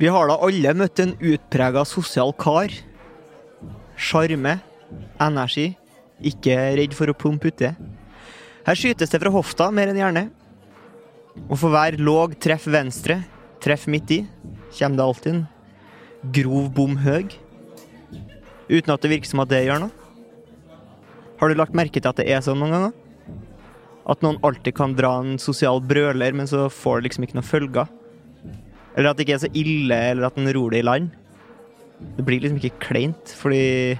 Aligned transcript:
Vi 0.00 0.08
har 0.08 0.30
da 0.30 0.38
alle 0.40 0.70
møtt 0.80 1.00
en 1.02 1.10
utprega 1.12 1.82
sosial 1.84 2.30
kar. 2.40 2.72
Sjarme, 4.00 4.54
energi, 5.20 5.74
ikke 6.24 6.56
redd 6.78 6.96
for 6.96 7.12
å 7.12 7.16
pumpe 7.20 7.50
uti. 7.52 7.68
Her 8.64 8.78
skytes 8.80 9.12
det 9.12 9.20
fra 9.20 9.32
hofta 9.34 9.68
mer 9.68 9.92
enn 9.92 10.00
gjerne. 10.00 10.22
Og 11.50 11.52
for 11.60 11.74
hver 11.74 12.00
låg 12.00 12.38
treff 12.40 12.64
venstre, 12.72 13.18
treff 13.60 13.84
midt 13.92 14.16
i, 14.16 14.18
kommer 14.72 14.96
det 14.96 15.04
alltid 15.04 15.34
en 15.34 15.44
grov 16.32 16.72
bom 16.80 16.96
høg. 17.04 17.36
Uten 18.72 18.96
at 18.96 19.04
det 19.04 19.12
virker 19.12 19.34
som 19.34 19.44
at 19.44 19.52
det 19.52 19.66
gjør 19.66 19.84
noe. 19.84 19.94
Har 21.40 21.52
du 21.52 21.60
lagt 21.60 21.76
merke 21.76 22.00
til 22.00 22.08
at 22.08 22.16
det 22.16 22.30
er 22.32 22.40
sånn 22.44 22.60
noen 22.60 22.72
ganger? 22.72 22.96
At 24.08 24.24
noen 24.24 24.40
alltid 24.48 24.80
kan 24.80 24.96
dra 24.96 25.18
en 25.20 25.36
sosial 25.36 25.84
brøler, 25.84 26.32
men 26.32 26.48
så 26.48 26.70
får 26.72 27.00
det 27.02 27.10
liksom 27.10 27.28
ikke 27.28 27.36
noen 27.36 27.52
følger. 27.52 27.96
Eller 29.00 29.14
at 29.14 29.16
det 29.16 29.24
ikke 29.24 29.38
er 29.38 29.44
så 29.46 29.48
ille, 29.56 29.96
eller 30.12 30.26
at 30.28 30.36
den 30.36 30.50
ror 30.52 30.74
det 30.74 30.82
i 30.82 30.84
land. 30.84 31.08
Det 32.18 32.24
blir 32.26 32.42
liksom 32.42 32.58
ikke 32.60 32.82
kleint, 32.84 33.32
fordi, 33.32 33.96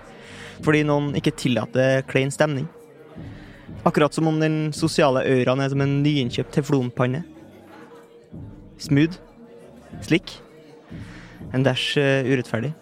fordi 0.61 0.83
noen 0.85 1.15
ikke 1.17 1.33
tillater 1.41 2.05
klein 2.09 2.33
stemning. 2.35 2.67
Akkurat 3.89 4.13
som 4.13 4.29
om 4.29 4.37
den 4.43 4.75
sosiale 4.77 5.23
auraen 5.25 5.65
er 5.65 5.73
som 5.73 5.81
en 5.81 6.03
nyinnkjøpt 6.05 6.53
teflonpanne. 6.59 7.23
Smooth. 8.81 9.17
Slik. 10.05 10.37
En 11.57 11.65
dash 11.65 11.97
eh, 11.97 12.29
urettferdig. 12.29 12.75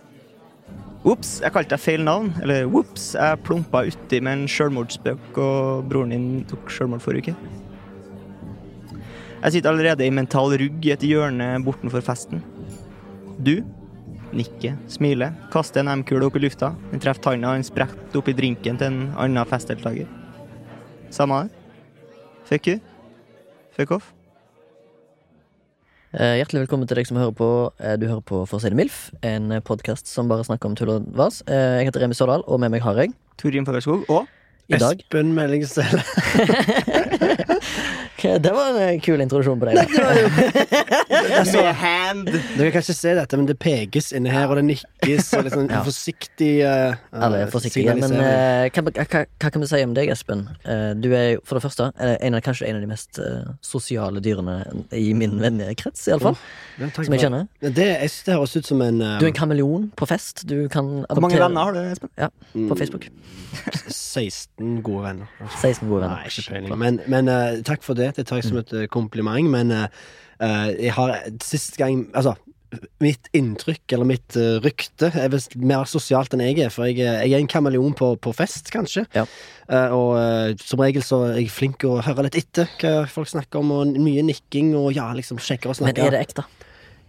Ops, 1.06 1.36
jeg 1.44 1.54
kalte 1.54 1.76
deg 1.76 1.84
feil 1.84 2.02
navn. 2.02 2.32
Eller 2.42 2.66
ops, 2.66 3.12
jeg 3.14 3.42
plumpa 3.46 3.84
uti 3.86 4.18
med 4.18 4.40
en 4.40 4.50
sjølmordsspøk, 4.50 5.38
og 5.38 5.86
broren 5.86 6.16
din 6.16 6.28
tok 6.50 6.66
sjølmord 6.74 7.06
forrige 7.06 7.30
uke. 7.30 7.67
Jeg 9.38 9.54
sitter 9.54 9.70
allerede 9.70 10.06
i 10.06 10.10
mental 10.14 10.50
rugg 10.58 10.86
i 10.86 10.92
et 10.94 11.04
hjørne 11.06 11.46
bortenfor 11.64 12.02
festen. 12.04 12.40
Du 13.38 13.60
nikker, 14.34 14.74
smiler, 14.90 15.32
kaster 15.52 15.80
en 15.84 15.92
M-kule 16.00 16.26
opp 16.26 16.36
i 16.36 16.42
lufta. 16.42 16.72
Den 16.90 17.00
treffer 17.02 17.22
tanna, 17.30 17.52
og 17.54 17.60
den 17.60 17.66
spretter 17.68 18.18
opp 18.20 18.28
i 18.28 18.34
drinken 18.36 18.76
til 18.80 18.90
en 18.90 19.00
annen 19.16 19.46
festdeltaker. 19.48 20.10
Samme 21.14 21.44
det. 21.46 21.54
Fuck 22.50 22.66
you. 22.72 22.78
Fuck 23.76 23.94
off. 23.94 24.10
Eh, 26.16 26.38
Hjertelig 26.40 26.64
velkommen 26.64 26.88
til 26.88 26.96
deg 26.98 27.06
som 27.08 27.18
hører 27.20 27.34
på. 27.36 27.48
Eh, 27.78 27.96
Du 28.00 28.06
hører 28.08 28.24
på 28.24 28.42
For 28.48 28.56
å 28.58 28.60
si 28.62 28.70
det 28.72 28.76
MILF, 28.80 29.10
en 29.22 29.52
podkast 29.62 30.08
som 30.08 30.28
bare 30.28 30.44
snakker 30.44 30.66
om 30.70 30.74
tull 30.76 30.90
og 30.96 31.08
vas. 31.14 31.42
Eh, 31.46 31.78
Jeg 31.84 31.86
heter 31.92 32.00
Remi 32.06 32.14
Sordal, 32.16 32.42
og 32.48 32.58
med 32.60 32.70
meg 32.72 32.82
har 32.82 32.96
jeg 32.96 33.12
Torgrim 33.38 33.66
Fagerskog 33.68 34.08
og 34.10 34.26
i 34.68 34.78
dag 34.80 35.00
Espen 35.00 35.34
Mellingsdal. 35.34 36.00
Det 38.18 38.50
var 38.50 38.68
en 38.70 38.76
eh, 38.82 39.00
kul 39.00 39.20
introduksjon 39.22 39.60
på 39.60 39.68
deg. 39.68 39.78
altså, 41.38 41.60
Med 41.62 41.74
hand! 41.78 42.26
Dere 42.58 42.72
kan 42.74 42.82
ikke 42.82 42.96
se 42.96 43.12
dette, 43.14 43.38
men 43.38 43.46
det 43.46 43.54
pekes 43.62 44.10
inne 44.16 44.32
her, 44.32 44.50
og 44.50 44.58
det 44.58 44.64
nikkes. 44.72 45.30
Og 45.38 45.44
liksom 45.46 45.68
Ja. 45.70 45.82
forsiktig 45.86 46.50
uh, 46.66 46.96
Alle 47.14 47.44
er 47.44 47.52
forsiktige. 47.52 47.94
Men 47.94 48.16
uh, 48.18 48.66
hva, 48.74 48.82
hva, 48.90 49.22
hva 49.22 49.52
kan 49.54 49.62
vi 49.62 49.68
si 49.70 49.82
om 49.86 49.94
deg, 49.94 50.10
Espen? 50.10 50.48
Uh, 50.66 50.92
du 50.98 51.12
er 51.14 51.38
for 51.46 51.60
det 51.60 51.62
første 51.68 51.92
eh, 51.94 52.16
en 52.26 52.34
av, 52.34 52.42
kanskje 52.42 52.66
en 52.66 52.80
av 52.80 52.82
de 52.82 52.90
mest 52.90 53.20
eh, 53.22 53.46
sosiale 53.64 54.20
dyrene 54.24 54.56
i 54.96 55.12
min 55.16 55.38
vennekrets, 55.40 56.08
iallfall. 56.10 56.36
Som 56.98 57.14
jeg 57.14 57.22
kjenner. 57.22 57.46
Det, 57.62 57.86
jeg 58.02 58.10
synes 58.10 58.26
det 58.26 58.34
høres 58.34 58.56
ut 58.58 58.72
som 58.72 58.82
en, 58.82 59.00
uh, 59.04 59.14
Du 59.22 59.28
er 59.28 59.30
en 59.30 59.38
kameleon 59.38 59.88
på 59.98 60.10
fest. 60.10 60.42
Du 60.48 60.56
kan 60.72 60.90
Hvor 61.06 61.22
mange 61.22 61.38
venner 61.38 61.70
har 61.70 61.76
du, 61.76 61.80
Espen? 61.86 62.10
Ja, 62.18 62.32
på 62.52 62.66
mm, 62.66 62.76
Facebook. 62.82 63.08
16 63.86 64.57
gode 64.58 65.04
venner. 65.04 65.30
16 65.60 65.86
gode 65.88 66.02
venner. 66.02 66.18
Nei, 66.18 66.30
ikke 66.30 66.44
peiling. 66.52 66.76
Men, 66.80 67.00
men 67.10 67.30
uh, 67.32 67.62
takk 67.66 67.86
for 67.86 67.98
det. 67.98 68.12
Det 68.18 68.26
tar 68.28 68.40
jeg 68.40 68.50
som 68.50 68.60
et 68.60 68.74
eh, 68.74 68.88
kompliment. 68.90 69.50
Men 69.52 69.72
eh, 69.74 69.88
jeg 70.78 70.94
har 70.96 71.16
sist 71.44 71.78
gang 71.80 72.06
Altså, 72.16 72.34
mitt 73.00 73.30
inntrykk, 73.36 73.84
eller 73.96 74.08
mitt 74.08 74.36
uh, 74.36 74.58
rykte, 74.60 75.08
er 75.16 75.30
vel 75.32 75.40
mer 75.64 75.88
sosialt 75.88 76.34
enn 76.36 76.42
jeg 76.44 76.58
er. 76.66 76.72
For 76.74 76.88
jeg, 76.88 77.00
jeg 77.00 77.32
er 77.32 77.40
en 77.40 77.48
kameleon 77.48 77.94
på, 77.96 78.10
på 78.20 78.32
fest, 78.36 78.68
kanskje. 78.74 79.06
Ja. 79.16 79.24
Uh, 79.70 79.94
og 79.96 80.10
uh, 80.18 80.50
som 80.60 80.82
regel 80.84 81.04
så 81.06 81.22
er 81.30 81.40
jeg 81.40 81.52
flink 81.54 81.86
å 81.88 81.98
høre 82.04 82.26
litt 82.26 82.36
etter 82.42 82.68
hva 82.82 83.06
folk 83.10 83.30
snakker 83.30 83.62
om, 83.62 83.72
og 83.72 84.00
mye 84.02 84.24
nikking 84.26 84.74
og 84.78 84.90
ja, 84.96 85.08
liksom 85.16 85.40
sjekker 85.40 85.72
og 85.72 85.80
Men 85.86 85.96
er 85.96 86.16
det 86.16 86.24
ekte? 86.26 86.44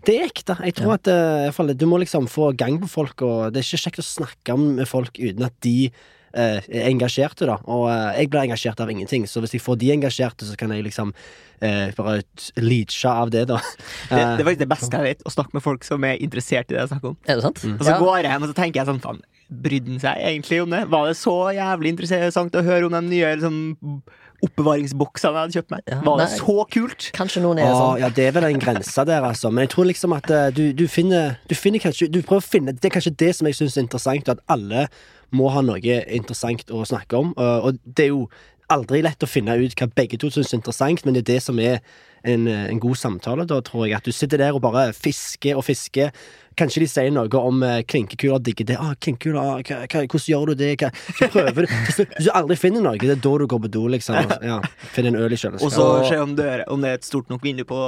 Det 0.07 0.15
er 0.15 0.29
ekte. 0.29 0.55
Jeg 0.63 0.77
tror 0.77 0.95
Ja. 0.95 1.51
at 1.51 1.75
du 1.75 1.85
må 1.89 1.99
liksom 1.99 2.29
få 2.31 2.53
gang 2.55 2.79
på 2.79 2.87
folk, 2.87 3.21
og 3.27 3.51
det 3.51 3.59
er 3.59 3.67
ikke 3.67 3.83
kjekt 3.83 3.99
å 3.99 4.07
snakke 4.07 4.55
med 4.55 4.87
folk 4.87 5.19
uten 5.19 5.43
at 5.43 5.57
de 5.65 5.91
eh, 6.33 6.59
er 6.69 6.89
engasjerte, 6.89 7.45
da. 7.49 7.57
Og 7.65 7.87
eh, 7.91 8.19
jeg 8.21 8.29
blir 8.33 8.45
engasjert 8.47 8.79
av 8.83 8.91
ingenting, 8.91 9.27
så 9.29 9.41
hvis 9.43 9.53
jeg 9.57 9.61
får 9.65 9.79
de 9.81 9.91
engasjerte, 9.95 10.45
så 10.47 10.57
kan 10.59 10.71
jeg 10.75 10.83
liksom 10.85 11.13
eh, 11.61 11.89
bare 11.97 12.21
leache 12.57 13.09
av 13.09 13.31
det, 13.33 13.47
da. 13.49 13.59
Det, 14.09 14.15
det 14.17 14.43
er 14.43 14.45
faktisk 14.47 14.63
det 14.65 14.69
beste 14.71 15.01
jeg 15.01 15.07
vet, 15.13 15.25
å 15.25 15.33
snakke 15.33 15.53
med 15.57 15.63
folk 15.65 15.83
som 15.87 16.03
er 16.07 16.21
interessert 16.21 16.71
i 16.71 16.75
det 16.77 16.81
jeg 16.85 16.93
snakker 16.93 17.13
om. 17.13 17.19
Er 17.27 17.35
det 17.41 17.45
sant? 17.47 17.65
Og 17.75 17.83
så 17.85 17.91
Ja. 17.93 17.99
går 18.01 18.17
jeg 18.21 18.31
hjem 18.31 18.47
og 18.47 18.49
så 18.53 18.57
tenker 18.61 18.81
jeg 18.81 18.89
sånn, 18.89 19.03
faen, 19.03 19.21
brydde 19.49 19.93
han 19.95 20.01
seg 20.03 20.23
egentlig 20.29 20.61
om 20.63 20.69
det? 20.75 20.83
Var 20.93 21.07
det 21.09 21.17
så 21.17 21.35
jævlig 21.57 21.93
interessant 21.95 22.53
å 22.59 22.65
høre 22.65 22.85
om 22.85 22.93
de 22.93 23.01
nye 23.09 23.31
liksom, 23.35 24.01
oppbevaringsboksene 24.45 25.31
jeg 25.35 25.41
hadde 25.41 25.57
kjøpt 25.57 25.73
meg? 25.73 25.81
Ja, 25.89 25.97
Var 26.05 26.19
det 26.21 26.27
nei. 26.29 26.37
så 26.39 26.55
kult? 26.75 27.07
Kanskje 27.17 27.41
noen 27.43 27.59
er 27.59 27.73
sånn. 27.73 27.99
ja, 28.03 28.09
det 28.15 28.27
er 28.29 28.35
vel 28.37 28.47
en 28.49 28.61
grense 28.61 29.05
der, 29.09 29.25
altså. 29.27 29.51
Men 29.51 29.65
jeg 29.65 29.73
tror 29.73 29.89
liksom 29.89 30.15
at 30.15 30.29
uh, 30.31 30.47
du, 30.55 30.69
du 30.77 30.85
finner 30.87 31.37
Du 31.49 31.55
finner 31.57 31.81
kanskje 31.83 32.07
Du 32.13 32.21
prøver 32.21 32.43
å 32.43 32.45
finne 32.45 32.73
Det 32.77 32.87
er 32.87 32.93
kanskje 32.95 33.15
det 33.19 33.33
som 33.35 33.49
jeg 33.49 33.57
syns 33.59 33.75
er 33.77 33.83
interessant, 33.87 34.31
at 34.31 34.39
alle 34.47 34.87
må 35.35 35.49
ha 35.53 35.63
noe 35.65 35.99
interessant 36.07 36.71
å 36.71 36.85
snakke 36.87 37.19
om. 37.19 37.33
Og, 37.37 37.67
og 37.69 37.81
det 37.85 38.07
er 38.07 38.13
jo 38.13 38.27
aldri 38.69 39.01
lett 39.05 39.25
å 39.25 39.29
finne 39.29 39.55
ut 39.57 39.75
hva 39.77 39.89
begge 39.97 40.19
to 40.21 40.29
syns 40.33 40.53
er 40.53 40.59
interessant, 40.59 41.03
men 41.05 41.15
det 41.15 41.23
er 41.25 41.31
det 41.33 41.41
som 41.45 41.59
er 41.61 41.79
en, 42.23 42.47
eh, 42.47 42.67
en 42.69 42.81
god 42.81 42.99
samtale, 42.99 43.45
da, 43.47 43.59
tror 43.65 43.87
jeg. 43.87 43.97
At 43.97 44.05
du 44.05 44.11
sitter 44.11 44.37
der 44.37 44.53
og 44.53 44.61
bare 44.61 44.91
fisker 44.93 45.57
og 45.57 45.65
fisker. 45.65 46.11
Kanskje 46.59 46.83
de 46.83 46.87
sier 46.91 47.11
noe 47.15 47.39
om 47.39 47.61
uh, 47.63 47.79
klinkekuler, 47.87 48.41
digger 48.43 48.67
det. 48.67 48.77
Ah, 48.81 48.91
klinkekuler, 48.99 49.39
ah, 49.39 49.61
hva, 49.63 49.77
hva, 49.85 50.01
hvordan 50.03 50.25
gjør 50.33 50.51
du 50.51 50.55
det? 50.59 50.71
Hva, 50.81 50.89
så 51.15 51.29
prøver 51.31 51.65
du. 51.65 51.75
Hvis 51.87 52.25
du 52.27 52.31
aldri 52.35 52.57
finner 52.59 52.83
noe, 52.83 52.99
det 52.99 53.13
er 53.15 53.21
da 53.23 53.33
du 53.39 53.45
går 53.49 53.63
på 53.65 53.71
do, 53.71 53.85
liksom. 53.95 54.17
Ja, 54.43 54.59
Finner 54.93 55.13
en 55.13 55.19
øl 55.23 55.35
i 55.35 55.39
Og 55.39 55.71
så 55.71 55.87
se 56.09 56.19
om, 56.19 56.35
døra- 56.37 56.67
om 56.73 56.83
det 56.83 56.91
er 56.91 56.99
et 56.99 57.07
stort 57.07 57.29
nok 57.31 57.43
vindu 57.45 57.63
på 57.69 57.79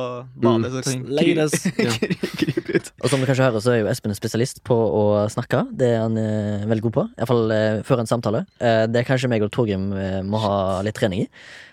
badet, 0.42 0.72
så 0.72 0.84
kan. 0.88 1.04
Krype 2.40 2.76
ut. 2.78 2.92
Og 3.04 3.10
som 3.12 3.20
du 3.22 3.28
kanskje 3.28 3.48
hører, 3.48 3.64
så 3.64 3.74
er 3.76 3.81
jo 3.84 3.90
Espen 3.92 4.14
en 4.14 4.20
spesialist 4.20 4.64
på 4.68 4.76
å 4.76 5.04
snakke. 5.31 5.66
Det 5.78 5.90
er 5.96 6.04
han 6.06 6.16
eh, 6.20 6.64
veldig 6.70 6.86
god 6.88 6.96
på. 7.00 7.06
Iallfall 7.20 7.56
eh, 7.56 7.81
før 7.88 8.04
en 8.04 8.10
samtale. 8.10 8.46
Eh, 8.62 8.86
det 8.92 9.02
er 9.04 9.08
kanskje 9.10 9.30
meg 9.31 9.44
og 9.46 9.52
Torgrim 9.56 9.92
eh, 9.98 10.22
må 10.24 10.40
ha 10.44 10.56
litt 10.86 10.98
trening 11.00 11.26
i. 11.26 11.30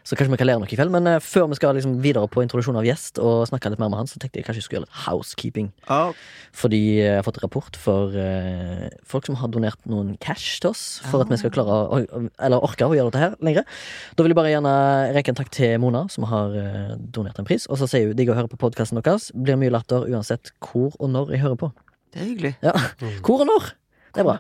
Så 0.08 0.16
kanskje 0.16 0.32
vi 0.32 0.38
kan 0.41 0.48
lære 0.48 0.62
noe 0.62 0.70
i 0.70 0.76
kveld. 0.76 0.92
Men 0.94 1.08
uh, 1.10 1.19
før 1.20 1.50
vi 1.50 1.58
skal 1.58 1.76
liksom 1.76 1.98
videre 2.00 2.28
på 2.32 2.41
introduksjon 2.41 2.78
av 2.80 2.86
gjest 2.86 3.20
og 3.20 3.42
snakke 3.50 3.72
litt 3.74 3.80
mer 3.82 3.91
med 3.92 4.00
han, 4.00 4.08
så 4.08 4.20
tenkte 4.20 4.41
jeg 4.41 4.46
kanskje 4.46 4.62
jeg 4.62 4.66
skulle 4.66 4.80
gjøre 4.80 4.88
litt 4.88 5.00
housekeeping. 5.04 5.69
Oh. 5.92 6.16
Fordi 6.56 6.80
jeg 6.96 7.19
har 7.19 7.26
fått 7.26 7.42
rapport 7.42 7.76
for 7.76 8.16
uh, 8.16 8.86
folk 9.08 9.28
som 9.28 9.36
har 9.42 9.52
donert 9.52 9.84
noen 9.91 10.14
cash 10.24 10.62
til 10.64 10.72
oss 10.72 10.86
for 11.10 11.26
at 11.26 11.32
vi 11.32 11.41
skal 11.41 11.52
klare 11.52 11.76
å, 11.92 12.00
eller 12.41 12.64
orke 12.64 12.88
å 12.88 12.96
gjøre 12.96 13.12
dette 13.12 13.24
her 13.26 13.36
lenger. 13.44 13.69
Da 14.16 14.24
vil 14.24 14.32
jeg 14.32 14.41
bare 14.41 14.54
gjerne 14.54 14.74
rekke 15.19 15.34
en 15.34 15.41
takk 15.42 15.52
til 15.54 15.76
Mona, 15.84 16.06
som 16.12 16.25
har 16.32 16.56
uh, 16.56 16.96
donert 16.96 17.38
en 17.38 17.48
pris. 17.48 17.69
Og 17.69 17.80
så 17.82 17.90
sier 17.90 18.08
hun 18.08 18.16
digg 18.19 18.32
å 18.32 18.38
høre 18.38 18.48
på 18.48 18.60
podkasten 18.64 19.02
deres. 19.02 19.28
Blir 19.36 19.60
mye 19.60 19.76
latter 19.76 20.08
uansett 20.08 20.54
hvor 20.64 20.96
og 20.96 21.12
når 21.12 21.36
jeg 21.36 21.44
hører 21.44 21.60
på. 21.60 21.72
det 22.14 22.25
er 22.25 22.30
hyggelig. 22.32 22.54
Ja, 22.64 22.72
Hvor 23.20 23.44
og 23.44 23.50
når? 23.52 23.72
Det 24.14 24.25
er 24.25 24.26
bra. 24.26 24.38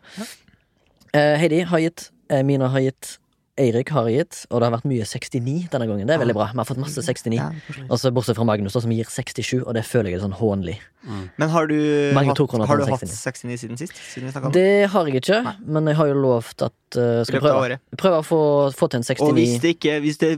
Eh, 1.12 1.34
Heidi 1.40 1.60
har 1.60 1.78
gitt, 1.78 2.10
eh, 2.30 2.42
Mina 2.42 2.68
har 2.68 2.80
gitt, 2.80 3.18
Eirik 3.58 3.90
har 3.94 4.06
gitt, 4.12 4.44
og 4.50 4.60
det 4.60 4.68
har 4.68 4.74
vært 4.76 4.86
mye 4.88 5.06
69 5.08 5.68
denne 5.72 5.86
gangen. 5.90 6.06
Det 6.08 6.14
er 6.14 6.20
veldig 6.22 6.36
bra. 6.36 6.48
Vi 6.54 6.60
har 6.62 6.68
fått 6.68 6.80
masse 6.82 7.02
69. 7.02 7.34
Ja. 7.38 7.48
Og 7.88 7.98
så 8.00 8.12
Bortsett 8.14 8.38
fra 8.38 8.46
Magnus, 8.48 8.76
som 8.78 8.92
gir 8.94 9.08
67, 9.10 9.64
og 9.64 9.72
det 9.76 9.84
føler 9.88 10.12
jeg 10.12 10.20
er 10.20 10.24
sånn 10.26 10.36
hånlig. 10.38 10.76
Men 11.40 11.48
har 11.52 11.66
du, 11.70 11.76
hatt, 12.14 12.42
har 12.68 12.82
du 12.82 12.84
hatt 12.90 13.04
69? 13.06 13.16
69 13.16 13.58
siden 13.62 13.80
sist? 13.80 13.96
Siden 14.12 14.52
det? 14.54 14.68
Har 14.92 15.08
jeg 15.08 15.22
ikke, 15.22 15.40
Nei. 15.46 15.56
men 15.78 15.90
jeg 15.90 15.98
har 16.00 16.10
jo 16.10 16.20
lovt 16.20 16.64
at 16.66 16.98
uh, 16.98 17.24
skal 17.26 17.42
prøve. 17.44 17.80
Prøve 17.98 18.20
å 18.22 18.26
få, 18.26 18.40
få 18.76 18.90
til 18.92 19.00
en 19.02 19.06
69. 19.08 19.26
Og 19.26 19.36
hvis 19.38 19.58
det 19.62 19.74
ikke 19.78 19.98
Hvis 20.04 20.20
det 20.22 20.32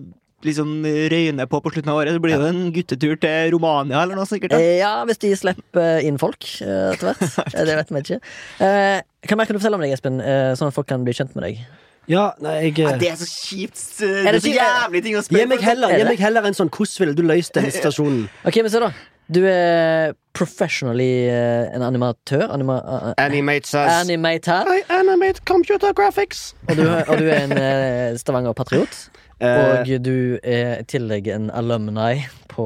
liksom 0.46 0.70
røyner 1.12 1.44
på 1.50 1.58
på 1.60 1.72
slutten 1.74 1.90
av 1.92 1.98
året, 2.00 2.14
så 2.16 2.22
blir 2.24 2.40
det 2.40 2.46
en 2.48 2.70
guttetur 2.72 3.18
til 3.20 3.50
Romania 3.52 4.00
eller 4.06 4.16
noe 4.16 4.28
sikkert. 4.28 4.54
da. 4.54 4.60
Eh, 4.62 4.78
Ja, 4.80 4.94
hvis 5.04 5.20
de 5.20 5.34
slipper 5.36 6.00
inn 6.06 6.16
folk 6.22 6.46
eh, 6.64 6.94
etter 6.94 7.10
hvert. 7.10 7.52
Det 7.68 7.76
vet 7.82 7.92
vi 7.92 8.02
ikke. 8.06 8.20
Hva 8.60 9.36
mer 9.36 9.50
kan 9.50 9.56
du 9.56 9.60
fortelle 9.60 9.76
om 9.76 9.84
deg, 9.84 9.92
Espen, 9.92 10.16
sånn 10.56 10.72
at 10.72 10.76
folk 10.78 10.88
kan 10.88 11.04
bli 11.04 11.12
kjent 11.16 11.36
med 11.36 11.44
deg? 11.44 11.60
Ja, 12.08 12.30
nei, 12.40 12.54
jeg 12.64 12.78
Nei, 12.78 12.92
eh, 12.94 12.98
det 12.98 13.10
er 13.10 13.16
så 13.20 13.28
kjipt. 13.28 13.82
Det 14.00 14.08
Er 14.08 14.28
er 14.28 14.32
det 14.32 14.42
så 14.42 14.52
jævlig 14.54 15.02
ting 15.04 15.16
å 15.16 15.22
spørre 15.22 15.40
Gi 15.44 15.46
meg 15.46 15.60
heller, 15.60 15.88
Er 15.90 15.98
gi 15.98 16.04
meg 16.04 16.18
heller 16.18 16.42
en 16.48 16.54
sånn 16.54 16.70
'hvordan 16.70 16.98
ville 16.98 17.14
du 17.14 17.22
løst 17.22 17.54
denne 17.54 17.70
situasjonen'? 17.76 18.28
Ok, 18.44 18.56
men 18.62 18.70
se 18.70 18.80
da 18.80 18.92
Du 19.30 19.44
er 19.46 20.12
professionally 20.34 21.28
eh, 21.28 21.70
en 21.74 21.82
animatør. 21.82 22.50
Anima, 22.50 22.80
uh, 22.82 23.12
Animate 23.16 23.78
animator. 23.78 24.66
I 24.66 24.82
animate 24.90 25.44
computer 25.44 25.92
graphics. 25.92 26.54
Og 26.68 26.76
du, 26.76 26.82
og 26.82 27.18
du 27.18 27.28
er 27.28 27.44
en 27.46 27.52
uh, 27.52 28.18
Stavanger-patriot. 28.18 29.08
Eh, 29.40 29.80
Og 29.80 30.04
du 30.04 30.38
er 30.44 30.80
i 30.80 30.84
tillegg 30.84 31.28
en 31.32 31.50
alumni 31.50 32.26
på 32.48 32.64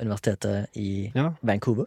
universitetet 0.00 0.66
i 0.74 1.10
ja. 1.14 1.26
Vancouver. 1.42 1.84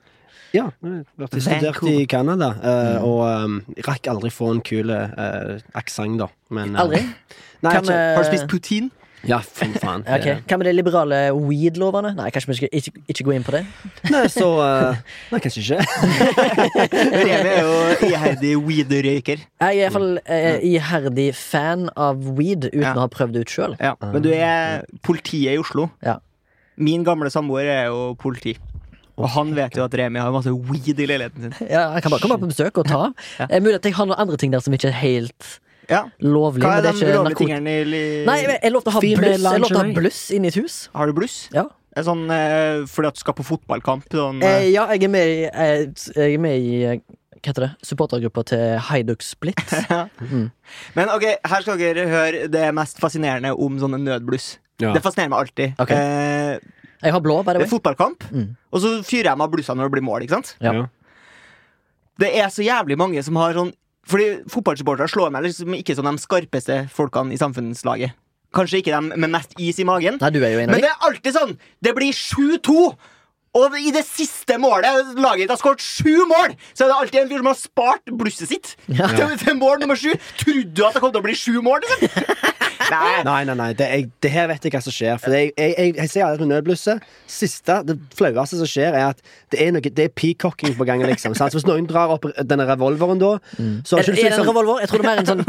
Ja. 0.54 0.68
Jeg 0.84 1.04
har 1.20 1.40
studert 1.40 1.82
i 1.92 2.06
Canada, 2.10 2.52
eh, 2.62 3.02
og 3.04 3.24
um, 3.28 3.58
rakk 3.88 4.08
aldri 4.12 4.32
få 4.34 4.52
en 4.56 4.62
kul 4.66 4.92
uh, 4.94 5.58
aksent, 5.78 6.20
da. 6.22 6.30
Men, 6.54 6.76
uh, 6.76 6.86
Aldri? 6.86 7.04
Nei, 7.66 7.74
kan, 7.74 7.84
ikke, 7.84 7.98
Har 8.16 8.24
du 8.24 8.30
spist 8.32 8.48
poutine? 8.52 8.90
ja, 9.28 9.40
for 9.42 9.74
faen. 9.82 10.04
Ok, 10.14 10.28
Hva 10.48 10.58
med 10.62 10.68
de 10.70 10.74
liberale 10.78 11.18
weed-lovene? 11.36 12.14
Nei, 12.16 12.28
kanskje 12.32 12.52
vi 12.52 12.58
skal 12.60 12.70
ikke, 12.80 12.92
ikke 13.12 13.26
gå 13.28 13.34
inn 13.36 13.44
på 13.48 13.56
det? 13.58 13.64
Nei, 14.14 14.22
så 14.32 14.46
uh, 14.62 15.00
Nei, 15.34 15.40
kanskje 15.44 15.64
ikke. 15.66 15.82
Remi 16.94 17.50
er 17.50 17.66
jo 17.66 17.74
iherdig 18.08 18.54
weed-røyker. 18.68 19.42
Jeg 19.44 19.68
er 19.68 19.82
iallfall 19.82 20.22
uh, 20.22 20.54
iherdig 20.70 21.28
fan 21.36 21.90
av 21.98 22.22
weed 22.38 22.70
uten 22.70 22.86
Ja. 22.86 22.94
å 22.96 23.04
ha 23.08 23.10
prøvd 23.12 23.36
det 23.36 23.44
ut 23.48 23.58
sjøl. 23.58 23.76
Ja. 23.82 23.96
Men 24.06 24.24
du 24.24 24.32
er 24.38 24.86
politiet 25.04 25.58
i 25.58 25.60
Oslo. 25.62 25.90
Ja. 26.06 26.20
Min 26.78 27.02
gamle 27.04 27.32
samboer 27.34 27.66
er 27.74 27.86
jo 27.90 28.12
politi. 28.22 28.54
Og 29.18 29.30
han 29.34 29.54
vet 29.58 29.78
jo 29.78 29.84
at 29.88 29.96
Remi 29.98 30.20
har 30.22 30.32
masse 30.36 30.52
weed 30.54 31.00
i 31.02 31.08
leiligheten 31.10 31.48
sin. 31.48 31.56
Ja, 31.70 31.88
jeg 31.96 32.04
kan 32.06 32.14
bare 32.14 32.22
komme 32.22 32.38
på 32.42 32.50
besøk 32.52 32.78
og 32.84 32.86
ta. 32.90 33.08
Ja. 33.40 33.48
Det 33.50 33.58
er 33.58 33.64
mulig 33.66 33.80
at 33.80 33.88
jeg 33.90 33.96
har 33.98 34.06
noen 34.10 34.20
andre 34.22 34.38
ting 34.38 34.54
der 34.54 34.62
som 34.62 34.76
ikke 34.78 34.92
er 34.92 35.00
helt 35.02 35.48
Ja. 35.90 36.04
lovlig. 36.22 36.62
Hva 36.66 36.76
men 36.78 36.86
er 36.86 36.92
de 36.92 37.32
ikke 37.32 37.40
tingene 37.40 37.74
i 37.82 38.26
Nei, 38.28 38.38
jeg 38.44 38.72
lovte 38.74 38.92
å 38.92 38.98
ha 38.98 39.02
bluss 39.02 39.44
Jeg 39.48 39.62
å 39.64 39.78
ha 39.78 39.84
bluss 39.96 40.22
inni 40.36 40.52
et 40.52 40.58
hus. 40.60 40.90
Har 40.94 41.08
du 41.08 41.14
bluss? 41.18 41.48
Ja, 41.56 41.66
Er 41.98 42.04
sånn 42.06 42.28
eh, 42.30 42.84
fordi 42.86 43.08
at 43.10 43.16
du 43.16 43.20
skal 43.24 43.34
på 43.34 43.46
fotballkamp? 43.48 44.04
Sånn, 44.14 44.44
eh, 44.44 44.68
eh, 44.68 44.72
ja 44.76 44.84
jeg 44.94 45.08
er 45.08 45.10
med 45.10 45.28
i, 45.28 45.46
eh, 45.50 45.88
jeg 46.14 46.36
er 46.36 46.44
med 46.44 46.60
i 46.62 46.84
eh, 46.86 47.00
hva 47.38 47.54
heter 47.54 47.64
det? 47.64 47.72
Supportergruppa 47.88 48.44
til 48.46 48.78
Haiduk 48.90 49.22
Split. 49.26 49.58
Mm. 50.28 50.52
Men 50.98 51.10
ok, 51.14 51.24
her 51.48 51.62
skal 51.64 51.78
dere 51.80 52.06
høre 52.10 52.48
det 52.52 52.68
mest 52.76 53.00
fascinerende 53.00 53.54
om 53.56 53.78
sånne 53.80 54.00
nødbluss. 54.02 54.58
Ja. 54.82 54.92
Det 54.94 55.02
fascinerer 55.02 55.30
meg 55.32 55.40
alltid. 55.40 55.74
Ok. 55.82 55.90
Jeg 57.04 57.12
har 57.14 57.22
blå, 57.22 57.44
bare 57.46 57.60
det 57.62 57.68
er 57.68 57.74
fotballkamp, 57.78 58.24
Mm. 58.34 58.56
og 58.74 58.82
så 58.82 58.96
fyrer 59.06 59.30
jeg 59.32 59.38
meg 59.38 59.46
av 59.48 59.52
blussa 59.52 59.76
når 59.76 59.84
det 59.90 59.92
blir 59.98 60.06
mål. 60.08 60.22
ikke 60.26 60.38
sant? 60.40 60.56
Ja. 60.60 60.88
Det 62.20 62.32
er 62.36 62.48
så 62.50 62.64
jævlig 62.66 62.98
mange 62.98 63.22
som 63.24 63.36
har 63.38 63.54
sånn 63.54 63.74
Fordi 64.08 64.28
fotballsupportere 64.48 65.10
slår 65.12 65.32
meg 65.36 65.44
liksom 65.44 65.74
ikke 65.76 65.94
som 65.98 66.06
de 66.08 66.14
skarpeste 66.24 66.78
folkene 66.90 67.34
i 67.36 67.38
samfunnslaget. 67.38 68.14
Kanskje 68.56 68.80
ikke 68.80 68.94
de 68.96 69.18
med 69.20 69.30
mest 69.30 69.52
is 69.60 69.78
i 69.80 69.84
magen. 69.84 70.16
Nei, 70.22 70.30
du 70.32 70.40
er 70.46 70.54
jo 70.54 70.60
en 70.64 70.70
av 70.70 70.78
Men 70.78 70.82
det 70.86 70.88
er 70.94 71.04
alltid 71.10 71.34
sånn! 71.36 71.58
Det 71.84 71.94
blir 71.94 72.14
7-2! 72.16 72.96
Og 73.58 73.76
i 73.82 73.92
det 73.92 74.06
siste 74.08 74.56
målet 74.62 75.12
laget 75.20 75.50
har 75.52 75.58
skåret 75.60 75.84
sju 75.84 76.24
mål! 76.30 76.56
Så 76.74 76.86
er 76.86 76.94
det 76.94 76.96
alltid 77.02 77.20
en 77.20 77.30
fyr 77.34 77.38
som 77.44 77.50
har 77.52 77.60
spart 77.60 78.06
blusset 78.16 78.48
sitt 78.48 78.76
Ja. 78.88 79.08
til, 79.12 79.36
til 79.44 79.56
mål 79.60 79.80
nummer 79.84 80.00
sju. 80.00 80.14
Trodde 80.40 80.72
du 80.74 80.86
at 80.88 80.94
det 80.96 81.02
kom 81.04 81.12
til 81.12 81.20
å 81.20 81.28
bli 81.28 81.36
sju 81.36 81.60
mål? 81.62 81.82
Liksom? 81.84 82.48
Nei. 82.92 83.24
Nei, 83.28 83.40
nei, 83.50 83.56
nei. 83.60 83.70
Det, 83.78 83.88
jeg, 83.92 84.10
det 84.24 84.32
her 84.32 84.48
vet 84.52 84.64
jeg 84.68 84.74
hva 84.76 84.82
som 84.86 84.94
skjer. 84.96 85.18
For 85.22 85.34
jeg, 85.36 85.52
jeg, 85.58 85.74
jeg, 85.78 85.96
jeg 85.98 86.12
ser 86.14 86.26
aldri 86.28 86.46
med 86.48 86.56
nødblusset. 86.56 87.04
Siste, 87.28 87.82
Det 87.88 87.98
flaueste 88.16 88.60
som 88.62 88.70
skjer, 88.70 88.96
er 88.96 89.10
at 89.12 89.22
det 89.52 89.62
er, 89.64 89.72
noe, 89.76 89.82
det 89.84 90.06
er 90.08 90.14
peacocking 90.16 90.76
på 90.78 90.88
gang. 90.88 91.04
Liksom. 91.08 91.36
Så 91.38 91.50
hvis 91.56 91.68
noen 91.68 91.88
drar 91.90 92.14
opp 92.16 92.28
denne 92.48 92.68
revolveren 92.70 93.20
da, 93.22 93.34
så 93.88 94.00
Er, 94.00 94.04
er 94.04 94.08
du 94.08 94.16
det 94.16 94.26
en 94.30 94.38
sånn, 94.40 94.48
revolver? 94.50 94.82
Jeg 94.84 94.92
tror 94.92 95.04
det 95.04 95.08
er 95.08 95.12
mer 95.12 95.24
en 95.24 95.30
sånn 95.32 95.44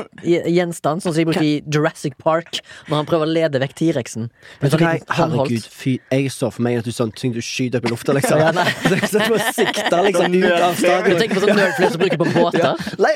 gjenstand, 0.58 1.05
sånn 1.05 1.14
som 1.14 1.19
de 1.20 1.26
bruker 1.31 1.46
i 1.46 1.55
Jurassic 1.75 2.19
Park 2.23 2.61
når 2.88 2.94
han 3.00 3.08
prøver 3.11 3.29
å 3.29 3.32
lede 3.38 3.62
vekk 3.62 3.75
T-rexen. 3.82 4.29
Sånn 4.62 4.85
jeg- 4.85 5.05
Herregud, 5.19 5.67
fy, 5.70 5.99
jeg 6.11 6.31
så 6.35 6.50
for 6.52 6.62
meg 6.67 6.79
at 6.82 6.85
du 6.88 6.93
sånn 6.94 7.12
ting 7.14 7.32
du 7.35 7.40
skyter 7.44 7.79
opp 7.82 7.87
i 7.88 7.93
lufta, 7.94 8.14
liksom. 8.17 8.38
Ja, 8.49 8.50
nei. 8.55 8.67
Det 8.88 9.00
sånn 9.11 9.23
at 9.23 9.29
du 9.29 9.35
må 9.35 9.40
sikte 9.55 10.02
liksom, 10.08 10.35
ut 10.35 10.62
av 10.64 10.79
Du 11.06 11.14
tenker 11.19 11.38
på 11.38 11.43
sånn 11.44 11.58
nerdflare 11.58 11.90
som 11.94 12.02
bruker 12.02 12.20
på 12.23 12.29
båter? 12.38 12.85
Nei, 12.99 13.14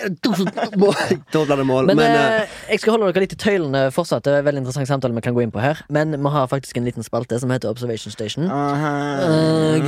mål. 0.76 0.94
Da 1.32 1.44
blir 1.44 1.56
det 1.56 1.66
mål. 1.66 1.86
Men, 1.90 1.96
Men, 1.96 2.16
eh, 2.16 2.56
jeg 2.72 2.82
skal 2.82 2.96
holde 2.96 3.12
dere 3.12 3.24
litt 3.26 3.34
i 3.36 3.40
tøylene 3.40 3.84
fortsatt. 3.94 4.11
Det 4.20 4.32
er 4.32 4.38
en 4.42 4.44
veldig 4.44 4.60
interessant 4.64 4.88
samtale 4.88 5.14
vi 5.16 5.20
kan 5.24 5.34
gå 5.34 5.42
inn 5.44 5.52
på 5.54 5.60
her. 5.62 5.80
Men 5.88 6.12
vi 6.18 6.28
har 6.34 6.46
faktisk 6.50 6.76
en 6.76 6.84
liten 6.84 7.02
spalte 7.06 7.38
som 7.40 7.50
heter 7.50 7.70
Observation 7.70 8.12
Station. 8.12 8.44
Uh, 8.50 9.78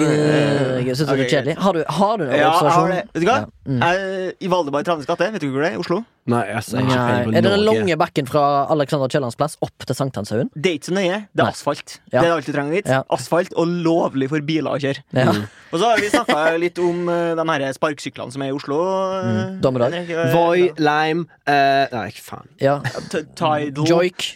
jeg 0.87 0.97
synes 0.97 1.11
det 1.11 1.21
er 1.27 1.29
kjedelig. 1.29 1.57
Har 1.61 1.73
du, 1.77 1.85
har 1.89 2.17
du 2.17 2.25
noe 2.25 2.39
Ja, 2.39 2.51
observasjon? 2.55 2.81
har 2.81 2.89
det. 2.95 3.03
Vet 3.15 3.23
du 3.23 3.29
hva? 3.29 3.39
Ja. 3.39 3.47
Mm. 3.67 4.33
I 4.41 4.49
Valdemar 4.53 4.83
Travnes 4.87 5.07
gate, 5.07 5.33
vet 5.33 5.43
du 5.43 5.51
hvor 5.51 5.61
det 5.65 5.73
er? 5.73 5.79
Oslo? 5.79 6.03
Nei, 6.31 6.41
altså, 6.57 6.79
jeg 6.79 6.85
ser 6.85 6.89
ikke 6.89 6.97
Nei. 6.97 7.09
peiling 7.11 7.33
på 7.35 7.39
Er 7.39 7.43
det 7.45 7.51
den 7.55 7.65
lange 7.67 7.97
bakken 8.01 8.29
fra 8.31 8.43
Alexander 8.73 9.11
Kiellands 9.13 9.37
plass 9.37 9.57
opp 9.65 9.85
til 9.89 9.97
Sankthanshaugen? 9.99 10.51
Det 10.55 10.71
er 10.71 10.79
ikke 10.79 10.89
så 10.91 10.95
nøye. 10.97 11.19
Det 11.35 11.43
Nei. 11.43 11.47
er 11.47 11.51
asfalt. 11.53 11.97
Ja. 12.13 12.21
Det 12.21 12.25
er 12.29 12.33
alt 12.37 12.47
du 12.49 12.53
trenger 12.55 12.77
vite. 12.79 12.95
Ja. 12.95 13.03
Asfalt 13.13 13.53
og 13.61 13.75
lovlig 13.85 14.29
for 14.33 14.41
biler 14.49 14.77
å 14.77 14.81
kjøre. 14.81 15.03
Ja. 15.17 15.35
Og 15.75 15.77
så 15.83 15.91
har 15.91 16.01
vi 16.01 16.09
snakka 16.13 16.39
litt 16.65 16.79
om 16.81 17.05
uh, 17.11 17.35
de 17.37 17.47
her 17.51 17.77
sparkesyklene 17.77 18.33
som 18.35 18.43
er 18.47 18.53
i 18.53 18.57
Oslo. 18.57 18.81
eh, 19.19 19.31
Mm. 19.35 19.61
Dommedag. 19.65 19.95
Eh, 20.01 20.33
Voi, 20.35 20.71
Lime 20.79 21.27
uh, 21.49 21.87
Nei, 21.93 22.09
faen. 22.25 22.49
ja. 22.63 22.79
Tidal. 23.11 23.87
Joik, 23.89 24.31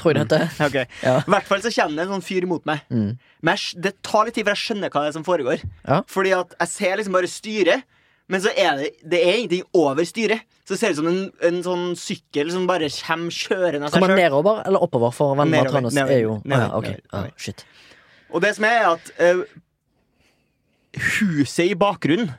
tror 0.00 0.14
jeg 0.16 0.28
det 0.28 0.40
heter. 0.40 0.50
okay. 0.68 0.84
Ja. 1.04 1.18
I 1.24 1.30
hvert 1.36 1.48
fall 1.48 1.62
så 1.64 1.72
kommer 1.74 1.96
det 2.00 2.06
en 2.08 2.14
sånn 2.18 2.24
fyr 2.26 2.46
imot 2.46 2.66
meg. 2.68 2.82
Mm. 2.92 3.10
Men 3.40 3.56
jeg, 3.56 3.80
det 3.84 3.94
tar 4.06 4.28
litt 4.28 4.36
tid 4.36 4.44
før 4.48 4.56
jeg 4.56 4.64
skjønner 4.66 4.92
hva 4.92 5.02
det 5.06 5.12
er 5.12 5.16
som 5.16 5.24
foregår. 5.26 5.62
Ja. 5.86 6.00
Fordi 6.10 6.34
at 6.36 6.54
jeg 6.60 6.72
ser 6.74 7.00
liksom 7.00 7.16
bare 7.16 7.30
styret, 7.30 7.86
men 8.30 8.42
så 8.44 8.52
er 8.54 8.76
det, 8.78 8.88
det 9.10 9.20
er 9.26 9.38
ingenting 9.40 9.64
over 9.74 10.06
styret. 10.06 10.44
Så 10.62 10.76
det 10.76 10.78
ser 10.80 10.92
ut 10.94 10.98
som 11.00 11.08
en, 11.10 11.22
en 11.48 11.56
sånn 11.66 11.86
sykkel 11.98 12.52
som 12.54 12.68
bare 12.68 12.86
kommer 12.94 13.34
kjørende 13.34 13.88
av 13.88 13.94
seg 13.96 14.04
sjøl. 14.06 14.12
nedover 14.20 14.60
eller 14.70 14.84
oppover? 14.86 15.10
For 15.16 15.34
Nedover, 15.40 15.72
Tranes 15.74 15.96
nedover, 15.98 16.14
er 16.14 16.20
jo 16.22 16.36
nedover, 16.44 16.62
ja, 16.62 16.76
ok. 16.78 16.86
nedover, 16.92 17.24
Ah, 17.26 17.40
shit. 17.42 17.64
Og 18.30 18.44
det 18.44 18.52
som 18.54 18.68
er, 18.68 18.76
er 18.78 18.92
at 18.94 19.10
uh, 19.18 19.42
huset 21.18 21.72
i 21.72 21.74
bakgrunnen 21.78 22.30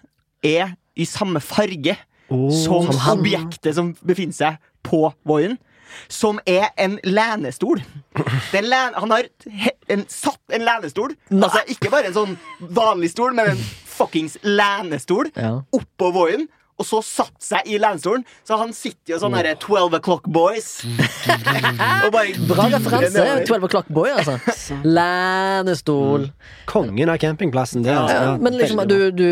er 0.48 0.74
i 0.96 1.06
samme 1.08 1.42
farge 1.44 1.98
som, 2.32 2.88
som 2.88 3.12
objektet 3.18 3.76
som 3.76 3.92
befinner 4.08 4.36
seg 4.38 4.72
på 4.88 5.10
Voien. 5.28 5.58
Som 6.08 6.38
er 6.48 6.70
en 6.80 6.94
lenestol. 7.04 7.82
Det 8.54 8.62
len 8.64 8.96
han 8.96 9.12
har 9.12 9.28
he 9.52 9.74
en, 9.92 10.06
satt 10.08 10.56
en 10.56 10.64
lenestol. 10.64 11.18
Altså 11.36 11.66
Ikke 11.74 11.92
bare 11.92 12.08
en 12.08 12.16
sånn 12.16 12.38
vanlig 12.72 13.10
stol, 13.12 13.36
men 13.36 13.52
en 13.52 13.66
fuckings 14.02 14.40
lenestol 14.44 15.30
Ja. 15.38 15.60
oppå 15.78 16.12
Voien. 16.18 16.48
Og 16.82 16.86
så 16.88 16.98
satt 17.06 17.36
seg 17.46 17.68
i 17.70 17.76
lenestolen. 17.78 18.24
Så 18.48 18.58
han 18.58 18.72
sitter 18.74 19.14
jo 19.14 19.18
sånn 19.22 19.36
herre 19.38 19.52
12 19.62 20.00
o'clock 20.00 20.24
boys. 20.34 20.80
og 22.08 22.08
bare 22.16 22.32
Bra 22.50 22.66
referanse. 22.74 23.26
12 23.46 23.68
o'clock 23.68 23.92
boy, 23.94 24.10
altså. 24.10 24.40
Lænestol. 24.82 26.26
Kongen 26.72 27.12
av 27.14 27.20
campingplassen. 27.22 27.84
Det, 27.86 27.94
altså. 27.94 28.16
Ja, 28.18 28.32
men 28.42 28.58
liksom, 28.58 28.82
du, 28.90 28.98
du 29.14 29.28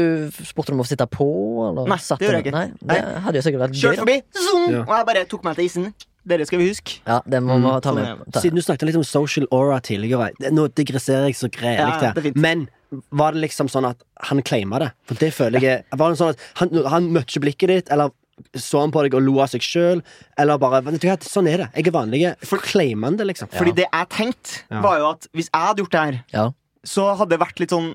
spurte 0.45 0.75
om 0.75 0.83
å 0.83 0.87
sitte 0.87 1.07
på? 1.09 1.25
Eller? 1.71 1.89
Nei, 1.89 1.97
det 1.97 2.27
gjorde 2.27 2.37
jeg 2.37 2.45
ikke. 2.45 2.55
Nei, 2.59 2.67
det 2.93 2.99
hadde 3.25 3.41
jo 3.41 3.45
sikkert 3.47 3.65
vært 3.65 3.75
gøy. 3.75 3.81
Kjørt 3.81 3.97
Da. 3.97 4.05
forbi, 4.05 4.17
zoom, 4.45 4.69
Ja. 4.75 4.83
og 4.85 4.93
jeg 4.99 5.09
bare 5.11 5.25
tok 5.33 5.49
meg 5.49 5.57
til 5.59 5.65
isen. 5.71 5.89
Dere 6.29 6.45
skal 6.45 6.59
vi 6.61 6.67
huske. 6.69 6.99
Ja, 7.07 7.21
det 7.25 7.39
må 7.41 7.55
vi 7.57 7.69
ta 7.81 7.89
sånn 7.89 8.01
med. 8.03 8.25
Ta. 8.35 8.41
Siden 8.43 8.59
du 8.59 8.65
snakket 8.65 8.89
litt 8.91 8.97
om 8.99 9.05
social 9.07 9.47
aura 9.55 9.79
tidligere 9.81 10.51
Nå 10.53 10.67
digresserer 10.77 11.25
jeg 11.31 11.37
så 11.39 11.49
grelig 11.49 11.79
Ja. 12.03 12.11
Men 12.35 12.67
var 13.11 13.35
det 13.35 13.41
liksom 13.43 13.69
sånn 13.69 13.85
at 13.91 13.99
han 14.29 14.41
claima 14.41 14.79
det? 14.81 14.91
For 15.09 15.19
det 15.21 15.29
føler 15.35 15.61
jeg 15.61 15.83
Var 15.95 16.09
det 16.13 16.17
sånn 16.19 16.31
at 16.33 16.39
han, 16.61 16.71
han 16.89 17.09
møtte 17.13 17.29
ikke 17.35 17.43
blikket 17.45 17.69
ditt, 17.73 17.91
eller 17.93 18.11
så 18.55 18.79
han 18.85 18.91
på 18.95 19.01
deg 19.03 19.17
og 19.19 19.21
lo 19.25 19.33
av 19.43 19.49
seg 19.51 19.61
sjøl, 19.65 20.01
eller 20.39 20.57
bare 20.61 20.79
Sånn 21.27 21.49
er 21.51 21.65
det. 21.65 21.69
Jeg 21.75 21.87
er 21.89 21.91
vanlig. 21.91 22.21
Claimer 22.63 23.09
han 23.11 23.17
det, 23.19 23.25
liksom? 23.27 23.49
Fordi 23.51 23.73
det 23.75 23.87
jeg 23.91 24.09
tenkte, 24.15 24.61
var 24.81 24.97
jo 25.01 25.09
at 25.11 25.27
hvis 25.35 25.49
jeg 25.51 25.65
hadde 25.67 25.83
gjort 25.83 25.91
det 25.97 26.03
her, 26.05 26.19
Ja. 26.33 26.45
så 26.87 27.09
hadde 27.19 27.35
det 27.35 27.39
vært 27.43 27.59
litt 27.59 27.69
sånn 27.75 27.93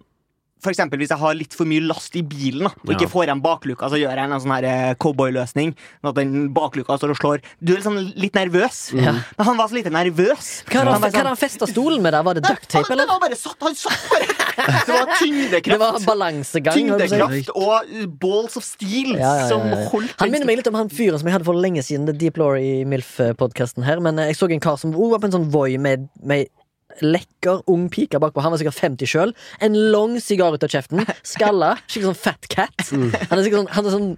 For 0.65 0.73
eksempel 0.73 0.99
hvis 1.03 1.13
jeg 1.13 1.21
har 1.21 1.35
litt 1.37 1.53
for 1.55 1.69
mye 1.69 1.85
last 1.85 2.17
i 2.17 2.23
bilen 2.25 2.65
da, 2.67 2.73
og 2.73 2.91
Ja. 2.91 2.97
ikke 2.97 3.11
får 3.13 3.27
igjen 3.29 3.43
bakluka, 3.45 3.91
så 3.93 3.99
gjør 4.01 4.17
jeg 4.17 4.25
en 4.25 4.41
sånn 4.41 4.55
her 4.57 4.65
eh, 4.71 4.95
cowboyløsning. 5.05 5.75
Sånn 6.01 6.11
at 6.11 6.17
den 6.19 6.33
bakluka 6.57 6.97
står 6.99 7.13
og 7.13 7.19
slår. 7.21 7.43
Du 7.63 7.75
er 7.75 7.83
liksom 7.83 7.99
litt 8.17 8.35
nervøs. 8.39 8.79
Ja. 8.97 9.13
Men 9.37 9.47
han 9.51 9.57
var 9.61 9.69
så 9.69 9.77
lite 9.77 9.93
nervøs. 9.93 10.49
Hva 10.65 10.81
hadde 10.81 10.91
Han 10.91 11.03
han, 11.03 11.05
var 11.05 11.11
sånn- 11.37 11.39
festa 11.45 11.69
stolen 11.69 12.01
med 12.03 12.13
der? 12.17 12.23
Var 12.25 12.35
det 12.41 12.45
ducktape, 12.49 12.91
eller? 12.97 13.07
han 13.13 13.21
bare 13.21 13.37
satt, 13.37 13.57
han 13.61 13.75
satt 13.75 14.09
bare 14.11 14.33
Det 14.87 14.95
var 14.95 15.09
tyngdekraft. 15.19 15.65
Det 15.75 15.79
var 15.83 15.99
balansegang. 16.07 16.75
Tyngdekraft 16.79 17.51
og 17.55 17.95
balls 18.23 18.57
of 18.57 18.65
steel 18.65 19.15
Ja, 19.19 19.19
ja, 19.21 19.35
ja, 19.43 19.49
som 19.51 19.61
holdt 19.91 20.15
Han 20.21 20.31
minner 20.31 20.47
meg 20.47 20.57
litt 20.63 20.69
om 20.71 20.79
han 20.79 20.89
fyren 20.89 21.19
som 21.21 21.27
jeg 21.29 21.35
hadde 21.37 21.45
for 21.49 21.59
lenge 21.59 21.83
siden. 21.85 22.07
Det 22.09 22.17
Deep 22.21 22.39
Law 22.41 22.55
i 22.57 22.85
MILF-podkasten 22.89 23.85
her. 23.85 24.01
Men 24.01 24.19
eh, 24.19 24.31
jeg 24.33 24.39
så 24.41 24.49
en 24.51 24.63
kar 24.65 24.79
som 24.81 24.95
var 24.95 25.19
på 25.21 25.29
en 25.29 25.35
sånn 25.39 25.51
Voi 25.53 25.77
med, 25.79 26.09
med 26.23 26.47
lekker 27.03 27.63
ung 27.71 27.89
pike 27.91 28.21
bakpå. 28.23 28.43
Han 28.45 28.53
var 28.55 28.61
sikkert 28.61 28.79
50 28.79 29.09
sjøl. 29.11 29.33
En 29.65 29.75
lang 29.93 30.19
sigar 30.23 30.55
ut 30.55 30.63
av 30.63 30.71
kjeften. 30.71 31.03
Skalla. 31.27 31.73
Skikkelig 31.89 32.11
sånn 32.13 32.21
fat 32.21 32.49
cat. 32.53 32.85
Han 32.93 33.39
er 33.39 33.43
sikkert 33.47 33.61
sånn, 33.65 33.71
han 33.75 33.87
er 33.89 33.95
sånn 33.97 34.09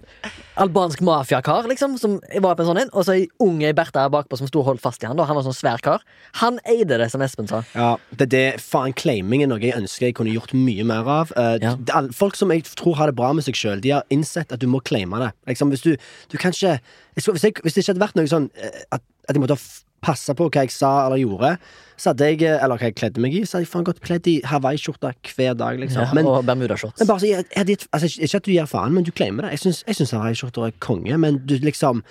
albansk 0.61 1.01
mafiakar, 1.05 1.67
liksom. 1.69 1.97
Som 2.01 2.17
var 2.43 2.55
på 2.57 2.63
en 2.65 2.69
sånn 2.71 2.81
en. 2.83 2.91
Og 2.93 3.05
så 3.07 3.15
ei 3.17 3.27
ung 3.43 3.63
ei 3.65 3.73
Bertha 3.77 4.07
bakpå 4.13 4.37
som 4.39 4.49
sto 4.49 4.61
og 4.61 4.69
holdt 4.71 4.83
fast 4.83 5.03
i 5.03 5.09
han. 5.09 5.17
Da. 5.17 5.25
Han 5.29 5.37
var 5.39 5.47
sånn 5.47 5.57
svær 5.57 5.81
kar. 5.85 6.05
Han 6.41 6.59
eide 6.69 6.99
det, 7.01 7.09
som 7.13 7.23
Espen 7.25 7.49
sa. 7.49 7.63
Ja, 7.77 7.95
det, 8.17 8.29
det, 8.33 8.43
faen, 8.63 8.93
Claiming 8.97 9.43
er 9.45 9.51
noe 9.51 9.61
jeg 9.63 9.77
ønsker 9.77 10.09
jeg 10.09 10.17
kunne 10.19 10.33
gjort 10.35 10.53
mye 10.57 10.85
mer 10.87 11.07
av. 11.19 11.33
Uh, 11.37 11.57
Ja. 11.61 11.73
er- 11.97 12.11
folk 12.13 12.35
som 12.37 12.51
jeg 12.53 12.63
tror 12.77 12.95
har 12.99 13.07
det 13.11 13.15
bra 13.17 13.31
med 13.33 13.43
seg 13.45 13.55
sjøl, 13.57 13.81
de 13.81 13.89
har 13.97 14.03
innsett 14.13 14.51
at 14.53 14.59
du 14.59 14.67
må 14.67 14.79
claime 14.83 15.17
det. 15.21 15.31
Liksom, 15.47 15.69
hvis 15.73 15.81
du, 15.85 15.95
du 16.29 16.37
kan 16.37 16.51
ikke 16.53 16.77
hvis, 17.17 17.25
jeg, 17.43 17.53
hvis 17.63 17.73
det 17.73 17.81
ikke 17.83 17.93
hadde 17.95 18.03
vært 18.05 18.15
noe 18.19 18.29
sånn 18.29 18.49
eh, 18.61 18.83
at, 18.93 19.01
at 19.27 19.33
jeg 19.35 19.41
måtte 19.41 19.55
ha 19.57 19.63
passa 20.03 20.35
på 20.37 20.47
hva 20.49 20.63
jeg 20.65 20.73
sa 20.73 20.91
eller 21.07 21.21
gjorde, 21.23 21.55
så 21.97 22.11
hadde 22.11 22.29
jeg 22.29 22.43
eh, 22.45 22.63
Eller 22.63 22.77
hva 22.77 22.89
jeg 22.89 22.97
kledde 22.99 23.21
meg 23.23 23.33
i, 23.33 23.43
så 23.45 23.57
hadde 23.57 23.65
jeg 23.65 23.71
faen 23.73 23.87
godt 23.87 24.01
kledd 24.05 24.29
i 24.29 24.37
hawaiiskjorte 24.45 25.13
hver 25.33 25.57
dag, 25.57 25.79
liksom. 25.81 26.05
Ja, 26.05 26.13
men, 26.13 26.29
og 26.29 26.45
bermudashorts. 26.45 27.01
men 27.01 27.09
bare 27.09 27.23
så, 27.23 27.29
jeg, 27.31 27.45
jeg, 27.55 27.77
altså, 27.91 28.11
ikke 28.21 28.41
at 28.41 28.47
du 28.47 28.51
gir 28.53 28.69
faen, 28.69 28.93
men 28.93 29.07
du 29.07 29.11
claimer 29.11 29.47
det. 29.47 29.57
Jeg 29.57 29.65
syns, 29.65 29.83
jeg 29.87 29.99
syns 29.99 30.13
hawaiiskjorter 30.17 30.69
er 30.69 30.75
konge, 30.83 31.17
men 31.17 31.41
du 31.45 31.57
liksom 31.63 32.03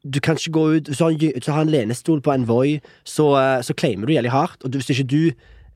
du 0.00 0.16
kan 0.24 0.38
ikke 0.38 0.54
gå 0.56 0.62
ut 0.78 0.86
du 0.88 0.94
har 0.96 1.12
en, 1.12 1.42
har 1.52 1.62
en 1.66 1.72
lenestol 1.72 2.22
på 2.24 2.32
en 2.32 2.46
Voi, 2.48 2.80
så, 3.04 3.34
eh, 3.36 3.62
så 3.64 3.76
claimer 3.76 4.08
du 4.08 4.14
jævlig 4.14 4.32
hardt. 4.32 4.64
Og 4.64 4.72
du, 4.72 4.78
hvis 4.80 4.92
ikke 4.94 5.08
du 5.08 5.32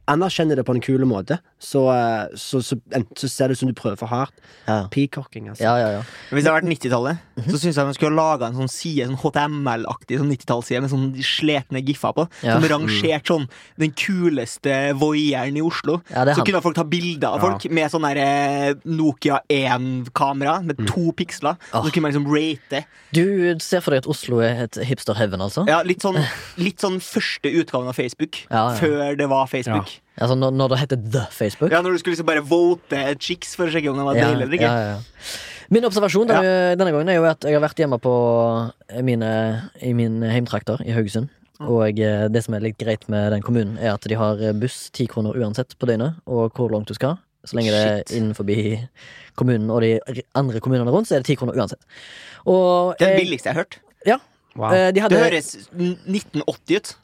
anerkjenner 0.08 0.56
det 0.56 0.64
på 0.68 0.76
en 0.76 0.84
kul 0.84 1.04
måte, 1.08 1.38
så, 1.64 1.84
eh, 1.94 2.36
så, 2.36 2.60
så, 2.62 2.76
så 3.16 3.28
ser 3.30 3.48
det 3.48 3.56
ut 3.56 3.62
som 3.62 3.70
du 3.70 3.76
prøver 3.76 3.96
for 4.00 4.10
hardt. 4.12 4.34
Ja. 4.66 4.84
Peacocking, 4.92 5.48
altså. 5.52 5.64
Ja, 5.64 5.74
ja, 5.80 5.88
ja. 5.96 6.02
Hvis 6.30 6.44
det 6.44 6.52
hadde 6.52 6.60
vært 6.60 6.70
90-tallet, 6.72 7.22
så 7.48 7.60
syns 7.60 7.78
jeg 7.78 7.88
man 7.88 7.96
skulle 7.96 8.12
ha 8.12 8.18
laga 8.18 8.50
en 8.50 8.58
sånn 8.58 8.70
side, 8.72 9.08
sånn 9.08 9.20
HTML-aktig 9.20 10.20
sånn 10.20 10.32
90-tallsside 10.32 10.82
med 10.84 10.92
sånn 10.92 11.06
sletne 11.24 11.82
giffer 11.84 12.14
på. 12.16 12.26
Ja. 12.44 12.58
Som 12.58 12.68
rangert 12.74 13.32
sånn 13.32 13.48
den 13.80 13.94
kuleste 13.98 14.76
voieren 15.00 15.58
i 15.58 15.64
Oslo. 15.64 15.98
Ja, 16.12 16.26
så 16.28 16.40
han. 16.40 16.48
kunne 16.48 16.62
folk 16.64 16.78
ta 16.78 16.86
bilder 16.88 17.36
av 17.38 17.44
folk 17.44 17.68
med 17.72 17.92
sånn 17.92 18.06
der 18.08 18.20
eh, 18.22 18.70
Nokia 18.84 19.40
1-kamera 19.52 20.58
med 20.66 20.84
to 20.90 21.10
piksler. 21.16 21.58
Oh. 21.72 21.80
så 21.80 21.90
kunne 21.90 22.08
man 22.08 22.14
liksom 22.14 22.28
rate. 22.30 22.84
Du 23.16 23.24
ser 23.62 23.84
for 23.84 23.94
deg 23.94 24.04
at 24.04 24.10
Oslo 24.10 24.40
er 24.44 24.66
et 24.66 24.80
hipster-heaven, 24.84 25.42
altså? 25.44 25.64
Ja, 25.70 25.80
litt 25.86 26.04
sånn, 26.04 26.20
litt 26.60 26.82
sånn 26.84 27.00
første 27.04 27.52
utgaven 27.62 27.92
av 27.92 27.96
Facebook. 27.98 28.44
Ja, 28.50 28.68
ja. 28.72 28.80
Før 28.80 29.20
det 29.20 29.30
var 29.32 29.48
Facebook. 29.50 29.98
Altså 30.20 30.36
når, 30.38 30.52
når 30.54 30.68
det 30.74 30.78
heter 30.84 31.00
The 31.10 31.24
Facebook? 31.34 31.72
Ja, 31.74 31.80
Når 31.82 31.96
du 31.96 31.98
skulle 31.98 32.14
liksom 32.14 32.26
bare 32.28 32.44
vote 32.46 33.00
chicks 33.18 33.56
for 33.58 33.66
å 33.66 33.72
sjekke 33.74 33.90
om 33.90 33.98
de 33.98 34.04
var 34.06 34.14
Ja, 34.18 34.28
deilige 34.30 34.46
eller 34.46 34.58
ikke. 34.60 34.70
ja, 34.70 34.78
ja, 34.78 34.94
ja. 34.94 35.30
Min 35.74 35.86
observasjon 35.88 36.28
denne, 36.28 36.76
denne 36.76 36.92
gangen 36.92 37.08
er 37.08 37.16
jo 37.16 37.24
at 37.24 37.42
jeg 37.48 37.56
har 37.56 37.62
vært 37.64 37.78
hjemme 37.80 37.96
på 37.98 38.12
mine, 39.02 39.30
i 39.82 39.94
min 39.96 40.20
heimtrakter 40.22 40.82
i 40.84 40.92
Haugesund. 40.94 41.30
Og 41.64 41.98
eh, 42.02 42.26
det 42.28 42.42
som 42.44 42.54
er 42.54 42.60
litt 42.66 42.76
greit 42.78 43.06
med 43.08 43.32
den 43.32 43.42
kommunen, 43.42 43.78
er 43.80 43.94
at 43.94 44.04
de 44.10 44.18
har 44.18 44.42
buss 44.60 44.90
ti 44.94 45.06
kroner 45.10 45.34
uansett 45.40 45.72
på 45.80 45.88
døgnet, 45.88 46.18
og 46.28 46.52
hvor 46.58 46.70
langt 46.74 46.90
du 46.90 46.94
skal. 46.98 47.16
Så 47.48 47.56
lenge 47.56 47.72
det 47.72 47.80
er 47.80 48.12
innenfor 48.16 48.46
kommunen 49.36 49.70
og 49.72 49.80
de 49.84 50.22
andre 50.36 50.60
kommunene 50.64 50.92
rundt, 50.92 51.08
så 51.08 51.16
er 51.16 51.24
det 51.24 51.30
ti 51.32 51.36
kroner 51.40 51.56
uansett. 51.56 51.80
Og 52.46 52.94
Det 52.98 53.08
er 53.08 53.16
det 53.16 53.22
billigste 53.24 53.48
jeg 53.50 53.56
har 53.56 53.64
hørt. 53.64 53.80
Ja. 54.06 54.18
Wow. 54.54 54.70
eh, 54.72 54.90
De 54.92 55.00
Det 55.00 55.18
høres 55.24 55.50
1980 55.72 56.76
ut. 56.76 56.94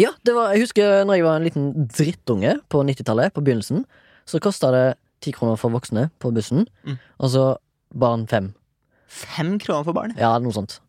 Ja, 0.00 0.10
det 0.26 0.34
var, 0.34 0.52
jeg 0.54 0.64
husker 0.64 1.04
når 1.06 1.18
jeg 1.20 1.24
var 1.26 1.36
en 1.38 1.44
liten 1.46 1.66
drittunge 1.86 2.56
på 2.72 2.80
90-tallet, 2.86 3.32
på 3.36 3.42
begynnelsen, 3.46 3.84
så 4.26 4.40
kosta 4.42 4.70
det 4.74 4.84
ti 5.22 5.30
kroner 5.32 5.56
for 5.60 5.70
voksne 5.72 6.08
på 6.20 6.32
bussen, 6.34 6.66
Mm. 6.84 6.98
og 7.20 7.30
så 7.30 7.44
barn 7.94 8.26
fem. 8.26 8.52
Fem 9.08 9.58
kroner 9.62 9.84
for 9.86 9.92
barn. 9.94 10.14
Ja, 10.18 10.32
noe 10.42 10.52
sånt. 10.52 10.80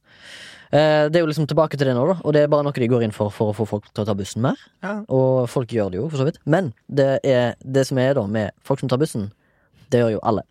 Eh, 0.74 1.06
det 1.08 1.20
er 1.20 1.22
jo 1.22 1.30
liksom 1.30 1.46
tilbake 1.48 1.78
til 1.78 1.86
det 1.88 1.94
nå, 1.96 2.08
da, 2.10 2.16
og 2.26 2.34
det 2.34 2.42
er 2.44 2.48
bare 2.52 2.66
noe 2.66 2.74
de 2.74 2.88
går 2.90 3.04
inn 3.06 3.14
for 3.14 3.30
for 3.30 3.54
å 3.54 3.56
få 3.56 3.68
folk 3.70 3.86
til 3.94 4.04
å 4.04 4.08
ta 4.10 4.16
bussen 4.18 4.42
mer. 4.42 4.58
Ja. 4.84 5.04
Og 5.08 5.48
folk 5.48 5.70
gjør 5.72 5.92
det 5.94 6.00
jo, 6.02 6.10
for 6.10 6.18
så 6.18 6.26
vidt. 6.26 6.40
Men 6.46 6.74
det, 6.90 7.20
er, 7.24 7.54
det 7.62 7.86
som 7.88 7.98
er 8.02 8.16
da 8.18 8.26
med 8.28 8.52
folk 8.66 8.80
som 8.82 8.90
tar 8.90 8.98
bussen, 8.98 9.30
det 9.94 10.02
gjør 10.02 10.16
jo 10.18 10.24
alle. 10.26 10.42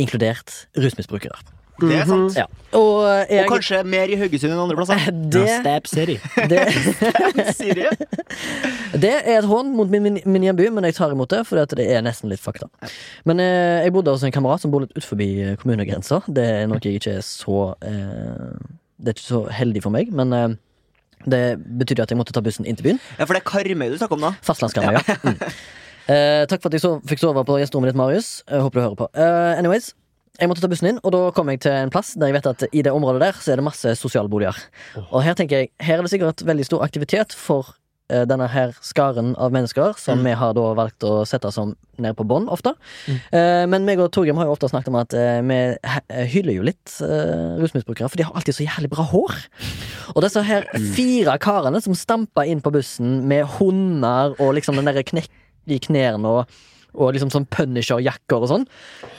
Inkludert 0.00 0.66
rusmisbrukere. 0.76 1.36
Det 1.80 1.96
er 2.00 2.06
sant. 2.08 2.36
Ja. 2.38 2.46
Og 2.76 3.04
jeg 3.30 3.44
Og 3.44 3.52
kanskje 3.54 3.80
mer 3.88 4.10
i 4.12 4.16
Haugesund 4.20 4.52
enn 4.52 4.62
andre 4.62 4.76
plasser. 4.78 5.00
Ja, 5.06 5.12
det, 5.34 5.44
Stab 5.60 5.88
City. 5.90 6.16
det, 6.50 6.62
det 9.02 9.12
er 9.12 9.38
et 9.38 9.48
hån 9.48 9.72
mot 9.76 9.90
min, 9.92 10.02
min, 10.06 10.18
min 10.24 10.46
hjemby, 10.46 10.68
men 10.74 10.88
jeg 10.88 10.96
tar 10.98 11.12
imot 11.14 11.30
det, 11.32 11.42
for 11.48 11.60
det 11.60 11.86
er 11.86 12.04
nesten 12.04 12.32
litt 12.32 12.42
fakta. 12.42 12.68
Men 13.28 13.42
eh, 13.42 13.84
jeg 13.86 13.94
bodde 13.96 14.14
hos 14.14 14.24
en 14.26 14.34
kamerat 14.34 14.64
som 14.64 14.72
bor 14.72 14.84
litt 14.84 14.94
utenfor 14.96 15.60
kommunegrensa. 15.62 16.22
Det 16.28 16.46
er 16.62 16.70
noe 16.70 16.80
jeg 16.82 17.00
ikke 17.00 17.18
er 17.20 17.26
så 17.26 17.72
eh, 17.84 18.54
Det 18.96 19.12
er 19.12 19.18
ikke 19.18 19.26
så 19.26 19.42
heldig 19.52 19.84
for 19.84 19.94
meg, 19.94 20.12
men 20.16 20.32
eh, 20.36 20.48
det 21.26 21.42
betydde 21.58 22.06
at 22.06 22.12
jeg 22.12 22.20
måtte 22.20 22.34
ta 22.36 22.42
bussen 22.44 22.68
inn 22.68 22.78
til 22.78 22.92
byen. 22.92 23.02
Ja, 23.18 23.24
for 23.24 23.34
det 23.34 23.42
er 23.42 23.48
Karmøy 23.50 23.90
du 23.90 23.98
snakker 23.98 24.18
om 24.18 24.28
da? 24.28 24.32
Fastlandskarmøy, 24.46 25.00
ja. 25.00 25.18
Mm. 25.24 25.38
Eh, 26.06 26.42
takk 26.46 26.62
for 26.62 26.70
at 26.70 26.76
jeg 26.76 26.84
så, 26.84 26.92
fikk 27.08 27.18
sove 27.18 27.42
på 27.46 27.56
gjesterommet 27.58 27.90
ditt, 27.90 27.98
Marius. 27.98 28.28
Jeg 28.46 28.62
håper 28.62 28.78
du 28.78 28.84
hører 28.84 28.98
på. 29.00 29.08
Eh, 29.18 29.58
anyways, 29.58 29.90
jeg 30.40 30.48
måtte 30.50 30.60
ta 30.64 30.68
bussen 30.68 30.90
inn, 30.92 31.00
og 31.02 31.12
da 31.14 31.22
kom 31.36 31.48
jeg 31.52 31.62
til 31.64 31.72
en 31.72 31.90
plass 31.94 32.14
der 32.18 32.30
jeg 32.32 32.36
vet 32.40 32.46
at 32.52 32.66
i 32.72 32.82
det 32.84 32.92
området 32.92 33.22
der 33.22 33.40
så 33.40 33.52
er 33.54 33.60
det 33.62 33.64
masse 33.66 33.94
sosialboliger. 34.00 34.56
Og 35.10 35.22
her 35.24 35.34
tenker 35.38 35.62
jeg, 35.64 35.70
her 35.80 35.98
er 35.98 36.06
det 36.06 36.12
sikkert 36.12 36.44
veldig 36.46 36.66
stor 36.68 36.84
aktivitet 36.84 37.32
for 37.36 37.70
eh, 38.12 38.24
denne 38.28 38.46
her 38.52 38.74
skaren 38.84 39.32
av 39.40 39.54
mennesker 39.54 39.96
som 39.98 40.20
vi 40.26 40.34
har 40.36 40.52
da 40.58 40.66
valgt 40.78 41.02
å 41.08 41.24
sette 41.26 41.50
som 41.54 41.72
ned 41.98 42.14
på 42.18 42.26
bånn 42.28 42.46
ofte. 42.52 42.74
Eh, 43.32 43.64
men 43.70 43.86
meg 43.88 43.98
og 44.04 44.10
Torgrim 44.14 44.36
har 44.38 44.46
jo 44.50 44.54
ofte 44.58 44.68
snakket 44.68 44.92
om 44.92 44.98
at 45.00 45.16
eh, 45.16 45.40
vi 45.48 45.58
he- 45.94 46.26
hyller 46.34 46.58
jo 46.58 46.66
litt 46.68 46.98
eh, 47.00 47.56
rusmisbrukere, 47.62 48.10
for 48.12 48.20
de 48.20 48.28
har 48.28 48.36
alltid 48.36 48.58
så 48.60 48.66
jævlig 48.68 48.92
bra 48.92 49.06
hår. 49.10 49.34
Og 50.14 50.22
disse 50.26 50.42
her 50.46 50.68
fire 50.94 51.38
karene 51.42 51.80
som 51.82 51.96
stampa 51.96 52.44
inn 52.46 52.60
på 52.62 52.74
bussen 52.76 53.22
med 53.26 53.48
hunder 53.58 54.36
og 54.36 54.54
liksom 54.60 54.76
den 54.78 54.86
derre 54.92 55.02
knekk 55.06 55.32
i 55.66 55.80
knærne 55.82 56.30
og, 56.30 56.58
og 56.96 57.14
liksom 57.16 57.32
sånn 57.32 57.48
Punisher-jakker 57.52 58.42
og 58.44 58.50
sånn. 58.52 58.66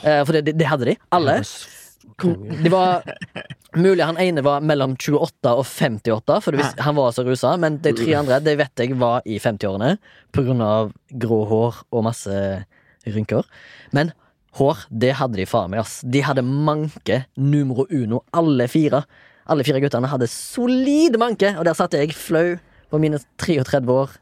Eh, 0.02 0.22
for 0.24 0.36
det, 0.36 0.54
det, 0.58 0.68
hadde 0.68 0.90
de. 0.90 0.96
Alle. 1.14 1.40
Det 2.18 2.72
var 2.72 3.04
Mulig 3.76 4.00
han 4.00 4.16
ene 4.16 4.40
var 4.40 4.62
mellom 4.64 4.94
28 4.96 5.50
og 5.52 5.66
58, 5.68 6.38
for 6.40 6.56
hvis 6.56 6.70
han 6.80 6.96
var 6.96 7.12
så 7.12 7.24
rusa. 7.26 7.52
Men 7.60 7.76
de 7.84 7.92
tre 7.96 8.14
andre 8.16 8.40
det 8.40 8.56
vet 8.58 8.80
jeg 8.80 8.96
var 8.98 9.26
i 9.28 9.36
50-årene 9.42 9.98
på 10.34 10.44
grunn 10.46 10.64
av 10.64 10.94
grå 11.20 11.42
hår 11.50 11.82
og 11.92 12.06
masse 12.06 12.38
rynker. 13.04 13.44
Men 13.92 14.14
hår, 14.58 14.86
det 14.88 15.12
hadde 15.20 15.38
de 15.38 15.46
faen 15.48 15.74
meg, 15.74 15.84
ass. 15.84 16.00
De 16.00 16.24
hadde 16.24 16.46
manke 16.46 17.22
numero 17.36 17.84
uno, 17.92 18.22
alle 18.32 18.70
fire. 18.72 19.04
Alle 19.48 19.64
fire 19.68 19.82
guttene 19.84 20.10
hadde 20.10 20.30
solid 20.32 21.20
manke, 21.20 21.52
og 21.58 21.68
der 21.68 21.76
satt 21.76 21.96
jeg 21.96 22.16
flau 22.16 22.56
på 22.88 23.00
mine 23.02 23.20
33 23.40 23.84
år 23.92 24.16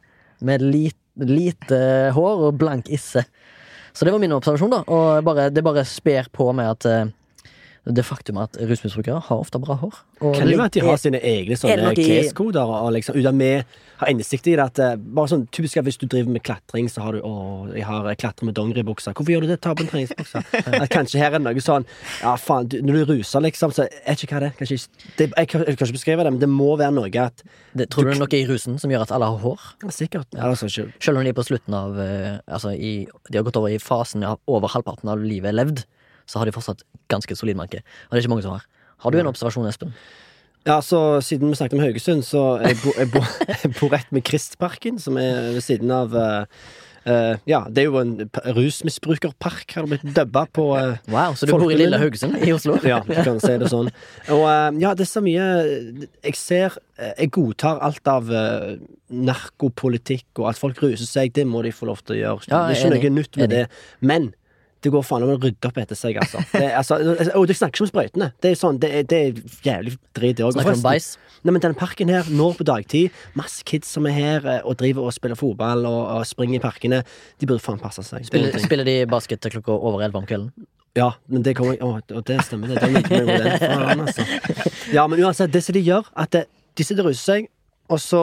med 0.47 0.63
lite, 0.63 0.99
lite 1.23 1.79
hår 2.19 2.49
og 2.49 2.59
blank 2.61 2.91
isse. 2.93 3.25
Så 3.97 4.05
det 4.05 4.13
var 4.13 4.21
min 4.21 4.33
observasjon, 4.37 4.75
da. 4.75 4.83
Og 4.93 5.25
bare, 5.25 5.49
det 5.49 5.63
bare 5.65 5.85
sper 5.89 6.29
på 6.29 6.51
med 6.53 6.69
at 6.69 6.85
eh, 6.91 7.07
det 7.87 8.03
faktum 8.03 8.39
at 8.43 8.57
rusmisbrukere 8.59 9.21
har 9.29 9.39
ofte 9.39 9.61
bra 9.63 9.77
hår. 9.79 9.99
Kan 10.19 10.49
det 10.49 10.59
være 10.59 10.71
at 10.73 10.75
de 10.75 10.83
har 10.83 10.97
sine 10.99 11.21
egne 11.23 11.55
sånne 11.59 11.93
kleskoder, 11.95 12.67
og 12.67 12.91
liksom, 12.97 13.15
uten 13.15 13.39
vi 13.39 13.51
har 14.01 14.11
innsikt 14.11 14.49
i 14.51 14.57
det. 14.57 14.65
At, 14.65 14.79
eh, 14.83 14.97
bare 14.97 15.31
sånn 15.31 15.47
typisk 15.55 15.79
Hvis 15.87 15.99
du 16.01 16.07
driver 16.07 16.33
med 16.33 16.43
klatring, 16.43 16.89
så 16.91 17.03
har 17.03 17.13
du 17.13 17.21
'Å, 17.21 17.75
jeg 17.75 17.85
har 17.85 18.09
jeg 18.09 18.19
klatrer 18.19 18.45
med 18.45 18.55
dongeribukse'. 18.55 19.13
Hvorfor 19.15 19.31
gjør 19.31 19.41
du 19.43 19.47
det? 19.47 19.61
Ta 19.61 19.75
på 19.75 19.83
en 19.83 19.89
treningsbukse. 19.89 20.43
At 20.83 20.91
kanskje 20.91 21.19
her 21.21 21.35
er 21.35 21.39
noe 21.39 21.55
sånn 21.61 21.85
Ja, 22.23 22.35
faen, 22.37 22.67
du, 22.69 22.81
når 22.83 23.05
du 23.05 23.15
ruser, 23.15 23.41
liksom, 23.41 23.73
så 23.73 23.87
er 23.87 24.15
ikke 24.15 24.35
hva 24.35 24.41
det 24.41 24.53
er. 24.61 24.67
Jeg, 24.67 25.33
jeg 25.37 25.49
kan 25.49 25.65
ikke 25.65 25.93
beskrive 25.93 26.25
det, 26.25 26.33
men 26.33 26.41
det 26.41 26.49
må 26.49 26.77
være 26.77 26.93
noe 26.93 27.07
at 27.07 27.43
det, 27.77 27.91
Tror 27.91 28.05
du 28.05 28.11
det 28.11 28.17
er 28.17 28.25
noe 28.25 28.35
i 28.35 28.47
rusen 28.47 28.79
som 28.81 28.91
gjør 28.91 29.03
at 29.03 29.13
alle 29.13 29.27
har 29.27 29.39
hår? 29.39 29.61
Ja, 29.85 29.91
Sikkert. 29.91 30.27
Altså, 30.35 30.67
ikke, 30.67 30.93
Selv 31.01 31.19
om 31.19 31.25
de 31.25 31.31
er 31.31 31.37
på 31.37 31.47
slutten 31.47 31.75
av 31.75 31.99
eh, 32.01 32.39
Altså, 32.49 32.75
i, 32.75 33.07
de 33.31 33.39
har 33.39 33.45
gått 33.45 33.57
over 33.57 33.69
i 33.69 33.79
fasen 33.79 34.25
av 34.25 34.41
over 34.47 34.69
halvparten 34.69 35.09
av 35.09 35.23
livet 35.23 35.55
levd, 35.55 35.85
så 36.27 36.41
har 36.41 36.49
de 36.49 36.55
fortsatt 36.55 36.83
ganske 37.13 37.39
solid 37.39 37.59
manke. 37.59 37.83
Og 38.07 38.15
det 38.15 38.21
er 38.21 38.27
ikke 38.27 38.35
mange 38.37 38.47
som 38.47 38.57
har. 38.57 38.67
Har 39.05 39.13
du 39.13 39.21
en 39.21 39.31
observasjon, 39.31 39.69
Espen? 39.71 39.95
Ja, 40.67 40.81
så 40.83 41.21
Siden 41.23 41.53
vi 41.53 41.59
snakket 41.59 41.79
om 41.79 41.85
Haugesund, 41.85 42.25
så 42.27 42.59
jeg 42.65 42.81
bor 42.83 42.99
jeg, 42.99 43.13
bor, 43.13 43.29
jeg 43.63 43.73
bor 43.79 43.95
rett 43.95 44.11
med 44.11 44.27
Kristparken, 44.27 44.99
som 45.03 45.19
er 45.21 45.55
ved 45.55 45.65
siden 45.65 45.95
av 45.95 46.19
Uh, 47.07 47.39
Ja, 47.47 47.61
det 47.71 47.85
er 47.85 47.87
jo 47.87 48.01
en 48.01 48.31
rusmisbrukerpark, 48.57 49.71
har 49.77 49.85
det 49.87 49.93
blitt 49.93 50.17
dubba 50.17 50.43
på 50.51 50.65
Uh, 50.75 50.97
Wow, 51.07 51.37
Så 51.39 51.47
du 51.47 51.53
bor 51.55 51.71
i 51.71 51.77
lille 51.79 51.99
Haugesund 52.03 52.35
i 52.43 52.51
Oslo? 52.51 52.81
Ja, 52.83 52.99
du 53.07 53.15
kan 53.15 53.39
si 53.39 53.53
det 53.63 53.71
sånn. 53.71 53.93
Og 54.35 54.43
uh, 54.43 54.75
ja, 54.83 54.91
det 54.99 55.07
er 55.07 55.11
så 55.13 55.23
mye 55.23 55.45
Jeg 56.25 56.35
ser 56.35 56.75
Jeg 56.99 57.31
godtar 57.31 57.79
alt 57.79 58.11
av 58.11 58.33
narkopolitikk 59.07 60.41
og 60.41 60.49
at 60.51 60.59
folk 60.59 60.81
ruser 60.83 61.07
seg. 61.07 61.31
Det 61.37 61.45
må 61.47 61.63
de 61.63 61.71
få 61.71 61.87
lov 61.87 62.01
til 62.03 62.17
å 62.17 62.19
gjøre. 62.19 62.49
Ja, 62.51 62.65
det 62.67 62.75
er 62.75 62.97
ikke 62.99 63.11
noe 63.13 63.21
nytt 63.21 63.39
med 63.39 63.53
det. 63.53 63.63
Men 64.01 64.33
det 64.85 64.93
går 64.93 65.05
faen 65.07 65.25
om 65.25 65.33
å 65.33 65.37
rydde 65.41 65.69
opp 65.69 65.79
etter 65.81 65.99
seg, 65.99 66.19
altså. 66.21 66.43
Det, 66.53 66.67
altså 66.79 66.99
og 67.39 67.47
du 67.49 67.55
snakker 67.57 67.79
ikke 67.79 67.87
om 67.87 67.91
sprøytene. 67.91 68.29
Det 68.43 68.53
er 68.53 68.59
sånn, 68.61 68.79
det 68.83 68.91
er, 68.93 69.07
det 69.09 69.19
er 69.19 69.41
jævlig 69.65 69.95
drit, 70.17 70.37
det 70.39 70.45
òg. 70.47 70.55
Snakker 70.57 70.77
om 70.77 70.85
bæsj? 70.85 71.09
Nei, 71.47 71.55
men 71.55 71.65
denne 71.65 71.79
parken 71.79 72.13
her, 72.13 72.29
når 72.33 72.57
på 72.59 72.67
dagtid, 72.69 73.19
masse 73.39 73.65
kids 73.67 73.91
som 73.97 74.07
er 74.11 74.17
her 74.17 74.49
eh, 74.51 74.61
og 74.67 74.79
driver 74.81 75.09
og 75.09 75.15
spiller 75.17 75.39
fotball 75.39 75.87
og, 75.89 76.01
og 76.17 76.29
springer 76.29 76.61
i 76.61 76.63
parkene. 76.63 77.03
De 77.41 77.49
burde 77.49 77.65
faen 77.65 77.81
passe 77.83 78.05
seg. 78.07 78.27
Spiller, 78.29 78.57
spiller 78.63 78.89
de 78.89 78.97
basket 79.11 79.43
til 79.43 79.57
klokka 79.57 79.77
over 79.77 80.05
elleve 80.05 80.23
om 80.23 80.29
kvelden? 80.29 80.69
Ja, 80.97 81.11
men 81.29 81.45
det 81.45 81.57
kommer 81.59 81.77
Å, 81.85 81.91
og 82.01 82.25
det 82.29 82.39
stemmer, 82.47 82.73
det. 82.73 82.89
meg 82.89 83.11
den. 83.11 83.51
Faen, 83.61 84.07
altså. 84.07 84.25
Ja, 84.97 85.05
men 85.11 85.21
uansett, 85.21 85.53
det 85.53 85.65
som 85.67 85.77
de 85.77 85.85
gjør, 85.85 86.09
at 86.17 86.33
det, 86.33 86.47
de 86.77 86.87
sitter 86.87 87.05
og 87.05 87.13
ruser 87.13 87.25
seg, 87.35 87.51
og 87.93 88.01
så 88.03 88.23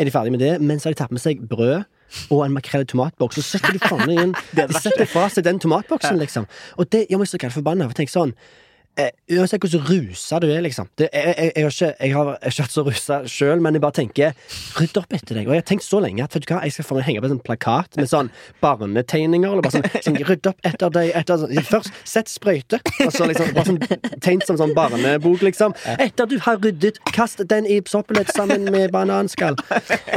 er 0.00 0.08
de 0.08 0.14
ferdige 0.14 0.34
med 0.34 0.42
det, 0.42 0.54
men 0.64 0.80
så 0.80 0.88
har 0.88 0.96
de 0.96 1.00
tatt 1.02 1.14
med 1.14 1.22
seg 1.22 1.42
brød 1.50 1.84
og 2.30 2.44
en 2.46 2.56
makrell 2.56 2.86
i 2.86 2.90
tomatboks, 2.90 3.38
så 3.40 3.58
setter 3.58 3.76
de 3.76 3.82
faen 3.82 4.10
inn 4.14 4.34
De 4.56 4.66
setter 4.76 5.06
fra 5.10 5.28
seg 5.32 5.46
den 5.46 5.60
tomatboksen, 5.62 6.18
liksom. 6.20 6.48
Og 6.78 6.90
det 6.92 7.06
gjør 7.10 7.22
meg 7.22 7.30
så 7.30 7.40
galt 7.40 7.56
forbanna. 7.56 7.88
For 7.90 8.00
tenker 8.00 8.16
sånn 8.16 8.34
Uansett 9.30 9.62
hvordan 9.62 9.84
rusa 9.86 10.40
du 10.42 10.48
er, 10.50 10.60
liksom. 10.64 10.88
Det, 10.98 11.06
jeg, 11.14 11.34
jeg, 11.38 11.52
jeg, 11.56 11.64
har 11.64 11.70
ikke, 11.70 11.90
jeg 12.00 12.14
har 12.16 12.30
ikke 12.50 12.62
vært 12.64 12.74
så 12.74 12.82
rusa 12.84 13.18
sjøl, 13.30 13.62
men 13.62 13.76
jeg 13.76 13.82
bare 13.84 13.96
tenker 13.96 14.34
rydd 14.76 14.98
opp 15.00 15.14
etter 15.14 15.38
deg. 15.38 15.46
Og 15.46 15.54
jeg 15.54 15.62
har 15.62 15.68
tenkt 15.70 15.86
så 15.86 16.00
lenge 16.02 16.24
at 16.24 16.34
vet 16.34 16.44
du 16.44 16.50
hva, 16.50 16.60
jeg 16.66 16.74
skal 16.74 16.88
få 16.88 16.98
henge 17.06 17.22
på 17.22 17.28
en 17.28 17.34
sånn 17.36 17.42
plakat 17.46 17.96
med 18.00 18.10
sånn 18.10 18.30
barnetegninger. 18.60 19.52
Eller 19.52 19.64
bare 19.64 19.78
sånn, 19.78 20.02
sånn 20.04 20.18
Rydd 20.30 20.50
opp 20.50 20.66
etter 20.66 20.92
deg 20.92 21.12
etter. 21.16 21.46
Først 21.70 21.96
sett 22.08 22.28
sprøyte, 22.30 22.80
og 23.06 23.14
så 23.14 23.28
liksom 23.30 23.54
bare 23.56 23.66
sånn 23.70 23.80
tegn 24.26 24.42
som 24.46 24.58
sånn 24.60 24.74
barnebok, 24.76 25.44
liksom. 25.46 25.74
Etter 25.96 26.28
du 26.30 26.36
har 26.44 26.60
ryddet, 26.60 26.98
kast 27.14 27.40
den 27.50 27.68
i 27.70 27.78
søppelet 27.88 28.34
sammen 28.34 28.66
med 28.74 28.90
bananskall. 28.94 29.56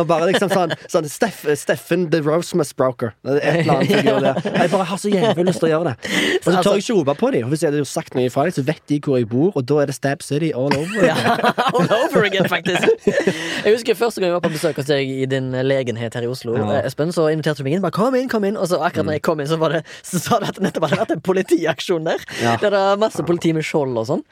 Og 0.01 0.09
bare 0.09 0.31
liksom 0.33 0.51
sånn, 0.51 0.73
sånn 0.91 1.07
Steff, 1.13 1.45
Steffen 1.61 2.09
the 2.11 2.23
Rosemus 2.25 2.73
Broker. 2.75 3.13
Er 3.23 3.39
Et 3.39 3.61
eller 3.61 3.77
annet 3.77 3.93
figur 3.93 4.19
der. 4.25 4.41
Jeg 4.49 4.73
bare 4.73 4.89
har 4.89 5.01
så 5.01 5.13
jævlig 5.13 5.47
lyst 5.47 5.61
til 5.63 5.69
å 5.69 5.73
gjøre 5.75 5.93
det. 5.93 6.11
Og 6.41 6.49
så 6.49 6.57
tør 6.57 6.77
jeg 6.77 6.85
ikke 6.85 6.97
rope 6.99 7.17
på 7.21 7.31
dem. 7.37 7.49
Hvis 7.53 7.63
jeg 7.63 7.71
hadde 7.73 7.87
sagt 7.89 8.17
noe 8.17 8.27
ifra 8.27 8.47
dem, 8.49 8.62
så 8.63 8.67
vet 8.71 8.83
de 8.89 8.99
hvor 9.03 9.17
jeg 9.19 9.27
bor, 9.29 9.51
og 9.57 9.65
da 9.67 9.81
er 9.83 9.89
det 9.89 9.95
Stab 9.97 10.23
City 10.23 10.51
all 10.55 10.71
over. 10.71 11.03
Ja, 11.03 11.15
all 11.75 11.89
over 11.99 12.23
again, 12.23 12.47
faktisk. 12.49 12.87
Jeg 13.63 13.75
husker 13.75 13.95
første 13.95 14.19
gang 14.19 14.27
jeg 14.29 14.35
var 14.35 14.43
på 14.43 14.51
besøk 14.51 14.79
hos 14.79 14.87
deg 14.89 15.07
i 15.07 15.25
din 15.29 15.53
legenhet 15.63 16.15
her 16.17 16.25
i 16.25 16.27
Oslo. 16.27 16.55
Ja. 16.57 16.81
Espen, 16.87 17.13
så 17.15 17.29
inviterte 17.31 17.63
du 17.63 17.67
meg 17.67 17.77
inn. 17.77 17.83
Bare, 17.83 17.95
kom 17.95 18.15
inn, 18.19 18.27
kom 18.31 18.43
inn 18.43 18.57
Og 18.59 18.67
så 18.67 18.79
akkurat 18.83 19.07
når 19.07 19.17
jeg 19.17 19.23
kom 19.23 19.39
inn, 19.39 19.47
så, 19.47 19.55
var 19.61 19.77
det, 19.77 19.83
så 20.03 20.19
sa 20.19 20.39
du 20.41 20.49
at 20.49 20.59
det 20.59 20.65
nettopp 20.65 20.89
hadde 20.89 20.99
vært 20.99 21.13
en 21.15 21.23
politiaksjon 21.23 22.09
der. 22.09 22.25
Ja. 22.41 22.57
Der 22.59 22.75
det 22.75 22.81
var 22.81 22.99
masse 23.05 23.23
politi 23.23 23.53
med 23.55 23.63
skjold 23.67 23.95
og 24.01 24.09
sånn. 24.09 24.25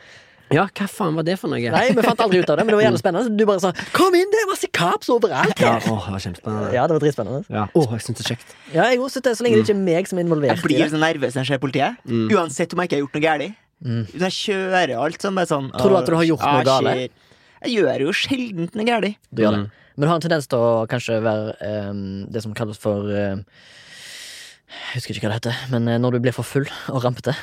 Ja, 0.52 0.66
hva 0.68 0.88
faen 0.92 1.16
var 1.16 1.24
det 1.24 1.38
for 1.40 1.48
noe? 1.52 1.72
Nei, 1.72 1.86
vi 1.96 2.04
fant 2.04 2.20
aldri 2.26 2.42
ut 2.44 2.50
av 2.52 2.60
det, 2.60 2.66
men 2.68 2.74
det 2.74 2.80
var 2.82 2.86
jævlig 2.90 3.00
spennende. 3.00 3.32
Du 3.40 3.46
bare 3.48 3.62
sa 3.64 3.72
'kom 3.96 4.16
inn, 4.20 4.28
det 4.34 4.42
er 4.44 4.50
masse 4.52 4.68
kaps 4.68 5.08
overalt'. 5.08 5.56
Ja, 5.64 5.80
åh, 5.80 6.04
det 6.08 6.12
var 6.12 6.24
kjempespennende. 6.26 6.74
Ja, 6.76 6.84
det 6.88 6.94
var 6.98 7.00
dritspennende. 7.00 7.46
Ja. 7.48 7.66
Åh, 7.72 7.88
jeg 7.96 8.02
synes 8.04 8.18
det 8.20 8.26
er 8.26 8.36
kjekt. 8.36 8.56
Ja, 8.74 8.84
jeg 8.92 9.00
også 9.00 9.24
Så 9.24 9.44
lenge 9.44 9.56
det 9.56 9.70
ikke 9.70 9.80
er 9.80 9.84
meg 9.88 10.08
som 10.08 10.20
er 10.20 10.24
involvert 10.28 10.60
Jeg 10.60 10.64
blir 10.64 10.90
så 10.92 11.00
nervøs 11.00 11.34
når 11.36 11.40
jeg 11.40 11.48
ser 11.48 11.58
politiet. 11.58 11.96
Uansett 12.36 12.74
om 12.74 12.80
jeg 12.84 12.90
ikke 12.92 12.96
har 13.00 13.04
gjort 13.08 13.16
noe 13.16 13.24
galt. 13.24 13.56
Når 13.82 14.26
jeg 14.28 14.38
kjører 14.38 14.96
alt 15.02 15.24
som 15.24 15.38
er 15.42 15.48
sånn 15.50 15.72
Tror 15.74 15.96
du 15.96 15.98
at 15.98 16.10
du 16.10 16.16
har 16.18 16.28
gjort 16.28 16.44
noe 16.46 16.62
ah, 16.62 16.66
gale? 16.68 16.96
Jeg 17.62 17.76
gjør 17.78 18.08
jo 18.08 18.14
sjelden 18.16 18.70
noe 18.78 18.88
galt. 18.88 19.16
Du 19.30 19.44
gjør 19.44 19.58
det. 19.58 19.68
Men 19.96 20.06
du 20.06 20.10
har 20.10 20.18
en 20.18 20.24
tendens 20.24 20.48
til 20.50 20.62
å 20.62 20.86
kanskje 20.90 21.20
være 21.22 21.56
um, 21.92 22.04
det 22.32 22.42
som 22.46 22.54
kalles 22.58 22.80
for 22.82 23.10
ehm, 23.12 23.44
Jeg 24.72 25.02
husker 25.02 25.18
ikke 25.18 25.28
hva 25.28 25.34
det 25.36 25.40
heter, 25.42 25.58
men 25.74 25.88
eh, 25.92 25.98
når 26.00 26.16
du 26.16 26.20
blir 26.24 26.34
for 26.36 26.48
full 26.48 26.66
og 26.92 27.04
rampete. 27.04 27.34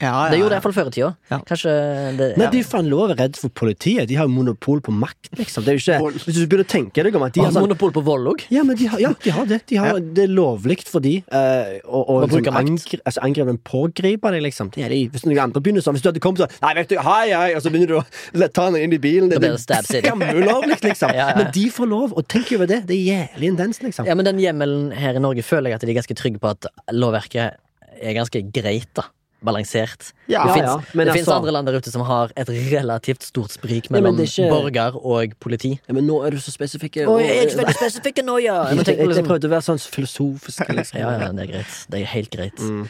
Ja, 0.00 0.28
Det 0.32 0.38
gjorde 0.40 0.50
det 0.54 0.56
iallfall 0.58 0.74
før 0.76 0.88
i 0.88 0.94
tida. 0.96 1.10
Ja. 1.30 1.38
Kanskje 1.46 1.72
det 2.16 2.28
Men 2.38 2.46
ja. 2.46 2.50
de 2.54 2.60
er 2.62 2.66
faen 2.68 2.88
lov 2.90 3.02
å 3.04 3.08
være 3.10 3.18
redd 3.26 3.36
for 3.40 3.52
politiet. 3.52 4.08
De 4.10 4.16
har 4.18 4.28
jo 4.28 4.32
monopol 4.32 4.80
på 4.84 4.94
makt, 4.94 5.30
liksom. 5.38 5.64
Det 5.66 5.74
er 5.74 5.78
jo 5.78 5.82
ikke, 5.84 5.98
Vold. 6.04 6.18
hvis 6.24 6.38
du 6.38 6.40
begynner 6.46 6.66
å 6.66 6.70
tenke 6.72 7.04
deg 7.06 7.18
om 7.20 7.26
at 7.26 7.36
de 7.36 7.42
har 7.42 7.50
Har 7.50 7.56
sånn 7.58 7.66
monopol 7.68 7.92
på 7.94 8.02
vold 8.06 8.30
òg. 8.32 8.44
ja, 8.50 8.64
men 8.66 8.76
de 8.80 8.88
har, 8.90 9.02
ja, 9.02 9.12
de 9.24 9.34
har 9.36 9.46
det. 9.50 9.60
De 9.70 9.76
har, 9.80 10.00
Det 10.00 10.24
er 10.24 10.32
lovlig 10.32 10.78
for 10.88 11.04
de 11.04 11.18
uh, 11.28 11.76
å, 11.84 12.00
å 12.00 12.16
liksom, 12.24 12.48
makt. 12.48 12.60
angre, 12.64 13.00
altså, 13.04 13.24
angripe 13.28 13.54
en 13.54 13.60
pågripe 13.70 14.32
deg, 14.34 14.42
liksom. 14.48 14.72
Det 14.74 14.86
er 14.88 14.94
de. 14.96 15.00
Hvis 15.12 15.26
noen 15.28 15.42
andre 15.44 15.60
begynner 15.60 15.84
sånn 15.84 15.94
Hvis 15.98 16.04
du 16.06 16.10
hadde 16.10 16.22
kommet 16.24 16.42
sånn 16.44 16.56
Nei, 16.64 16.72
vet 16.80 16.90
du, 16.90 16.96
hei, 17.04 17.26
hei, 17.36 17.50
og 17.58 17.62
så 17.64 17.72
begynner 17.72 17.92
du 17.92 17.98
å 18.00 18.48
ta 18.48 18.66
henne 18.70 18.80
inn 18.84 18.96
i 18.96 19.00
bilen. 19.02 19.28
Det, 19.30 19.38
det 19.40 19.52
er 19.52 19.88
skamulovlig, 19.90 20.80
liksom. 20.84 21.12
Ja, 21.20 21.30
ja. 21.30 21.36
Men 21.36 21.50
de 21.54 21.66
får 21.74 21.88
lov, 21.90 22.12
og 22.16 22.26
tenk 22.30 22.50
over 22.56 22.68
det. 22.70 22.82
Det 22.88 22.96
er 22.96 23.02
jævlig 23.04 23.50
intenst, 23.54 23.82
liksom. 23.84 24.06
Ja, 24.08 24.14
men 24.16 24.24
den 24.28 24.38
hjemmelen 24.42 24.90
her 24.96 25.18
i 25.18 25.22
Norge 25.22 25.42
føler 25.44 25.72
jeg 25.72 25.80
at 25.80 25.84
de 25.84 25.92
er 25.92 25.98
ganske 26.00 26.16
trygge 26.16 26.40
på 26.42 26.50
at 26.52 26.69
lovverket 26.92 27.56
er 28.00 28.14
ganske 28.16 28.42
greit, 28.54 28.88
da. 28.94 29.04
Balansert. 29.42 30.10
Ja, 30.28 30.42
det 30.44 30.52
fins 30.58 30.66
ja. 30.66 30.74
ja. 31.00 31.12
altså- 31.14 31.32
andre 31.38 31.52
land 31.56 31.66
der 31.70 31.78
ute 31.80 31.90
som 31.90 32.02
har 32.04 32.28
et 32.36 32.48
relativt 32.52 33.22
stort 33.24 33.50
sprik 33.54 33.88
mellom 33.90 34.18
ikke- 34.20 34.50
borger 34.52 34.98
og 35.00 35.32
politi. 35.40 35.80
Ja, 35.88 35.94
men 35.96 36.04
nå 36.06 36.18
er 36.26 36.30
du 36.30 36.36
så 36.36 36.52
spesifikke. 36.52 37.06
Oi, 37.08 37.22
jeg 37.24 37.36
er 37.38 37.46
ikke 37.48 37.60
veldig 37.62 37.76
spesifikk 37.78 38.20
nå, 38.26 38.36
ja! 38.44 38.58
Jeg 38.68 38.76
Jeg, 38.84 38.98
jeg, 38.98 39.08
liksom 39.08 39.26
prøvde 39.30 39.48
å 39.48 39.54
være 39.54 39.64
sånn 39.64 39.80
filosofisk, 39.80 40.68
liksom. 40.76 41.00
Ja, 41.00 41.14
ja, 41.24 41.32
det 41.32 41.46
er 41.48 41.52
greit. 41.54 41.78
Det 41.88 42.02
er 42.02 42.10
helt 42.12 42.30
greit. 42.36 42.60
Mm. 42.60 42.84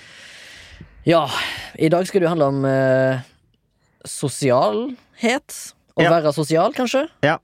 Ja, 1.06 1.22
i 1.78 1.88
dag 1.88 2.06
skal 2.10 2.20
det 2.20 2.26
jo 2.26 2.32
handle 2.34 2.50
om 2.50 2.64
eh, 2.66 3.22
sosialhet. 4.04 5.54
Å 5.98 6.02
Ja. 6.02 6.10
være 6.10 6.32
sosial, 6.34 6.72
kanskje. 6.72 7.06
Ja. 7.22 7.38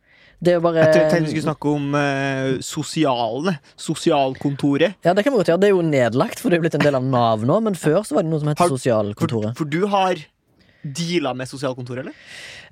Det 0.45 0.53
jo 0.59 0.61
bare 0.61 0.83
Jeg 0.85 0.93
tenkte 1.11 1.23
vi 1.25 1.31
skulle 1.33 1.47
snakke 1.47 1.71
om 1.73 1.95
uh, 1.97 2.59
sosialene. 2.65 3.57
Sosialkontoret. 3.81 4.99
Ja, 5.07 5.15
det 5.17 5.25
kan 5.25 5.33
vi 5.33 5.41
godt 5.41 5.49
gjøre. 5.53 5.61
Det 5.63 5.71
er 5.71 5.75
jo 5.75 5.83
nedlagt, 5.87 6.41
for 6.43 6.53
det 6.53 6.59
er 6.59 6.65
blitt 6.67 6.77
en 6.79 6.85
del 6.85 6.99
av 6.99 7.05
Nav 7.05 7.45
nå. 7.49 7.59
Men 7.65 7.75
før 7.79 8.03
så 8.07 8.19
var 8.19 8.27
det 8.27 8.33
noe 8.33 8.43
som 8.43 8.51
het 8.53 8.61
Har- 8.61 8.73
Sosialkontoret. 8.75 9.57
for 9.57 9.65
du 9.65 9.87
har 9.93 10.21
deala 10.85 11.33
med 11.35 11.49
sosialkontoret, 11.51 12.05
eller? 12.05 12.15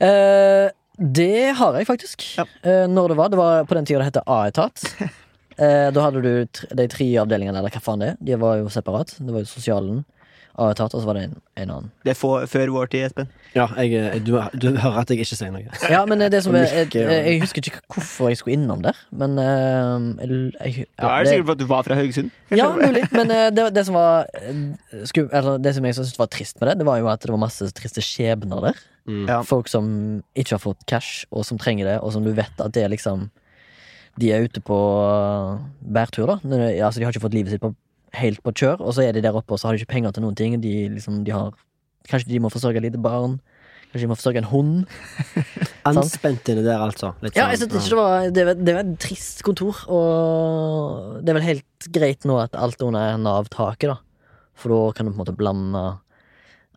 Eh, 0.04 0.70
det 0.98 1.56
har 1.58 1.74
jeg 1.80 1.86
faktisk. 1.88 2.22
Ja. 2.38 2.44
Eh, 2.62 2.84
når 2.86 3.08
det 3.08 3.16
var. 3.18 3.28
Det 3.32 3.38
var 3.40 3.64
på 3.64 3.74
den 3.74 3.84
tida 3.88 3.98
det 4.04 4.12
het 4.12 4.24
A-etat. 4.26 4.84
Eh, 5.54 5.92
da 5.94 6.02
hadde 6.02 6.18
du 6.18 6.46
de 6.74 6.84
tre 6.90 7.04
avdelingene, 7.22 7.60
eller 7.60 7.70
hva 7.70 7.78
faen 7.78 8.00
det 8.02 8.08
er. 8.08 8.14
De 8.26 8.34
var 8.42 8.56
jo 8.58 8.64
separat. 8.74 9.12
Det 9.22 9.30
var 9.30 9.44
jo 9.44 9.46
sosialen, 9.46 10.00
A-etat, 10.54 10.94
og 10.94 11.02
så 11.02 11.08
var 11.08 11.16
det 11.18 11.22
en, 11.26 11.32
en 11.58 11.70
annen. 11.74 11.90
Det 12.06 12.12
er 12.12 12.18
få, 12.18 12.28
før 12.46 12.70
vår 12.70 12.90
tid, 12.92 13.04
Espen. 13.08 13.30
Ja, 13.56 13.64
jeg, 13.78 13.94
eh, 13.98 14.20
du, 14.22 14.36
du 14.60 14.68
hører 14.78 15.00
at 15.00 15.10
jeg 15.10 15.24
ikke 15.24 15.36
sier 15.38 15.50
noe. 15.54 15.66
Ja, 15.90 16.04
men 16.06 16.22
eh, 16.22 16.30
det 16.30 16.44
som 16.46 16.54
er, 16.58 16.68
jeg, 16.70 16.94
jeg 16.94 17.40
husker 17.42 17.66
ikke 17.70 17.82
hvorfor 17.94 18.30
jeg 18.30 18.38
skulle 18.38 18.54
innom 18.58 18.84
der, 18.84 18.98
men 19.10 19.34
eh, 19.42 20.22
jeg, 20.22 20.40
jeg, 20.54 20.86
Da 20.98 21.10
ja, 21.10 21.12
er 21.18 21.26
det 21.26 21.32
sikkert 21.34 21.48
for 21.48 21.56
at 21.56 21.62
du 21.64 21.68
var 21.74 21.86
fra 21.88 21.98
Haugesund. 21.98 22.30
ja, 22.54 22.68
mulig. 22.74 23.02
Men 23.14 23.34
det, 23.56 23.68
det 23.74 23.86
som 23.88 23.98
var 23.98 24.28
sku, 25.10 25.24
eller, 25.26 25.58
Det 25.58 25.74
som 25.74 25.86
jeg 25.90 25.98
syntes 25.98 26.18
var 26.18 26.30
trist 26.30 26.60
med 26.60 26.70
det, 26.70 26.78
det 26.82 26.86
var 26.88 27.02
jo 27.02 27.10
at 27.10 27.22
det 27.26 27.34
var 27.34 27.42
masse 27.42 27.70
triste 27.74 28.02
skjebner 28.04 28.62
der. 28.70 28.82
Mm. 29.10 29.24
Ja. 29.28 29.42
Folk 29.44 29.68
som 29.68 29.88
ikke 30.38 30.54
har 30.54 30.62
fått 30.62 30.86
cash, 30.88 31.26
og 31.34 31.42
som 31.44 31.58
trenger 31.60 31.90
det, 31.90 31.98
og 32.00 32.14
som 32.14 32.24
du 32.24 32.30
vet 32.32 32.62
at 32.62 32.72
det 32.74 32.86
er 32.86 32.94
liksom 32.94 33.26
De 34.22 34.28
er 34.30 34.44
ute 34.46 34.60
på 34.62 34.76
bærtur, 35.82 36.30
da. 36.30 36.36
Altså, 36.86 37.00
de 37.00 37.04
har 37.06 37.10
ikke 37.12 37.24
fått 37.24 37.34
livet 37.34 37.50
sitt 37.50 37.62
på, 37.62 37.72
helt 38.14 38.42
på 38.42 38.52
kjør, 38.52 38.80
og 38.80 38.94
så 38.96 39.02
er 39.08 39.12
de 39.16 39.22
der 39.24 39.34
oppe, 39.36 39.52
og 39.54 39.58
så 39.60 39.68
har 39.68 39.74
de 39.76 39.82
ikke 39.82 39.92
penger 39.94 40.12
til 40.16 40.22
noen 40.24 40.36
ting. 40.38 40.56
De 40.62 40.74
liksom, 40.94 41.24
de 41.26 41.30
har 41.34 41.52
Kanskje 42.04 42.28
de 42.28 42.38
må 42.44 42.50
forsørge 42.52 42.76
et 42.76 42.84
lite 42.84 42.98
barn. 43.00 43.38
Kanskje 43.88 44.04
de 44.04 44.08
må 44.10 44.16
forsørge 44.18 44.42
en 44.42 44.48
hund. 44.50 44.84
Anspent 45.88 46.48
inni 46.52 46.64
der, 46.66 46.80
altså. 46.84 47.14
Litt 47.24 47.36
Ja, 47.38 47.46
jeg 47.48 47.62
sånn, 47.62 47.70
synes 47.72 47.86
ikke 47.88 47.94
det 47.94 48.00
var 48.02 48.30
Det 48.36 48.44
var, 48.48 48.54
det 48.68 48.74
var 48.76 48.84
et 48.84 48.98
trist 49.00 49.42
kontor, 49.46 49.80
og 49.88 51.20
det 51.24 51.32
er 51.32 51.38
vel 51.38 51.46
helt 51.48 51.88
greit 51.94 52.26
nå 52.28 52.38
at 52.42 52.56
alt 52.60 52.80
er 52.82 52.88
under 52.90 53.16
Nav-taket, 53.24 53.92
da. 53.94 53.98
For 54.60 54.70
da 54.74 54.80
kan 54.94 55.06
du 55.08 55.12
på 55.12 55.16
en 55.18 55.22
måte 55.24 55.36
blande 55.36 55.84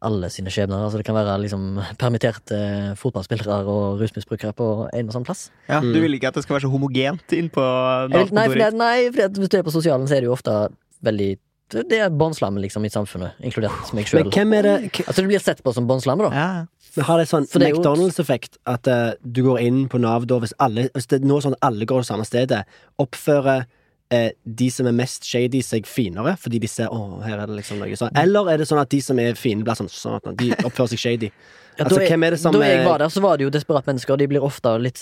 alle 0.07 0.27
sine 0.29 0.51
skjebner. 0.53 0.83
Altså 0.85 0.99
Det 1.01 1.05
kan 1.07 1.15
være 1.17 1.35
liksom 1.41 1.79
permitterte 1.97 2.57
fotballspillere 3.01 3.63
og 3.65 3.99
rusmisbrukere 4.01 4.53
på 4.57 4.67
en 4.93 5.07
og 5.09 5.13
samme 5.15 5.25
plass. 5.25 5.47
Ja, 5.67 5.79
Mm. 5.81 5.93
Du 5.93 5.99
vil 6.01 6.13
ikke 6.17 6.27
at 6.29 6.35
det 6.37 6.43
skal 6.45 6.55
være 6.57 6.67
så 6.67 6.71
homogent 6.73 7.33
inn 7.33 7.49
på 7.49 7.61
Jeg 7.61 8.09
nei, 8.09 8.23
Nav-kontoret? 8.23 8.67
at- 8.67 8.73
nei, 8.77 9.09
fordi 9.09 9.23
at 9.25 9.31
hvis 9.41 9.49
du 9.49 9.57
er 9.57 9.63
på 9.63 9.73
sosialen, 9.73 10.07
så 10.07 10.15
er 10.17 10.21
det 10.21 10.29
jo 10.29 10.35
ofte 10.37 10.69
veldig 11.03 11.37
Det 11.73 11.99
er 11.99 12.09
båndslammen 12.09 12.63
liksom 12.63 12.85
i 12.87 12.89
samfunnet, 12.89 13.35
inkludert 13.43 13.91
meg 13.91 14.07
Men 14.15 14.31
sjøl. 14.31 14.89
Altså 15.03 15.21
du 15.21 15.27
blir 15.27 15.41
sett 15.43 15.59
på 15.63 15.73
som 15.75 15.87
båndslamme, 15.89 16.29
da. 16.29 16.31
Ja. 16.31 16.91
Men 16.97 17.05
har 17.05 17.19
det 17.19 17.27
sånn 17.29 17.45
McDonald's-effekt, 17.59 18.55
at 18.65 18.87
uh, 18.89 19.11
du 19.21 19.43
går 19.45 19.59
inn 19.61 19.83
på 19.91 19.99
Nav 20.01 20.25
da 20.29 20.39
hvis, 20.41 20.55
alle, 20.63 20.87
hvis 20.95 21.09
det 21.11 21.19
nå 21.27 21.41
sånn 21.43 21.57
at 21.57 21.67
alle 21.67 21.85
går 21.85 22.01
det 22.01 22.09
samme 22.09 22.25
stedet, 22.25 22.63
oppfører 23.03 23.67
uh, 23.67 24.29
de 24.61 24.69
som 24.73 24.87
er 24.89 24.95
mest 24.97 25.27
shady, 25.27 25.61
seg 25.61 25.85
finere, 25.85 26.37
fordi 26.41 26.63
de 26.63 26.71
ser 26.71 26.87
'Å, 26.87 27.21
her 27.27 27.43
er 27.43 27.51
det 27.51 27.59
liksom 27.59 27.83
noe 27.83 27.99
sånn'. 27.99 28.15
Eller 28.17 28.53
er 28.53 28.63
det 28.63 28.69
sånn 28.71 28.81
at 28.81 28.89
de 28.89 29.01
som 29.03 29.19
er 29.19 29.37
fine, 29.37 29.67
blir 29.67 29.77
sånn, 29.77 29.91
sånn 29.91 30.17
at 30.17 30.31
de 30.39 30.53
oppfører 30.63 30.95
seg 30.95 31.03
shady? 31.03 31.31
Ja, 31.77 31.85
Altså, 31.85 31.99
da, 31.99 32.01
jeg, 32.01 32.09
hvem 32.15 32.23
er 32.25 32.33
det 32.33 32.39
som 32.41 32.55
da 32.55 32.65
jeg 32.65 32.85
var 32.87 33.03
der, 33.03 33.11
så 33.13 33.21
var 33.21 33.37
det 33.37 33.45
jo 33.45 33.51
desperate 33.53 33.85
mennesker. 33.85 34.17
De 34.17 34.27
blir 34.31 34.41
ofte 34.41 34.71
litt 34.81 34.97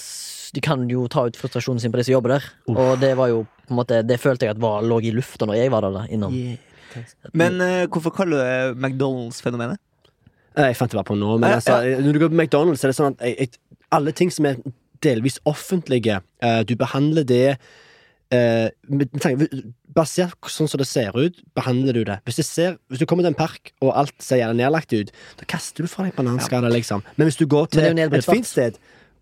De 0.53 0.61
kan 0.63 0.83
jo 0.89 1.07
ta 1.11 1.25
ut 1.27 1.37
frustrasjonen 1.39 1.81
sin 1.81 1.93
på 1.93 1.99
de 1.99 2.05
som 2.07 2.17
jobber 2.17 2.35
der. 2.35 2.47
Og 2.71 2.99
det 3.01 3.15
var 3.17 3.31
jo 3.31 3.43
på 3.65 3.73
en 3.73 3.79
måte 3.79 4.01
Det 4.05 4.19
følte 4.21 4.45
jeg 4.45 4.55
at 4.55 4.61
var, 4.61 4.85
lå 4.85 4.99
i 5.01 5.13
lufta 5.15 5.47
når 5.49 5.57
jeg 5.57 5.73
var 5.73 5.87
der 5.87 5.95
da, 5.97 6.05
innom. 6.13 6.35
Yeah. 6.35 6.61
Men 7.33 7.59
uh, 7.59 7.85
hvorfor 7.91 8.13
kaller 8.15 8.37
du 8.37 8.43
det 8.43 8.79
McDonald's-fenomenet? 8.79 9.81
Eh, 10.55 10.69
Jeg 10.71 10.77
fant 10.79 10.91
det 10.91 10.99
bare 10.99 11.09
på 11.09 11.17
nå, 11.19 11.37
men 11.37 11.49
Ja, 11.49 11.55
altså, 11.59 11.81
når 12.01 12.13
du 12.13 12.19
går 12.19 12.31
på 12.31 12.39
McDonald's, 12.39 12.83
er 12.83 12.91
det 12.91 12.97
sånn 12.99 13.15
at 13.15 13.25
jeg, 13.25 13.35
jeg, 13.39 13.81
alle 13.95 14.13
ting 14.15 14.31
som 14.31 14.47
er 14.47 14.61
delvis 15.03 15.41
offentlige, 15.49 16.21
uh, 16.43 16.61
du 16.63 16.75
behandler 16.79 17.27
det 17.27 17.57
uh, 18.33 18.69
med, 18.87 19.11
Basert 19.95 20.35
på 20.43 20.51
sånn 20.51 20.67
som 20.67 20.81
det 20.81 20.87
ser 20.89 21.15
ut, 21.15 21.37
behandler 21.55 21.95
du 21.95 22.01
det. 22.07 22.17
Hvis, 22.27 22.39
det 22.41 22.43
ser, 22.47 22.73
hvis 22.91 22.99
du 22.99 23.05
kommer 23.07 23.23
til 23.23 23.31
en 23.31 23.37
park, 23.37 23.71
og 23.79 23.93
alt 23.95 24.15
ser 24.19 24.41
gjerne 24.41 24.59
nedlagt 24.59 24.91
ut, 24.91 25.13
da 25.39 25.47
kaster 25.47 25.85
du 25.85 25.91
fra 25.91 26.03
deg 26.03 26.17
bananskaller, 26.17 26.73
liksom. 26.73 27.03
Men 27.15 27.29
hvis 27.29 27.39
du 27.39 27.45
går 27.47 27.69
til 27.71 28.01
et 28.03 28.27
fint 28.27 28.49
sted 28.49 28.75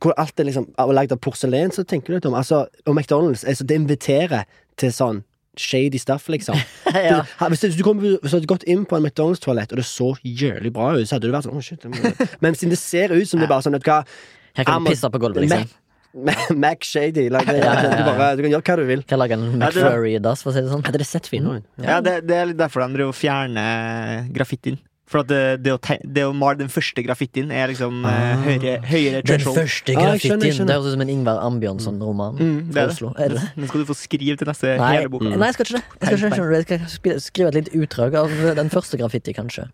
hvor 0.03 0.15
alt 0.19 0.39
er 0.39 0.49
liksom 0.49 0.65
av- 0.81 0.91
lagd 0.95 1.13
av 1.15 1.19
porselen, 1.23 1.71
så 1.71 1.85
tenker 1.87 2.11
du 2.13 2.17
litt 2.19 2.25
om 2.27 2.35
altså, 2.35 2.65
Og 2.85 2.95
McDonald's 2.97 3.45
altså, 3.47 3.63
det 3.69 3.77
inviterer 3.79 4.43
til 4.81 4.91
sånn 4.91 5.21
shady 5.55 5.99
stuff, 6.01 6.25
liksom. 6.33 6.57
ja. 6.93 7.19
Du- 7.21 7.53
Hvis, 7.53 7.75
du 7.77 7.83
kom, 7.85 7.99
hvis 8.01 8.17
du 8.25 8.35
hadde 8.39 8.49
gått 8.49 8.63
inn 8.65 8.87
på 8.89 8.97
en 8.97 9.03
McDonald's-toalett, 9.05 9.71
og 9.71 9.77
det 9.79 9.85
så 9.85 10.09
jævlig 10.25 10.71
bra 10.73 10.95
ut, 10.97 11.05
så 11.07 11.15
hadde 11.19 11.29
du 11.29 11.35
vært 11.35 11.45
sånn 11.45 11.59
oh, 11.59 11.61
shit, 11.61 11.85
Men 12.41 12.57
siden 12.57 12.73
det 12.73 12.79
ser 12.81 13.13
ut 13.13 13.29
som 13.29 13.39
det 13.39 13.45
er 13.47 13.53
bare 13.53 13.65
sånn 13.65 13.77
vet 13.77 13.85
du 13.85 13.91
hva, 13.91 13.99
Her 14.57 14.65
kan 14.67 14.83
du 14.83 14.89
pisse 14.89 15.11
på 15.13 15.21
gulvet, 15.21 15.45
liksom. 15.45 15.69
Mac, 16.13 16.41
Mac 16.53 16.83
Shady. 16.85 17.27
Like, 17.33 17.49
det, 17.49 17.61
Ja, 17.65 17.73
ja, 17.73 17.85
ja. 17.89 17.93
Du, 17.97 18.09
bare, 18.17 18.33
du 18.37 18.43
kan 18.45 18.51
gjøre 18.53 18.65
hva 18.67 18.75
du 18.77 18.83
vil. 18.89 19.03
Kan 19.09 19.21
lage 19.21 19.37
en 19.37 19.45
McFlurry-dass, 19.57 20.43
for 20.45 20.51
å 20.51 20.55
si 20.57 20.61
det 20.65 20.69
sånn. 20.73 20.83
Hadde 20.85 21.01
det 21.01 21.07
sett 21.09 21.29
finere 21.29 21.61
ut? 21.61 21.69
Ja, 21.81 21.99
det, 22.05 22.19
det 22.29 22.35
er 22.37 22.49
litt 22.51 22.59
derfor 22.59 22.83
de 22.85 22.97
driver 22.99 23.13
og 23.13 23.17
fjerner 23.17 24.27
graffitien. 24.33 24.77
For 25.13 25.21
at 25.21 25.27
det, 25.29 25.39
det, 25.61 25.73
å, 25.75 25.77
te 25.77 25.99
det 26.01 26.23
å 26.25 26.31
male 26.33 26.57
den 26.57 26.71
første 26.73 27.03
graffitien 27.05 27.51
er 27.53 27.67
liksom 27.69 27.99
eh, 28.09 28.13
Ah. 28.33 28.39
høyere, 28.47 28.79
høyere 28.89 29.19
Den 29.29 29.43
første 29.45 29.93
Ja, 29.93 30.07
jeg 30.15 30.23
skjønner, 30.23 30.41
jeg 30.41 30.55
graffitien. 30.55 30.55
skjønner. 30.57 30.71
Det 30.71 30.77
høres 30.79 30.87
ut 30.89 30.95
som 30.95 31.03
en 31.05 31.11
Ingvar 31.13 31.41
Ambjørnson-roman 31.45 32.39
Mm, 32.39 32.71
det 32.73 32.85
fra 32.97 33.11
er 33.13 33.13
det. 33.13 33.25
Er 33.27 33.29
det? 33.37 33.43
Den 33.61 33.67
skal 33.69 33.83
du 33.83 33.85
få 33.91 33.97
skrive 33.99 34.37
til 34.41 34.47
neste 34.49 34.73
Nei, 34.81 34.91
hele 34.97 35.09
boka. 35.13 35.29
nei, 35.29 35.45
jeg 35.51 35.53
skal 35.59 35.65
ikke 35.69 35.77
det. 35.77 35.83
Jeg 36.01 36.17
skal, 36.17 36.33
ikke, 36.33 36.49
jeg 36.49 36.65
skal 36.65 36.89
skrive- 36.97 37.21
skrive 37.29 37.47
et 37.53 37.57
lite 37.61 37.77
utdrag 37.77 38.15
av 38.23 38.33
den 38.57 38.69
første 38.73 38.97
graffiti, 38.97 39.33
kanskje. 39.37 39.69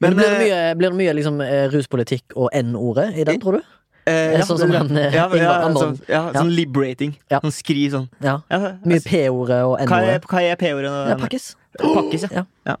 Men, 0.00 0.14
Men, 0.14 0.16
blir 0.20 0.28
det 0.28 0.36
eh, 0.36 0.44
mye, 0.44 0.76
blir 0.78 0.90
det 0.92 0.98
mye 1.00 1.14
liksom, 1.16 1.40
eh, 1.40 1.68
ruspolitikk 1.72 2.36
og 2.36 2.50
N-ordet 2.54 3.16
i 3.16 3.24
den, 3.24 3.40
tror 3.40 3.58
du? 3.58 3.64
Eh, 4.06 4.12
Det 4.12 4.40
er 4.40 4.46
sånn 4.48 4.58
som 4.58 4.70
han, 4.76 4.92
eh, 4.96 5.10
ja, 5.12 5.24
ja, 5.36 5.56
sånn, 5.72 5.98
ja, 6.08 6.22
sånn 6.36 6.52
liberating. 6.54 7.16
Ja. 7.30 7.40
Sånn 7.40 7.52
skriv 7.56 7.90
sånn. 7.96 8.08
Ja. 8.20 8.38
Ja, 8.50 8.76
Mye 8.84 9.00
P-ordet 9.04 9.64
og 9.64 9.80
er, 9.80 9.86
N-ordet. 9.88 10.22
hva 10.28 10.42
er 10.42 10.56
P-ordet? 10.56 10.92
Ja, 11.08 11.16
pakkis. 11.16 11.54
Pakkis, 11.80 12.22
ja. 12.28 12.28
Ja. 12.42 12.44
Ja. 12.66 12.76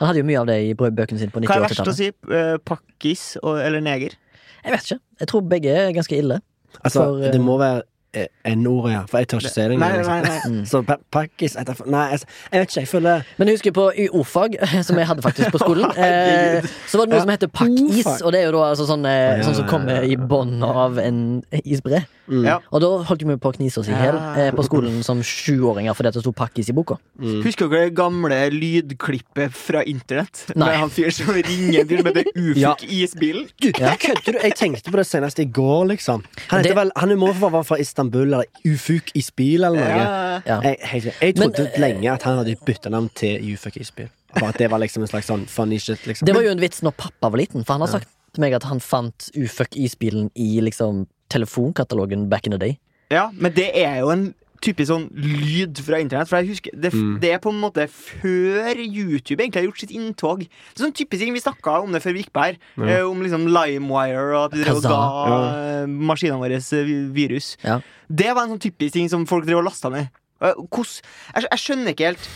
Han 0.00 0.08
hadde 0.10 0.22
jo 0.22 0.26
mye 0.28 0.40
av 0.42 0.46
det 0.50 0.58
i 0.68 0.74
brødbøkene 0.78 1.20
sine 1.22 1.30
på 1.34 1.42
Hva 1.46 1.60
er 1.60 1.66
verst 1.68 1.86
å 1.86 1.94
si? 1.96 2.10
Eh, 2.30 2.54
pakkis 2.66 3.24
og, 3.42 3.58
eller 3.62 3.80
neger? 3.84 4.16
Jeg 4.64 4.72
vet 4.72 4.86
ikke. 4.88 5.00
Jeg 5.20 5.28
tror 5.30 5.42
begge 5.50 5.74
er 5.84 5.90
ganske 5.94 6.16
ille. 6.18 6.40
Altså, 6.82 7.02
For, 7.04 7.20
eh, 7.22 7.30
det 7.34 7.40
må 7.44 7.58
være 7.60 7.82
eh, 8.14 8.26
N-ordet, 8.54 8.92
ja. 8.94 9.02
For 9.10 9.20
jeg 9.22 9.28
tør 9.30 9.42
ikke 9.44 9.52
se 9.52 9.66
det 9.70 9.76
Nei, 9.78 9.90
engang. 9.92 10.06
nei, 10.08 10.16
Liksom. 10.24 10.54
nei. 10.54 10.58
Mm. 10.58 10.64
Så 10.72 10.80
pakkis 11.14 11.54
Nei, 11.86 12.06
altså, 12.16 12.26
jeg 12.50 12.60
vet 12.64 12.70
ikke. 12.72 12.80
Jeg 12.80 12.88
føler 12.88 13.22
Men 13.38 13.48
jeg 13.50 13.58
husker 13.58 13.74
på 13.76 13.84
YO-fag, 14.06 14.56
som 14.88 14.98
jeg 14.98 15.06
hadde 15.12 15.22
faktisk 15.28 15.54
på 15.54 15.62
skolen, 15.62 15.86
eh, 16.08 16.66
så 16.90 16.98
var 16.98 17.06
det 17.06 17.14
noe 17.14 17.22
som 17.26 17.34
heter 17.34 17.52
pakkis. 17.60 18.10
Og 18.24 18.32
det 18.34 18.40
er 18.42 18.48
jo 18.48 18.56
da 18.56 18.64
altså 18.72 18.88
sånn, 18.90 19.06
sånn 19.46 19.58
som 19.60 19.68
kommer 19.70 20.02
i 20.08 20.16
bånn 20.18 20.58
av 20.66 20.98
en 21.02 21.22
isbre. 21.62 22.02
Mm, 22.28 22.44
Ja. 22.44 22.58
Og 22.72 22.80
da 22.80 22.88
holdt 23.04 23.22
vi 23.26 23.36
på 23.36 23.50
å 23.52 23.56
knise 23.56 23.78
oss 23.80 23.88
i 23.88 23.92
hjel 23.92 24.14
Ja. 24.14 24.34
eh, 24.36 24.50
på 24.52 24.64
skolen 24.64 25.02
som 25.04 25.20
sjuåringer 25.22 25.94
fordi 25.94 26.12
det 26.12 26.22
sto 26.22 26.32
pakkis 26.32 26.68
i 26.70 26.72
boka. 26.72 26.96
mm. 27.20 27.42
Husker 27.44 27.68
dere 27.68 27.88
det 27.90 27.94
gamle 27.94 28.38
lydklippet 28.50 29.52
fra 29.52 29.82
internett? 29.84 30.44
Nei. 30.56 30.68
Med 30.68 30.78
han 30.78 30.90
fyren 30.90 31.12
som 31.12 31.34
ringer 31.34 31.80
en 31.80 31.88
fyr 31.88 31.98
som 32.02 32.06
heter 32.10 32.24
Ufuk 32.34 32.56
Ja. 32.56 32.74
Isbilen? 32.80 33.48
Ja. 33.62 33.94
kødder 33.96 34.32
du? 34.32 34.38
Jeg 34.42 34.54
tenkte 34.56 34.90
på 34.90 34.96
det 34.96 35.06
senest 35.06 35.38
i 35.38 35.44
går, 35.46 35.86
liksom. 35.94 36.24
Han, 36.48 36.62
Det- 36.62 36.74
vel, 36.76 36.90
han 36.96 37.08
må 37.18 37.32
være 37.32 37.64
fra 37.64 37.76
Istanbul, 37.78 38.26
eller 38.32 38.44
Ufuk 38.64 39.10
Isbil, 39.14 39.64
eller 39.64 39.78
noe. 39.78 39.88
Ja. 39.88 40.40
Ja. 40.46 40.60
Jeg, 40.62 40.78
helt, 40.80 41.04
jeg 41.20 41.34
trodde 41.36 41.58
Men, 41.58 41.80
lenge 41.80 42.12
at 42.12 42.22
han 42.22 42.38
hadde 42.38 42.56
bytta 42.64 42.90
navn 42.90 43.10
til 43.14 43.40
Ufuk 43.54 43.76
Isbil. 43.76 44.08
Bare 44.34 44.48
at 44.48 44.58
det 44.58 44.68
var 44.70 44.78
liksom 44.80 45.02
en 45.02 45.08
slags 45.08 45.26
sånn 45.30 45.46
funny 45.46 45.78
shit, 45.78 46.00
liksom. 46.06 46.26
Det 46.26 46.34
var 46.34 46.42
jo 46.42 46.50
en 46.50 46.58
vits 46.58 46.80
når 46.82 46.92
pappa 46.96 47.30
var 47.30 47.38
liten, 47.38 47.64
for 47.64 47.74
han 47.74 47.80
har 47.82 47.88
sagt 47.88 48.08
til 48.34 48.40
meg 48.42 48.52
at 48.52 48.64
han 48.64 48.80
fant 48.80 49.30
Ufuck 49.36 49.76
isbilen 49.76 50.30
i 50.34 50.60
liksom 50.60 51.06
telefonkatalogen 51.34 52.28
back 52.32 52.46
in 52.48 52.54
the 52.56 52.58
day. 52.62 52.78
Ja, 53.12 53.28
men 53.34 53.52
det 53.54 53.68
er 53.76 54.00
jo 54.04 54.10
en 54.14 54.32
typisk 54.64 54.88
sånn 54.88 55.10
lyd 55.12 55.76
fra 55.84 55.98
internett. 56.00 56.30
For 56.30 56.40
jeg 56.40 56.54
husker 56.54 56.72
Det, 56.72 56.90
Mm. 56.94 57.18
det 57.20 57.32
er 57.34 57.38
på 57.44 57.50
en 57.52 57.58
måte 57.60 57.84
før 57.92 58.78
YouTube 58.80 59.42
egentlig 59.42 59.60
har 59.60 59.66
gjort 59.68 59.80
sitt 59.82 59.90
inntog. 59.92 60.38
Det 60.46 60.80
er 60.80 60.86
sånn 60.86 60.94
typisk 60.96 61.20
ting 61.20 61.34
Vi 61.34 61.42
snakka 61.44 61.82
om 61.84 61.92
det 61.92 62.00
før 62.00 62.14
vi 62.16 62.22
gikk 62.22 62.32
på 62.32 62.40
her. 62.46 62.56
Ja. 62.78 62.86
eh, 63.00 63.04
om 63.04 63.20
liksom 63.20 63.44
LimeWire 63.46 64.32
og 64.38 64.44
at 64.46 64.56
vi 64.56 64.64
drev 64.64 64.78
og 64.80 64.82
ga 64.88 65.02
ja. 65.28 65.86
maskinene 65.86 66.40
våre 66.40 66.56
eh, 66.56 67.12
virus. 67.12 67.56
Ja. 67.62 67.80
Det 68.08 68.32
var 68.34 68.44
en 68.46 68.54
sånn 68.56 68.64
typisk 68.64 68.92
ting 68.96 69.10
som 69.12 69.26
folk 69.26 69.44
drev 69.44 69.58
og 69.60 69.64
lasta 69.68 69.90
ned. 69.92 70.08
Eh, 70.40 70.54
Hvordan 70.56 71.02
jeg, 71.34 71.44
jeg 71.50 71.60
skjønner 71.66 71.92
ikke 71.92 72.08
helt 72.14 72.28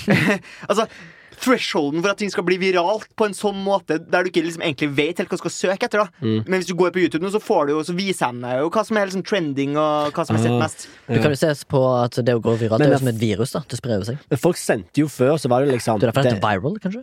Altså 0.68 0.86
Thresholden 1.40 2.02
for 2.02 2.12
at 2.12 2.18
ting 2.20 2.30
skal 2.32 2.44
bli 2.46 2.58
viralt 2.60 3.08
på 3.16 3.26
en 3.28 3.34
sånn 3.36 3.58
måte 3.64 3.98
der 3.98 4.24
du 4.24 4.30
ikke 4.30 4.42
liksom 4.44 4.62
egentlig 4.62 4.90
vet 4.96 5.18
helt 5.22 5.30
hva 5.30 5.38
du 5.38 5.42
skal 5.44 5.54
søke 5.56 5.88
etter. 5.88 6.04
da 6.04 6.08
Mm. 6.20 6.44
Men 6.46 6.60
hvis 6.60 6.66
du 6.68 6.74
går 6.74 6.90
på 6.92 7.00
YouTube 7.00 7.22
nå, 7.24 7.30
så, 7.32 7.40
får 7.40 7.66
du 7.66 7.72
jo, 7.72 7.80
så 7.86 7.94
viser 7.96 8.32
de 8.34 8.42
deg 8.44 8.58
jo 8.60 8.70
hva 8.70 8.82
som 8.84 8.96
er 8.98 9.06
liksom 9.08 9.22
trending, 9.24 9.76
og 9.80 10.12
hva 10.12 10.24
som 10.26 10.36
er 10.36 10.42
sett 10.42 10.52
mest. 10.58 10.86
mest. 10.86 10.88
Du 11.08 11.22
kan 11.22 11.32
jo 11.32 11.38
ses 11.40 11.64
på 11.64 11.80
at 11.96 12.18
det 12.26 12.34
å 12.34 12.42
gå 12.42 12.56
viralt 12.60 12.78
Men 12.78 12.90
det 12.90 12.92
er 12.92 12.98
jo 12.98 13.02
som 13.04 13.08
et 13.12 13.20
virus. 13.20 13.52
da 13.52 13.62
Det 13.68 13.78
sprer 13.78 13.98
jo 14.00 14.04
seg. 14.10 14.18
Men 14.28 14.38
folk 14.38 14.56
sendte 14.60 15.00
jo 15.00 15.08
før, 15.08 15.38
så 15.40 15.48
var 15.48 15.64
det 15.64 15.72
liksom 15.72 15.98
Du 16.00 16.06
er 16.06 16.12
derfor 16.12 16.22
det 16.28 16.34
det, 16.36 16.42
viral, 16.44 16.76
kanskje? 16.82 17.02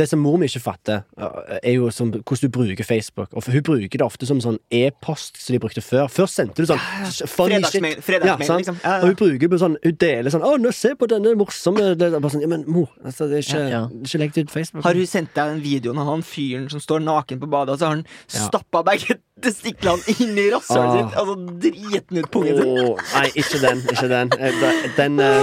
det 0.00 0.08
som 0.08 0.18
mor 0.24 0.38
mi 0.38 0.46
ikke 0.46 0.62
fatter, 0.64 1.04
uh, 1.20 1.58
er 1.62 1.74
jo 1.76 1.90
som, 1.90 2.10
hvordan 2.10 2.40
du 2.40 2.48
bruker 2.48 2.84
Facebook. 2.84 3.28
Og 3.34 3.42
for 3.44 3.52
Hun 3.52 3.62
bruker 3.62 3.98
det 3.98 4.06
ofte 4.06 4.26
som 4.26 4.40
sånn 4.40 4.58
e-post 4.70 5.36
som 5.42 5.52
de 5.54 5.60
brukte 5.60 5.82
før. 5.84 6.08
Før 6.08 6.26
sendte 6.30 6.62
du 6.62 6.66
sånn 6.66 6.80
funny 7.28 7.60
shit. 7.64 7.82
Sant? 8.04 8.64
liksom. 8.64 8.78
Ja, 8.82 9.00
Og 9.02 9.12
hun 9.12 9.16
bruker 9.20 9.48
på 9.48 9.58
sånn 9.60 9.76
Hun 9.82 9.96
deler 10.00 10.30
sånn 10.30 10.42
'Å, 10.44 10.56
nå 10.60 10.72
se 10.72 10.94
på 10.94 11.06
denne 11.10 11.34
morsomme 11.36 11.96
det, 11.98 12.10
bare 12.20 12.30
sånn, 12.32 12.40
ja, 12.40 12.46
Men 12.48 12.64
mor, 12.66 12.88
altså, 13.04 13.28
det 13.28 13.38
er 13.38 13.44
ikke, 13.44 13.70
Ja, 13.74 13.82
ikke 14.28 14.44
ut 14.46 14.52
Facebook. 14.54 14.84
Har 14.86 14.94
hun 14.94 15.06
sendt 15.10 15.34
deg 15.36 15.52
den 15.54 15.62
videoen 15.64 15.98
av 16.02 16.06
han 16.12 16.22
fyren 16.26 16.68
som 16.72 16.80
står 16.82 17.02
naken 17.04 17.40
på 17.42 17.48
badet, 17.50 17.74
og 17.74 17.78
så 17.82 17.88
har 17.90 17.96
han 17.98 18.06
Ja. 18.32 18.46
stappa 18.48 18.82
begge 18.86 19.18
testiklene 19.44 20.14
inn 20.14 20.38
i 20.38 20.46
rasshølet 20.54 20.88
Ah. 20.88 20.96
sitt? 21.00 21.16
Altså 21.20 21.34
driten 21.64 22.18
ut 22.22 22.30
pungen 22.32 22.56
sin. 22.60 22.70
Oh, 22.84 22.98
nei, 23.14 23.26
ikke 23.42 23.60
den. 23.64 23.82
Ikke 23.92 24.08
den. 24.08 24.32
Eh, 24.38 24.90
den 24.96 25.18
eh, 25.20 25.42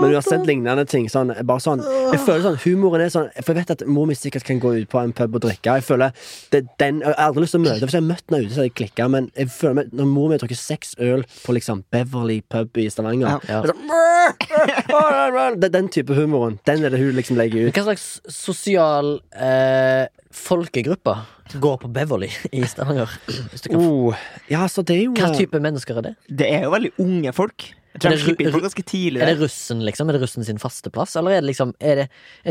men 0.00 0.10
du 0.10 0.14
har 0.16 0.24
sett 0.26 0.46
lignende 0.48 0.84
ting. 0.90 1.06
Sånn, 1.12 1.30
bare 1.46 1.62
sånn 1.62 1.82
Jeg 1.84 2.20
føler 2.24 2.42
sånn 2.44 2.58
Humoren 2.64 3.02
er 3.04 3.10
sånn 3.12 3.28
For 3.40 3.52
jeg 3.54 3.60
vet 3.62 3.70
at 3.74 3.84
mor 3.90 4.06
mi 4.10 4.14
sikkert 4.18 4.44
kan 4.48 4.60
gå 4.62 4.72
ut 4.80 4.88
på 4.90 5.00
en 5.00 5.12
pub 5.16 5.36
og 5.38 5.44
drikke. 5.44 5.76
Jeg 5.78 5.84
føler 5.86 6.12
det, 6.52 6.64
den, 6.82 7.00
Jeg 7.04 7.12
har 7.12 7.28
aldri 7.28 7.44
lyst 7.44 7.54
til 7.56 7.62
å 7.62 7.64
møte 7.64 7.84
Hvis 7.86 7.94
jeg 7.96 8.02
har 8.02 8.08
møtt 8.08 8.24
henne 8.30 8.40
ute, 8.44 8.52
så 8.54 8.60
hadde 8.62 8.68
jeg 8.70 8.76
klikka. 8.80 9.08
Men 9.12 9.28
jeg 9.38 9.50
føler 9.54 9.78
meg, 9.80 9.92
når 9.94 10.10
mor 10.10 10.28
mi 10.30 10.36
har 10.36 10.42
drukket 10.44 10.60
seks 10.60 10.94
øl 11.02 11.24
på 11.44 11.56
liksom 11.56 11.84
Beverly 11.94 12.40
pub 12.50 12.80
i 12.82 12.88
Stavanger 12.92 13.38
Ja. 13.48 13.60
det 13.64 13.74
sånn, 13.74 15.60
Det 15.60 15.68
er 15.70 15.74
den 15.78 15.88
type 15.92 16.14
humoren. 16.16 16.58
Den 16.66 16.84
er 16.84 16.90
det 16.94 17.00
hun 17.00 17.14
liksom 17.16 17.38
legger 17.38 17.68
ut. 17.68 17.74
Hva 17.76 17.86
slags 17.90 18.08
sosial 18.32 19.18
eh, 19.36 20.06
folkegruppe 20.34 21.14
går 21.60 21.78
på 21.84 21.90
Beverly 21.94 22.30
i 22.52 22.64
Stavanger? 22.68 23.10
Hvis 23.52 23.64
du 23.66 23.70
kan 23.70 23.80
Oh, 23.84 24.14
ja, 24.50 24.64
så 24.70 24.82
det 24.86 24.96
er 24.98 25.02
jo 25.06 25.14
Hva 25.18 25.32
type 25.36 25.60
mennesker 25.62 26.00
er 26.00 26.08
det? 26.10 26.14
Det 26.28 26.50
er 26.50 26.66
jo 26.66 26.74
veldig 26.74 26.92
unge 27.04 27.32
folk. 27.36 27.70
Jeg 27.94 28.00
tror 28.02 28.10
de 28.10 28.16
det 28.16 28.22
slipper 28.24 28.44
inn 28.48 28.54
ru- 28.54 28.60
ganske 28.64 28.82
tidlig. 28.84 29.20
Er 29.22 29.26
det 29.30 29.38
russen, 29.38 29.80
liksom? 29.86 30.08
Er 30.10 30.12
det 30.16 30.22
russen 30.24 30.44
sin 30.44 30.58
faste 30.58 30.90
plass? 30.90 31.14
Eller 31.16 31.36
er 31.36 31.40
det 31.40 31.48
liksom 31.54 31.72
Er 31.80 31.94
det 32.02 32.08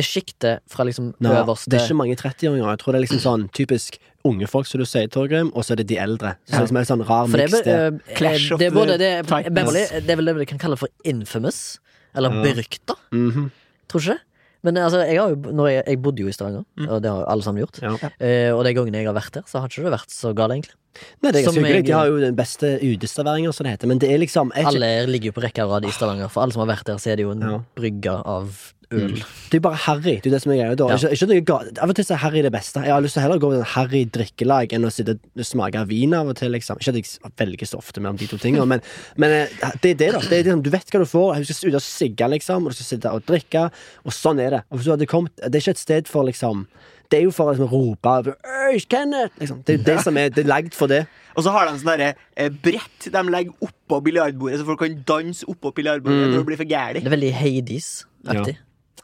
sjiktet 0.08 0.62
fra 0.72 0.86
liksom 0.88 1.14
Nå, 1.20 1.30
øverste 1.30 1.68
det 1.70 1.82
er 1.82 1.86
ikke 1.90 1.98
mange 2.00 2.16
30-åringer. 2.16 2.70
Jeg 2.72 2.80
tror 2.80 2.92
det 2.94 3.00
er 3.02 3.06
liksom 3.08 3.20
sånn 3.20 3.44
typisk 3.52 3.98
unge 4.24 4.48
folk, 4.48 4.66
som 4.66 4.80
du 4.80 4.86
sier, 4.88 5.08
Torgrim, 5.12 5.52
og 5.54 5.66
så 5.68 5.74
er 5.76 5.82
det 5.84 5.88
de 5.88 5.98
eldre. 6.00 6.38
Så 6.48 6.54
Ja. 6.54 6.60
det 6.60 6.64
er 6.64 6.64
liksom 6.64 6.78
en 6.80 6.86
sånn 6.94 7.08
rar 7.10 7.28
For 7.28 7.38
det 7.38 7.52
miks 7.52 7.64
der. 7.66 7.92
be- 7.92 8.00
eh, 8.08 8.16
Clash 8.16 8.52
of 8.54 8.60
det 8.60 8.68
er 8.68 8.72
både 8.72 8.98
det. 8.98 9.28
Beverly, 9.28 9.84
det 10.00 10.10
er 10.10 10.16
vel 10.16 10.26
det 10.26 10.36
vi 10.38 10.46
kan 10.46 10.58
kalle 10.60 10.78
for 10.78 10.88
infamous. 11.04 11.80
Eller 12.16 12.30
Ja. 12.32 12.44
berykta. 12.44 12.96
-hmm. 13.12 13.52
Tror 13.90 14.00
du 14.00 14.12
ikke 14.12 14.14
det? 14.16 14.22
Men 14.64 14.78
altså, 14.80 15.02
jeg, 15.04 15.20
har 15.20 15.30
jo, 15.34 15.66
jeg, 15.68 15.84
jeg 15.88 16.00
bodde 16.02 16.24
jo 16.24 16.28
i 16.32 16.32
Stavanger, 16.36 16.64
og 16.88 17.02
det 17.04 17.10
har 17.12 17.20
jo 17.20 17.26
alle 17.34 17.44
sammen 17.44 17.64
gjort. 17.66 17.80
Ja. 17.84 18.10
Eh, 18.24 18.50
og 18.56 18.64
de 18.64 18.72
gangene 18.78 19.02
jeg 19.02 19.10
har 19.10 19.18
vært 19.18 19.34
der, 19.36 19.44
så 19.50 19.60
har 19.60 19.68
ikke 19.68 19.84
det 19.84 19.92
vært 19.92 20.14
så 20.16 20.32
galt, 20.38 20.56
egentlig. 20.56 20.78
Nei, 21.24 21.32
det 21.34 21.42
er 21.42 21.48
ganske 21.50 21.64
hyggelig. 21.66 21.86
De 21.90 21.96
har 21.98 22.08
jo 22.12 22.20
den 22.22 22.36
beste 22.38 22.70
uteserveringa, 22.80 23.52
som 23.58 23.66
det 23.68 23.74
heter. 23.74 23.90
Men 23.92 24.00
det 24.00 24.12
er 24.14 24.22
liksom 24.22 24.52
ikke- 24.54 24.68
Alle 24.72 24.92
ligger 25.10 25.32
jo 25.32 25.36
på 25.40 25.44
rekke 25.44 25.66
og 25.66 25.72
rad 25.76 25.86
i 25.90 25.92
Stavanger. 25.92 26.30
For 26.30 26.44
alle 26.46 26.54
som 26.54 26.64
har 26.68 26.76
vært 26.78 26.86
der, 26.86 26.96
så 27.02 27.12
er 27.12 27.16
det 27.18 27.26
jo 27.26 27.32
en 27.32 27.42
Ja. 27.42 27.60
brygge 27.76 28.14
av 28.26 28.74
øl. 28.92 29.14
Det 29.16 29.54
er 29.54 29.60
jo 29.60 29.64
bare 29.68 29.76
harry. 29.86 30.16
Det 30.20 30.28
er 30.28 30.36
det 30.36 30.42
som 30.42 30.52
er 30.52 30.58
greia. 30.60 30.76
da. 30.76 30.88
Ja. 30.90 30.96
Ikke, 30.98 31.12
ikke 31.14 31.28
noe 31.30 31.42
ga- 31.42 31.82
Av 31.84 31.90
og 31.90 31.96
til 31.96 32.06
så 32.06 32.14
er 32.14 32.22
harry 32.24 32.42
det 32.42 32.52
beste. 32.52 32.82
Jeg 32.84 32.92
har 32.94 33.02
lyst 33.02 33.14
til 33.14 33.22
å 33.22 33.26
heller 33.28 33.40
gå 33.40 33.50
med 33.52 33.60
en 33.60 33.66
harry 33.76 34.04
drikkelag 34.06 34.74
enn 34.74 34.86
å 34.86 34.92
sitte 34.92 35.16
og 35.20 35.46
smake 35.46 35.86
vin 35.88 36.14
av 36.14 36.28
og 36.28 36.36
til. 36.36 36.52
liksom 36.52 36.78
Ikke 36.82 36.90
at 36.90 36.96
jeg 36.96 37.06
s- 37.06 37.20
velger 37.38 37.66
så 37.66 37.78
ofte 37.78 38.02
mellom 38.02 38.18
de 38.18 38.28
to 38.28 38.38
tingene, 38.38 38.66
men, 38.68 38.82
men 39.18 39.32
eh, 39.32 39.48
det 39.82 39.92
er 39.92 39.96
det, 39.96 40.12
da. 40.14 40.20
Det 40.20 40.40
er 40.40 40.44
det, 40.52 40.64
du 40.64 40.70
vet 40.70 40.90
hva 40.92 41.00
du 41.00 41.06
får. 41.06 41.36
Du 41.46 41.54
skal 41.54 41.70
ut 41.70 41.76
og 41.76 41.82
sigge, 41.82 42.30
liksom, 42.30 42.64
og 42.66 42.72
du 42.72 42.76
skal 42.82 42.98
sitte 42.98 43.12
og 43.14 43.24
drikke, 43.26 43.70
og 44.06 44.12
sånn 44.12 44.40
er 44.40 44.50
det. 44.58 44.64
Og 44.72 44.78
hvis 44.80 44.86
du 44.86 44.92
hadde 44.92 45.06
kommet, 45.08 45.32
Det 45.38 45.56
er 45.56 45.62
ikke 45.62 45.78
et 45.78 45.78
sted 45.78 46.08
for 46.08 46.24
liksom 46.26 46.68
Det 47.12 47.20
er 47.20 47.24
jo 47.28 47.32
for 47.32 47.52
å 47.52 47.54
liksom, 47.54 47.70
rope 47.70 48.34
Øy, 48.74 48.80
Kenneth! 48.90 49.34
Liksom. 49.40 49.64
Det 49.66 49.74
er 49.74 49.78
jo 49.78 49.84
det 49.84 49.98
som 50.04 50.18
er 50.18 50.30
Det 50.30 50.46
er 50.46 50.50
lagd 50.50 50.74
for 50.74 50.88
det. 50.88 51.06
Og 51.38 51.44
så 51.44 51.52
har 51.52 51.66
de 51.68 51.78
sånn 51.78 51.98
derre 51.98 52.16
eh, 52.38 52.50
brett 52.50 53.08
de 53.12 53.22
legger 53.30 53.54
oppå 53.62 54.00
biljardbordet, 54.06 54.60
så 54.60 54.66
folk 54.66 54.80
kan 54.80 54.96
danse 55.06 55.44
oppå 55.50 55.72
biljardbordet 55.74 56.14
Mm. 56.28 56.32
når 56.34 56.38
det 56.38 56.46
blir 56.46 56.58
for 56.58 56.70
gæli. 56.70 57.02
Det 57.04 57.10
er 57.10 57.16
veldig 57.18 57.34
Hades-aktig. 57.34 58.58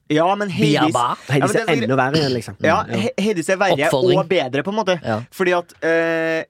Ja, 0.09 0.29
men 0.35 0.49
Hades 0.49 0.93
Ja, 0.93 1.15
men 1.29 1.49
er 1.49 1.59
er 1.65 1.75
enda 1.75 1.97
verre 1.97 2.17
igjen, 2.17 2.33
liksom. 2.33 2.55
Ja, 2.65 2.81
Hades 3.19 3.49
er 3.49 3.59
verre 3.61 3.89
og 3.93 4.23
bedre, 4.29 4.63
på 4.65 4.73
en 4.73 4.79
måte. 4.81 4.95
Ja. 5.05 5.19
Fordi 5.35 5.53
at 5.57 5.75
eh, 5.85 6.45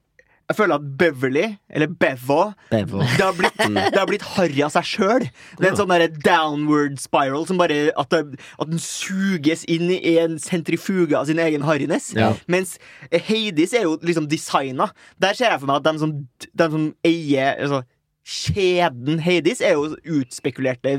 Jeg 0.50 0.56
føler 0.58 0.80
at 0.80 0.86
Beverly, 0.98 1.44
eller 1.70 1.86
Bevo 1.86 2.40
Bevo. 2.72 3.04
Det 3.04 3.22
har 3.22 3.36
blitt, 3.38 3.60
det 3.60 3.98
har 3.98 4.08
blitt 4.08 4.24
harry 4.34 4.64
av 4.66 4.72
seg 4.74 4.88
sjøl. 4.88 5.28
Det 5.60 5.68
er 5.68 5.70
en 5.70 5.78
sånn 5.78 6.16
downward 6.24 6.98
spiral 6.98 7.46
som 7.46 7.60
bare 7.60 7.92
At, 7.94 8.10
det, 8.10 8.40
at 8.58 8.72
den 8.72 8.82
suges 8.82 9.62
inn 9.70 9.92
i 9.94 10.16
en 10.18 10.40
sentrifuge 10.42 11.14
av 11.14 11.28
sin 11.30 11.38
egen 11.38 11.62
harryness. 11.68 12.10
Ja. 12.18 12.32
Mens 12.50 12.78
Hades 13.12 13.76
er 13.76 13.86
jo 13.86 13.94
liksom 14.02 14.26
designa. 14.32 14.90
Der 15.22 15.38
ser 15.38 15.52
jeg 15.52 15.62
for 15.62 15.70
meg 15.70 15.84
at 15.84 15.92
de 15.92 16.02
som, 16.02 16.18
de 16.50 16.70
som 16.74 16.92
eier 17.06 17.60
altså, 17.60 17.84
Kjeden 18.30 19.20
Hades 19.24 19.60
er 19.64 19.78
jo 19.78 19.94
utspekulerte 20.18 20.96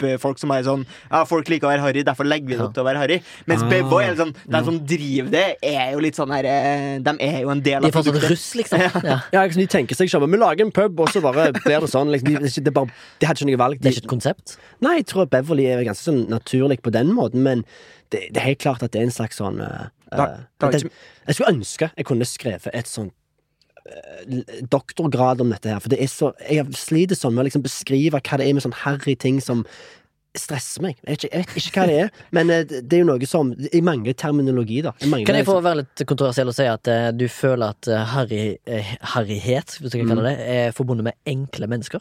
hvitsnippfolk 0.00 0.38
som 0.42 0.50
er 0.56 0.62
sånn 0.66 0.84
Ja, 1.10 1.24
folk 1.28 1.48
liker 1.52 1.68
å 1.68 1.70
være 1.72 1.84
harry, 1.84 2.02
derfor 2.06 2.24
legger 2.28 2.46
vi 2.48 2.56
det 2.56 2.64
opp 2.66 2.74
til 2.74 2.82
å 2.82 2.86
være 2.88 2.98
harry. 3.04 3.20
Mens 3.46 3.62
Ah. 3.62 3.70
Er 3.70 4.14
liksom 4.14 4.32
De 4.48 4.64
som 4.64 4.78
driver 4.86 5.30
det, 5.30 5.44
er 5.62 5.92
jo 5.92 5.98
litt 6.00 6.16
sånn 6.16 6.32
her 6.34 6.44
eh, 6.48 6.98
De 7.04 7.14
er 7.20 7.40
jo 7.42 7.50
en 7.50 7.60
del 7.60 7.82
De 7.82 7.88
er 7.88 7.92
fortsatt 7.92 8.14
produktet. 8.16 8.30
russ, 8.30 8.54
liksom. 8.56 8.80
Ja. 9.10 9.20
Ja, 9.32 9.44
liksom, 9.44 9.60
De 9.62 9.66
tenker 9.66 9.94
seg 9.98 10.08
ikke. 10.10 10.26
Vi 10.30 10.36
lager 10.40 10.64
en 10.64 10.72
pub, 10.72 11.00
og 11.00 11.08
så 11.12 11.20
bare 11.22 11.52
blir 11.52 11.80
det 11.80 11.90
sånn. 11.92 12.10
Liksom, 12.10 12.28
de, 12.40 12.48
det 12.48 12.66
er 12.66 12.76
bare, 12.80 12.90
de 13.20 13.26
hadde 13.28 13.40
ikke 13.44 13.50
noe 13.52 13.60
valg. 13.62 13.80
Det 13.80 13.86
er 13.92 13.96
ikke 13.98 14.04
et 14.06 14.12
konsept. 14.16 14.56
nei, 14.80 14.96
jeg 15.00 15.06
tror 15.12 15.26
Beverly 15.30 15.66
er 15.70 15.84
ganske 15.84 16.06
sånn 16.08 16.26
naturlig 16.32 16.80
på 16.82 16.90
den 16.92 17.12
måten, 17.14 17.42
men 17.44 17.64
det, 18.10 18.26
det 18.32 18.40
er 18.40 18.46
helt 18.54 18.58
klart 18.64 18.82
at 18.82 18.90
det 18.92 19.00
er 19.02 19.06
en 19.08 19.14
slags 19.14 19.36
sånn 19.38 19.60
uh, 19.62 19.88
Da- 20.10 20.24
eh, 20.24 20.38
da 20.58 20.66
er 20.66 20.70
det, 20.72 20.80
ikke- 20.82 20.92
Jeg 21.28 21.34
skulle 21.36 21.52
ønske 21.54 21.90
jeg 21.96 22.06
kunne 22.08 22.26
skrevet 22.26 22.70
et 22.74 22.86
sånt 22.90 23.12
eh, 23.12 23.19
doktorgrad 24.70 25.40
om 25.40 25.54
dette 25.54 25.72
her, 25.72 25.80
for 25.82 25.92
det 25.92 26.00
er 26.02 26.10
så 26.10 26.32
Jeg 26.46 26.66
sliter 26.78 27.18
sånn 27.18 27.34
med 27.34 27.44
å 27.44 27.48
liksom 27.48 27.64
beskrive 27.64 28.20
hva 28.20 28.38
det 28.38 28.46
er 28.46 28.54
med 28.56 28.64
sånn 28.64 28.76
harry 28.84 29.16
ting 29.18 29.40
som 29.42 29.64
stresser 30.38 30.84
meg. 30.84 30.98
Jeg 31.02 31.10
vet, 31.10 31.24
ikke, 31.24 31.30
jeg 31.32 31.46
vet 31.48 31.68
ikke 31.68 31.80
hva 31.80 31.86
det 31.90 31.96
er, 32.04 32.10
men 32.36 32.52
eh, 32.54 32.60
det 32.70 32.96
er 32.96 33.00
jo 33.02 33.08
noe 33.08 33.26
som 33.26 33.48
Jeg 33.64 33.82
mangler 33.82 34.14
terminologi, 34.14 34.78
da. 34.86 34.92
Jeg 35.02 35.10
mangler, 35.10 35.26
Kan 35.26 35.38
jeg 35.40 35.46
få 35.48 35.56
liksom- 35.56 35.66
være 35.66 35.80
litt 35.82 36.04
kontroversiell 36.06 36.52
og 36.52 36.54
si 36.54 36.66
at 36.70 36.90
uh, 36.90 37.10
du 37.10 37.26
føler 37.26 37.74
at 37.74 37.88
uh, 37.90 38.04
harry, 38.14 38.56
uh, 38.70 38.92
harryhet, 39.14 39.78
hvis 39.80 39.90
du 39.90 39.98
kan 39.98 40.12
kalle 40.12 40.30
det, 40.30 40.38
er 40.38 40.76
forbundet 40.76 41.08
med 41.10 41.18
enkle 41.26 41.66
mennesker? 41.66 42.00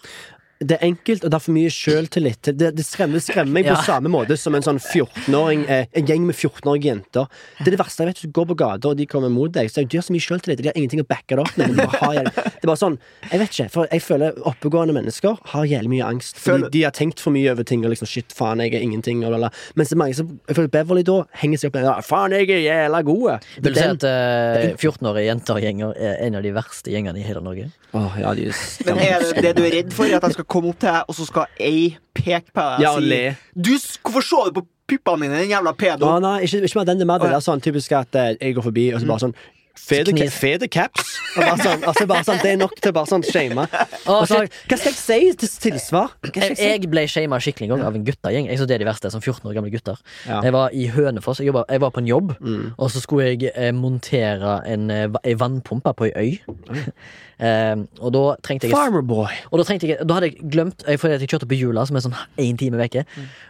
Det 0.59 0.75
er 0.75 0.81
enkelt, 0.89 1.23
og 1.23 1.31
det 1.31 1.37
er 1.37 1.43
for 1.45 1.55
mye 1.55 1.69
sjøltillit. 1.71 2.49
Det, 2.59 2.69
det, 2.75 2.83
skremmer, 2.83 3.21
skremmer 3.23 3.53
meg 3.55 3.63
på 3.69 3.75
Ja. 3.77 3.81
samme 3.85 4.09
måte 4.11 4.35
som 4.37 4.55
en 4.57 4.61
sånn 4.65 4.79
14-åring 4.79 5.61
eh, 5.71 5.85
En 5.95 6.05
gjeng 6.09 6.25
med 6.27 6.35
14-årige 6.35 6.89
jenter. 6.89 7.29
Det 7.61 7.67
er 7.69 7.75
det 7.77 7.79
verste 7.79 8.03
jeg 8.03 8.09
vet. 8.11 8.21
Du 8.27 8.33
går 8.35 8.47
på 8.49 8.57
gata, 8.59 8.89
og 8.91 8.97
de 8.99 9.05
kommer 9.07 9.31
mot 9.31 9.51
deg. 9.55 9.69
Så 9.71 9.85
De 9.87 9.97
har 9.97 10.03
så 10.03 10.11
mye 10.11 10.25
sjøltillit, 10.25 10.59
de 10.59 10.67
har 10.67 10.75
ingenting 10.75 10.99
å 10.99 11.07
backe 11.07 11.37
det 11.39 11.45
opp 11.45 11.55
med. 11.57 11.77
De 11.79 11.85
har, 11.87 12.13
jævlig- 12.17 12.33
det 12.35 12.63
er 12.63 12.67
bare 12.67 12.81
sånn 12.81 12.97
Jeg 13.31 13.39
vet 13.39 13.55
ikke, 13.55 13.69
for 13.71 13.87
jeg 13.91 14.01
føler 14.03 14.41
oppegående 14.51 14.93
mennesker 14.99 15.37
har 15.53 15.63
jævlig 15.65 15.89
mye 15.95 16.05
angst. 16.11 16.35
Fordi 16.35 16.57
Føler- 16.59 16.71
de 16.75 16.83
har 16.83 16.91
tenkt 16.91 17.19
for 17.23 17.31
mye 17.31 17.51
over 17.55 17.63
ting 17.63 17.85
og 17.85 17.91
liksom 17.95 18.07
Shit, 18.09 18.33
faen, 18.35 18.59
jeg 18.59 18.73
er 18.75 18.81
ingenting, 18.83 19.23
og. 19.23 19.39
Mens 19.75 19.89
det 19.89 19.95
er 19.95 20.03
mange 20.03 20.15
som 20.15 20.39
Jeg 20.47 20.55
føler 20.57 20.67
Beverly 20.75 21.03
da 21.03 21.23
henger 21.39 21.57
seg 21.63 21.69
opp 21.71 21.75
med 21.79 21.83
ja, 21.87 21.95
Faen, 22.01 22.31
jeg 22.35 22.49
er 22.49 22.63
jævla 22.67 23.01
god. 23.05 23.45
Vil 23.61 23.73
du 23.73 23.79
si 23.79 23.85
at 23.87 24.03
uh, 24.03 24.75
14-årige 24.75 25.27
jenter-gjenger 25.31 25.93
er 25.95 26.19
en 26.27 26.35
av 26.35 26.43
de 26.43 26.51
verste 26.51 26.91
gjengene 26.91 27.19
i 27.21 27.23
hele 27.23 27.39
Norge? 27.45 27.69
Åh, 27.93 28.19
ja, 28.21 28.33
de 28.37 28.49
er 28.49 28.85
Men 28.85 28.99
er 29.01 29.23
det 29.33 29.43
det 29.43 29.55
du 29.57 29.63
er 29.65 29.71
redd 29.79 29.93
for, 29.95 30.05
er 30.05 30.19
at 30.19 30.27
jeg 30.27 30.35
skal 30.37 30.45
komme 30.49 30.73
opp 30.73 30.81
til 30.81 30.89
deg, 30.89 31.05
og 31.07 31.17
så 31.17 31.27
skal 31.29 31.61
ei 31.61 31.95
peke 32.17 32.49
på 32.53 32.65
deg 32.79 32.89
og 32.89 33.05
si. 33.05 33.21
Du, 33.53 33.71
Hvorfor 34.03 34.25
så 34.25 34.41
du 34.49 34.59
på 34.59 34.65
puppene 34.89 35.21
mine, 35.27 35.39
den 35.43 35.51
jævla 35.53 35.75
pedo? 35.77 36.09
Ah, 36.09 36.19
nei, 36.23 36.35
ikke, 36.47 36.63
ikke 36.65 36.79
mer 36.81 36.89
den. 36.89 37.01
Det 37.01 37.05
er 37.05 37.11
mer 37.11 37.21
det 37.21 37.31
der 37.35 37.45
sånn 37.45 37.61
typisk 37.63 37.93
at 37.97 38.17
eh, 38.17 38.31
jeg 38.39 38.57
går 38.57 38.65
forbi, 38.71 38.87
og 38.93 39.03
så 39.03 39.09
bare 39.11 39.25
sånn 39.27 39.35
Fede, 39.79 40.67
caps. 40.71 41.15
Og 41.37 41.43
bare 41.45 41.57
sånn, 41.63 41.83
altså 41.87 42.05
bare 42.09 42.25
sånn, 42.27 42.39
det 42.43 42.51
er 42.53 42.57
nok 42.59 42.75
til 42.83 42.93
bare 42.95 43.09
sånn 43.09 43.23
shame. 43.25 43.65
Og 44.11 44.25
så, 44.29 44.41
hva 44.45 44.77
skal 44.79 44.91
jeg 44.91 44.97
si 44.99 45.19
til 45.43 45.51
tilsvar? 45.69 46.13
Jeg, 46.35 46.57
jeg 46.59 46.89
ble 46.91 47.05
shama 47.09 47.39
skikkelig 47.41 47.69
en 47.69 47.73
gang 47.77 47.85
av 47.87 47.97
en 47.97 48.05
guttegjeng. 48.07 48.49
Jeg 48.49 48.59
synes 48.59 48.69
det 48.71 48.77
er 48.79 48.83
de 48.83 48.89
verste, 48.89 49.11
som 49.13 49.21
14 49.23 49.47
år 49.49 49.57
gamle 49.57 49.71
gutter. 49.73 49.99
Ja. 50.27 50.41
Jeg 50.45 50.53
var 50.55 50.75
i 50.75 50.85
Hønefoss. 50.93 51.41
Jeg, 51.41 51.49
jobbet, 51.51 51.69
jeg 51.73 51.83
var 51.85 51.93
på 51.95 52.03
en 52.03 52.09
jobb, 52.11 52.35
Mm. 52.39 52.73
og 52.77 52.91
så 52.93 53.01
skulle 53.03 53.25
jeg 53.33 53.51
eh, 53.55 53.71
montere 53.75 54.59
en, 54.69 54.89
eh, 54.93 55.07
ei 55.27 55.33
vannpumpe 55.37 55.91
på 55.97 56.07
ei 56.07 56.13
øy. 56.15 56.57
eh, 57.45 57.75
og 57.99 58.13
da 58.15 58.23
trengte 58.45 58.67
jeg 58.69 58.75
Farmer 58.75 59.03
boy. 59.05 59.31
Og 59.51 59.59
da, 59.61 59.65
trengte 59.67 59.89
jeg, 59.89 59.99
da 60.07 60.17
hadde 60.19 60.29
jeg 60.31 60.49
glemt 60.53 60.85
jeg, 60.87 60.99
Fordi 61.01 61.17
at 61.17 61.23
jeg 61.25 61.31
kjørte 61.33 61.49
på 61.49 61.57
jula, 61.59 61.85
som 61.89 61.97
er 61.99 62.05
sånn 62.05 62.17
én 62.45 62.57
time 62.59 62.79
vekke. 62.81 63.05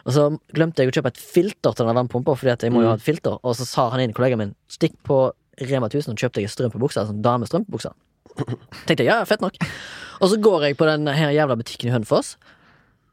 Og 0.06 0.15
så 0.15 0.28
glemte 0.56 0.84
jeg 0.86 0.92
å 0.94 0.96
kjøpe 1.00 1.13
et 1.13 1.22
filter 1.22 1.74
til 1.76 1.86
denne 1.86 1.98
vannpumpa, 2.00 2.36
Fordi 2.39 2.54
at 2.56 2.65
jeg 2.68 2.74
må 2.76 2.84
jo 2.84 2.89
Mm. 2.89 2.94
ha 2.96 2.98
et 2.98 3.06
filter. 3.06 3.36
Og 3.44 3.54
så 3.60 3.65
sa 3.68 3.89
han 3.94 4.02
inn 4.02 4.13
kollegaen 4.18 4.39
min 4.42 4.56
stikk 4.72 4.96
på 5.06 5.20
Rema 5.60 5.89
1000 5.89 6.13
og 6.13 6.22
kjøpte 6.22 6.43
jeg 6.43 6.54
strømpebukser. 6.54 7.10
Sånn 7.10 7.24
damestrømpebukser. 7.26 7.95
Tenkte 8.88 9.04
jeg, 9.04 9.10
ja, 9.10 9.19
fett 9.28 9.43
nok. 9.43 9.58
Og 10.19 10.32
så 10.32 10.39
går 10.39 10.69
jeg 10.69 10.80
på 10.80 10.88
den 10.88 11.08
jævla 11.10 11.58
butikken 11.60 11.89
i 11.89 11.93
Hønefoss. 11.95 12.36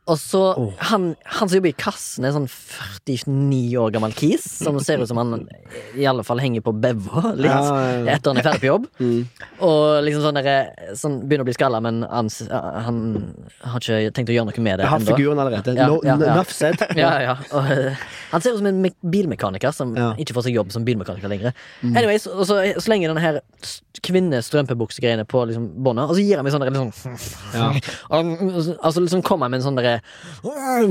Og 0.06 0.18
så 0.20 0.40
oh. 0.54 0.72
han, 0.78 1.08
han 1.24 1.48
som 1.48 1.56
jobber 1.58 1.72
i 1.72 1.76
kassen, 1.78 2.26
er 2.26 2.34
sånn 2.34 2.46
49 2.46 3.58
år 3.82 3.94
gammel 3.96 4.12
kis, 4.14 4.44
som 4.60 4.78
ser 4.78 5.02
ut 5.02 5.10
som 5.10 5.18
han 5.18 5.48
i 5.98 6.06
alle 6.06 6.22
fall 6.26 6.38
henger 6.42 6.62
på 6.62 6.74
beva 6.78 7.32
litt 7.34 7.50
Ja, 7.50 7.62
ja, 7.64 7.88
ja. 8.04 8.14
etter 8.14 8.30
han 8.30 8.38
er 8.38 8.46
ferdig 8.46 8.62
på 8.62 8.68
jobb. 8.70 8.86
Mm. 9.00 9.48
Og 9.66 9.80
liksom 10.06 10.22
sånn, 10.22 10.38
der, 10.38 10.92
sånn 10.98 11.16
begynner 11.24 11.46
å 11.46 11.48
bli 11.48 11.56
skalla, 11.56 11.80
men 11.82 12.04
han, 12.06 12.30
han 12.86 13.00
har 13.64 13.82
ikke 13.82 14.14
tenkt 14.14 14.30
å 14.30 14.36
gjøre 14.36 14.50
noe 14.52 14.66
med 14.68 14.78
det 14.78 14.86
Jeg 14.86 14.92
har 14.92 15.02
ennå. 15.02 15.16
figuren 15.16 15.42
allerede. 15.42 15.74
No, 15.80 15.98
ja, 16.06 16.14
ja. 16.14 16.36
Enough 16.36 16.54
said. 16.54 16.78
Og, 17.56 17.72
eh, 17.72 18.06
han 18.30 18.42
ser 18.44 18.54
ut 18.54 18.60
som 18.60 18.70
en 18.70 18.86
bilmekaniker 19.02 19.74
som 19.74 19.94
ikke 20.14 20.36
får 20.36 20.46
seg 20.48 20.60
jobb 20.60 20.70
som 20.74 20.86
bilmekaniker 20.86 21.30
lenger. 21.30 21.56
Anyways, 21.82 22.28
og 22.30 22.44
så, 22.48 22.60
så 22.78 22.90
lenge 22.92 23.10
denne 23.10 23.22
her 23.22 23.40
kvinnestrømpebuksegreiene 24.06 25.26
på 25.28 25.42
liksom 25.50 25.68
båndet, 25.82 26.10
og 26.10 26.16
så 26.16 26.22
gir 26.22 26.38
han 26.38 26.46
meg 26.46 26.54
sånn 26.54 26.62
der 26.62 26.72
liksom, 26.74 27.16
og, 27.56 27.78
og, 28.12 28.32
og, 28.76 28.90
så 28.92 29.02
liksom 29.02 29.22
kommer 29.26 29.48
han 29.48 29.54
med 29.56 29.62
en 29.62 29.66
sånn 29.66 29.78
derre 29.78 29.95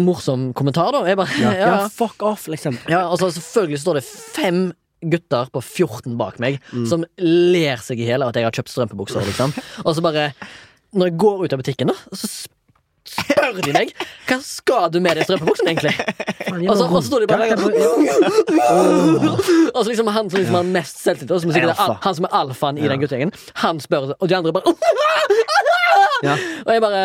morsom 0.01 0.41
kommentar, 0.57 0.89
da. 0.95 0.99
Jeg 1.09 1.17
bare, 1.19 1.33
ja, 1.41 1.51
Ja, 1.59 1.67
ja. 1.81 1.85
fuck 1.89 2.23
off, 2.25 2.43
liksom. 2.51 2.73
Ja, 2.91 3.01
og 3.09 3.15
så 3.21 3.25
selvfølgelig 3.35 3.79
står 3.83 3.93
det 3.99 4.05
fem 4.07 4.59
gutter 5.05 5.45
på 5.53 5.59
14 5.61 6.15
bak 6.17 6.39
meg 6.41 6.53
Mm. 6.73 6.85
som 6.89 7.03
ler 7.21 7.77
seg 7.83 7.99
i 8.01 8.07
hjel 8.09 8.23
av 8.25 8.29
at 8.31 8.35
jeg 8.39 8.45
har 8.47 8.55
kjøpt 8.57 8.71
strømpebukser. 8.73 9.21
Liksom. 9.27 9.49
Og 9.85 9.91
så 9.95 10.01
bare 10.01 10.31
Når 10.95 11.05
jeg 11.11 11.17
går 11.19 11.43
ut 11.45 11.53
av 11.53 11.59
butikken, 11.59 11.87
da, 11.91 11.95
så 12.15 12.27
spør 13.05 13.59
de 13.61 13.71
meg 13.75 13.91
hva 14.25 14.37
skal 14.41 14.89
du 14.89 14.97
med 15.03 15.17
de 15.19 15.23
strømpebuksene, 15.27 15.69
egentlig. 15.75 15.95
Og 16.69 16.77
så, 16.79 16.85
og 16.87 17.03
så 17.03 17.07
står 17.09 17.19
de 17.21 17.27
bare 17.29 17.45
Og 19.75 19.81
så 19.83 19.87
liksom 19.91 20.07
han 20.15 20.29
som 20.31 20.39
liksom 20.39 20.55
har 20.57 20.63
mest 20.71 20.97
selvtillit, 21.03 21.31
og 21.35 21.39
som 21.43 21.51
sikkert 21.53 21.75
er 21.75 21.79
han 22.01 22.15
som 22.17 22.25
er 22.29 22.33
alfaen 22.39 22.77
i 22.81 22.87
den 22.89 23.01
guttegjengen, 23.03 23.33
han 23.61 23.77
spør, 23.83 24.01
og 24.17 24.25
de 24.31 24.35
andre 24.39 24.55
bare 24.55 24.67
Ja. 26.25 26.33
Og 26.65 26.71
jeg 26.73 26.81
bare 26.81 27.01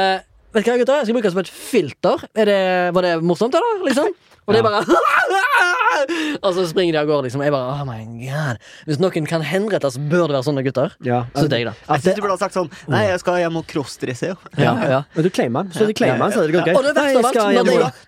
Vet 0.50 0.66
du 0.66 0.70
hva, 0.72 0.78
gutter? 0.80 0.98
Jeg 0.98 1.06
skal 1.06 1.14
bruke 1.14 1.28
det 1.28 1.34
som 1.36 1.42
et 1.44 1.52
filter. 1.54 2.24
Er 2.34 2.48
det, 2.50 2.60
var 2.96 3.06
det 3.06 3.12
morsomt, 3.22 3.54
eller? 3.54 3.84
Liksom? 3.86 4.10
Og 4.46 4.54
det 4.54 4.58
er 4.58 4.66
bare 4.66 4.82
Og 6.44 6.54
så 6.56 6.64
springer 6.70 6.96
de 6.96 7.00
av 7.02 7.08
gårde, 7.10 7.28
liksom. 7.28 7.42
Jeg 7.44 7.52
bare 7.54 7.74
Oh 7.74 7.84
my 7.88 8.00
god. 8.24 8.60
Hvis 8.88 9.00
noen 9.02 9.26
kan 9.28 9.42
henrettes, 9.46 9.98
bør 10.10 10.26
det 10.30 10.36
være 10.38 10.46
sånne 10.48 10.64
gutter. 10.66 10.94
Ja. 11.06 11.22
Så 11.36 11.46
det 11.50 11.58
er 11.60 11.64
jeg, 11.64 11.68
da. 11.70 11.74
Jeg 11.94 12.04
synes 12.04 12.16
du 12.18 12.22
burde 12.24 12.36
ha 12.36 12.40
sagt 12.40 12.56
sånn 12.56 12.70
Nei, 12.90 13.02
jeg 13.10 13.20
skal 13.22 13.38
hjem 13.42 13.58
og 13.60 13.66
crossdresse. 13.70 14.32
jo. 14.32 14.36
Ja, 14.60 14.74
ja. 14.90 15.00
Men 15.14 15.26
du 15.26 15.30
claimer 15.34 15.66
den. 15.68 15.74
Så 15.76 15.86
du 15.88 15.94
claimer 15.96 16.24
den, 16.26 16.32
så 16.36 16.44
det 16.46 16.54
gått 16.56 16.68
greit. 16.68 16.76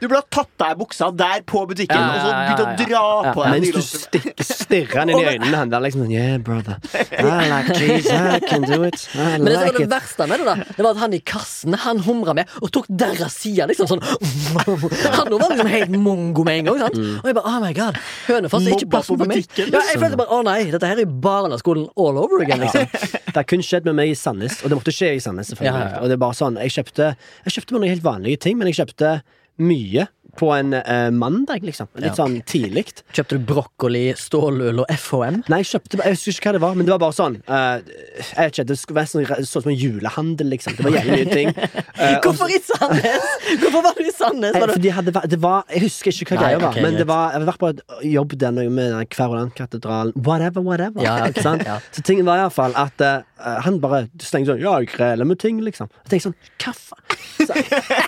Du 0.01 0.09
burde- 0.09 0.23
ha 0.23 0.27
tatt 0.31 0.51
deg 0.63 0.79
buksa 0.81 1.11
der 1.17 1.43
på 1.49 1.65
butikken, 1.69 1.97
Ja, 1.97 2.09
og 2.13 2.21
så 2.21 2.29
ja, 2.29 2.33
ja, 2.33 2.49
begynt 2.49 2.63
å 2.63 2.87
dra 2.87 3.05
ja. 3.27 3.33
på 3.37 3.43
deg. 3.43 3.51
Mens 3.53 3.71
du 4.13 4.43
stirrer 4.47 4.99
han 5.03 5.11
inn 5.13 5.19
i 5.21 5.27
øynene 5.33 5.57
han 5.57 5.73
der 5.73 5.81
liksom 5.85 6.05
sånn 6.05 6.13
Yeah, 6.13 6.37
brother. 6.39 6.77
I 6.93 7.49
like 7.51 7.75
cheese. 7.79 8.13
I 8.13 8.39
can 8.45 8.63
do 8.69 8.83
it. 8.85 9.09
I 9.15 9.39
Men 9.39 9.45
det, 9.49 9.57
var 9.57 9.67
like 9.73 9.79
det 9.85 9.91
verste 9.93 10.27
med 10.29 10.41
det, 10.43 10.47
da 10.47 10.55
Det 10.77 10.83
var 10.85 10.91
at 10.95 11.01
han 11.03 11.15
i 11.17 11.21
kassen 11.21 11.75
Han 11.85 11.99
humra 12.07 12.35
med 12.37 12.49
og 12.63 12.71
tok 12.75 12.87
deres 12.89 13.35
side. 13.43 13.67
Liksom 13.71 13.89
sånn 13.91 14.03
Han 14.63 15.31
var 15.33 15.49
liksom 15.51 15.67
helt 15.73 15.91
mongo 16.03 16.45
med 16.45 16.59
en 16.63 16.65
gang. 16.71 16.79
Sant? 16.87 16.99
Og 17.23 17.27
jeg 17.31 17.35
bare 17.39 17.49
oh 17.51 17.59
my 17.63 17.73
god 17.77 17.82
Hønefoss 18.29 18.67
er 18.67 18.77
ikke 18.77 18.87
Mobba 18.89 18.97
plassen 18.97 19.21
for 19.21 19.33
meg. 19.33 19.47
Ja, 19.59 19.83
jeg 19.91 20.01
følte 20.03 20.21
bare 20.21 20.39
å 20.39 20.41
nei, 20.47 20.59
dette 20.73 20.91
her 20.91 21.03
er 21.03 21.13
barneskolen 21.27 21.89
all 21.97 22.21
over 22.23 22.45
again. 22.45 22.65
Liksom. 22.65 22.89
Det 23.35 23.47
kun 23.49 23.63
skjedd 23.65 23.87
med 23.89 23.97
meg 23.97 24.13
i 24.13 24.17
Sandnes, 24.19 24.59
og 24.61 24.73
det 24.73 24.77
måtte 24.77 24.93
skje 24.95 25.15
i 25.17 25.21
Sandnes. 25.25 25.49
selvfølgelig 25.53 25.85
ja, 25.85 25.93
ja. 25.95 26.01
Og 26.03 26.11
det 26.11 26.19
er 26.19 26.21
bare 26.21 26.37
sånn, 26.37 26.59
Jeg 26.61 26.75
kjøpte 26.75 27.07
Jeg 27.47 27.55
kjøpte 27.57 27.75
meg 27.75 27.81
noen 27.81 27.93
helt 27.95 28.05
vanlige 28.05 28.43
ting, 28.45 28.59
men 28.61 28.69
jeg 28.69 28.83
kjøpte 28.83 29.13
mye 29.63 30.07
på 30.39 30.49
en 30.57 30.73
eh, 30.75 31.11
mandag, 31.11 31.61
liksom. 31.67 31.89
Litt 31.97 32.13
Ja. 32.17 32.25
sånn 32.25 32.39
tidlig. 32.49 32.87
Kjøpte 33.13 33.37
du 33.37 33.43
brokkoli, 33.53 34.15
stålull 34.17 34.81
og 34.81 34.87
FHM? 34.89 35.43
Nei, 35.53 35.59
jeg 35.63 35.69
kjøpte 35.75 35.99
Jeg 36.05 36.17
husker 36.17 36.33
ikke 36.33 36.49
hva 36.49 36.53
det 36.57 36.63
var, 36.63 36.75
men 36.79 36.87
det 36.87 36.93
var 36.95 37.03
bare 37.03 37.17
sånn 37.19 37.37
Uh, 37.49 37.81
Jeg 38.33 38.39
vet 38.39 38.53
ikke, 38.55 38.67
Det 38.71 38.79
skulle 38.79 39.01
være 39.01 39.11
sånn, 39.13 39.27
det 39.29 39.47
så 39.49 39.61
som 39.63 39.71
en 39.73 39.77
julehandel, 39.79 40.49
liksom. 40.55 40.77
Det 40.77 40.85
var 40.87 40.97
jævlig 40.97 41.19
mye 41.19 41.33
ting. 41.33 41.53
Eh, 42.03 42.17
og- 42.17 42.25
Hvorfor 42.25 42.49
i 42.51 42.59
Sandnes? 42.65 43.27
Hvorfor 43.61 43.83
var 43.85 43.95
du 43.99 44.03
i 44.03 44.11
Sandnes? 44.11 44.55
Eh, 44.57 44.61
Var 44.61 44.67
du... 44.67 44.73
fordi 44.73 44.89
hadde, 44.97 45.13
det 45.29 45.39
var, 45.43 45.65
jeg 45.71 45.83
husker 45.85 46.11
ikke 46.11 46.35
hva 46.35 46.41
greia 46.43 46.59
var, 46.59 46.73
ok, 46.73 46.81
men 46.83 46.97
det 46.97 47.05
var, 47.07 47.33
jeg 47.35 47.43
har 47.43 47.47
vært 47.53 47.61
på 47.61 48.09
jobb 48.11 48.33
der 48.41 48.51
med 48.57 48.91
den 48.97 49.07
Kverulantkatedralen 49.13 50.13
Whatever, 50.17 50.63
whatever. 50.65 51.03
Ja, 51.05 51.19
ja, 51.19 51.25
ok, 51.29 51.31
Ikke 51.37 51.43
sant? 51.45 51.63
ja. 51.69 51.77
Så 51.93 52.03
tingen 52.03 52.25
var 52.27 52.41
iallfall 52.41 52.73
at 52.81 53.05
uh, 53.05 53.21
han 53.67 53.79
bare 53.83 54.07
stengte 54.23 54.55
sånn 54.55 54.63
Ja, 54.65 54.79
jeg 54.81 54.89
kreler 54.95 55.29
med 55.29 55.39
ting, 55.43 55.61
liksom. 55.63 55.91
Jeg 56.09 56.15
tenkte 56.17 56.31
sånn 56.31 56.39
Hva 56.65 56.73
faen? 56.73 57.19
Så, 57.43 57.55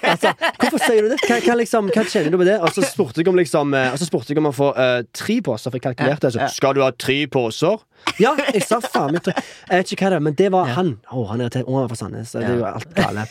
altså, 0.07 0.31
hvorfor 0.63 0.79
sier 0.85 1.03
du 1.07 1.09
det? 1.11 1.17
Hva, 1.27 1.39
hva, 1.43 1.55
liksom, 1.59 1.89
hva 1.95 2.05
kjenner 2.15 2.35
du 2.35 2.39
med 2.41 2.49
det? 2.49 2.57
Og 2.63 2.73
så 2.75 2.85
spurte 2.87 3.21
jeg 3.21 3.31
om 3.31 3.39
liksom 3.39 3.75
eh, 3.77 3.91
Og 3.95 4.01
så 4.01 4.09
spurte 4.09 4.33
jeg 4.33 4.41
om 4.41 4.49
å 4.51 4.55
få 4.55 4.71
uh, 4.77 5.03
tre 5.17 5.39
poser, 5.45 5.73
for 5.73 5.79
jeg 5.79 5.87
kalkulerte. 5.89 6.31
Så, 6.35 6.49
Skal 6.55 6.77
du 6.77 6.83
ha 6.85 6.91
tre 6.95 7.19
poser? 7.31 7.83
Ja, 8.21 8.35
jeg 8.53 8.65
sa 8.67 8.81
faen 8.85 9.15
meg 9.17 9.25
tre. 9.27 9.37
Jeg 9.69 9.83
vet 9.83 9.95
ikke 9.95 10.07
hva 10.07 10.15
det 10.15 10.21
er, 10.21 10.27
men 10.29 10.39
det 10.39 10.51
var 10.55 10.73
han. 10.77 10.95
Å, 11.11 11.27
han 11.31 11.45
er 11.45 11.51
han 11.51 11.69
for 11.69 11.93
fra 11.93 12.01
Sandnes. 12.05 12.35
Det 12.35 12.45
er 12.45 12.59
jo 12.61 12.67
alt 12.69 12.91
gale. 12.97 13.27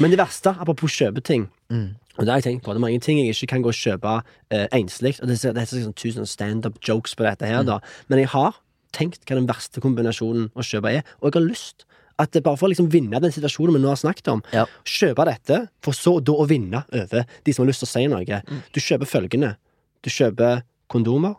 Men 0.00 0.14
det 0.14 0.18
verste, 0.18 0.54
apropos 0.58 0.90
kjøpeting 0.96 1.44
Og 1.74 2.22
det 2.24 2.30
har 2.30 2.38
jeg 2.40 2.44
tenkt 2.46 2.62
på 2.64 2.72
Det 2.72 2.80
er 2.80 2.82
mange 2.86 3.00
ting 3.04 3.18
jeg 3.20 3.34
ikke 3.34 3.50
kan 3.52 3.64
gå 3.64 3.70
og 3.70 3.78
kjøpe 3.78 4.14
uh, 4.20 4.66
enslig. 4.74 5.16
Og 5.20 5.30
det 5.30 5.40
det 5.44 5.64
er 5.64 5.70
sånn 5.70 5.96
tusen 5.98 6.28
standup 6.28 6.78
jokes 6.82 7.16
på 7.18 7.26
dette 7.26 7.48
her, 7.48 7.62
da. 7.66 7.80
Men 8.08 8.24
jeg 8.24 8.32
har 8.34 8.60
tenkt 8.94 9.26
hva 9.26 9.38
den 9.38 9.50
verste 9.50 9.82
kombinasjonen 9.82 10.52
å 10.54 10.64
kjøpe 10.64 10.92
er, 11.00 11.02
og 11.20 11.30
jeg 11.30 11.40
har 11.40 11.46
lyst. 11.48 11.86
At 12.18 12.30
bare 12.44 12.56
for 12.56 12.68
å 12.68 12.70
liksom 12.70 12.86
vinne 12.92 13.18
den 13.20 13.32
situasjonen 13.34 13.74
vi 13.74 13.80
nå 13.82 13.88
har 13.90 13.98
snakket 13.98 14.28
om. 14.30 14.42
Ja. 14.54 14.66
Kjøpe 14.86 15.24
dette, 15.26 15.68
for 15.82 15.92
så 15.96 16.20
da 16.22 16.32
å 16.32 16.46
vinne 16.46 16.84
over 16.94 17.24
de 17.44 17.52
som 17.52 17.64
har 17.64 17.70
lyst 17.72 17.82
til 17.82 17.88
å 17.88 17.92
si 17.94 18.06
noe. 18.06 18.42
Du 18.72 18.78
kjøper 18.80 19.08
følgende. 19.10 19.56
Du 20.04 20.10
kjøper 20.14 20.62
kondomer, 20.92 21.34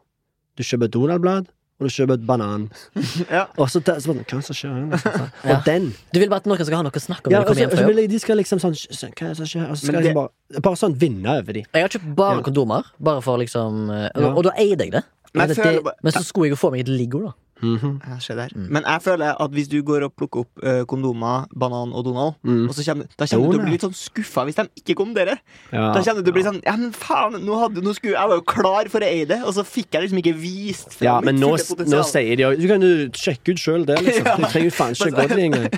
du 0.57 0.63
kjøper 0.63 0.89
Donald-blad, 0.91 1.47
og 1.79 1.87
du 1.87 1.91
kjøper 1.91 2.13
et 2.19 2.25
banan. 2.27 2.69
Ja. 3.31 3.45
Og 3.59 3.67
så, 3.71 3.79
der- 3.83 3.99
så 4.03 4.11
bare, 4.11 4.23
Hva 4.27 4.35
er 4.37 4.43
det 4.43 4.47
som 4.47 4.55
skjer? 4.55 4.75
Liksom, 4.91 5.15
sånn. 5.15 5.31
Ja. 5.51 5.57
Den 5.65 5.89
Du 6.11 6.19
vil 6.19 6.29
bare 6.31 6.43
at 6.43 6.47
noen 6.51 6.59
skal 6.63 6.77
ha 6.79 6.83
noe 6.87 6.91
å 6.91 7.03
snakke 7.03 7.27
om 7.27 7.35
ja, 7.35 7.39
når 7.43 7.45
de 7.45 7.51
og 7.51 7.55
så, 7.55 7.55
kommer 7.55 7.61
hjem 7.61 7.69
og 7.69 7.75
så 7.75 7.77
fra 7.77 7.87
jobb? 7.87 7.95
vil 7.99 8.11
de 8.15 8.19
skal 8.23 8.39
liksom 8.41 8.61
sånn 8.63 8.75
Hva 8.79 9.09
er 9.11 9.31
det 9.31 9.37
som 9.39 9.49
skjer? 9.51 9.65
Og 9.69 9.75
så 9.79 9.81
skal 9.89 9.95
det, 9.99 10.03
liksom 10.05 10.19
bare, 10.19 10.63
bare 10.67 10.79
sånn 10.83 10.95
vinne 11.01 11.35
over 11.39 11.57
de. 11.59 11.63
Jeg 11.71 11.85
har 11.87 11.95
kjøpt 11.95 12.11
bare 12.19 12.37
Ja. 12.39 12.45
kondomer, 12.47 12.91
bare 13.11 13.21
for 13.25 13.39
liksom 13.43 13.89
eh, 13.91 14.07
og, 14.15 14.21
Ja. 14.27 14.31
og 14.35 14.43
da 14.47 14.53
eide 14.59 14.87
jeg 14.87 14.95
det. 14.99 15.03
Men 15.35 15.49
det, 15.51 15.57
det- 15.59 15.95
Men 16.03 16.11
så 16.15 16.23
skulle 16.23 16.47
jeg 16.47 16.55
jo 16.55 16.61
få 16.63 16.71
meg 16.71 16.83
et 16.85 16.91
Ligo, 16.95 17.19
da. 17.27 17.33
Mhm. 17.61 17.99
-hmm. 18.03 18.35
der. 18.35 18.49
Mm. 18.55 18.67
Men 18.69 18.83
jeg 18.85 19.01
føler 19.01 19.41
at 19.41 19.51
hvis 19.51 19.67
du 19.67 19.81
går 19.83 20.03
og 20.03 20.13
plukker 20.13 20.39
opp 20.39 20.47
uh, 20.63 20.83
kondomer, 20.85 21.47
banan 21.59 21.93
og 21.93 22.05
Donald, 22.05 22.33
Mm. 22.43 22.67
og 22.67 22.75
så 22.75 22.83
kommer, 22.85 23.05
da 23.19 23.25
kommer 23.25 23.45
du 23.45 23.51
til 23.51 23.59
å 23.59 23.63
bli 23.63 23.71
litt 23.71 23.81
sånn 23.81 23.93
skuffa 23.93 24.43
hvis 24.43 24.55
de 24.55 24.67
ikke 24.77 24.95
kom 24.95 25.13
dere. 25.15 25.37
Ja. 25.71 25.93
Da 25.93 26.03
kommer 26.03 26.21
du 26.21 26.23
til 26.23 26.33
å 26.33 26.37
bli 26.37 26.43
sånn 26.43 26.61
Ja, 26.65 26.75
men 26.75 26.91
faen, 26.91 27.33
nå 27.45 27.59
hadde, 27.59 27.81
nå 27.81 27.93
skulle, 27.93 28.19
jeg 28.19 28.29
var 28.29 28.35
jo 28.35 28.41
klar 28.41 28.89
for 28.89 28.99
å 28.99 29.03
eie 29.07 29.25
det, 29.25 29.43
og 29.43 29.53
så 29.53 29.63
fikk 29.63 29.87
jeg 29.93 30.01
liksom 30.01 30.17
ikke 30.17 30.35
vist 30.35 31.01
Ja, 31.01 31.19
men 31.21 31.35
nå 31.39 31.57
sier 31.57 32.35
de 32.35 32.43
jo 32.43 32.55
Du 32.55 32.67
kan 32.67 32.81
jo 32.81 33.09
sjekke 33.13 33.51
ut 33.51 33.59
sjøl 33.59 33.85
det, 33.85 34.01
liksom. 34.01 34.25
Du 34.41 34.47
trenger 34.51 34.69
jo 34.69 34.75
faen 34.75 34.91
ikke 34.91 35.11
gå 35.11 35.27
til 35.27 35.37
det 35.37 35.45
engang. 35.45 35.69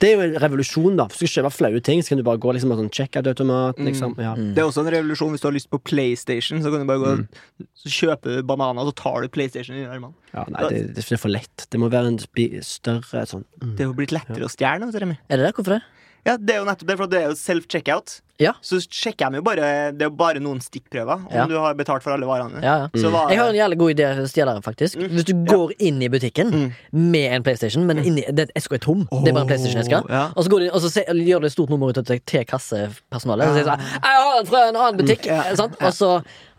Det 0.00 0.08
er 0.08 0.16
jo 0.16 0.24
en 0.24 0.36
revolusjon, 0.40 0.96
da. 0.96 1.04
Hvis 1.10 1.20
du 1.20 1.26
skal 1.26 1.44
kjøpe 1.44 1.52
flaue 1.52 1.82
ting, 1.84 2.00
så 2.00 2.14
kan 2.14 2.20
du 2.20 2.24
bare 2.26 2.40
gå 2.40 2.54
liksom, 2.56 2.72
med 2.72 2.80
sånn 2.80 2.92
checkout-automat. 2.96 3.80
Liksom. 3.84 4.14
Ja. 4.22 4.32
Mm. 4.38 4.54
Det 4.56 4.62
er 4.62 4.68
også 4.70 4.84
en 4.84 4.92
revolusjon 4.94 5.34
hvis 5.34 5.44
du 5.44 5.48
har 5.50 5.56
lyst 5.56 5.70
på 5.72 5.80
PlayStation. 5.90 6.62
Så 6.64 6.72
kan 6.72 6.84
du 6.84 6.88
bare 6.88 7.04
gå 7.04 7.08
Mm. 7.20 7.26
Så 7.80 7.90
kjøpe 7.92 8.42
bananer, 8.46 8.84
og 8.84 8.90
så 8.90 8.96
tar 9.00 9.24
du 9.24 9.30
PlayStation 9.32 9.76
i 9.76 9.86
armene. 9.88 10.12
Ja, 10.34 10.44
nei, 10.52 10.66
det, 10.70 10.80
det 10.96 11.02
er 11.02 11.20
for 11.20 11.32
lett. 11.32 11.64
Det 11.72 11.80
må 11.80 11.88
være 11.92 12.12
en 12.12 12.18
større 12.20 13.24
sånn 13.26 13.46
mm. 13.60 13.72
Det 13.76 13.84
er 13.84 13.88
jo 13.88 13.96
blitt 13.96 14.12
lettere 14.14 14.46
å 14.46 14.52
stjele 14.52 14.90
Remi. 14.92 15.16
Er 15.28 15.40
det 15.40 15.48
det? 15.48 15.54
Hvorfor 15.56 15.78
det? 15.78 15.80
Ja, 16.26 16.36
det 16.36 16.54
er 16.54 16.58
jo 16.60 16.64
nettopp 16.68 16.88
det, 16.90 16.96
for 17.00 17.06
det 17.10 17.18
er 17.22 17.28
jo 17.30 17.36
self-checkout. 17.38 18.20
Ja. 18.40 18.54
Så 18.64 18.78
sjekker 18.88 19.28
de 19.30 19.36
jo 19.36 19.42
bare 19.44 19.92
Det 19.92 20.00
er 20.00 20.08
jo 20.08 20.14
bare 20.16 20.40
noen 20.40 20.60
stikkprøver 20.64 21.26
om 21.26 21.34
Ja. 21.34 21.44
du 21.46 21.54
har 21.60 21.74
betalt 21.76 22.02
for 22.02 22.12
alle 22.14 22.24
varene. 22.24 22.62
Ja, 22.64 22.74
ja. 22.82 22.88
Så 22.96 23.10
hva, 23.12 23.28
Jeg 23.28 23.38
har 23.38 23.48
en 23.50 23.54
jævlig 23.58 23.78
god 23.78 23.90
idé 23.94 24.06
å 24.16 24.26
stjele, 24.28 24.54
faktisk. 24.64 24.96
Hvis 24.96 25.24
du 25.28 25.34
går 25.44 25.72
inn 25.78 26.00
i 26.02 26.08
butikken 26.08 26.50
Mm. 26.50 26.72
med 26.92 27.32
en 27.32 27.42
PlayStation, 27.42 27.86
men 27.86 27.98
inni, 27.98 28.24
den 28.32 28.48
eska 28.56 28.74
er 28.74 28.78
tom. 28.78 29.06
Det 29.10 29.28
er 29.28 29.32
bare 29.32 29.42
en 29.42 29.48
PlayStation-eske. 29.48 30.00
Og 30.36 30.44
så, 30.44 30.48
går 30.50 30.60
de, 30.60 30.70
og 30.72 30.80
så 30.80 30.90
se, 30.90 31.04
gjør 31.04 31.40
du 31.40 31.46
et 31.46 31.52
stort 31.52 31.68
nummer 31.70 31.88
ut 31.90 31.98
av 31.98 32.04
det 32.04 32.24
til 32.26 32.44
kassepersonalet. 32.44 33.44
Og 33.46 33.52
så 33.52 33.54
sier 33.60 33.68
sånn 33.68 33.80
'Jeg 33.80 34.16
har 34.24 34.36
den 34.36 34.46
fra 34.46 34.68
en 34.68 34.76
annen 34.76 34.96
butikk!' 35.00 35.56
Sant? 35.56 35.76
Og, 35.80 35.92
så, 35.92 36.08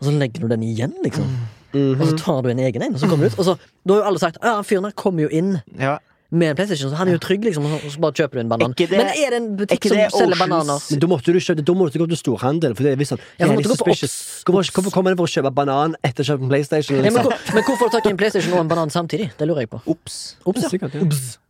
og 0.00 0.02
så 0.06 0.18
legger 0.18 0.40
du 0.40 0.48
den 0.48 0.62
igjen, 0.62 0.94
liksom. 1.02 1.24
-hmm. 1.72 2.00
Og 2.00 2.06
så 2.06 2.16
tar 2.18 2.42
du 2.42 2.48
en 2.50 2.58
egen 2.58 2.82
en, 2.82 2.94
og 2.94 3.00
så 3.00 3.08
kommer 3.08 3.24
du 3.28 3.32
ut. 3.32 3.38
Og 3.38 3.44
så, 3.44 3.58
da 3.86 3.94
har 3.94 4.00
jo 4.02 4.06
alle 4.06 4.18
sagt 4.18 4.38
'Ja, 4.42 4.62
fyren 4.62 4.82
der 4.84 4.90
kommer 4.92 5.22
jo 5.22 5.28
inn 5.28 5.62
ja. 5.78 5.98
Med 6.32 6.48
en 6.50 6.56
PlayStation', 6.56 6.88
så 6.90 6.96
han 6.96 7.08
er 7.08 7.12
jo 7.18 7.18
trygg, 7.20 7.44
liksom. 7.44 7.66
Og 7.68 7.80
så 7.92 8.00
bare 8.00 8.12
kjøper 8.16 8.32
du 8.32 8.40
en 8.40 8.48
banan. 8.48 8.72
Det- 8.76 8.90
men 8.90 9.00
er 9.06 9.30
det 9.30 9.38
en 9.38 9.56
butikk 9.56 9.76
ikke 9.78 9.88
som 9.88 9.96
det 9.98 10.10
selger 10.12 10.38
bananer? 10.40 10.78
Men 10.90 10.98
da 10.98 11.06
måtte 11.06 11.24
du 11.32 11.38
kjøpe, 11.38 11.64
da 11.64 11.72
måtte 11.76 11.92
du 11.92 11.98
gå 12.00 12.08
til 12.08 12.16
storhandel. 12.16 12.74
For 12.74 12.82
det 12.84 12.92
er 12.92 12.96
visst 12.96 13.12
sånn 13.12 13.20
Ja, 13.38 13.46
på 13.46 13.62
suspicious. 13.62 14.42
Hvorfor, 14.46 14.90
kommer 14.90 15.10
den 15.12 15.18
for 15.20 15.26
å 15.28 15.32
kjøpe 15.34 15.52
banan 15.54 15.94
etter 16.02 16.24
å 16.24 16.26
kjøpe 16.32 16.42
en 16.42 16.48
PlayStation? 16.48 16.96
Ja, 16.96 17.02
men, 17.02 17.12
Liksom? 17.12 17.22
hvor, 17.28 17.54
men 17.54 17.62
hvorfor 17.64 17.90
tar 17.90 18.00
du 18.00 18.02
tak 18.02 18.06
i 18.06 18.10
en 18.10 18.16
PlayStation 18.16 18.52
og 18.54 18.60
en 18.60 18.68
banan 18.68 18.88
samtidig? 18.90 19.30
Det 19.36 19.46
lurer 19.46 19.60
jeg 19.60 19.70
på. 19.70 19.80
Ops. 19.86 20.36
Ops, 20.46 20.62
ja. 20.62 20.68
Sikkert, 20.68 20.94
ja. 20.94 21.00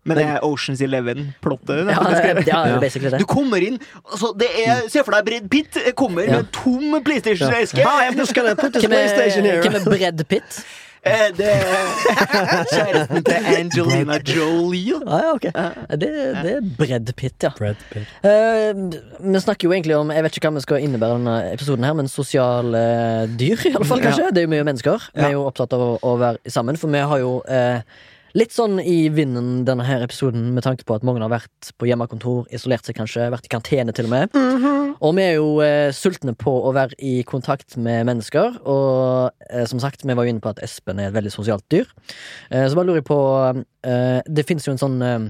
Men 0.04 0.16
det 0.18 0.26
er 0.26 0.40
Oceans 0.42 0.80
Eleven-plottet. 0.82 1.86
Ja, 2.46 2.66
ja, 2.66 2.78
basically 2.80 3.10
det. 3.10 3.20
Du 3.20 3.24
kommer 3.24 3.62
inn 3.62 3.78
altså 4.10 4.36
det 4.36 4.48
er, 4.66 4.88
Se 4.88 5.02
for 5.04 5.12
deg 5.12 5.24
Bredd 5.24 5.48
Pitt 5.48 5.94
kommer 5.94 6.24
Ja. 6.26 6.30
med 6.32 6.38
en 6.40 6.48
tom 6.52 7.02
PlayStation-eske. 7.04 7.78
Ja. 7.78 8.10
Hvem 8.10 8.18
er, 8.18 8.54
PlayStation 8.56 9.44
hvem 9.44 9.76
er 9.76 9.84
Bredd 9.84 10.28
Pitt? 10.28 10.64
Eh, 11.02 11.28
Det 11.34 11.46
er 11.50 11.64
kjæresten 12.74 13.24
til 13.26 13.46
Angelina 13.58 14.18
Jolie. 14.22 15.00
Ah, 15.06 15.22
ja, 15.24 15.32
okay. 15.34 15.50
Det, 15.98 16.10
det 16.44 16.52
er 16.58 16.68
Brad 16.78 17.12
Pitt, 17.18 17.42
ja. 17.42 17.50
Eh, 18.22 18.84
vi 19.32 19.40
snakker 19.42 19.66
jo 19.68 19.72
egentlig 19.74 19.96
om 19.98 20.12
Jeg 20.14 20.22
vet 20.28 20.36
ikke 20.38 20.46
hva 20.50 20.54
vi 20.60 20.64
skal 20.66 20.84
innebære 20.86 21.18
denne 21.18 21.36
episoden, 21.56 21.84
her 21.88 21.96
men 21.98 22.08
sosiale 22.12 22.84
dyr, 23.34 23.66
i 23.66 23.74
alle 23.74 23.88
fall, 23.88 24.02
kanskje. 24.04 24.30
Det 24.30 24.44
er 24.44 24.48
jo 24.48 24.54
mye 24.54 24.68
mennesker. 24.70 25.10
Vi 25.16 25.26
er 25.26 25.34
jo 25.34 25.42
opptatt 25.50 25.74
av 25.74 25.82
å, 25.88 25.92
å 26.06 26.14
være 26.22 26.54
sammen, 26.54 26.78
for 26.78 26.92
vi 26.94 27.02
har 27.12 27.22
jo 27.24 27.34
eh, 27.50 27.82
litt 28.38 28.52
sånn 28.54 28.78
i 28.80 29.08
vinden 29.12 29.64
denne 29.68 29.84
her 29.84 30.02
episoden 30.04 30.52
med 30.54 30.64
tanke 30.64 30.86
på 30.88 30.94
at 30.96 31.04
mange 31.04 31.20
har 31.20 31.32
vært 31.32 31.72
på 31.78 31.88
hjemmekontor, 31.90 32.46
isolert 32.54 32.86
seg 32.88 32.96
kanskje, 32.96 33.26
vært 33.34 33.44
i 33.48 33.52
karantene 33.52 33.92
til 33.96 34.08
og 34.08 34.12
med. 34.14 34.38
Og 35.02 35.14
vi 35.18 35.22
er 35.24 35.34
jo 35.36 35.48
eh, 35.64 35.90
sultne 35.96 36.32
på 36.38 36.52
å 36.68 36.72
være 36.76 36.94
i 37.02 37.22
kontakt 37.28 37.76
med 37.76 38.06
mennesker, 38.08 38.60
og 38.64 39.32
eh, 39.50 39.66
som 39.68 39.80
sagt, 39.82 40.04
vi 40.06 40.14
var 40.16 40.24
jo 40.28 40.32
inne 40.32 40.44
på 40.44 40.52
at 40.52 40.62
Espen 40.64 41.00
er 41.02 41.10
et 41.10 41.16
veldig 41.16 41.32
sosialt 41.34 41.64
dyr. 41.72 41.88
Eh, 42.50 42.68
så 42.70 42.78
bare 42.78 42.88
lurer 42.88 43.02
jeg 43.02 43.08
på 43.10 43.20
eh, 43.84 44.20
Det 44.30 44.46
fins 44.48 44.66
jo 44.68 44.72
en 44.76 44.80
sånn 44.80 44.98
eh, 45.02 45.28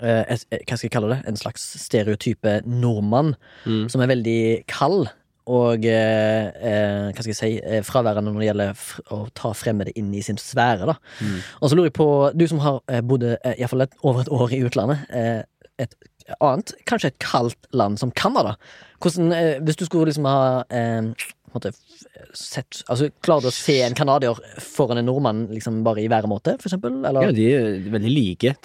eh, 0.00 0.24
eh, 0.32 0.62
Hva 0.64 0.76
skal 0.78 0.86
jeg 0.88 0.94
kalle 0.94 1.12
det? 1.16 1.20
En 1.28 1.36
slags 1.40 1.64
stereotype 1.84 2.60
nordmann 2.66 3.34
Mm. 3.66 3.88
som 3.90 4.00
er 4.00 4.08
veldig 4.14 4.40
kald. 4.70 5.08
Og 5.48 5.86
eh, 5.88 6.48
eh, 6.52 7.08
hva 7.08 7.22
skal 7.24 7.32
jeg 7.32 7.38
si 7.38 7.52
eh, 7.62 7.84
fraværende 7.86 8.32
når 8.32 8.42
det 8.42 8.48
gjelder 8.50 8.82
å 9.16 9.20
ta 9.38 9.54
fremmede 9.56 9.94
inn 9.96 10.10
i 10.14 10.24
sin 10.24 10.40
sfære. 10.40 10.88
da 10.90 10.98
Mm. 11.18 11.38
Og 11.62 11.70
så 11.70 11.76
lurer 11.76 11.88
jeg 11.88 11.96
på, 11.96 12.08
du 12.34 12.44
som 12.50 12.60
har 12.62 12.82
eh, 12.92 13.00
bodd 13.00 13.24
eh, 13.24 13.54
i 13.54 13.62
hvert 13.62 13.72
fall 13.72 13.86
et, 13.86 13.96
over 14.02 14.20
et 14.20 14.30
år 14.34 14.52
i 14.54 14.60
utlandet, 14.66 15.06
eh, 15.14 15.42
et 15.78 15.94
annet, 16.44 16.74
kanskje 16.86 17.12
et 17.12 17.18
kaldt 17.22 17.68
land 17.72 17.98
som 17.98 18.12
Canada. 18.12 18.56
Hvordan, 19.00 19.32
eh, 19.32 19.58
hvis 19.64 19.78
du 19.80 19.84
skulle 19.86 20.10
liksom 20.10 20.28
ha 20.28 20.62
eh, 20.68 21.10
måte, 21.54 21.72
sett 22.36 22.82
Altså, 22.88 23.08
Klarer 23.24 23.46
du 23.46 23.50
å 23.50 23.54
se 23.54 23.78
en 23.82 23.96
canadier 23.96 24.38
foran 24.62 25.00
en 25.00 25.08
nordmann 25.08 25.46
liksom 25.52 25.82
bare 25.86 26.04
i 26.04 26.08
væremåte, 26.12 26.58
for 26.60 26.70
eksempel? 26.70 27.00
Eller? 27.08 27.28
Ja, 27.28 27.34
de 27.34 27.46
er 27.56 27.92
veldig 27.94 28.14
like. 28.14 28.56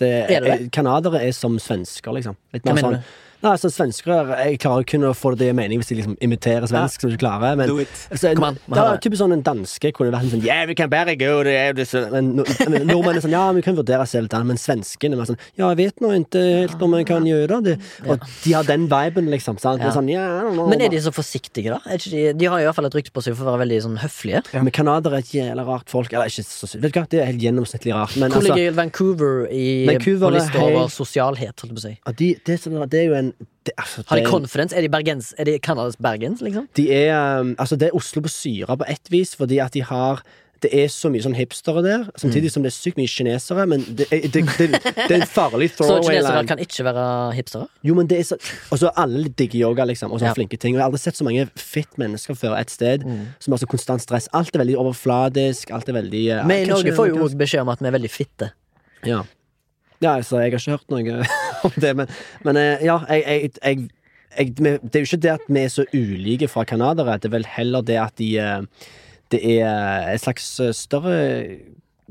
Canadiere 0.73 1.21
Er 1.21 1.29
er 1.29 1.37
som 1.37 1.59
svensker, 1.61 2.13
liksom. 2.19 2.37
Litt 2.53 2.67
mer 2.67 2.83
sånn 2.83 2.99
Nei, 3.43 3.51
altså 3.57 3.69
Svensker 3.73 4.29
Jeg 4.39 4.59
klarer 4.63 4.85
kun 4.87 5.03
å 5.03 5.13
få 5.17 5.33
det 5.35 5.49
i 5.51 5.55
mening 5.55 5.81
hvis 5.81 5.91
jeg 5.91 5.99
liksom 5.99 6.15
imiterer 6.23 6.67
svensk, 6.69 7.01
som 7.03 7.11
du 7.11 7.15
ikke 7.17 7.25
klarer. 7.25 7.57
Men 7.59 7.67
Do 7.67 7.79
it. 7.83 7.91
altså, 8.13 8.31
Kom 8.37 8.45
an, 8.47 8.59
det 8.71 8.79
ja, 8.79 8.95
typisk 9.03 9.19
sånn 9.19 9.35
en 9.35 9.43
danske 9.43 9.91
kunne 9.95 10.13
vært 10.13 10.27
en 10.29 10.33
sånn 10.37 10.45
Yeah, 10.45 10.63
we 10.69 10.75
can 10.79 10.91
bare 10.91 11.15
go 11.19 11.41
det 11.43 11.57
det 11.75 11.87
Men 12.13 12.33
nord- 12.39 12.53
men 12.71 12.87
nordmenn 12.87 13.19
er 13.19 13.25
sånn 13.25 13.35
Ja, 13.35 13.43
vi 13.55 13.63
kan 13.65 13.75
vurdere 13.75 14.05
selv 14.07 14.31
men 14.47 14.57
svenskene 14.57 15.19
er 15.19 15.27
sånn 15.29 15.39
Ja, 15.59 15.69
jeg 15.73 15.77
vet 15.81 15.99
nå 16.01 16.13
ikke 16.15 16.43
helt 16.63 16.81
om 16.87 16.95
jeg 16.97 17.05
kan 17.09 17.27
gjøre 17.27 17.59
det. 17.63 17.75
Og 18.07 18.23
de 18.43 18.53
har 18.55 18.63
den 18.63 18.87
viben, 18.87 19.27
liksom. 19.29 19.59
Sant? 19.59 19.81
Ja. 19.81 19.89
er 19.91 19.97
sånn, 19.97 20.09
yeah, 20.09 20.39
no, 20.41 20.47
no, 20.49 20.53
know, 20.53 20.69
Men 20.71 20.81
er 20.81 20.89
de 20.89 21.01
så 21.03 21.11
forsiktige, 21.13 21.75
da? 21.75 21.81
Er 21.85 21.99
ikke 21.99 22.11
de, 22.15 22.23
de 22.39 22.45
har 22.49 22.59
i 22.63 22.65
hvert 22.65 22.75
fall 22.79 22.87
et 22.87 22.95
rykte 22.97 23.13
på 23.13 23.21
seg 23.23 23.35
for 23.35 23.45
å 23.49 23.53
være 23.57 23.65
veldig 23.65 23.81
sånn 23.85 23.99
høflige. 24.01 24.41
Men 24.55 24.71
canadere 24.71 25.19
er 25.19 25.25
et 25.25 25.33
jævla 25.35 25.65
rart 25.67 25.91
folk. 25.91 26.13
Eller 26.13 26.31
ikke 26.31 26.45
så 26.47 26.71
Vet 26.79 26.93
du 26.93 26.99
hva, 26.99 27.05
det 27.11 27.19
er 27.21 27.29
helt 27.29 27.43
gjennomsnittlig 27.43 27.93
rart. 27.93 28.15
Men 28.17 28.31
Hvor 28.31 28.41
altså 28.41 28.75
Vancouver 28.79 29.45
i, 29.51 29.85
Vancouver 29.91 30.29
på 30.29 30.31
er 30.31 30.37
lista 30.39 30.63
over 30.63 30.87
sosialhet? 30.93 31.53
Holdt 31.59 31.69
jeg 31.69 31.77
på 31.77 31.83
å 31.83 31.85
si. 31.85 31.93
ja, 31.99 32.15
de, 32.23 32.29
det, 32.47 32.57
sånn, 32.63 32.79
det 32.89 32.99
er 33.03 33.07
jo 33.11 33.17
en 33.19 33.32
det, 33.65 33.73
altså, 33.77 34.03
Har 34.07 34.19
de 34.19 34.25
konferens? 34.27 34.73
Er 34.75 34.81
de 34.81 34.89
Bergens? 34.91 35.33
Er 35.39 35.47
de 35.47 35.57
Canadas 35.59 35.95
Bergens, 35.95 36.41
liksom? 36.43 36.67
De 36.75 36.87
er 36.91 37.39
um, 37.39 37.55
Altså, 37.59 37.75
det 37.79 37.87
er 37.91 37.95
Oslo 37.95 38.21
på 38.25 38.29
syre 38.31 38.77
på 38.77 38.87
ett 38.91 39.11
vis, 39.11 39.35
fordi 39.39 39.59
at 39.63 39.73
de 39.73 39.83
har 39.83 40.23
det 40.63 40.69
er 40.79 40.87
så 40.87 41.09
mye 41.11 41.19
sånn 41.19 41.33
hipstere 41.35 41.81
der, 41.83 42.05
samtidig 42.15 42.47
som 42.53 42.63
det 42.63 42.69
er 42.71 42.75
sykt 42.77 42.95
mye 42.95 43.09
kinesere. 43.11 43.65
Men 43.67 43.81
det 43.99 44.05
er, 44.15 44.21
det, 44.31 44.45
det, 44.55 44.67
det 44.79 45.09
er 45.11 45.15
en 45.17 45.25
farlig 45.27 45.67
Så 45.75 45.97
kinesere 45.99 46.21
line. 46.37 46.47
kan 46.47 46.61
ikke 46.63 46.85
være 46.87 47.07
hipstere? 47.35 47.67
Jo, 47.83 47.97
men 47.99 48.07
det 48.07 48.21
er 48.21 48.29
så 48.29 48.37
Og 48.71 48.79
så 48.79 48.91
alle 48.95 49.27
digger 49.27 49.59
yoga, 49.65 49.83
liksom, 49.89 50.13
og 50.15 50.21
sånne 50.21 50.31
Ja. 50.31 50.37
flinke 50.37 50.55
ting. 50.55 50.71
Og 50.75 50.79
jeg 50.79 50.85
har 50.85 50.87
aldri 50.93 51.01
sett 51.03 51.19
så 51.19 51.27
mange 51.27 51.49
fit 51.59 51.99
mennesker 51.99 52.39
før 52.39 52.55
et 52.61 52.71
sted 52.71 53.03
Mm. 53.03 53.25
som 53.43 53.51
har 53.51 53.59
så 53.59 53.67
konstant 53.67 54.01
stress. 54.01 54.29
Alt 54.31 54.55
er 54.55 54.63
veldig 54.63 54.77
overfladisk, 54.79 55.71
alt 55.75 55.89
er 55.91 55.99
veldig 55.99 56.23
Men 56.47 56.55
Vi 56.55 56.63
i 56.63 56.71
Norge 56.71 56.95
får 56.95 57.11
jo 57.11 57.23
også 57.27 57.37
beskjed 57.43 57.61
om 57.67 57.69
at 57.75 57.83
vi 57.83 57.87
er 57.91 57.97
veldig 57.99 58.11
fitte. 58.11 58.51
Ja. 59.03 59.19
ja, 59.99 60.15
altså, 60.15 60.39
jeg 60.39 60.53
har 60.53 60.59
ikke 60.59 60.77
hørt 60.77 60.89
noe 60.95 61.27
om 61.69 61.75
det, 61.83 61.93
men, 61.99 62.07
men 62.45 62.59
eh, 62.61 62.83
ja, 62.87 62.99
jeg, 63.09 63.23
jeg, 63.63 63.87
jeg, 64.37 64.53
Det 64.57 64.95
er 64.95 65.03
jo 65.03 65.09
ikke 65.09 65.21
det 65.25 65.33
at 65.35 65.43
vi 65.49 65.61
er 65.65 65.69
så 65.73 65.85
ulike 65.93 66.47
fra 66.49 66.63
canadere, 66.65 67.19
det 67.21 67.29
er 67.29 67.35
vel 67.37 67.45
heller 67.57 67.83
det 67.85 67.99
at 68.01 68.15
de 68.21 68.31
eh, 68.41 68.87
Det 69.33 69.39
er 69.59 70.09
et 70.13 70.21
slags 70.23 70.47
eh, 70.61 70.71
større 70.77 71.19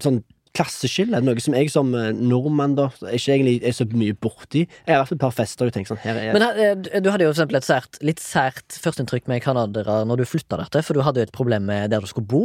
sånn 0.03 0.23
klasseskille. 0.53 1.17
Noe 1.25 1.41
som 1.41 1.55
jeg 1.57 1.71
som 1.73 1.95
eh, 1.97 2.11
nordmann 2.13 2.75
da 2.77 2.91
ikke 3.09 3.33
egentlig 3.33 3.55
er 3.65 3.73
så 3.73 3.87
mye 3.89 4.13
borti. 4.21 4.67
Jeg 4.85 4.93
har 4.93 5.01
vært 5.07 5.15
på 5.15 5.17
et 5.17 5.23
par 5.23 5.33
fester 5.37 5.71
og 5.71 5.73
tenkt 5.73 5.89
sånn 5.89 6.01
her 6.03 6.19
er 6.21 6.35
Men 6.37 6.45
eh, 6.51 6.75
du- 7.01 7.09
hadde 7.09 7.25
jo 7.25 7.31
for 7.31 7.39
eksempel 7.39 7.57
et 7.61 7.65
sært, 7.69 7.97
litt 8.05 8.21
sært 8.21 8.77
førsteinntrykk 8.85 9.31
med 9.33 9.41
canadere 9.45 10.03
når 10.09 10.21
du 10.21 10.27
flytta 10.29 10.59
der 10.61 10.85
for 10.85 10.99
du 10.99 11.01
hadde 11.07 11.23
jo 11.25 11.29
et 11.31 11.33
problem 11.33 11.65
med 11.71 11.89
der 11.95 12.05
du 12.05 12.11
skulle 12.11 12.29
bo. 12.29 12.43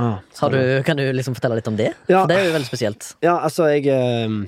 ah, 0.00 0.18
Har 0.40 0.54
du, 0.54 0.60
kan 0.86 0.96
du 0.96 1.04
liksom 1.12 1.36
fortelle 1.36 1.58
litt 1.60 1.68
om 1.68 1.76
det? 1.76 1.90
Ja. 2.08 2.22
For 2.22 2.32
det 2.32 2.38
er 2.40 2.48
jo 2.48 2.54
veldig 2.56 2.70
spesielt. 2.70 3.10
Ja, 3.26 3.36
altså, 3.44 3.68
jeg 3.74 3.86
eh, 3.92 4.40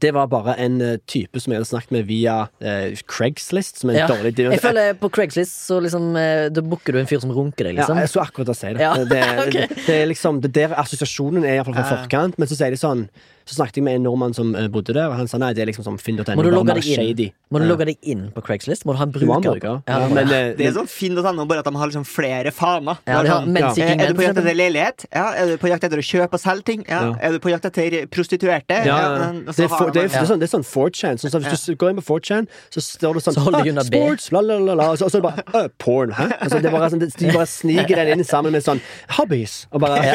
Det 0.00 0.08
var 0.16 0.26
bare 0.32 0.54
en 0.56 0.80
eh, 0.80 0.94
type 1.06 1.40
som 1.40 1.52
jeg 1.52 1.60
hadde 1.60 1.68
snakket 1.68 1.90
med 1.92 2.06
via 2.08 2.36
eh, 2.64 2.94
Craigslist, 3.12 3.82
som 3.82 3.90
er 3.90 3.98
en 3.98 4.00
Ja. 4.00 4.06
dårlig 4.08 4.32
Jeg 4.40 4.62
føler 4.62 4.94
på 4.96 5.10
Craigslist 5.12 5.66
så 5.66 5.80
liksom 5.84 6.16
eh, 6.16 6.48
Da 6.48 6.64
booker 6.64 6.96
du 6.96 7.00
en 7.02 7.10
fyr 7.10 7.20
som 7.20 7.32
runker 7.34 7.68
deg, 7.68 7.76
liksom. 7.76 8.00
Ja, 8.00 8.06
jeg 8.06 8.12
skulle 8.14 8.24
akkurat 8.30 8.56
si 8.56 8.72
det. 8.72 8.80
Ja, 8.80 8.94
det, 9.04 9.20
okay. 9.44 9.66
det, 9.68 9.84
det 9.84 9.98
er 9.98 10.08
liksom 10.08 10.40
Det 10.40 10.52
der 10.56 10.72
assosiasjonen 10.80 11.44
er 11.44 11.58
iallfall 11.58 11.76
fra 11.76 11.84
forkant, 11.92 12.40
men 12.40 12.48
så 12.48 12.56
sier 12.56 12.72
de 12.72 12.80
sånn 12.80 13.04
Så 13.44 13.56
snakket 13.58 13.76
jeg 13.80 13.84
med 13.84 13.94
en 13.98 14.04
nordmann 14.06 14.34
som 14.36 14.54
eh, 14.54 14.68
bodde 14.72 14.94
der, 14.94 15.08
og 15.10 15.16
han 15.18 15.28
sa 15.28 15.38
nei, 15.42 15.52
det 15.56 15.64
er 15.64 15.70
liksom 15.72 15.84
sånn 15.86 15.98
finn.no. 16.00 16.24
Må 16.38 16.44
du 16.46 16.50
logge 16.52 16.76
deg 16.78 16.86
inn? 16.86 17.32
Må 17.50 17.58
du 17.58 17.64
Ja. 17.66 17.70
logge 17.72 17.86
deg 17.90 17.98
inn 18.02 18.28
på 18.34 18.42
Craigslist? 18.46 18.84
Må 18.86 18.94
du 18.94 18.98
ha 19.00 19.04
en 19.08 19.12
bruker? 19.12 19.40
bruker. 19.42 19.82
Ja, 19.88 19.98
men, 20.08 20.26
det. 20.28 20.36
eh, 20.36 20.54
Det 20.56 20.66
er 20.68 20.72
sånn 20.76 20.88
finn.no, 20.88 21.44
bare 21.46 21.58
at 21.60 21.64
de 21.66 21.74
har 21.76 21.86
liksom 21.90 22.04
flere 22.06 22.52
faner. 22.54 22.98
Ja, 23.06 23.18
har 23.22 23.26
sånn, 23.26 23.56
ja. 23.58 23.72
er 23.74 24.08
du 24.12 24.14
på 24.14 24.22
jakt 24.26 24.38
etter 24.38 24.54
leilighet? 24.54 25.06
Ja. 25.12 25.26
Er 25.34 25.46
du 25.52 25.56
på 25.58 25.68
jakt 25.68 25.84
etter 25.84 25.98
å 25.98 26.06
kjøpe 26.06 26.38
og 26.38 26.40
selge 26.40 26.64
ting? 26.64 26.84
Ja. 26.88 27.02
Ja. 27.02 27.16
Er 27.20 27.32
du 27.32 27.38
på 27.42 27.50
jakt 27.50 27.66
etter 27.66 28.06
prostituerte? 28.06 28.84
ja, 28.86 29.18
men- 29.18 29.44
det, 29.46 29.58
er 29.58 29.68
for, 29.68 29.90
det, 29.90 30.04
er, 30.04 30.08
det, 30.08 30.16
er 30.22 30.26
sånn, 30.30 30.38
det 30.38 30.48
er 30.48 30.54
sånn 30.58 30.66
4chan. 30.66 31.18
Sånn, 31.18 31.30
så 31.34 31.40
hvis 31.42 31.66
du 31.66 31.74
går 31.76 31.90
inn 31.90 32.00
på 32.00 32.06
4chan, 32.20 32.46
så 32.70 32.80
står 32.80 33.14
det 33.18 33.22
sånn 33.26 33.34
Så 33.42 33.48
ah. 33.50 33.82
Sports, 33.82 34.30
la, 34.32 34.40
la, 34.40 34.58
la, 34.58 34.74
la. 34.74 34.90
Og 34.92 34.98
så, 34.98 35.04
og 35.06 35.10
så 35.10 35.18
er 35.18 35.22
det 35.22 35.28
bare 35.30 35.64
øh, 35.64 35.68
porn. 35.78 36.12
Hæ? 36.12 36.28
Altså, 36.40 36.60
det 36.62 36.70
bare, 36.72 36.90
sånn, 36.92 37.00
de 37.02 37.32
bare 37.32 37.46
sniker 37.46 37.96
den 37.96 38.18
inn 38.18 38.24
sammen 38.24 38.52
med 38.52 38.62
sånn 38.64 38.80
hobbies. 39.18 39.66
Og 39.72 39.80
bare 39.80 40.14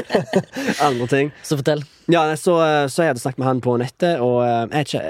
andre 0.86 1.06
ting. 1.10 1.32
Så 1.42 1.58
fortell. 1.60 1.84
Ja, 2.12 2.24
så, 2.38 2.56
så 2.92 3.02
jeg 3.02 3.14
hadde 3.14 3.22
snakket 3.22 3.38
med 3.42 3.48
han 3.48 3.60
på 3.64 3.76
nettet, 3.82 4.20
og 4.22 4.42
eh, 4.46 4.82
ikke, 4.84 5.00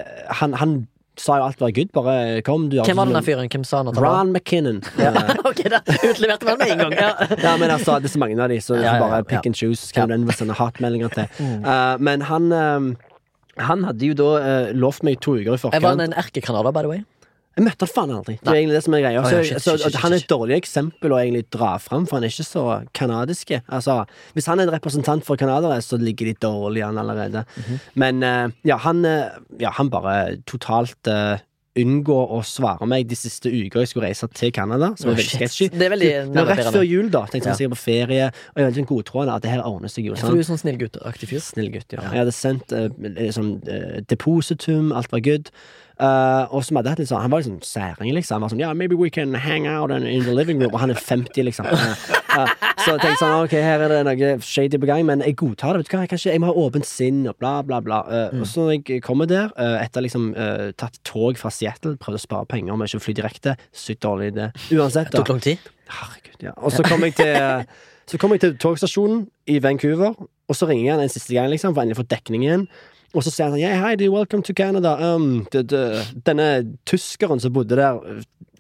han, 0.41 0.55
han 0.61 0.77
sa 1.21 1.39
jo 1.41 1.47
alt 1.49 1.61
var 1.61 1.73
good. 1.77 1.91
Bare 1.97 2.43
kom, 2.45 2.69
du. 2.73 2.79
Hvem 2.85 2.99
var 3.01 3.09
denne 3.11 3.23
fyren? 3.25 3.49
Hvem 3.53 3.65
sa 3.65 3.81
han 3.83 3.91
at 3.93 3.99
han? 3.99 4.05
Ron 4.05 4.33
McKinnon. 4.37 4.83
Ja. 5.01 5.13
Eh, 5.13 5.43
ok, 5.49 5.63
da 5.73 5.81
utleverte 6.11 6.49
man 6.49 6.61
med 6.61 6.73
en 6.75 6.85
gang. 6.85 6.97
Ja. 6.97 7.11
ja, 7.47 7.57
men 7.61 7.73
altså, 7.73 7.99
det 8.01 8.11
er 8.11 8.15
så 8.17 8.23
mange 8.23 8.39
av 8.43 8.53
de, 8.53 8.61
så 8.65 8.77
du 8.79 8.85
får 8.85 9.03
bare 9.03 9.25
pick 9.25 9.49
and 9.49 9.57
choose. 9.57 9.91
hvem 9.95 10.11
Ja. 10.11 10.17
den 10.17 10.33
sende 10.37 10.57
hatmeldinger 10.59 11.13
til. 11.17 11.29
Eh, 11.67 11.97
men 11.99 12.23
han 12.29 12.53
um, 12.53 12.97
han 13.57 13.85
hadde 13.89 14.05
jo 14.11 14.15
da 14.17 14.27
uh, 14.37 14.73
lovt 14.77 15.03
meg 15.07 15.17
to 15.25 15.39
uker 15.39 15.55
i 15.57 15.61
forkant. 15.61 15.81
Jeg 15.81 15.83
var 15.83 16.03
en 16.05 16.13
erkecanadier, 16.13 16.75
by 16.77 16.83
the 16.85 16.91
way. 16.91 17.05
Jeg 17.57 17.65
møtte 17.65 17.87
han 17.87 17.89
faen 17.89 18.11
aldri. 18.13 18.35
Det 18.43 18.53
er 18.53 18.59
egentlig 18.59 18.77
det 18.77 18.83
som 18.85 18.95
er 18.99 19.03
greia. 19.07 19.23
Så, 19.25 19.39
Så, 19.65 19.77
ja, 19.81 19.89
så, 19.89 20.01
han 20.03 20.13
er 20.13 20.21
et 20.21 20.29
dårlig 20.29 20.59
eksempel 20.59 21.15
å 21.15 21.21
egentlig 21.23 21.47
dra 21.57 21.73
fram, 21.81 22.05
for 22.05 22.19
han 22.19 22.27
er 22.27 22.35
ikke 22.35 22.45
så 22.45 22.65
kanadiske. 22.97 23.63
Altså, 23.73 24.03
hvis 24.37 24.49
han 24.51 24.61
er 24.61 24.69
en 24.69 24.75
representant 24.77 25.25
for 25.25 25.41
canadere, 25.41 25.81
så 25.81 25.97
ligger 25.97 26.29
de 26.29 26.37
dårlig 26.45 26.85
an 26.85 27.01
allerede. 27.01 27.47
Mhm. 27.57 27.81
Men 27.95 28.23
eh, 28.23 28.47
ja, 28.69 28.77
han, 28.85 29.05
eh, 29.09 29.39
ja, 29.63 29.73
han 29.79 29.89
bare 29.91 30.37
totalt 30.45 31.09
uh, 31.09 31.39
unngå 31.77 32.17
å 32.33 32.43
svare 32.47 32.87
meg 32.89 33.09
de 33.09 33.17
siste 33.19 33.51
uker 33.53 33.83
jeg 33.83 33.91
skulle 33.91 34.09
reise 34.09 34.29
til 34.37 34.53
Canada, 34.55 34.93
som 34.97 35.11
er 35.11 35.19
veldig 35.19 35.33
sketchy. 35.41 35.69
Det 35.73 35.89
er 35.89 35.93
veldig 35.93 36.11
Det 36.33 36.45
var 36.45 36.53
rett 36.57 36.71
før 36.77 36.87
jul, 36.89 37.09
da. 37.13 37.25
Tenkte 37.29 37.51
Ja. 37.51 37.55
jeg 37.55 37.61
sikkert 37.63 37.77
på 37.77 37.83
ferie, 37.85 38.29
og 38.29 38.57
jeg 38.57 38.65
er 38.65 38.71
veldig 38.71 38.87
godtroende 38.93 39.35
at 39.37 39.43
det 39.45 39.51
her 39.53 39.65
ordner 39.65 39.93
seg 39.93 40.09
jo. 40.09 40.15
Sånn. 40.15 40.33
Du 40.33 40.41
er 40.41 40.49
sånn 40.49 40.61
snill 40.61 40.79
gutt-aktig 40.81 41.29
fyr. 41.33 41.41
Snill 41.45 41.73
gutt, 41.73 41.89
ja. 41.93 42.01
Ja. 42.03 42.13
Jeg 42.13 42.25
hadde 42.25 42.37
sendt 42.37 42.73
uh, 42.73 42.89
liksom, 43.17 43.61
uh, 43.69 44.01
depositum, 44.09 44.93
alt 44.93 45.13
var 45.13 45.21
good. 45.21 45.51
Eh, 45.97 46.53
og 46.53 46.61
som 46.67 46.77
hadde 46.77 46.91
hatt 46.93 46.99
litt 47.01 47.09
sånn 47.09 47.23
Han 47.25 47.31
var 47.33 47.41
sånn 47.47 47.61
særing, 47.65 48.11
liksom. 48.13 48.35
Han 48.37 48.43
var 48.45 48.51
sånn 48.53 48.61
Ja, 48.61 48.75
maybe 48.77 48.99
we 49.01 49.09
can 49.09 49.33
hang 49.33 49.65
out 49.67 49.91
in, 49.91 50.05
in 50.05 50.25
the 50.27 50.35
living 50.37 50.61
room. 50.61 50.75
Og 50.75 50.81
han 50.83 50.91
er 50.93 50.99
50, 51.01 51.47
liksom. 51.49 51.65
Eh, 51.73 52.51
så 52.85 52.91
jeg 52.93 53.01
tenkte 53.01 53.21
sånn 53.23 53.33
Ok, 53.47 53.55
her 53.65 53.81
er 53.87 53.95
det 53.95 54.01
noe 54.05 54.33
shady 54.45 54.77
på 54.83 54.89
gang, 54.91 55.07
men 55.09 55.23
jeg 55.25 55.39
godtar 55.41 55.73
det. 55.73 55.87
Vet 55.87 55.89
du 55.89 55.97
hva, 55.97 56.03
jeg, 56.11 56.21
jeg 56.29 56.43
må 56.43 56.51
ha 56.51 56.65
åpent 56.67 56.85
sinn, 56.85 57.23
og 57.31 57.39
bla, 57.41 57.55
bla, 57.65 57.81
bla. 57.81 58.03
Uh, 58.11 58.27
Mm. 58.37 58.43
Og 58.43 58.49
så 58.51 58.67
når 58.67 58.73
jeg 58.91 59.01
kommer 59.07 59.29
der, 59.31 59.49
uh, 59.57 59.79
etter 59.81 60.03
liksom 60.05 60.27
uh, 60.37 60.69
tatt 60.77 60.99
tog 61.07 61.39
fra 61.41 61.49
Seattle, 61.55 61.95
prøvde 61.97 62.19
å 62.21 62.25
spare 62.27 62.49
penger 62.51 62.77
med 62.77 62.91
ikke 62.91 63.01
å 63.01 63.05
fly 63.07 63.15
direkte, 63.17 63.55
sykt 63.73 64.03
dårlig 64.05 64.33
idé. 64.35 64.51
Uansett, 64.77 65.09
Det 65.09 65.17
da. 65.17 65.23
tok 65.23 65.31
lang 65.33 65.41
tid. 65.47 65.71
Herregud, 65.89 66.43
ja. 66.45 66.53
Og 66.61 66.75
så 66.75 66.85
kom 66.85 67.07
jeg 67.07 67.15
til 67.17 67.65
Så 68.07 68.19
kom 68.23 68.31
jeg 68.37 68.41
til 68.45 68.53
togstasjonen 68.63 69.25
i 69.51 69.57
Vancouver, 69.65 70.13
og 70.21 70.55
så 70.55 70.69
ringer 70.69 70.85
jeg 70.93 71.07
en 71.09 71.15
siste 71.17 71.35
gang, 71.35 71.49
liksom, 71.51 71.73
for 71.75 71.83
endelig 71.83 71.97
å 71.97 72.03
få 72.05 72.09
dekning 72.13 72.45
igjen. 72.45 72.67
Og 73.17 73.25
så 73.25 73.33
sier 73.33 73.47
han 73.47 73.55
sånn 73.55 73.63
Yeah, 73.63 73.95
dear, 73.97 74.13
welcome 74.13 74.45
to 74.45 74.53
Canada. 74.53 74.93
Um, 75.01 75.47
denne 76.27 76.49
tyskeren 76.89 77.41
som 77.41 77.55
bodde 77.57 77.79
der 77.79 78.01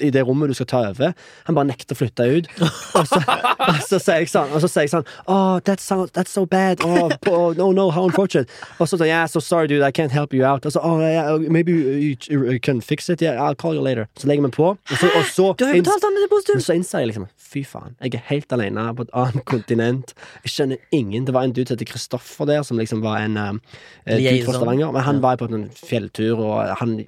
i 0.00 0.10
det 0.10 0.22
rommet 0.26 0.50
du 0.50 0.54
skal 0.58 0.68
ta 0.70 0.82
over, 0.90 1.14
han 1.46 1.58
bare 1.58 1.70
nekter 1.70 1.96
å 1.96 2.00
flytte 2.00 2.26
ut. 2.26 2.50
Og 2.60 3.06
så, 3.08 3.20
og 3.70 3.80
så 3.88 4.00
sier 4.02 4.24
jeg 4.24 4.30
sånn, 4.32 4.52
og 4.52 4.64
så 4.64 4.70
sier 4.70 4.86
jeg 4.86 4.94
sånn 4.94 5.06
Oh, 5.26 5.58
that's 5.64 5.86
so, 5.86 6.06
that's 6.12 6.32
so 6.32 6.46
bad. 6.46 6.82
Oh, 6.84 7.52
no, 7.56 7.70
no, 7.72 7.90
how 7.90 8.06
unfortunate. 8.06 8.50
Og 8.78 8.88
så 8.88 8.98
sånn 8.98 9.06
Yeah, 9.06 9.26
so 9.30 9.40
sorry, 9.40 9.68
dude, 9.70 9.82
I 9.86 9.92
can't 9.92 10.12
help 10.12 10.34
you 10.34 10.44
out. 10.44 10.66
Og 10.66 10.74
så, 10.74 10.82
oh, 10.82 11.00
yeah, 11.00 11.36
maybe 11.38 11.72
you, 11.72 12.16
you 12.30 12.58
can 12.60 12.80
fix 12.80 13.08
it. 13.08 13.22
Yeah, 13.22 13.40
I'll 13.42 13.54
call 13.54 13.74
you 13.74 13.82
later. 13.82 14.08
Så 14.18 14.26
legger 14.26 14.46
vi 14.46 14.50
på, 14.56 14.72
og 14.74 14.96
så, 15.00 15.10
og 15.14 15.24
så 15.30 15.52
Du 15.58 15.64
har 15.66 15.74
jo 15.74 15.82
betalt 15.84 16.04
han 16.06 16.18
depositum! 16.22 16.62
så 16.66 16.76
innser 16.76 17.04
jeg 17.04 17.12
liksom 17.12 17.26
Fy 17.46 17.62
faen, 17.66 17.94
jeg 18.02 18.16
er 18.18 18.24
helt 18.26 18.52
alene 18.52 18.88
på 18.98 19.06
et 19.06 19.12
annet 19.16 19.44
kontinent. 19.52 20.14
Jeg 20.44 20.52
skjønner 20.52 20.96
ingen. 20.96 21.26
Det 21.28 21.34
var 21.36 21.46
en 21.46 21.54
dude 21.54 21.68
som 21.68 21.76
heter 21.76 21.88
Kristoffer 21.92 22.48
der, 22.48 22.64
som 22.66 22.80
liksom 22.80 23.04
var 23.04 23.22
en 23.22 23.38
um, 23.38 23.60
dude 24.08 24.40
fra 24.44 24.56
Stavanger. 24.56 24.90
Men 24.96 25.06
han 25.06 25.22
var 25.22 25.38
på 25.40 25.48
en 25.50 25.68
fjelltur, 25.70 26.42
og 26.42 26.74
han 26.82 26.98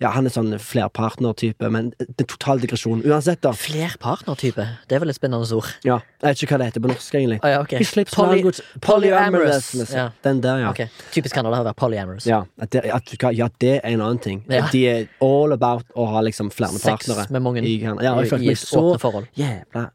Ja, 0.00 0.10
han 0.16 0.26
er 0.26 0.32
sånn 0.34 0.52
flerpartner-type, 0.60 1.68
men 1.72 1.92
det 2.00 2.23
er 2.24 2.30
total 2.32 2.62
digresjon. 2.64 3.02
Uansett, 3.06 3.40
da. 3.44 3.52
Flerpartner-type. 3.56 4.64
Det 4.88 4.96
er 4.96 5.02
vel 5.04 5.12
et 5.12 5.18
spennende 5.18 5.46
ord. 5.56 5.68
Ja, 5.86 5.98
jeg 6.22 6.28
vet 6.34 6.42
ikke 6.44 6.54
hva 6.56 6.60
det 6.62 6.68
heter 6.72 6.84
på 6.84 6.90
norsk, 6.92 7.14
egentlig. 7.20 7.38
Ah, 7.44 7.50
ja, 7.54 7.60
ok. 7.64 7.74
Poly- 7.78 8.04
polyamorous. 8.14 8.60
polyamorous. 8.80 9.92
Ja. 9.94 10.08
Den 10.24 10.40
der, 10.44 10.62
ja. 10.64 10.70
Ok, 10.70 10.84
Typisk 11.14 11.34
Canada 11.36 11.60
å 11.60 11.66
være 11.68 11.78
polyamorous. 11.78 12.26
Ja, 12.28 12.42
at 12.60 12.70
det, 12.74 12.84
at, 12.90 13.14
ja, 13.36 13.48
det 13.60 13.74
er 13.80 13.90
en 13.94 14.00
annen 14.04 14.22
ting. 14.24 14.44
Ja. 14.50 14.66
De 14.72 14.84
er 14.90 15.06
all 15.24 15.52
about 15.56 15.84
å 15.94 16.06
ha 16.12 16.22
liksom 16.24 16.50
flere 16.54 16.72
Sex 16.78 17.06
partnere. 17.06 17.26
med 17.30 17.42
mange 17.42 17.62
i, 17.64 17.76
ja, 17.82 17.94
jeg 18.00 18.26
i, 18.26 18.30
følte 18.30 18.46
meg 18.46 18.64
så 18.64 19.24
jævla 19.38 19.90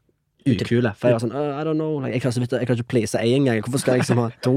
ukule. 0.46 0.92
For 0.96 1.08
jeg 1.10 1.16
var 1.16 1.22
sånn 1.24 1.34
I 1.34 1.64
don't 1.66 1.78
know. 1.78 1.98
Like, 2.00 2.14
jeg 2.16 2.22
klarer 2.24 2.36
så 2.36 2.58
Jeg 2.60 2.68
klarer 2.68 2.80
ikke 2.80 2.92
please 2.92 3.18
ei 3.18 3.34
engang. 3.36 3.60
Hvorfor 3.64 3.82
skal 3.82 3.96
jeg 3.98 4.04
liksom 4.04 4.20
ha 4.22 4.28
to? 4.44 4.54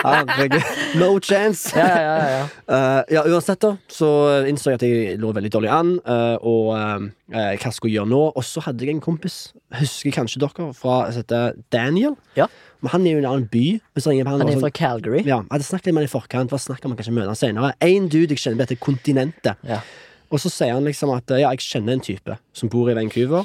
Herregud. 0.00 0.62
No 1.00 1.10
chance. 1.18 1.72
Ja, 1.76 1.86
ja, 1.86 2.00
ja, 2.00 2.28
ja. 2.38 2.44
Uh, 2.70 3.02
ja, 3.16 3.24
uansett, 3.28 3.60
da, 3.62 3.74
så 3.90 4.08
innså 4.48 4.72
jeg 4.72 4.80
at 4.80 4.86
jeg 4.86 5.20
lå 5.20 5.32
veldig 5.36 5.52
dårlig 5.52 5.70
an, 5.74 5.92
uh, 6.06 6.36
og 6.40 6.72
uh, 6.74 7.06
hva 7.30 7.52
jeg 7.54 7.94
gjøre 7.94 8.08
nå. 8.10 8.22
Og 8.34 8.44
så 8.46 8.62
hadde 8.64 8.86
jeg 8.86 8.96
en 8.96 9.04
kompis, 9.04 9.52
husker 9.80 10.14
kanskje 10.16 10.42
dere, 10.42 10.70
fra 10.76 11.02
heter 11.12 11.56
Daniel. 11.72 12.16
Ja. 12.38 12.48
Men 12.80 12.94
han 12.94 13.06
er 13.06 13.12
jo 13.12 13.20
i 13.20 13.24
en 13.24 13.28
annen 13.28 13.48
by. 13.52 13.64
Han, 14.00 14.26
Han 14.26 14.48
er 14.48 14.54
sånn- 14.54 14.62
fra 14.64 14.70
Calgary. 14.70 15.22
ja, 15.24 15.42
jeg 15.42 15.50
hadde 15.50 15.66
snakket 15.68 15.90
litt 15.90 15.94
med 15.94 16.02
han 16.06 16.08
i 16.08 16.14
forkant. 16.14 16.50
For 16.50 16.58
snakker 16.58 16.88
om 16.88 16.94
han 16.94 17.00
kanskje 17.02 17.12
møte 17.12 17.28
han 17.28 17.36
senere. 17.36 17.72
En 17.84 18.08
dude 18.08 18.32
jeg 18.32 18.40
kjenner 18.40 18.64
heter 18.64 18.80
kontinentet. 18.80 19.56
Ja. 19.68 19.82
Og 20.30 20.40
så 20.40 20.48
sier 20.48 20.72
han 20.72 20.86
liksom 20.86 21.10
at 21.12 21.28
ja, 21.34 21.50
jeg 21.50 21.58
kjenner 21.66 21.98
en 21.98 22.04
type 22.04 22.38
som 22.56 22.70
bor 22.72 22.88
i 22.90 22.94
Vancouver. 22.96 23.44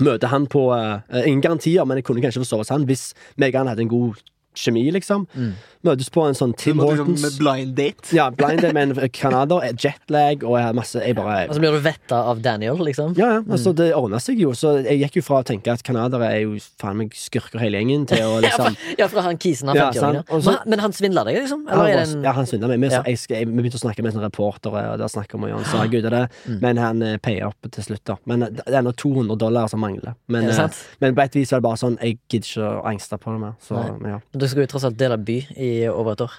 Møter 0.00 0.32
han 0.32 0.46
på 0.50 0.66
uh, 0.72 1.00
Ingen 1.22 1.44
garantier, 1.44 1.84
men 1.84 2.00
jeg 2.00 2.08
kunne 2.08 2.22
kanskje 2.24 2.44
forstå 2.44 2.62
hos 2.62 2.72
han 2.74 2.86
hvis 2.88 3.10
Megan 3.40 3.70
hadde 3.70 3.86
en 3.86 3.92
god 3.92 4.20
kjemi, 4.56 4.90
liksom. 4.92 5.26
Mm. 5.34 5.52
Møtes 5.86 6.10
på 6.12 6.20
en 6.28 6.34
sånn 6.36 6.50
Tim 6.60 6.76
liksom 6.76 6.98
Hortons. 7.06 7.22
med 7.22 7.36
blind 7.40 7.74
date. 7.78 8.10
Ja, 8.12 8.26
blind 8.30 8.60
date 8.60 8.74
med 8.76 8.90
en 8.98 9.08
canadier, 9.16 9.72
jetlag 9.80 10.42
og 10.44 10.74
masse 10.76 11.00
Jeg 11.00 11.14
bare 11.16 11.46
Og 11.48 11.54
så 11.56 11.60
blir 11.62 11.72
du 11.72 11.78
vetta 11.80 12.18
av 12.28 12.42
Daniel, 12.44 12.76
liksom. 12.84 13.14
ja, 13.16 13.30
ja, 13.38 13.40
altså 13.48 13.72
Det 13.74 13.94
ordna 13.96 14.18
seg 14.20 14.40
jo. 14.42 14.50
Så 14.52 14.74
jeg 14.84 14.98
gikk 15.00 15.16
jo 15.20 15.22
fra 15.24 15.38
å 15.40 15.46
tenke 15.46 15.72
at 15.72 15.82
canadiere 15.86 16.28
er 16.34 16.40
jo 16.44 16.58
faen 16.82 16.98
meg 17.00 17.14
skurker 17.16 17.58
hele 17.62 17.78
gjengen, 17.80 18.04
til 18.10 18.20
å 18.26 18.40
liksom 18.44 18.76
ja, 18.98 19.08
fra 19.08 19.22
han 19.24 19.38
kisen 19.40 19.70
av 19.72 19.76
50-åringen. 19.80 20.24
Ja, 20.28 20.40
men, 20.50 20.58
men 20.74 20.84
han 20.84 20.92
svindla 20.92 21.24
deg, 21.24 21.38
liksom? 21.44 21.64
Han, 21.70 21.78
Eller 21.78 21.94
er 21.94 22.02
det 22.04 22.14
en 22.18 22.24
ja, 22.28 22.32
han 22.36 22.46
svindla 22.50 22.68
meg. 22.74 22.80
Vi, 22.84 22.90
Ja. 22.90 23.00
så 23.00 23.06
jeg, 23.14 23.22
jeg, 23.30 23.48
vi 23.48 23.56
begynte 23.62 23.80
å 23.80 23.84
snakke 23.86 24.02
med 24.04 24.14
en 24.18 24.24
reporter, 24.26 24.74
og 24.76 24.98
da 25.00 25.08
snakker 25.08 25.38
vi 25.38 25.44
om 25.48 25.54
Jan 25.54 25.64
sa 25.70 25.86
gud 25.86 26.04
er 26.04 26.10
det 26.10 26.26
Mm. 26.50 26.58
Men 26.62 26.78
han 26.78 27.02
eh, 27.02 27.16
payer 27.20 27.46
opp 27.48 27.66
til 27.72 27.84
slutt, 27.84 28.02
da. 28.08 28.14
Men 28.26 28.40
det 28.40 28.62
er 28.66 28.78
ennå 28.80 28.92
200 28.96 29.36
dollar 29.38 29.66
som 29.68 29.80
mangler. 29.82 30.14
Men, 30.28 30.44
Er 30.48 30.64
eh, 30.64 30.78
men 31.00 31.14
på 31.14 31.22
et 31.24 31.34
vis 31.36 31.50
var 31.52 31.60
det 31.60 31.66
bare 31.66 31.76
sånn 31.80 31.96
Jeg 32.00 32.18
gidder 32.30 32.48
ikke 32.48 32.68
å 32.68 32.84
angste 32.88 33.18
på 33.20 33.34
det 33.34 33.40
mer. 33.42 33.54
Så, 33.64 33.76
Nei. 34.00 34.10
ja. 34.14 34.18
Du 34.40 34.46
skal 34.48 34.64
jo 34.64 34.70
tross 34.72 34.86
alt 34.88 34.96
dele 35.00 35.18
by 35.20 35.38
i 35.56 35.70
over 35.90 36.16
et 36.16 36.24
år. 36.26 36.38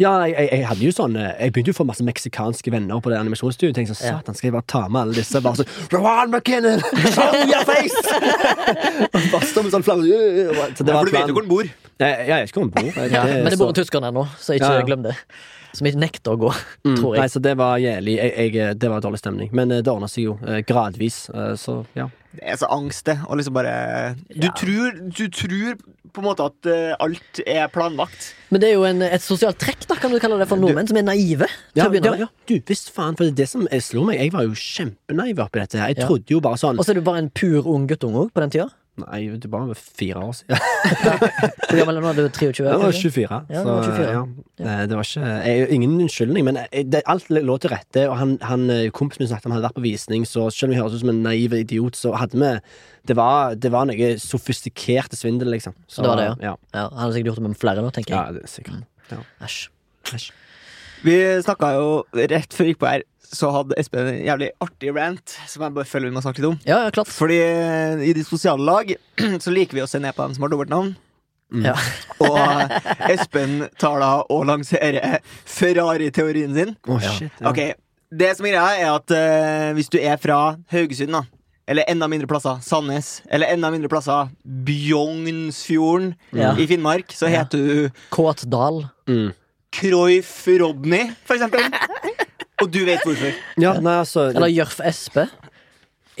Ja, 0.00 0.14
jeg, 0.24 0.32
jeg, 0.32 0.48
jeg 0.62 0.64
hadde 0.64 0.84
jo 0.86 0.90
sånn 0.96 1.16
eh, 1.20 1.32
Jeg 1.42 1.52
begynte 1.52 1.68
jo 1.68 1.74
å 1.74 1.78
få 1.82 1.84
masse 1.84 2.04
meksikanske 2.06 2.70
venner 2.72 3.02
på 3.04 3.10
det 3.12 3.18
animasjonsstudioet. 3.20 3.74
Tenkte 3.76 3.92
sånn, 3.98 4.14
satan, 4.16 4.36
skal 4.38 4.48
jeg 4.48 4.54
bare 4.54 4.68
ta 4.72 4.80
med 4.88 5.00
alle 5.02 5.16
disse? 5.18 5.42
Bare 5.44 5.60
sånn 5.60 5.90
Rowan 5.92 6.30
McKinnon! 6.32 6.80
Show 7.12 7.34
your 7.50 7.66
face! 7.68 8.00
Bare 9.34 9.44
stå 9.50 9.64
med 9.66 9.74
sånn 9.74 9.84
flamme 9.84 10.06
Så 10.08 10.86
det 10.86 10.94
Ja, 10.94 11.02
for 11.02 11.10
du 11.10 11.12
vet 11.12 11.28
jo 11.28 11.34
hvor 11.36 11.44
den 11.44 11.52
bor. 11.52 11.68
Jeg, 12.00 12.14
jeg 12.30 12.32
vet 12.32 12.48
ikke 12.54 12.62
hvor 12.62 12.68
han 12.68 12.72
bor. 12.78 12.92
Jeg- 13.02 13.12
Ja, 13.12 13.24
men 13.28 13.50
det 13.52 13.58
bor 13.60 13.72
en 13.74 13.76
tysker 13.82 14.00
der 14.06 14.14
nå, 14.16 14.24
så 14.40 14.56
ikke 14.56 14.70
Ja, 14.72 14.78
ja. 14.80 14.86
glem 14.88 15.02
det. 15.04 15.16
Som 15.76 15.86
ikke 15.86 16.00
nekter 16.02 16.32
å 16.34 16.38
gå, 16.46 16.48
Mm, 16.88 16.96
tror 16.98 17.18
Nei, 17.20 17.26
så 17.30 17.42
det 17.44 17.52
var 17.60 17.76
jævlig 17.78 18.16
jeg, 18.16 18.54
jeg, 18.56 18.78
Det 18.80 18.88
var 18.90 19.04
dårlig 19.04 19.20
stemning. 19.20 19.52
Men 19.52 19.70
eh, 19.70 19.82
det 19.84 19.92
ordna 19.92 20.08
seg 20.10 20.24
jo 20.24 20.38
eh, 20.48 20.62
gradvis. 20.66 21.28
eh, 21.34 21.52
Så 21.60 21.82
ja. 21.94 22.08
Det 22.30 22.44
er 22.46 22.58
så 22.60 22.68
angst, 22.70 23.04
det. 23.08 23.16
Og 23.26 23.40
liksom 23.40 23.54
bare 23.56 24.14
Du, 24.28 24.46
Ja. 24.46 24.52
tror, 24.54 24.94
du 25.10 25.24
tror 25.28 25.80
på 26.10 26.22
en 26.22 26.26
måte 26.26 26.42
at 26.46 26.66
uh, 26.66 26.94
alt 26.98 27.40
er 27.46 27.66
planlagt. 27.70 28.34
Men 28.50 28.60
det 28.62 28.70
er 28.70 28.74
jo 28.74 28.84
en, 28.84 29.02
et 29.02 29.22
sosialt 29.22 29.58
trekk, 29.62 29.86
da, 29.86 29.94
kan 29.94 30.10
du 30.10 30.18
kalle 30.22 30.38
det, 30.38 30.48
for 30.50 30.58
nordmenn 30.58 30.88
som 30.90 30.98
er 30.98 31.06
naive. 31.06 31.46
Ja, 31.78 31.86
ja, 31.86 32.14
ja. 32.24 32.26
Du, 32.50 32.56
visst 32.66 32.90
faen, 32.94 33.16
for 33.18 33.26
det 33.26 33.32
er 33.32 33.38
det 33.44 33.48
som 33.52 33.66
slår 33.70 34.08
meg. 34.10 34.18
Jeg 34.18 34.32
var 34.34 34.46
jo 34.46 34.54
kjempenaiv 34.58 35.42
oppi 35.46 35.62
dette 35.62 35.78
her. 35.78 35.94
Jeg 35.94 36.06
trodde 36.06 36.34
jo 36.34 36.40
bare 36.42 36.58
sånn 36.58 36.78
Og 36.78 36.86
så 36.86 36.94
er 36.94 37.00
du 37.00 37.06
bare 37.06 37.22
en 37.22 37.30
pur 37.30 37.66
ung 37.70 37.86
guttunge 37.90 38.26
òg, 38.26 38.32
på 38.34 38.42
den 38.42 38.54
tida. 38.56 38.68
Nei, 39.04 39.20
det 39.42 39.48
var 39.50 39.66
bare 39.66 39.74
fire 39.78 40.22
år 40.24 40.32
siden. 40.38 40.58
Hvor 41.70 41.76
gammel 41.80 41.96
er 41.96 42.00
du 42.00 42.06
nå? 42.06 42.12
Du 42.16 42.20
er 42.24 42.32
23? 42.34 42.66
Jeg 42.66 42.80
var 42.82 42.92
24. 42.96 43.22
Ja, 43.50 43.62
så, 43.62 43.64
du 43.64 43.70
var 43.70 43.86
24. 43.88 44.10
ja. 44.14 44.22
Eh, 44.64 44.82
Det 44.90 44.96
var 44.98 45.08
ikke 45.08 45.32
jeg, 45.46 45.68
Ingen 45.76 45.94
unnskyldning, 46.00 46.44
men 46.50 46.58
det, 46.92 47.02
alt 47.10 47.30
lå 47.30 47.56
til 47.62 47.72
rette. 47.74 48.04
Og 48.10 48.16
han, 48.20 48.36
han 48.42 48.66
eh, 48.74 48.90
kompisen 48.96 49.24
min 49.24 49.30
snakket 49.32 49.46
om 49.48 49.54
han 49.54 49.60
hadde 49.60 49.68
vært 49.70 49.78
på 49.80 49.86
visning, 49.86 50.26
så 50.28 50.48
selv 50.50 50.70
om 50.70 50.74
vi 50.74 50.80
høres 50.82 50.98
ut 50.98 51.04
som 51.04 51.12
en 51.14 51.22
naiv 51.26 51.54
idiot, 51.60 51.96
så 52.00 52.12
hadde 52.20 52.38
vi 52.40 52.52
Det 53.08 53.16
var, 53.16 53.54
det 53.56 53.70
var 53.72 53.86
noe 53.88 54.10
sofistikerte 54.20 55.16
svindel, 55.16 55.48
liksom. 55.54 55.74
Så, 55.88 56.02
Det 56.04 56.10
var 56.12 56.20
det, 56.20 56.28
ja. 56.44 56.54
Ja, 56.74 56.86
Han 56.90 57.06
har 57.06 57.12
sikkert 57.16 57.32
gjort 57.32 57.42
det 57.42 57.48
med 57.48 57.60
flere 57.62 57.82
nå, 57.86 57.90
tenker 57.96 58.14
Ja, 58.16 58.24
jeg. 58.28 58.34
det 58.40 58.42
er 58.48 58.54
sikkert. 58.58 58.86
Ja. 59.10 59.22
Æsj. 59.46 59.68
Æsj. 60.14 60.30
Vi 61.06 61.16
snakka 61.44 61.72
jo 61.76 61.88
rett 62.12 62.52
før 62.54 62.66
vi 62.66 62.72
gikk 62.74 62.80
på 62.82 62.88
her, 62.90 63.04
så 63.30 63.50
hadde 63.54 63.76
Espen 63.78 64.08
en 64.10 64.24
jævlig 64.26 64.48
artig 64.60 64.90
rant 64.96 65.36
som 65.48 65.62
jeg 65.62 65.74
bare 65.76 65.86
føler 65.86 66.10
vi 66.10 66.16
må 66.16 66.22
snakke 66.24 66.42
litt 66.42 66.48
om. 66.50 66.58
Ja, 66.66 66.80
ja, 66.86 66.90
klart. 66.94 67.12
Fordi 67.14 67.36
eh, 67.44 68.02
i 68.10 68.14
de 68.16 68.24
sosiale 68.26 68.64
lag 68.66 68.90
så 69.44 69.54
liker 69.54 69.78
vi 69.78 69.84
å 69.84 69.88
se 69.90 70.00
ned 70.02 70.16
på 70.16 70.26
dem 70.26 70.34
som 70.36 70.46
har 70.46 70.52
dobbeltnavn. 70.52 70.96
Mm. 71.50 71.64
Ja. 71.66 71.76
Og 72.26 72.36
eh, 72.38 72.74
Espen 73.14 73.68
tar 73.80 74.00
da 74.02 74.10
og 74.30 74.44
lanserer 74.50 75.18
Ferrari-teorien 75.48 76.52
sin. 76.58 76.74
Oh, 76.90 76.98
shit. 77.02 77.30
Ja. 77.40 77.50
Ok, 77.50 77.62
Det 78.10 78.32
som 78.36 78.46
er 78.50 78.56
greia, 78.56 78.78
er 78.82 78.96
at 78.98 79.12
uh, 79.14 79.72
hvis 79.78 79.88
du 79.90 79.98
er 80.02 80.16
fra 80.18 80.40
Haugesund, 80.74 81.14
da 81.14 81.22
eller 81.70 81.86
enda 81.86 82.08
mindre 82.10 82.26
plasser 82.26 82.58
Sandnes, 82.66 83.20
eller 83.30 83.52
enda 83.54 83.68
mindre 83.70 83.86
plasser 83.92 84.32
Bjognsfjorden 84.66 86.14
Ja. 86.34 86.56
i 86.58 86.66
Finnmark, 86.66 87.12
så 87.14 87.28
Ja. 87.30 87.44
heter 87.44 87.58
du 87.62 87.90
Kåtdal. 88.10 88.88
Mm. 89.06 89.30
Cruyff 89.72 90.46
Rodney, 90.60 91.12
for 91.24 91.38
eksempel. 91.38 91.62
Og 92.60 92.72
du 92.72 92.82
vet 92.84 93.04
hvorfor. 93.06 93.38
Ja, 93.60 93.76
nei, 93.80 94.00
altså 94.02 94.28
Eller 94.34 94.50
Jørf 94.52 94.80
Espe. 94.84 95.28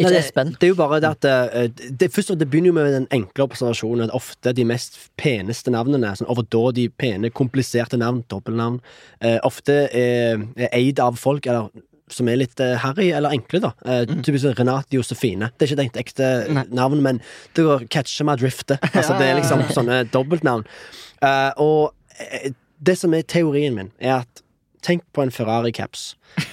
Ikke 0.00 0.08
Espen. 0.08 0.14
det, 0.14 0.20
Espen. 0.24 0.52
Det 0.56 0.68
er 0.68 0.70
jo 0.70 0.78
bare 0.78 1.00
det 1.02 1.10
at 1.10 1.26
eh, 1.28 1.90
det, 2.00 2.08
først, 2.14 2.32
det 2.40 2.46
begynner 2.48 2.70
jo 2.70 2.76
med 2.78 2.94
den 2.94 3.08
enkle 3.12 3.44
observasjonen 3.44 4.06
at 4.06 4.14
ofte 4.16 4.54
de 4.56 4.64
mest 4.64 4.96
peneste 5.20 5.72
navnene, 5.74 6.14
sånn 6.16 6.30
overdådig 6.32 6.86
pene, 6.96 7.28
kompliserte 7.36 7.98
navn, 8.00 8.22
dobbeltnavn, 8.32 8.78
eh, 9.20 9.36
ofte 9.44 9.82
er, 9.90 10.40
er 10.56 10.72
eid 10.78 11.02
av 11.04 11.18
folk 11.20 11.50
eller, 11.50 11.68
som 12.10 12.30
er 12.30 12.40
litt 12.40 12.58
uh, 12.58 12.72
harry 12.82 13.10
eller 13.14 13.34
enkle, 13.36 13.60
da. 13.62 13.74
Eh, 13.84 14.00
Typisk 14.24 14.42
sånn 14.46 14.56
Renate 14.58 14.96
Josefine. 14.96 15.50
Det 15.58 15.68
er 15.68 15.74
ikke 15.76 15.84
et 15.90 16.00
ekte 16.00 16.30
Nei. 16.56 16.64
navn, 16.74 17.04
men 17.04 17.20
det 17.54 17.66
går 17.66 17.84
catcher 17.92 18.26
meg 18.26 18.40
drifte 18.40 18.80
Altså, 18.90 19.14
det 19.20 19.28
er 19.28 19.38
liksom 19.38 19.62
sånne 19.76 20.00
dobbeltnavn. 20.10 20.64
Eh, 21.20 21.62
og 21.62 21.92
eh, 22.18 22.50
det 22.86 22.96
som 22.98 23.14
er 23.14 23.26
teorien 23.28 23.76
min, 23.76 23.92
er 24.00 24.22
at 24.22 24.44
Tenk 24.80 25.02
på 25.12 25.22
en 25.22 25.30
Ferrari-caps. 25.30 26.16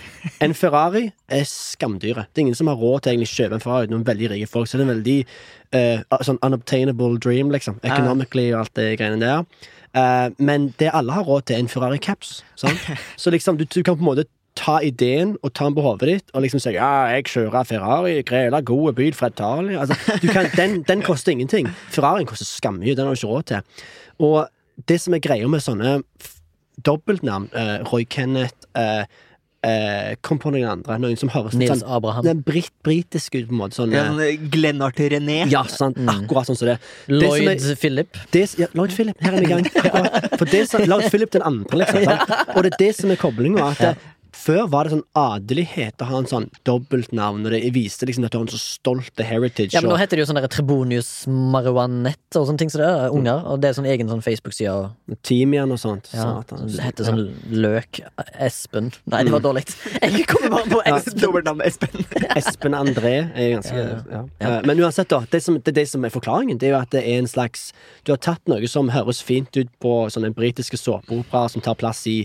En 0.44 0.52
Ferrari 0.54 1.06
er 1.32 1.46
skamdyre. 1.48 2.26
Det 2.34 2.42
er 2.42 2.46
ingen 2.48 2.58
som 2.58 2.68
har 2.68 2.76
råd 2.76 3.06
til 3.06 3.22
å 3.24 3.28
kjøpe 3.30 3.56
en 3.56 3.62
Ferrari. 3.64 3.88
Noen 3.88 4.04
veldig 4.04 4.28
rike 4.34 4.50
folk. 4.52 4.68
Så 4.68 4.76
det 4.76 4.84
er 4.84 4.90
en 4.90 4.92
veldig 4.92 5.16
uh, 5.78 6.18
sånn 6.28 6.40
unobtainable 6.44 7.16
dream, 7.24 7.54
liksom. 7.54 7.78
Economically 7.80 8.50
og 8.52 8.66
alt 8.66 8.74
det 8.76 8.90
greiene 9.00 9.22
der. 9.22 9.46
Uh, 9.96 10.28
men 10.36 10.74
det 10.82 10.92
alle 10.92 11.16
har 11.16 11.24
råd 11.30 11.48
til, 11.48 11.56
er 11.56 11.64
en 11.64 11.72
Ferrari 11.72 12.02
caps. 12.04 12.42
Sant? 12.60 12.90
Så 13.22 13.32
liksom, 13.32 13.56
du, 13.56 13.64
du 13.64 13.80
kan 13.80 13.96
på 13.96 14.04
en 14.04 14.10
måte 14.10 14.28
ta 14.58 14.82
ideen 14.84 15.38
og 15.46 15.54
ta 15.56 15.70
den 15.70 15.78
på 15.78 15.86
hodet 15.86 16.10
ditt 16.10 16.32
og 16.34 16.42
liksom 16.42 16.60
si 16.60 16.74
ja, 16.74 17.08
jeg 17.14 17.28
kjører 17.30 17.68
Ferrari, 17.70 18.18
grela 18.28 18.60
gode 18.66 18.98
bil 18.98 19.16
fra 19.16 19.30
Italia. 19.32 19.86
Altså, 19.86 20.18
du 20.20 20.28
kan, 20.34 20.52
den, 20.58 20.82
den 20.90 21.06
koster 21.06 21.32
ingenting. 21.32 21.70
Ferrarien 21.94 22.28
koster 22.28 22.50
skammye, 22.50 22.98
den 22.98 23.08
har 23.08 23.16
du 23.16 23.22
ikke 23.22 23.32
råd 23.32 23.50
til. 23.54 23.88
Og 24.28 24.40
det 24.86 25.00
som 25.02 25.14
er 25.14 25.20
greia 25.20 25.48
med 25.50 25.62
sånne 25.66 26.02
dobbeltnavn, 26.86 27.50
eh, 27.56 27.78
Roy 27.92 28.06
Kenneth 28.06 28.68
eh, 28.78 29.06
eh, 29.66 30.16
Kom 30.22 30.38
på 30.40 30.52
noen 30.54 30.68
andre, 30.70 30.98
noen 31.02 31.18
som 31.18 31.30
høres 31.34 31.56
Nils 31.58 31.72
sånn 31.82 31.90
Abraham. 31.98 32.24
den 32.28 32.44
brit, 32.46 32.70
britiske 32.86 33.42
ut, 33.42 33.48
på 33.50 33.56
en 33.56 33.62
måte. 33.64 33.74
Sånn, 33.80 33.92
Ja, 33.96 34.04
eh, 34.06 34.12
sånn, 34.12 34.22
eh, 34.22 34.50
Glennart 34.54 35.02
René. 35.02 35.40
ja, 35.50 35.64
sant, 35.64 35.98
akkurat 35.98 36.46
sånn 36.48 36.58
som 36.60 36.68
det. 36.68 36.78
det 37.08 37.22
som 37.22 37.46
Lloyd 37.46 37.48
er- 37.72 37.76
Philip. 37.76 38.18
det, 38.32 38.44
ja, 38.60 38.68
Lloyd 38.74 38.92
Philip, 38.94 39.18
her 39.22 39.34
er 39.34 39.40
vi 39.40 39.46
i 39.46 39.50
gang. 39.50 39.66
Akkurat. 39.66 40.30
For 40.40 40.46
det 40.46 40.68
som, 40.70 40.82
Lloyd 40.86 41.10
Philip 41.10 41.32
den 41.32 41.42
andre, 41.42 41.80
liksom. 41.82 42.04
Sant? 42.06 42.56
Og 42.56 42.64
det 42.64 42.74
er 42.74 42.78
det 42.86 42.96
som 42.96 43.10
er 43.12 43.16
koblingen. 43.16 43.60
At 43.60 43.78
det, 43.82 43.98
før 44.48 44.68
var 44.72 44.88
det 44.88 44.96
sånn 44.96 45.06
adelighet 45.18 46.04
å 46.04 46.08
ha 46.08 46.20
en 46.22 46.30
sånn 46.30 46.46
dobbeltnavn, 46.68 47.44
og 47.48 47.54
det 47.54 47.60
viste 47.76 48.08
liksom 48.08 48.26
at 48.28 48.34
du 48.34 48.38
har 48.40 48.46
en 48.46 48.52
så 48.54 48.60
stolt 48.62 49.20
heritage. 49.20 49.74
Ja, 49.76 49.82
men 49.84 49.92
nå 49.92 49.98
heter 50.00 50.18
det 50.18 50.24
jo 50.24 50.30
sånn 50.30 50.40
Trebonius 50.54 51.10
Marihuanett 51.28 52.38
og 52.40 52.48
sånne 52.48 52.62
ting 52.62 52.72
som 52.72 52.82
det 52.84 52.88
er. 52.88 53.12
Unger. 53.16 53.44
Og 53.52 53.62
det 53.64 53.72
er 53.72 53.78
sånn 53.78 53.90
egen 53.92 54.10
sånn 54.12 54.24
Facebook-side. 54.24 55.18
Timian 55.28 55.74
og 55.76 55.82
sånt. 55.82 56.10
Ja, 56.14 56.30
Satan. 56.40 56.64
det 56.72 56.86
heter 56.86 57.10
sånn 57.10 57.22
Løk. 57.52 58.02
Espen. 58.48 58.92
Nei, 59.12 59.24
det 59.28 59.34
var 59.36 59.44
dårlig. 59.44 59.66
Jeg 60.02 60.26
kommer 60.32 60.54
bare 60.58 60.72
på 60.72 60.82
Espen. 60.94 61.22
Dobbeltnavn 61.26 61.64
Espen. 61.68 62.08
Espen 62.40 62.78
André 62.78 63.16
er 63.28 63.54
ganske 63.58 63.78
Ja, 63.78 63.88
ja, 63.88 64.02
ja. 64.14 64.24
Eh, 64.40 64.60
Men 64.68 64.84
uansett, 64.84 65.10
da. 65.12 65.24
Det, 65.32 65.42
som, 65.44 65.60
det, 65.64 65.76
det 65.76 65.88
som 65.92 66.06
er 66.08 66.14
forklaringen, 66.14 66.60
det 66.62 66.70
er 66.72 66.76
jo 66.78 66.82
at 66.82 66.94
det 66.96 67.04
er 67.04 67.22
en 67.22 67.30
slags 67.30 67.72
Du 68.08 68.14
har 68.14 68.22
tatt 68.24 68.44
noe 68.50 68.68
som 68.72 68.92
høres 68.94 69.20
fint 69.26 69.52
ut 69.58 69.72
på 69.84 69.98
sånne 70.14 70.32
britiske 70.36 70.80
såpeoperaer 70.80 71.52
som 71.54 71.64
tar 71.66 71.78
plass 71.80 72.06
i 72.10 72.22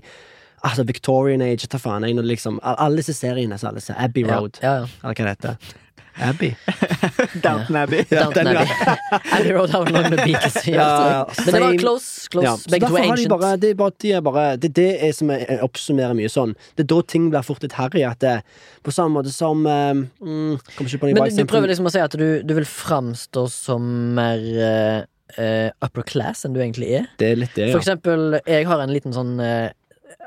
Altså 0.62 0.84
Victorian 0.86 1.42
Age, 1.42 1.66
ta 1.66 1.78
faen 1.82 2.04
jeg, 2.06 2.14
når 2.14 2.28
liksom 2.30 2.60
Alle 2.62 3.00
disse 3.02 3.14
seriene, 3.18 3.58
så 3.58 3.70
alle 3.70 3.82
disse 3.82 3.94
Abbey 3.98 4.26
Road. 4.28 4.60
ja, 4.62 4.82
ja. 4.82 4.90
Eller 5.02 5.14
hva 5.14 5.24
det 5.24 5.32
heter. 5.36 5.78
Abbey. 6.20 6.54
Downton 7.42 7.76
Abbey. 7.76 8.04
Downton. 8.04 8.46
Abbey. 8.46 8.68
Abbey 9.32 9.52
Road 9.52 9.70
har 9.72 9.84
vel 9.86 9.94
noe 9.96 10.10
med 10.12 10.20
Beatles 10.26 10.58
å. 10.60 10.72
Ja, 10.76 10.88
ja. 11.08 11.22
Men 11.46 11.54
det 11.54 11.62
var 11.64 11.78
close. 11.80 12.28
close. 12.30 12.44
Ja, 12.44 12.56
Begge 12.74 12.90
to 12.90 12.98
er 12.98 13.02
de 13.02 13.12
ancient. 13.14 13.32
bare, 13.32 13.52
det, 13.56 13.70
er 13.70 13.78
bare, 13.80 13.96
de 14.04 14.12
er 14.12 14.24
bare, 14.26 14.44
det, 14.60 14.72
det 14.76 14.88
er 15.08 15.14
som 15.16 15.32
jeg 15.32 15.58
oppsummerer 15.64 16.16
mye 16.18 16.30
sånn. 16.32 16.52
Det 16.76 16.84
er 16.84 16.90
da 16.92 17.00
ting 17.14 17.30
blir 17.32 17.46
fort 17.46 17.64
litt 17.64 17.78
harry. 17.78 18.04
At 18.06 18.20
det, 18.24 18.36
på 18.84 18.94
samme 18.94 19.16
måte 19.16 19.32
som 19.32 19.64
eh, 19.66 19.94
mm, 19.94 20.60
Men 20.60 20.92
du, 21.16 21.24
du 21.40 21.48
prøver 21.48 21.72
liksom 21.72 21.88
å 21.88 21.94
si 21.94 22.02
at 22.04 22.16
du, 22.18 22.26
du 22.44 22.54
vil 22.60 22.68
framstå 22.68 23.46
som 23.52 23.88
mer 24.18 24.44
eh, 24.52 25.70
upper 25.80 26.04
class 26.06 26.44
enn 26.44 26.52
du 26.56 26.60
egentlig 26.60 26.92
er. 27.00 27.08
Det 27.18 27.32
er 27.32 27.40
litt 27.40 27.56
det, 27.56 27.70
For 27.72 27.80
eksempel, 27.80 28.40
jeg 28.44 28.68
har 28.68 28.84
en 28.84 28.92
liten 28.92 29.16
sånn 29.16 29.38
eh, 29.40 29.70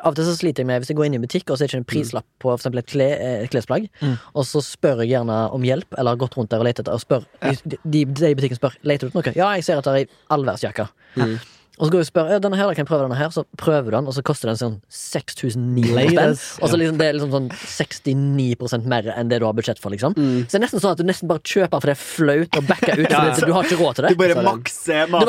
Av 0.03 0.11
og 0.11 0.15
til 0.17 0.25
så 0.27 0.35
sliter 0.37 0.63
jeg 0.63 0.67
med 0.69 0.81
hvis 0.83 0.91
jeg 0.91 0.97
går 0.99 1.05
inn 1.09 1.15
i 1.17 1.19
en 1.19 1.25
butikk 1.25 1.49
og 1.49 1.57
så 1.57 1.63
er 1.63 1.67
det 1.67 1.73
ikke 1.73 1.81
en 1.83 1.87
prislapp 1.93 2.25
på 2.41 2.49
for 2.51 2.57
eksempel 2.59 2.79
et, 2.83 2.87
kle, 2.91 3.07
et 3.45 3.49
klesplagg, 3.53 3.89
Mm. 4.01 4.15
og 4.35 4.45
så 4.45 4.61
spør 4.65 5.01
jeg 5.03 5.13
gjerne 5.15 5.37
om 5.55 5.63
hjelp, 5.65 5.93
eller 5.97 6.11
har 6.15 6.21
gått 6.21 6.37
rundt 6.37 6.49
der 6.53 6.59
og 6.63 6.67
lett 6.67 6.79
etter 6.83 6.93
og 6.93 7.01
spør 7.03 7.25
De, 7.41 7.77
de, 7.85 8.05
de 8.05 8.29
i 8.31 8.35
butikken 8.37 8.57
spør 8.59 8.75
Leter 8.83 9.07
du 9.09 9.13
etter 9.19 9.31
noe. 9.31 9.35
Ja, 9.37 9.51
jeg 9.57 9.63
ser 9.67 9.79
etter 9.81 9.99
ei 10.01 10.05
allværsjakke. 10.33 10.87
Mm. 11.15 11.37
Og 11.77 11.87
så 11.87 11.91
går 11.91 11.99
vi 11.99 12.05
og 12.05 12.07
spør 12.07 12.29
ja, 12.31 12.39
denne 12.39 12.55
her, 12.55 12.69
kan 12.73 12.85
jeg 12.85 12.87
prøve 12.87 13.03
denne 13.03 13.17
her, 13.19 13.29
så 13.35 13.43
prøver 13.59 13.89
du 13.91 13.95
den, 13.97 14.07
og 14.07 14.13
så 14.15 14.21
koster 14.23 14.47
den 14.47 14.55
sånn 14.59 14.75
6900 14.87 16.09
spenn. 16.13 16.35
Og 16.63 16.69
så 16.71 16.77
liksom, 16.79 16.97
det 17.01 17.07
er 17.09 17.17
liksom 17.17 17.33
sånn 17.35 17.49
69% 17.51 18.85
mer 18.87 19.09
enn 19.15 19.27
det 19.31 19.39
du 19.41 19.45
har 19.47 19.55
budsjett 19.57 19.79
for, 19.83 19.91
liksom. 19.91 20.15
Mm. 20.15 20.45
Så 20.45 20.55
det 20.55 20.59
er 20.61 20.65
nesten 20.65 20.79
sånn 20.83 20.95
at 20.95 21.01
du 21.01 21.05
nesten 21.07 21.27
bare 21.31 21.43
kjøper 21.43 21.81
for 21.83 21.91
det 21.91 21.95
er 21.97 22.01
flaut 22.01 22.59
og 22.61 22.67
backer 22.69 23.01
ut, 23.01 23.09
ja, 23.15 23.23
det- 23.35 23.45
du 23.45 23.53
har 23.55 23.67
ikke 23.67 23.79
råd 23.81 23.95
til 23.99 24.07
det. 24.07 24.13
Du 24.15 24.21
bare 24.23 24.35
Så 24.35 24.39
det- 24.39 24.45
makser 24.45 25.05
Det 25.05 25.11
var, 25.11 25.21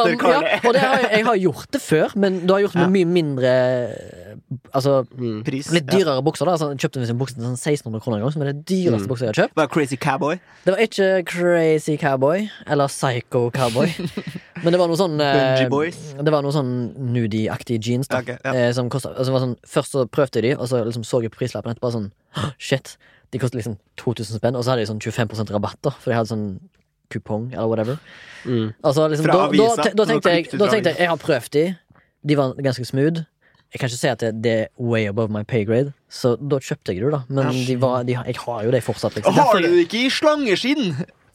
ja, 0.46 0.60
og 0.62 0.72
det 0.76 0.80
har, 0.86 0.98
jeg- 1.10 1.26
har 1.26 1.36
gjort 1.36 1.70
det 1.72 1.82
før, 1.82 2.16
men 2.16 2.40
du 2.46 2.52
har 2.54 2.60
gjort 2.66 2.72
det 2.78 2.86
med 2.86 2.94
mye 2.96 3.12
mindre 3.16 3.52
Altså 4.76 5.06
Mm. 5.16 5.42
Pris. 5.44 5.70
litt 5.72 5.86
dyrere 5.86 6.22
bukser. 6.22 6.44
da 6.46 6.52
altså, 6.52 6.68
Jeg 6.70 6.78
kjøpte 6.90 7.08
en 7.10 7.18
bukse 7.18 7.34
til 7.34 7.42
sånn 7.42 7.56
1600 7.56 8.00
kroner 8.02 8.18
en 8.18 8.22
gang, 8.22 8.32
som 8.32 8.42
er 8.42 8.52
det 8.52 8.64
dyreste 8.66 9.06
Mm. 9.06 9.08
buksa 9.08 9.24
jeg 9.26 9.32
har 9.34 9.38
kjøpt. 9.48 9.54
Var 9.56 9.66
Crazy 9.66 9.96
Cowboy. 9.96 10.38
Det 10.64 10.74
var 10.74 10.80
ikke 10.84 11.24
Crazy 11.26 11.96
Cowboy 11.96 12.50
eller 12.66 12.86
Psycho 12.88 13.50
Cowboy, 13.50 13.86
men 14.62 14.72
det 14.72 14.78
var 14.78 14.86
noe 14.88 14.96
sånn 14.96 15.18
eh, 15.20 15.68
Boys. 15.68 15.96
Det 16.20 16.30
var 16.36 16.44
noe 16.46 16.54
sånn 16.54 16.70
nudie-aktige 17.16 17.80
jeans. 17.82 18.10
da 18.12 18.20
okay, 18.22 18.38
ja. 18.44 18.54
eh, 18.54 18.70
Som 18.76 18.90
kostet, 18.92 19.16
altså, 19.16 19.34
var 19.34 19.44
sånn, 19.44 19.56
Først 19.66 19.96
så 19.96 20.06
prøvde 20.06 20.40
jeg 20.40 20.50
de, 20.50 20.54
og 20.60 20.70
så 20.70 20.84
liksom 20.86 21.04
så 21.06 21.22
jeg 21.24 21.34
på 21.34 21.40
prislappen 21.42 21.74
etterpå 21.74 21.92
sånn 21.94 22.10
Shit, 22.60 22.96
de 23.32 23.40
kostet 23.42 23.62
liksom 23.62 23.78
2000 24.00 24.40
spenn, 24.40 24.56
og 24.58 24.64
så 24.64 24.74
hadde 24.74 24.84
de 24.84 24.90
sånn 24.92 25.02
25% 25.02 25.54
rabatt, 25.54 25.80
da 25.84 25.94
for 25.96 26.12
de 26.12 26.18
hadde 26.18 26.32
sånn 26.32 26.48
kupong 27.12 27.52
eller 27.54 27.70
whatever. 27.70 27.98
Mm. 28.44 28.74
Altså, 28.82 29.06
liksom, 29.08 29.28
Fra 29.28 29.46
da, 29.46 29.68
da, 29.78 29.90
da 29.94 30.06
tenkte 30.10 30.34
jeg 30.34 30.48
Da 30.58 30.68
tenkte 30.70 30.92
jeg 30.92 31.02
Jeg 31.04 31.10
har 31.10 31.20
prøvd 31.22 31.50
de. 31.54 31.64
De 32.26 32.38
var 32.38 32.54
ganske 32.58 32.86
smooth. 32.86 33.22
Jeg 33.74 33.80
kan 33.82 33.90
ikke 33.90 33.98
si 33.98 34.08
at 34.10 34.22
det, 34.22 34.32
det 34.42 34.52
er 34.52 34.66
way 34.78 35.06
above 35.10 35.30
my 35.32 35.42
pay 35.44 35.64
grade, 35.66 35.92
så 36.08 36.36
da 36.38 36.58
kjøpte 36.62 36.94
jeg 36.94 37.02
det, 37.02 37.10
da. 37.12 37.18
Men 37.28 37.50
de 37.66 37.74
var, 37.82 38.04
de, 38.06 38.14
jeg 38.14 38.38
har 38.40 38.62
jo 38.64 38.70
det 38.72 38.82
fortsatt, 38.86 39.18
liksom. 39.18 39.34
Har 39.36 39.58
du 39.58 39.66
det 39.66 39.82
ikke 39.88 40.04
i 40.06 40.10
slangeskinn? 40.14 40.94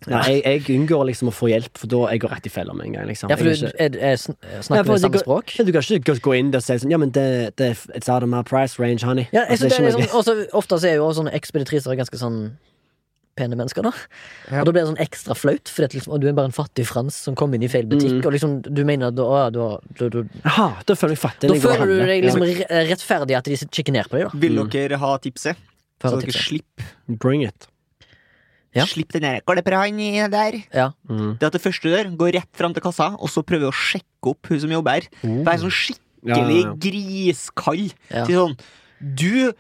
Ja, 0.10 0.22
jeg, 0.26 0.42
jeg 0.66 0.80
unngår 0.80 1.04
liksom 1.12 1.30
å 1.30 1.34
få 1.36 1.50
hjelp, 1.52 1.78
for 1.78 1.86
da 1.88 2.00
jeg 2.10 2.22
går 2.24 2.32
rett 2.34 2.48
i 2.48 2.50
fella 2.50 2.74
med 2.74 2.88
en 2.88 2.94
gang. 2.96 3.06
Liksom. 3.12 3.30
Ja, 3.30 3.36
for 3.38 3.46
du 3.46 3.52
er 3.52 3.76
er, 3.78 3.98
er, 4.00 4.16
Ja, 4.18 4.62
snakker 4.66 4.88
for 4.88 4.94
vi 4.98 5.04
samme 5.04 5.22
språk? 5.22 5.54
Ja, 5.60 5.64
du 5.68 5.72
kan 5.76 5.82
ikke 5.86 6.16
gå- 6.26 6.38
inn 6.40 6.50
der 6.52 6.58
og 6.58 6.64
si 6.66 6.74
sånn 6.82 6.90
Ja, 6.92 6.98
men 6.98 7.12
det, 7.12 7.56
det 7.62 7.70
It's 7.94 8.10
out 8.10 8.24
of 8.24 8.30
my 8.30 8.42
price 8.42 8.80
range, 8.82 9.04
honey. 9.06 9.28
Ja, 9.32 9.44
jeg 9.46 9.60
Altså, 9.60 9.70
synes 9.70 9.78
det 9.78 9.94
er 9.94 9.98
liksom, 10.02 10.18
også, 10.24 10.36
Ofte 10.58 10.80
så 10.82 10.90
er 10.90 10.96
jo 10.98 11.06
også 11.06 11.22
sånne 11.22 11.34
ekspeditriser 11.38 11.96
ganske 12.02 12.18
sånn 12.18 12.40
pene 13.38 13.56
mennesker, 13.56 13.82
da. 13.86 13.92
Ja. 14.52 14.60
Og 14.60 14.66
da 14.68 14.72
blir 14.74 14.82
det 14.84 14.90
sånn 14.90 15.00
ekstra 15.06 15.36
flaut, 15.40 15.70
for 15.72 15.88
liksom, 15.88 16.18
du 16.20 16.28
er 16.28 16.34
bare 16.36 16.50
en 16.50 16.56
fattig 16.56 16.84
frans 16.90 17.16
som 17.16 17.34
kom 17.40 17.54
inn 17.56 17.64
i 17.64 17.70
feil 17.72 17.86
butikk, 17.88 18.18
Mm. 18.20 18.26
og 18.28 18.34
liksom 18.34 18.58
du 18.68 18.82
mener 18.84 19.08
at 19.08 19.16
da, 19.16 19.24
å, 19.24 19.46
da, 19.56 19.68
du, 19.98 20.10
du 20.10 20.30
Aha, 20.44 20.82
da 20.86 20.94
føler 21.00 21.16
jeg 21.16 21.22
fattig. 21.24 21.48
da 21.48 21.56
føler 21.56 21.86
du 21.88 22.06
deg 22.10 22.26
liksom 22.26 22.44
rettferdig 22.92 23.38
at 23.38 23.46
de 23.48 23.56
kikker 23.72 23.94
ned 23.96 24.10
på 24.12 24.18
deg, 24.20 24.28
da. 24.28 24.38
Vil 24.38 24.60
dere 24.68 24.98
ha 25.00 25.14
tipset? 25.24 25.56
Så 26.04 26.20
dere 26.20 26.34
slipper 26.36 26.84
Bring 27.08 27.44
it. 27.48 27.68
Ja. 28.76 28.86
Slipp 28.88 29.12
den 29.12 29.26
der. 29.26 29.42
Inni 29.90 30.12
der? 30.32 30.60
Ja. 30.74 30.92
Mm. 31.10 31.38
Det 31.40 31.50
at 31.50 31.54
det 31.58 31.62
første 31.62 31.84
du 31.84 31.92
gjør, 31.96 32.12
gå 32.18 32.30
rett 32.38 32.52
fram 32.56 32.74
til 32.74 32.84
kassa, 32.86 33.12
og 33.20 33.30
så 33.30 33.44
prøve 33.44 33.68
å 33.68 33.76
sjekke 33.76 34.32
opp 34.32 34.48
hun 34.48 34.60
som 34.64 34.72
jobber 34.72 34.92
her. 35.02 35.10
Vær 35.44 35.60
sånn 35.60 35.74
skikkelig 35.76 36.00
Ja, 36.22 36.38
ja, 36.38 36.62
ja. 36.68 36.74
griskald. 36.78 37.94
Ja. 38.12 38.26
Si 38.28 38.34
sånn 38.38 38.56
Du 39.02 39.52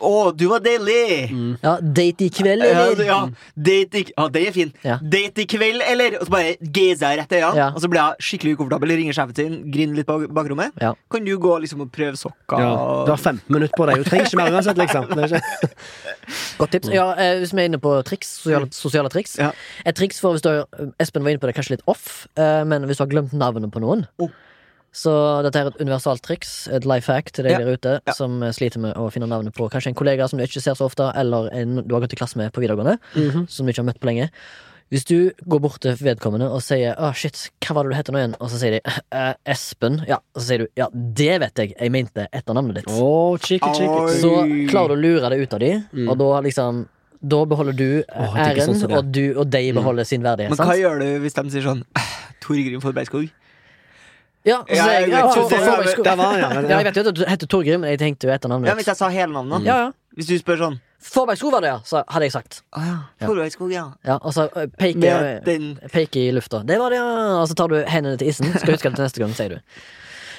Å, 0.00 0.10
du 0.32 0.46
var 0.48 0.62
deilig! 0.64 1.26
Mm. 1.36 1.48
ja, 1.60 1.74
date 1.84 2.24
i 2.24 2.30
kveld, 2.32 2.62
Ja, 2.64 2.84
eller? 2.86 3.02
ja, 3.04 3.16
date 3.60 3.98
i, 4.00 4.04
ja, 4.08 4.24
det 4.32 4.44
er 4.48 4.54
fin. 4.54 4.70
Ja. 4.80 4.94
Date 5.04 5.42
i 5.42 5.44
kveld, 5.52 5.82
eller? 5.84 6.14
Og 6.16 6.24
så 6.24 6.32
bare 6.32 6.54
gazer 6.78 7.10
jeg 7.12 7.18
rett 7.20 7.34
i 7.36 7.40
øynene, 7.42 7.58
Ja. 7.60 7.66
og 7.76 7.82
så 7.84 7.90
blir 7.92 8.00
jeg 8.00 8.24
skikkelig 8.24 8.54
ukomfortabel. 8.56 8.94
Ringer 8.96 9.12
sjefen 9.18 9.36
sin, 9.36 9.58
griner 9.74 9.98
litt 10.00 10.08
på 10.08 10.16
bakrommet. 10.32 10.72
Ja. 10.80 10.94
Kan 11.12 11.28
du 11.28 11.34
gå 11.36 11.58
liksom 11.60 11.84
og 11.84 11.90
prøve 11.92 12.16
sokker? 12.16 12.56
Ja, 12.64 12.72
du 13.04 13.12
har 13.12 13.20
15 13.20 13.52
minutter 13.52 13.76
på 13.76 13.84
deg. 13.90 14.00
Du 14.00 14.08
trenger 14.08 14.30
ikke 14.30 14.40
mer 14.40 14.56
uansett, 14.56 14.80
liksom. 14.80 15.12
Det 15.12 15.28
er 15.28 15.36
ikke... 15.36 15.70
Godt 16.62 16.72
tips. 16.78 16.88
Ja, 16.96 17.10
eh, 17.20 17.34
hvis 17.44 17.52
vi 17.52 17.60
er 17.66 17.68
inne 17.68 17.82
på 17.84 17.92
triks, 18.08 18.32
sosiale, 18.40 18.72
sosiale 18.72 19.12
triks. 19.12 19.36
Ja. 19.36 19.52
Et 19.84 19.94
triks 20.00 20.24
for 20.24 20.32
hvis 20.38 20.42
du 20.46 20.48
har 20.54 20.64
Espen 21.04 21.20
var 21.22 21.36
inne 21.36 21.44
på 21.44 21.52
det 21.52 21.54
kanskje 21.60 21.76
litt 21.76 21.84
off, 21.86 22.24
eh, 22.40 22.64
men 22.64 22.88
hvis 22.88 22.96
du 22.96 23.04
har 23.04 23.12
glemt 23.12 23.36
navnet 23.36 23.68
på 23.76 23.84
noen 23.84 24.08
Oh. 24.24 24.32
Så 24.92 25.42
dette 25.44 25.56
er 25.60 25.66
et 25.66 25.80
universalt 25.80 26.22
triks, 26.22 26.68
et 26.72 26.84
life 26.88 27.06
hack 27.12 27.30
til 27.32 27.44
deg 27.44 27.52
Ja. 27.52 27.58
der 27.58 27.72
ute 27.76 28.00
Ja. 28.06 28.12
som 28.12 28.40
sliter 28.40 28.78
med 28.80 28.94
å 28.96 29.10
finne 29.12 29.28
navnet 29.28 29.52
på 29.54 29.68
kanskje 29.70 29.88
en 29.88 29.94
kollega 29.94 30.28
som 30.28 30.38
du 30.38 30.44
ikke 30.44 30.60
ser 30.62 30.72
så 30.74 30.86
ofte, 30.86 31.12
eller 31.14 31.50
en 31.52 31.82
du 31.86 31.94
har 31.94 32.00
gått 32.00 32.12
i 32.14 32.16
klasse 32.16 32.36
med 32.36 32.52
på 32.52 32.60
videregående, 32.62 32.98
Mhm. 33.14 33.48
som 33.50 33.66
du 33.66 33.72
ikke 33.72 33.84
har 33.84 33.92
møtt 33.92 34.00
på 34.00 34.06
lenge. 34.06 34.30
Hvis 34.90 35.04
du 35.04 35.32
går 35.48 35.60
bort 35.60 35.80
til 35.80 35.96
vedkommende 35.96 36.48
og 36.48 36.60
sier 36.62 36.94
Å 36.96 37.12
shit, 37.12 37.50
hva 37.60 37.74
var 37.74 37.82
det 37.82 37.90
du 37.90 37.96
heter 37.96 38.12
nå 38.12 38.18
igjen? 38.20 38.34
Og 38.40 38.48
så 38.48 38.56
sier 38.60 38.70
de 38.70 38.80
«Eh, 39.12 39.34
Espen. 39.44 40.04
Ja, 40.06 40.18
og 40.34 40.40
så 40.40 40.46
sier 40.46 40.58
du 40.58 40.66
Ja, 40.76 40.86
det 40.94 41.40
vet 41.40 41.54
jeg. 41.56 41.74
Jeg 41.76 41.90
mente 41.90 42.28
etternavnet 42.32 42.74
ditt. 42.76 42.84
Oh, 42.88 43.36
chicken, 43.36 43.74
chicken. 43.74 44.08
Så 44.22 44.70
klarer 44.70 44.88
du 44.90 44.94
å 44.94 45.02
lure 45.02 45.28
det 45.30 45.40
ut 45.40 45.52
av 45.54 45.58
de, 45.60 45.84
Mm. 45.92 46.08
og 46.08 46.18
da 46.18 46.40
liksom 46.40 46.86
Da 47.26 47.44
beholder 47.44 47.72
du 47.74 48.04
eh, 48.08 48.26
ikke 48.28 48.56
æren, 48.56 48.68
sånn 48.68 48.76
som 48.80 48.88
det. 48.90 48.96
og, 48.98 49.10
du, 49.10 49.34
og 49.40 49.50
de 49.50 49.72
beholder 49.72 50.04
sin 50.04 50.22
verdighet. 50.22 50.50
Men 50.50 50.58
hva 50.58 50.66
sant? 50.66 50.78
gjør 50.78 50.98
du 51.00 51.20
hvis 51.20 51.34
de 51.34 51.50
sier 51.50 51.62
sånn 51.62 51.82
Torgrim 52.40 52.80
Forbergskog? 52.80 53.30
Ja, 54.46 54.60
og 54.62 54.68
så 54.70 54.76
Ja, 54.78 54.84
jeg, 54.86 55.08
jeg 55.08 55.10
ja, 55.10 55.22
vet 55.26 55.34
for, 55.34 55.42
ikke, 55.42 55.62
for, 55.64 55.88
for, 55.96 56.02
Der 56.06 56.16
var 56.16 56.32
han, 56.32 56.40
ja. 56.40 56.48
ja, 56.62 56.76
jeg 56.78 56.86
vet 56.86 56.96
jo 56.96 57.02
at 57.10 57.16
du 57.18 57.24
heter 57.26 57.48
Torgrim, 57.50 57.80
men 57.82 57.90
jeg 57.96 57.98
tenkte 58.02 58.28
jo 58.28 58.34
etternavnet 58.34 58.70
Ja, 58.70 58.74
Hvis 58.78 58.86
ditt. 58.86 58.92
jeg 58.94 59.00
sa 59.02 59.08
hele 59.10 59.32
navnet, 59.34 59.66
Ja, 59.66 59.78
ja. 59.86 59.92
Hvis 60.16 60.30
du 60.30 60.36
spør 60.40 60.60
sånn 60.62 60.76
Forbergskog 61.06 61.52
var 61.52 61.62
det, 61.62 61.68
ja, 61.70 61.80
så 61.86 62.00
hadde 62.08 62.26
jeg 62.26 62.32
sagt. 62.34 62.62
Å 62.74 62.80
ja. 62.82 62.94
Ja. 63.20 63.26
Forbergskog, 63.28 63.70
ja. 63.70 63.84
Ja, 64.06 64.16
og 64.16 64.32
så 64.34 64.48
peke, 64.48 64.72
peker 64.80 65.20
Med 65.22 65.44
den 65.46 65.66
peker 65.92 66.18
i 66.18 66.32
lufta. 66.34 66.62
Det 66.66 66.78
var 66.80 66.90
det, 66.90 66.98
ja. 66.98 67.36
Og 67.42 67.44
så 67.50 67.54
tar 67.58 67.70
du 67.70 67.76
hendene 67.86 68.18
til 68.18 68.32
issen. 68.32 68.48
Skal 68.56 68.74
huske 68.74 68.90
det 68.90 68.96
til 68.96 69.04
neste 69.06 69.22
gang, 69.22 69.34
sier 69.36 69.54
du. 69.54 69.76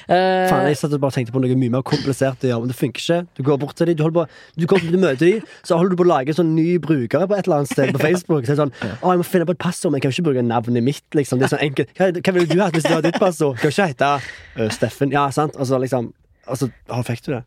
Eh, 0.08 0.48
Faen, 0.48 0.70
jeg 0.72 0.78
satt 0.80 0.94
og 0.96 1.02
bare 1.04 1.18
tenkte 1.18 1.34
på 1.36 1.42
noe 1.44 1.56
mye 1.60 1.72
mer 1.74 1.84
komplisert 1.88 2.44
å 2.46 2.52
gjøre, 2.52 2.64
men 2.64 2.72
det 2.72 2.78
funker 2.80 3.04
ikke. 3.04 3.18
Du 3.36 3.42
går 3.48 3.58
bort 3.60 3.76
til 3.76 3.90
dem, 3.92 3.98
du, 4.00 4.04
på, 4.16 4.24
du, 4.56 4.66
kommer, 4.70 4.94
du 4.94 5.02
møter 5.02 5.24
dem, 5.26 5.50
så 5.68 5.80
holder 5.80 5.96
du 5.96 6.00
på 6.00 6.06
å 6.08 6.12
lage 6.14 6.32
en 6.32 6.40
sånn 6.40 6.54
ny 6.56 6.78
bruker 6.84 7.26
på 7.28 7.36
et 7.36 7.50
eller 7.50 7.62
annet 7.62 7.74
sted 7.74 7.92
på 7.96 8.04
Facebook. 8.06 8.48
Så 8.48 8.56
sånn, 8.60 8.72
å, 9.02 9.12
jeg 9.12 9.22
må 9.22 9.28
finne 9.28 9.50
på 9.50 9.58
et 9.58 9.64
passord, 9.64 9.92
men 9.92 10.00
jeg 10.00 10.08
kan 10.08 10.16
ikke 10.16 10.28
bruke 10.30 10.46
navnet 10.48 10.86
mitt. 10.86 11.04
Liksom. 11.18 11.42
Det 11.42 11.50
er 11.50 11.56
sånn 11.58 11.66
enkelt. 11.68 11.92
Hva, 12.00 12.12
hva 12.16 12.36
ville 12.38 12.48
du 12.54 12.64
hatt 12.64 12.78
hvis 12.78 12.88
du 12.88 12.94
hadde 12.94 13.12
ditt 13.12 13.20
passord? 13.20 13.60
Kan 13.60 13.76
ikke 13.76 13.90
hete 13.92 14.14
uh, 14.22 14.70
Steffen. 14.74 15.12
Ja, 15.16 15.28
sant? 15.36 15.60
Altså, 15.60 15.82
liksom, 15.84 16.14
Og 16.48 16.60
så 16.60 16.70
ah, 16.94 17.02
fikk 17.06 17.26
du 17.26 17.32
det. 17.34 17.42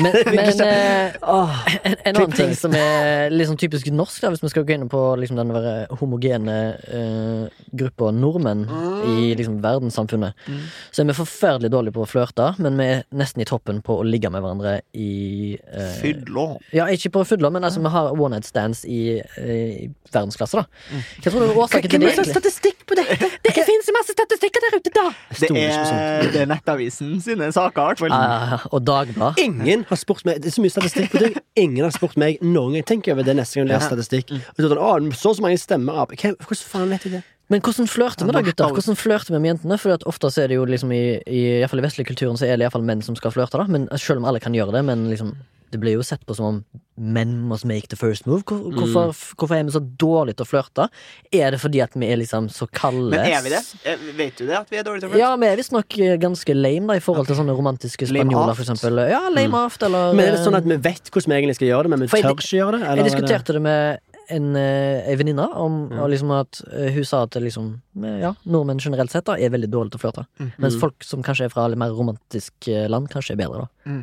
Men, 0.00 0.16
men 0.36 0.62
eh, 0.64 1.16
en, 1.84 1.96
en 2.04 2.16
annen 2.16 2.34
ting 2.36 2.54
som 2.58 2.74
er 2.76 3.30
liksom 3.32 3.58
typisk 3.60 3.90
norsk, 3.94 4.20
da, 4.22 4.32
hvis 4.34 4.42
vi 4.44 4.52
skal 4.52 4.66
gå 4.68 4.76
inn 4.76 4.88
på 4.90 5.02
liksom, 5.20 5.38
den 5.38 5.96
homogene 6.00 6.56
uh, 6.90 7.64
gruppa 7.76 8.10
nordmenn 8.14 8.66
i 9.06 9.32
liksom, 9.38 9.60
verdenssamfunnet, 9.64 10.36
Mm. 10.50 10.60
så 10.90 11.02
er 11.02 11.06
vi 11.10 11.14
forferdelig 11.14 11.70
dårlige 11.72 11.94
på 11.94 12.02
å 12.04 12.08
flørte, 12.08 12.46
men 12.62 12.78
vi 12.78 12.86
er 12.94 13.02
nesten 13.16 13.42
i 13.42 13.46
toppen 13.48 13.80
på 13.84 13.98
å 14.00 14.04
ligge 14.06 14.30
med 14.32 14.42
hverandre 14.42 14.76
i 14.96 15.56
eh, 15.58 15.92
Fylla. 16.00 16.46
Ja, 16.74 16.86
ikke 16.92 17.12
på 17.14 17.24
fylla, 17.28 17.50
men 17.52 17.66
altså, 17.66 17.82
vi 17.84 17.92
har 17.92 18.10
one 18.14 18.36
night 18.36 18.48
stands 18.48 18.82
i, 18.88 19.20
eh, 19.20 19.52
i 19.84 19.88
verdensklasse, 20.10 20.60
da. 20.60 21.00
Hva 21.20 21.32
tror 21.32 21.44
du 21.44 21.46
er 21.46 21.60
årsaken 21.64 21.92
til 21.92 22.02
det. 22.02 22.12
det 22.14 22.22
har 22.22 22.30
statistikk 22.30 22.84
på 22.88 22.98
dette? 22.98 23.30
Det 23.44 23.54
fins 23.56 23.90
masse 23.94 24.16
statistikker 24.16 24.66
der 24.66 24.78
ute, 24.78 24.94
da! 24.96 25.06
Det 25.40 25.50
er, 25.50 26.30
det 26.32 26.42
er 26.44 26.50
Nettavisen 26.50 27.16
sine 27.24 27.50
saker, 27.54 27.99
hvert 28.00 28.14
fall. 28.14 28.54
Ah, 28.58 28.66
og 28.70 28.84
Dagbladet. 28.86 29.42
Ingen 29.44 29.84
har 29.88 30.00
spurt 30.00 30.24
meg 30.28 30.40
Det 30.42 30.50
er 30.50 30.56
så 30.56 30.64
mye 30.64 30.74
statistikk 30.74 31.12
på 31.12 31.22
ting. 31.24 31.36
Ingen 31.60 31.84
har 31.86 31.94
spurt 31.94 32.16
meg 32.20 32.40
noen 32.44 32.78
gang. 32.78 32.86
Tenk 32.94 33.10
over 33.12 33.26
det 33.26 33.36
neste 33.38 33.60
gang 33.60 33.68
du 33.68 33.74
leser 33.74 33.92
statistikk. 33.92 34.32
Og 34.32 34.62
så, 34.64 34.72
sånn, 34.72 35.12
så 35.16 35.34
så 35.36 35.44
mange 35.44 35.60
stemmer 35.60 36.02
av 36.04 36.14
Hvordan 36.14 36.64
faen 36.64 36.90
vet 36.94 37.06
jeg 37.06 37.18
det? 37.18 37.22
Men 37.50 37.62
hvordan 37.66 37.88
flørter 37.90 38.28
vi 38.28 38.34
da, 38.34 38.42
gutter? 38.46 38.74
Hvordan 38.76 38.98
flørter 38.98 39.34
vi 39.34 39.40
med 39.42 39.50
jentene? 39.50 39.78
For 39.82 40.10
ofte 40.10 40.30
er 40.38 40.52
det 40.52 40.58
jo 40.60 40.66
liksom 40.70 40.92
i, 40.94 41.02
i, 41.26 41.40
i, 41.58 41.64
i 41.66 41.82
vestlig 41.82 42.06
kulturen 42.06 42.38
så 42.38 42.46
er 42.46 42.54
det 42.54 42.68
iallfall 42.68 42.86
menn 42.86 43.02
som 43.02 43.16
skal 43.18 43.34
flørte, 43.34 43.58
da. 43.58 43.66
Men 43.66 43.88
selv 43.98 44.22
om 44.22 44.28
alle 44.30 44.42
kan 44.42 44.54
gjøre 44.54 44.76
det, 44.76 44.84
men 44.86 45.08
liksom 45.10 45.34
det 45.70 45.78
blir 45.82 45.94
jo 45.98 46.02
sett 46.06 46.22
på 46.26 46.34
som 46.36 46.46
om 46.46 46.56
menn 47.00 47.36
must 47.48 47.64
make 47.64 47.88
the 47.88 47.96
first 47.96 48.26
move. 48.26 48.42
Hvorfor, 48.44 48.74
hvorfor, 48.76 49.12
hvorfor 49.40 49.56
er 49.56 49.64
vi 49.64 49.72
så 49.72 49.80
dårlige 49.80 50.36
til 50.40 50.44
å 50.44 50.50
flørte? 50.50 50.86
Er 51.32 51.54
det 51.54 51.60
fordi 51.62 51.80
at 51.80 51.94
vi 51.96 52.10
er 52.12 52.18
liksom 52.20 52.50
så 52.52 52.66
kalde? 52.76 53.14
Men 53.14 53.24
er 53.30 53.40
vi 53.46 53.52
det? 53.54 53.60
Eh, 53.88 54.02
Vet 54.18 54.36
du 54.36 54.44
det, 54.50 54.58
at 54.58 54.68
vi 54.72 54.80
er 54.80 54.84
dårlige 54.84 55.06
til 55.06 55.08
å 55.08 55.12
flørte? 55.14 55.22
Ja, 55.22 55.30
vi 55.40 55.48
er 55.48 55.56
visstnok 55.62 55.96
eh, 56.04 56.16
ganske 56.20 56.56
lame 56.58 56.90
da 56.92 56.98
i 57.00 57.04
forhold 57.04 57.30
til 57.30 57.38
sånne 57.40 57.56
romantiske 57.56 58.10
spanjoler, 58.10 58.52
for 58.58 58.66
eksempel. 58.66 59.00
Ja, 59.08 59.22
lame 59.32 59.64
aft, 59.64 59.82
eller 59.86 60.12
Men 60.12 60.26
er 60.28 60.36
det 60.36 60.44
sånn 60.44 60.58
eh, 60.58 60.60
at 60.60 60.68
vi 60.68 60.80
vet 60.90 61.08
hvordan 61.14 61.32
vi 61.32 61.38
egentlig 61.40 61.56
skal 61.60 61.70
gjøre 61.72 61.88
det, 61.88 61.94
men 61.94 62.04
vi 62.04 62.10
tør 62.12 62.34
ikke 62.34 62.52
gjøre 62.60 62.76
det? 62.76 62.82
Jeg 62.84 62.90
er 62.90 63.00
det- 63.00 63.08
diskuterte 63.10 63.56
det 63.56 63.62
med 63.64 64.00
en, 64.30 64.48
eh, 64.56 65.02
ei 65.10 65.16
venninne 65.20 65.44
om 65.58 65.80
og 65.92 66.08
liksom 66.12 66.30
at 66.36 66.60
eh, 66.70 66.90
hun 66.94 67.06
sa 67.06 67.22
at 67.26 67.36
liksom 67.40 67.72
eh, 68.02 68.20
Ja, 68.22 68.32
nordmenn 68.46 68.80
generelt 68.82 69.12
sett 69.12 69.26
da 69.28 69.36
er 69.36 69.52
veldig 69.52 69.70
dårlige 69.72 69.94
til 69.96 70.00
å 70.00 70.04
flørte. 70.04 70.26
Mens 70.62 70.78
folk 70.80 71.04
som 71.06 71.24
kanskje 71.26 71.48
er 71.48 71.52
fra 71.52 71.66
litt 71.70 71.80
mer 71.80 71.94
romantisk 71.96 72.68
eh, 72.70 72.86
land, 72.90 73.10
kanskje 73.12 73.34
er 73.36 73.42
bedre, 73.42 73.66
da. 73.66 74.00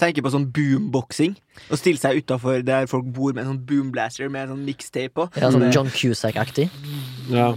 Tenker 0.00 0.24
på 0.26 0.32
sånn 0.34 0.48
boomboxing. 0.54 1.36
Og 1.70 1.78
stille 1.80 1.98
seg 2.00 2.20
utafor 2.22 2.62
der 2.66 2.86
folk 2.90 3.08
bor 3.14 3.32
med 3.34 3.44
en 3.44 3.52
sånn 3.54 3.64
boomblaster 3.68 4.30
med 4.30 4.46
en 4.46 4.56
sånn 4.56 4.66
mixtape 4.66 5.14
på. 5.16 5.28
Ja, 5.38 5.50
sånn 5.54 5.70
John 5.74 5.90
Cusack-aktig. 5.94 6.68
Ja. 7.32 7.52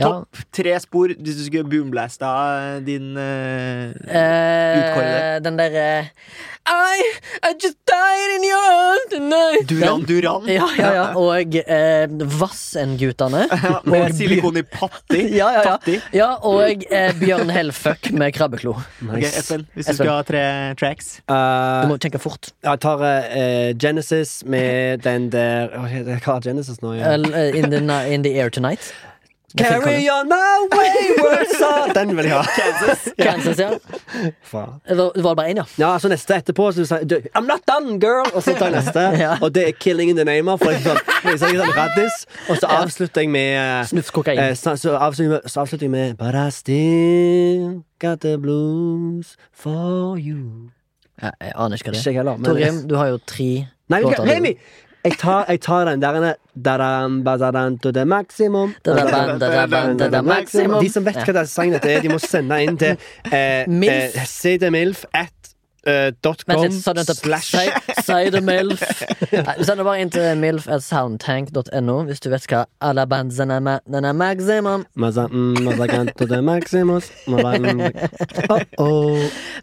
Ja. 0.00 0.08
Topp 0.08 0.40
tre 0.56 0.72
spor 0.80 1.12
hvis 1.12 1.36
du 1.36 1.44
skulle 1.44 1.68
boomblasta 1.68 2.30
din 2.86 3.12
uh, 3.20 3.90
Eh, 4.10 5.40
den 5.44 5.58
derre 5.60 5.88
I, 6.70 7.02
I 7.42 7.54
just 7.58 7.78
died 7.88 8.30
in 8.36 8.44
your 8.44 8.60
arms 8.70 9.06
tonight. 9.10 9.66
Duran 9.68 10.02
Duran. 10.06 10.44
Ja, 10.46 10.66
ja, 10.78 10.90
ja. 10.94 11.04
Og 11.18 11.56
uh, 11.56 12.28
Vassen-guttene. 12.40 13.46
Med 13.90 14.14
silikon 14.14 14.60
i 14.60 14.62
patti. 14.62 15.22
Ja, 15.40 15.48
ja, 15.56 15.62
ja. 15.86 15.96
Ja 16.14 16.28
og 16.46 16.84
uh, 16.92 17.10
Bjørn 17.18 17.50
Hellfuck 17.50 18.10
med 18.12 18.32
krabbeklo. 18.36 18.76
Nice. 19.00 19.16
Okay, 19.16 19.32
Espen, 19.40 19.66
hvis 19.74 19.86
du 19.88 19.92
Espen. 19.94 20.04
skal 20.04 20.12
ha 20.14 20.22
tre 20.28 20.44
tracks. 20.80 21.10
uh, 21.26 21.82
Du 21.84 21.94
må 21.94 21.98
tenke 22.02 22.20
fort. 22.22 22.52
jeg 22.62 22.80
tar 22.84 23.02
uh, 23.02 23.72
Genesis 23.80 24.40
med 24.46 25.02
den 25.06 25.30
der 25.32 25.72
Hva 26.20 26.36
er 26.38 26.44
Genesis 26.44 26.82
nå? 26.84 26.94
Ja? 27.00 27.16
Eh, 27.16 27.56
in, 27.58 27.70
the, 27.72 27.80
in 28.14 28.22
the 28.22 28.36
air 28.38 28.50
tonight. 28.50 28.92
Carry 29.58 30.08
on 30.08 30.28
my 30.28 30.68
wayward 30.70 31.46
son 31.58 31.90
Den 31.96 32.16
vil 32.16 32.24
jeg 32.24 32.34
ha. 32.34 32.42
Kansas, 32.54 33.08
Kansas, 33.18 33.58
ja. 33.58 33.70
Var 34.52 35.12
det 35.14 35.36
bare 35.36 35.50
én, 35.50 35.56
ja. 35.56 35.64
Ja, 35.78 35.98
så 35.98 36.08
neste 36.08 36.36
etterpå 36.38 36.68
så 36.72 36.80
du 36.80 36.86
sa 36.86 37.00
I'm 37.02 37.48
not 37.48 37.66
done, 37.66 37.98
girl! 38.00 38.30
Og 38.34 38.42
så 38.42 38.54
tar 38.54 38.70
jeg 38.70 38.76
neste. 38.78 39.00
Ja. 39.20 39.36
Og 39.42 39.54
det 39.54 39.66
er 39.68 39.72
Killing 39.72 40.10
in 40.10 40.16
the 40.16 40.24
Name 40.24 40.52
of. 40.52 40.60
For 40.62 40.70
jeg 40.70 40.84
sånn, 40.84 41.00
jeg 41.26 41.40
sånn 41.42 41.72
raddis. 41.76 42.24
Og 42.48 42.60
så 42.60 42.70
avslutter 42.70 43.24
jeg 43.24 43.30
med 43.32 43.88
Snufskokain. 43.90 44.38
Eh, 44.38 44.54
så, 44.56 44.76
så, 44.78 44.94
avslutter 44.96 45.26
jeg 45.26 45.32
med, 45.34 45.50
så 45.50 45.64
avslutter 45.64 45.88
jeg 45.88 45.94
med 45.94 46.14
But 46.20 46.38
I 46.38 46.48
still 46.54 47.82
got 47.98 48.20
the 48.20 48.36
blues 48.38 49.34
for 49.52 50.16
you. 50.16 50.70
Ja, 51.20 51.34
jeg 51.40 51.52
aner 51.56 51.76
ikke 51.76 51.90
hva 51.90 51.98
det 51.98 52.16
er. 52.16 52.30
Torgrim, 52.46 52.84
du 52.88 52.96
har 52.96 53.10
jo 53.10 53.18
tre 53.26 53.50
Nei, 53.90 54.00
låter. 54.04 54.24
Remi! 54.24 54.54
Jeg 55.04 55.16
tar, 55.18 55.44
jeg 55.48 55.60
tar 55.64 55.84
den 55.88 56.00
der. 56.00 56.34
De 60.80 60.88
som 60.92 61.04
vet 61.06 61.20
hva 61.24 61.32
den 61.40 61.46
sangen 61.48 61.80
er, 61.80 62.00
de 62.04 62.08
må 62.12 62.18
sende 62.20 62.62
inn 62.64 62.76
til 62.80 62.96
eh, 63.32 63.64
Milf. 63.68 64.16
eh, 64.16 64.26
cdmilf 64.28 65.04
at 65.14 65.32
dot 66.22 66.44
com 66.44 66.70
slash 66.70 67.54
Cidermilf? 68.04 68.82
Du 69.58 69.64
sender 69.64 69.84
bare 69.86 70.02
inn 70.02 70.10
til 70.12 70.36
milf 70.36 70.68
at 70.68 70.84
soundtank.no 70.84 71.94
hvis 72.08 72.20
du 72.20 72.28
vet 72.32 72.44
hva 72.52 72.66
alla 72.84 73.06
er 73.06 73.08
er 74.04 74.12
maximum. 74.12 74.84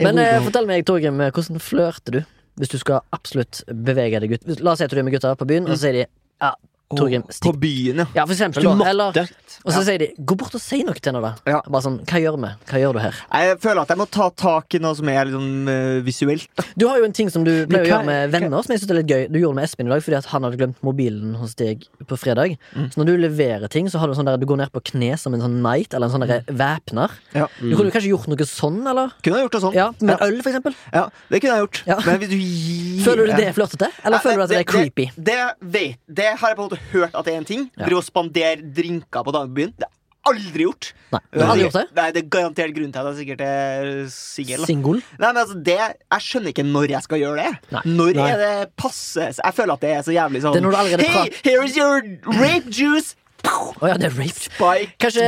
Men 0.01 0.17
eh, 0.23 0.39
fortell 0.47 0.65
meg, 0.69 0.85
Torgrim, 0.89 1.21
eh, 1.21 1.31
hvordan 1.35 1.61
flørter 1.61 2.17
du? 2.17 2.23
Hvis 2.57 2.71
du 2.73 2.79
skal 2.81 3.03
absolutt 3.13 3.61
bevege 3.69 4.21
deg 4.23 4.33
ut. 4.33 4.47
La 4.65 4.73
oss 4.73 4.81
si 4.81 4.87
at 4.87 4.93
du 4.93 4.97
er 4.97 5.05
med 5.05 5.13
gutta 5.13 5.35
på 5.37 5.45
byen, 5.49 5.67
og 5.67 5.75
så 5.75 5.83
sier 5.85 5.99
de 5.99 6.05
ja, 6.07 6.51
Torgrim, 6.95 7.23
På 7.27 7.33
stikk. 7.35 7.57
byen, 7.59 7.97
ja. 7.97 8.05
Ja, 8.15 8.23
for 8.25 8.31
eksempel. 8.31 8.63
Du 8.63 8.69
måtte. 8.71 8.89
Eller, 8.89 9.17
og 9.65 9.73
så 9.75 9.81
sier 9.83 9.99
de 9.99 10.07
gå 10.23 10.35
bort 10.39 10.53
og 10.55 10.61
si 10.63 10.77
noe 10.87 10.95
til 10.95 11.11
henne, 11.11 11.19
da. 11.19 11.33
Ja. 11.51 11.59
Bare 11.67 11.83
sånn, 11.83 11.97
hva 12.07 12.21
gjør 12.21 12.37
vi? 12.39 12.51
Hva 12.69 12.79
gjør 12.79 12.93
du 12.95 12.99
her? 13.03 13.17
Jeg 13.33 13.57
føler 13.59 13.81
at 13.81 13.89
jeg 13.91 13.99
må 13.99 14.05
ta 14.07 14.29
tak 14.39 14.77
i 14.77 14.79
noe 14.79 14.95
som 14.95 15.09
er 15.11 15.25
litt 15.27 15.35
sånn 15.35 15.67
uh, 15.67 15.99
visuelt. 16.05 16.63
Du 16.79 16.85
har 16.87 17.01
jo 17.01 17.07
en 17.09 17.15
ting 17.17 17.27
som 17.33 17.43
du 17.43 17.51
pleier 17.67 17.83
å 17.83 17.91
gjøre 17.91 18.07
med 18.07 18.31
venner, 18.31 18.63
som 18.63 18.71
jeg 18.71 18.79
synes 18.83 18.93
er 18.95 18.99
litt 19.01 19.11
gøy. 19.11 19.25
Du 19.27 19.39
gjorde 19.41 19.57
det 19.57 19.59
med 19.59 19.67
Espen 19.67 19.89
i 19.89 19.91
dag 19.91 20.05
fordi 20.05 20.17
at 20.21 20.29
han 20.31 20.47
hadde 20.47 20.59
glemt 20.61 20.79
mobilen 20.87 21.35
hos 21.41 21.57
deg 21.59 21.83
på 22.07 22.19
fredag. 22.21 22.55
Mm. 22.71 22.87
Så 22.93 23.01
når 23.01 23.09
du 23.11 23.13
leverer 23.25 23.67
ting, 23.73 23.91
så 23.91 23.99
har 23.99 24.07
du 24.07 24.15
sånn 24.15 24.29
der 24.31 24.39
du 24.39 24.47
går 24.47 24.61
ned 24.63 24.71
på 24.71 24.83
kne 24.93 25.11
som 25.19 25.35
en 25.35 25.43
sånn 25.43 25.59
knight, 25.59 25.91
eller 25.91 26.07
en 26.07 26.15
sånn 26.15 26.23
der 26.29 26.47
væpner. 26.47 27.11
Ja. 27.35 27.49
Du 27.59 27.75
kunne 27.75 27.91
kanskje 27.91 28.13
gjort 28.13 28.31
noe 28.31 28.47
sånn, 28.47 28.79
eller? 28.87 29.11
Kunne 29.25 29.41
jeg 29.41 29.49
gjort 29.49 29.59
det 29.59 29.63
sånn. 29.67 29.75
Ja, 29.75 29.89
Med 29.99 30.15
Ja. 30.15 30.23
øl, 30.29 30.39
for 30.41 30.51
eksempel. 30.53 30.75
Ja, 30.93 31.05
det 31.27 31.41
kunne 31.43 31.57
jeg 31.57 31.65
gjort. 31.67 31.83
Ja. 31.91 31.99
Men 32.05 32.19
hvis 32.23 32.31
du 32.31 32.37
gir 32.39 33.03
Føler 33.03 33.27
du 33.27 33.35
det 33.35 33.47
er 33.51 33.53
flørtete? 33.57 33.91
Eller 34.05 34.17
Ja, 34.17 34.23
føler 34.23 34.37
du 34.37 34.43
at 34.47 34.49
det 34.55 34.59
er 34.63 34.67
creepy? 34.71 35.09
Det, 35.17 35.23
det, 35.25 35.37
vet, 35.75 35.97
det 36.07 36.31
har 36.37 36.49
jeg 36.53 36.57
på 36.57 36.63
en 36.63 36.69
måte 36.69 36.76
hørt 36.93 37.15
at 37.15 37.27
det 37.27 37.33
er 37.33 37.41
en 37.41 37.47
ting. 37.47 37.69
Ja. 37.77 37.85
Drive 37.85 38.01
og 38.01 38.07
spandere 38.07 38.57
drinker 38.61 39.25
på 39.27 39.33
dagbyen 39.35 39.47
på 39.47 39.57
byen. 39.57 39.73
Det 39.77 39.87
har 39.87 40.33
aldri 40.33 40.65
gjort. 40.67 40.89
Nei, 41.13 41.19
du 41.31 41.39
har 41.39 41.51
aldri 41.53 41.65
gjort 41.67 41.77
det? 41.77 41.83
Nei, 41.95 42.07
Det 42.11 42.21
er 42.21 42.29
garantert 42.35 42.73
grunnen 42.75 42.93
til 42.93 43.01
at 43.01 43.07
jeg 43.13 43.19
sikkert 43.21 43.43
er 43.45 43.91
singel. 44.11 44.65
Single? 44.67 44.67
Singel? 44.67 44.97
Nei, 45.21 45.29
men 45.29 45.41
altså, 45.43 45.59
det, 45.69 45.77
Jeg 45.77 46.25
skjønner 46.27 46.53
ikke 46.53 46.65
når 46.67 46.93
jeg 46.95 47.05
skal 47.07 47.21
gjøre 47.21 47.45
det. 47.45 47.71
Nei. 47.75 47.83
Når 47.99 48.17
Nei. 48.17 48.27
er 48.33 48.41
det 48.43 48.71
passe 48.79 49.29
Jeg 49.37 49.55
føler 49.55 49.77
at 49.77 49.85
det 49.85 49.93
er 49.95 50.03
så 50.07 50.15
jævlig 50.15 50.43
sånn 50.43 50.57
er 50.57 51.05
Hey, 51.07 51.31
here 51.45 51.63
is 51.63 51.77
your 51.77 52.01
rape 52.41 52.69
juice! 52.69 53.15
Oh, 53.47 53.71
ja, 53.85 53.93
det 54.01 54.09
er 54.09 54.15
rape. 54.17 54.33
Spike 54.35 54.97
Kanskje 54.99 55.27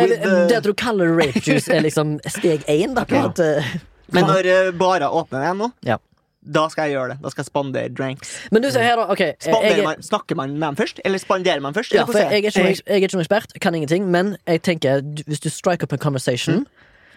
det 0.49 0.57
at 0.57 0.65
du 0.65 0.73
kaller 0.73 1.11
det 1.13 1.27
rape 1.29 1.43
juice, 1.45 1.69
er 1.71 1.85
liksom 1.85 2.17
steg 2.27 2.65
én, 2.67 2.95
da. 2.97 3.05
På 3.07 3.15
Ja. 3.15 3.29
at, 3.29 3.39
eh, 3.39 3.63
Men 4.11 4.25
når 4.25 4.49
uh, 4.49 4.71
barer 4.75 5.07
åpner 5.07 5.45
igjen 5.45 5.61
nå, 5.61 5.71
Ja. 5.85 5.97
Da 6.41 6.63
skal 6.71 6.87
jeg 6.87 6.95
gjøre 6.95 7.09
det. 7.13 7.17
Da 7.23 7.29
skal 7.33 7.43
jeg 7.43 7.49
spandere 7.49 7.89
drinks. 7.91 8.29
Men 8.51 8.63
du 8.63 8.69
ser 8.71 8.85
her, 8.85 8.95
da. 8.95 9.07
Ok, 9.11 9.21
eh, 9.21 9.35
jeg, 9.43 9.83
man, 9.83 10.03
snakker 10.03 10.37
man 10.39 10.53
med 10.55 10.67
dem 10.69 10.77
først, 10.79 11.01
eller 11.05 11.19
spanderer 11.19 11.59
man 11.59 11.73
først? 11.75 11.91
ja, 11.93 12.05
jeg, 12.07 12.25
er 12.31 12.37
ikke 12.37 12.53
jeg 12.63 12.79
er 12.85 13.01
ikke 13.01 13.09
noen 13.17 13.25
ekspert, 13.25 13.55
kan 13.61 13.75
ingenting, 13.75 14.07
men 14.11 14.37
jeg 14.47 14.61
tenker 14.63 15.01
hvis 15.27 15.43
du 15.43 15.49
strike 15.51 15.83
up 15.83 15.93
a 15.93 15.97
conversation, 15.99 16.63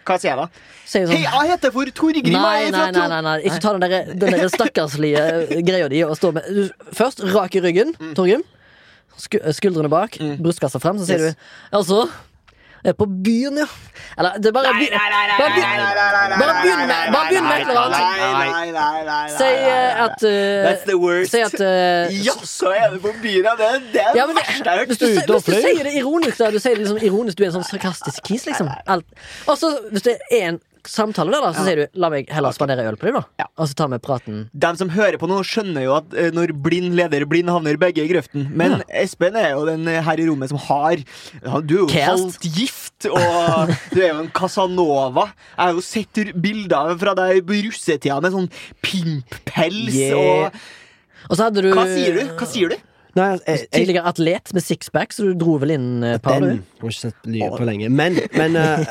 Hva 0.02 0.16
sier 0.18 0.32
jeg 0.32 0.40
da? 0.40 0.46
sier 0.90 1.04
sånn 1.06 1.14
Hei, 1.14 1.22
jeg 1.22 1.50
heter 1.52 1.70
for 1.70 1.92
Torgrim. 1.94 2.34
Nei, 2.34 2.70
nei, 2.74 2.88
nei, 2.90 3.04
nei, 3.12 3.20
nei. 3.22 3.36
Ikke 3.46 3.60
ta 3.62 3.76
den 3.76 3.84
der, 3.86 4.10
den 4.18 4.34
der 4.34 4.48
stakkarslige 4.50 5.22
greia 5.68 5.86
di 5.92 6.02
og 6.02 6.16
stå 6.18 6.32
med 6.34 6.72
Først 6.98 7.22
rak 7.30 7.54
i 7.54 7.62
ryggen, 7.62 7.94
Torgrim. 8.18 8.42
Sku, 9.22 9.38
skuldrene 9.54 9.90
bak, 9.92 10.16
brystkassa 10.42 10.80
frem. 10.82 10.98
Så 10.98 11.06
sier 11.06 11.22
Yes. 11.28 11.36
du 11.38 11.78
Altså, 11.78 12.02
på 12.98 13.06
byen, 13.06 13.58
ja. 13.62 13.66
Eller 14.18 14.38
det 14.42 14.50
bare 14.54 14.72
Nei, 14.74 14.88
Bare 14.90 15.50
begynn 15.54 15.70
bare 16.42 16.54
begynn 16.62 16.80
med 16.90 17.12
bare 17.14 17.28
begynn 17.28 17.44
med 17.46 17.60
et 17.60 17.68
eller 17.68 17.82
annet. 17.82 17.98
Nei, 18.00 18.32
nei, 18.32 18.72
nei, 18.72 19.04
nei, 19.06 19.28
Si 19.36 19.46
eh, 19.46 20.02
at 20.06 20.24
eh, 20.26 20.66
That's 20.66 20.84
the 20.90 20.96
worst. 20.98 21.34
Eh, 21.34 22.16
Ja, 22.26 22.34
så 22.42 22.72
er 22.74 22.90
du 22.90 22.98
på 23.04 23.14
byen, 23.22 23.46
ja. 23.46 23.54
Det, 23.60 23.70
det 23.94 24.02
er 24.02 24.26
det 24.26 24.36
verste 24.40 24.58
jeg 24.58 24.72
har 24.72 24.78
hørt. 24.82 24.88
du, 24.88 25.06
hvis 25.36 25.46
du 25.46 25.54
sier 25.54 25.84
det 25.86 25.94
ironisk, 26.00 26.38
da, 26.42 26.50
du 26.50 26.58
sier 26.58 26.74
det 26.74 26.82
liksom 26.84 27.00
ironisk, 27.06 27.38
du 27.38 27.44
er 27.46 27.52
en 27.52 27.56
sånn 27.60 27.70
sarkastisk 27.70 28.26
kis, 28.26 28.46
liksom. 28.50 28.68
Alt. 28.86 29.06
Og 29.46 29.58
så, 29.62 29.72
hvis 29.94 30.02
det 30.10 30.18
er 30.32 30.48
en 30.50 30.60
samtale 30.88 31.30
der, 31.34 31.44
da, 31.44 31.52
så 31.54 31.64
sier 31.66 31.76
du 31.82 32.00
'la 32.00 32.10
meg 32.10 32.30
heller 32.32 32.54
spandere 32.54 32.86
øl 32.88 32.96
på 32.98 33.08
deg', 33.08 33.18
da. 33.20 33.22
Ja. 33.44 33.46
Og 33.56 33.68
så 33.70 33.74
tar 33.78 33.88
vi 33.92 33.98
praten. 34.02 34.50
De 34.52 34.70
som 34.76 34.90
hører 34.90 35.18
på 35.20 35.28
nå, 35.30 35.38
skjønner 35.46 35.84
jo 35.86 35.94
at 35.96 36.14
eh, 36.14 36.30
når 36.34 36.54
blind 36.64 36.94
leder 36.98 37.26
blind, 37.28 37.50
havner 37.52 37.78
begge 37.78 38.02
i 38.04 38.10
grøften. 38.10 38.48
Men 38.50 38.82
Espen 38.88 39.36
er 39.36 39.52
jo 39.54 39.66
den 39.66 39.86
her 39.86 40.18
i 40.18 40.26
rommet 40.26 40.50
som 40.50 40.58
har 40.58 40.96
Du 41.62 41.74
er 41.74 41.82
jo 41.84 41.88
halvt 41.88 42.46
gift, 42.56 43.06
og 43.06 43.72
du 43.92 44.00
er 44.02 44.12
jo 44.12 44.20
en 44.24 44.30
Casanova. 44.34 45.32
Jeg 45.56 45.64
har 45.64 45.72
jo 45.72 45.80
sett 45.80 46.22
bilder 46.42 46.96
fra 46.98 47.14
deg 47.14 47.42
på 47.46 47.58
russetida 47.68 48.20
med 48.22 48.32
sånn 48.34 48.50
pimppels 48.82 49.92
Yeah. 49.92 50.48
og 50.50 50.52
Og 51.30 51.36
Hva 51.38 51.86
sier 51.86 52.16
du? 52.16 52.22
Hva 52.34 52.46
sier 52.48 52.72
du? 52.72 52.76
Nei, 53.14 53.28
jeg, 53.32 53.40
jeg, 53.46 53.68
Tidligere 53.76 54.08
atlet 54.08 54.52
med 54.56 54.62
sixpack, 54.64 55.12
så 55.12 55.26
du 55.28 55.34
dro 55.36 55.58
vel 55.60 55.74
inn 55.76 55.88
et 56.14 56.22
par, 56.24 56.40
Den 56.40 56.42
du? 56.42 56.62
har 56.80 56.88
jeg 56.88 56.96
ikke 56.96 57.00
sett 57.10 57.26
nye 57.28 57.50
på 57.52 57.66
lenge. 57.68 57.90
Men, 57.92 58.16
men 58.38 58.56
eh, 58.56 58.86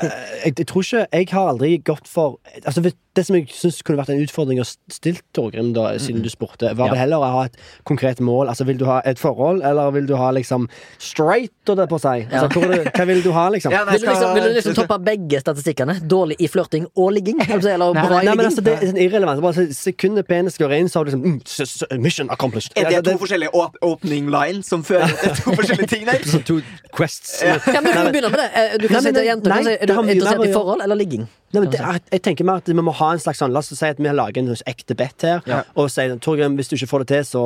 jeg, 0.46 0.54
jeg 0.62 0.68
tror 0.70 0.86
ikke 0.86 1.08
Jeg 1.12 1.30
har 1.34 1.50
aldri 1.56 1.72
gått 1.88 2.08
for 2.08 2.38
Altså 2.62 2.84
Det 2.86 3.26
som 3.28 3.36
jeg 3.36 3.50
syns 3.52 3.82
kunne 3.84 4.00
vært 4.00 4.14
en 4.14 4.22
utfordring 4.24 4.62
å 4.62 4.66
stille 4.94 5.20
Torgrim, 5.36 5.74
da, 5.76 5.90
siden 6.00 6.22
du 6.24 6.30
spurte, 6.32 6.70
var 6.78 6.88
Ja. 6.88 6.94
det 6.94 7.00
heller 7.02 7.20
å 7.26 7.32
ha 7.34 7.42
et 7.50 7.58
konkret 7.90 8.22
mål. 8.24 8.48
Altså 8.54 8.64
Vil 8.70 8.78
du 8.80 8.86
ha 8.88 9.02
et 9.10 9.20
forhold, 9.20 9.64
eller 9.68 9.90
vil 9.92 10.06
du 10.08 10.14
ha 10.16 10.30
liksom 10.32 10.70
straight, 11.02 11.52
holdt 11.68 11.82
jeg 11.84 11.92
på 11.92 11.98
å 11.98 12.04
si? 12.06 12.14
Altså, 12.30 12.46
Ja. 12.46 12.48
hvor 12.54 12.92
hva 12.96 13.08
vil 13.10 13.20
du 13.26 13.32
ha, 13.36 13.48
liksom? 13.52 13.72
Ja, 13.76 13.82
nei, 13.90 13.98
Vil 13.98 14.06
du 14.06 14.12
liksom, 14.14 14.34
vil 14.38 14.44
du 14.48 14.54
liksom 14.60 14.78
toppe 14.78 15.00
begge 15.10 15.42
statistikkene? 15.44 15.98
Dårlig 16.08 16.38
i 16.40 16.48
flørting 16.48 16.86
og 16.96 17.12
ligging? 17.18 17.42
Eller 17.50 17.74
eller 17.76 17.94
Nei, 17.98 18.06
bra 18.08 18.22
i 18.22 18.26
Nei, 18.30 18.36
men 18.36 18.46
ligging? 18.46 18.46
altså, 18.48 18.64
det 18.70 18.78
er 18.78 18.88
sånn 18.94 19.02
irrelevant. 19.04 19.44
Bare 19.44 19.68
Sekundet 19.76 20.28
penis 20.30 20.58
går 20.62 20.78
inn, 20.78 20.88
så 20.92 21.02
har 21.02 21.10
du 21.10 21.12
liksom 21.12 21.26
mm, 21.28 22.00
Mission 22.06 22.32
accomplished. 22.32 22.72
Er 22.78 22.88
det 22.88 23.02
Altså, 23.02 23.12
to 23.12 23.18
forskjellige 23.26 23.52
åp 23.58 23.76
opening 24.12 24.30
line 24.32 24.64
som 24.64 24.84
fører 24.84 25.08
til 25.22 25.36
to 25.40 25.54
forskjellige 25.58 25.88
ting 25.88 26.06
der? 26.08 26.24
Så 26.28 26.42
to 26.46 26.58
quests. 26.96 27.42
Ja. 27.44 27.58
Ja, 27.74 27.82
men 27.82 27.92
Du 27.92 28.20
kan 28.22 28.32
med 28.32 28.40
det. 28.40 28.50
Eh, 28.56 28.78
Du 28.82 28.88
kan 28.88 28.98
Nei, 28.98 29.04
si 29.06 29.14
til 29.16 29.26
jenter 29.28 29.50
nei, 29.50 29.76
Er 29.80 29.86
du 29.88 29.94
interessert 30.02 30.46
i 30.48 30.52
forhold 30.54 30.82
eller 30.84 30.96
ligging? 31.00 31.28
Nei, 31.54 31.62
men 31.62 31.70
det, 31.72 31.80
du 31.80 32.10
jeg 32.16 32.22
tenker 32.24 32.46
mer 32.48 32.60
at 32.62 32.68
Vi 32.68 32.74
må 32.76 32.94
ha 32.96 33.12
en 33.16 33.20
slags 33.20 33.40
sånn 33.42 33.52
La 33.56 33.60
oss 33.64 33.72
si 33.72 33.86
at 33.88 33.98
vi 34.00 34.08
har 34.10 34.16
laget 34.18 34.38
en 34.44 34.52
sånn 34.52 34.68
ekte 34.72 34.96
bet 35.00 35.22
her, 35.28 35.42
Ja. 35.48 35.62
og 35.76 35.90
sier 35.92 36.16
Torgrim, 36.24 36.56
hvis 36.60 36.70
du 36.72 36.76
ikke 36.78 36.90
får 36.92 37.06
det 37.06 37.08
til, 37.16 37.26
så 37.32 37.44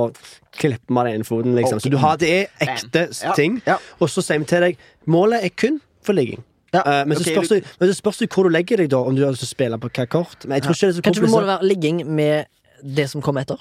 klipper 0.58 0.94
vi 0.94 1.06
deg 1.10 1.20
inn 1.20 1.24
foten. 1.28 1.56
Liksom. 1.56 1.80
Så 1.84 1.90
du 1.94 1.98
har, 1.98 2.18
det 2.18 2.30
er 2.30 2.46
ekte 2.68 3.08
Ja. 3.24 3.34
ting. 3.38 3.62
Ja. 3.66 3.78
Og 4.00 4.10
så 4.10 4.22
sier 4.26 4.40
vi 4.40 4.46
til 4.46 4.62
deg 4.62 4.78
målet 5.08 5.44
er 5.46 5.50
kun 5.56 5.82
for 6.04 6.14
ligging. 6.14 6.44
Ja. 6.74 6.82
Eh, 6.86 7.06
men, 7.06 7.18
så 7.18 7.24
spørs 7.32 7.50
du- 7.50 7.62
men 7.80 7.90
så 7.90 7.96
spørs 7.96 8.18
det 8.20 8.30
hvor 8.30 8.44
du 8.44 8.50
legger 8.50 8.78
deg, 8.78 8.90
da, 8.90 8.98
om 9.00 9.16
du 9.16 9.24
har 9.24 9.32
lyst 9.32 9.46
til 9.46 9.48
å 9.52 9.56
spille 9.56 9.78
på 9.80 9.90
hva 9.90 10.08
kort. 10.10 10.46
Men 10.46 10.58
jeg 10.60 10.64
tror 10.66 10.74
ikke 10.76 10.88
det 10.88 10.94
er 10.96 11.00
så 11.00 11.06
Kanskje 11.08 11.30
må 11.32 11.40
det 11.40 11.48
være 11.54 11.68
ligging 11.70 12.06
med 12.06 12.46
det 12.84 13.10
som 13.10 13.22
kommer 13.22 13.42
etter? 13.46 13.58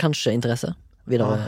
Kanskje 0.00 0.32
interesse? 0.34 0.74
Videre. 1.08 1.38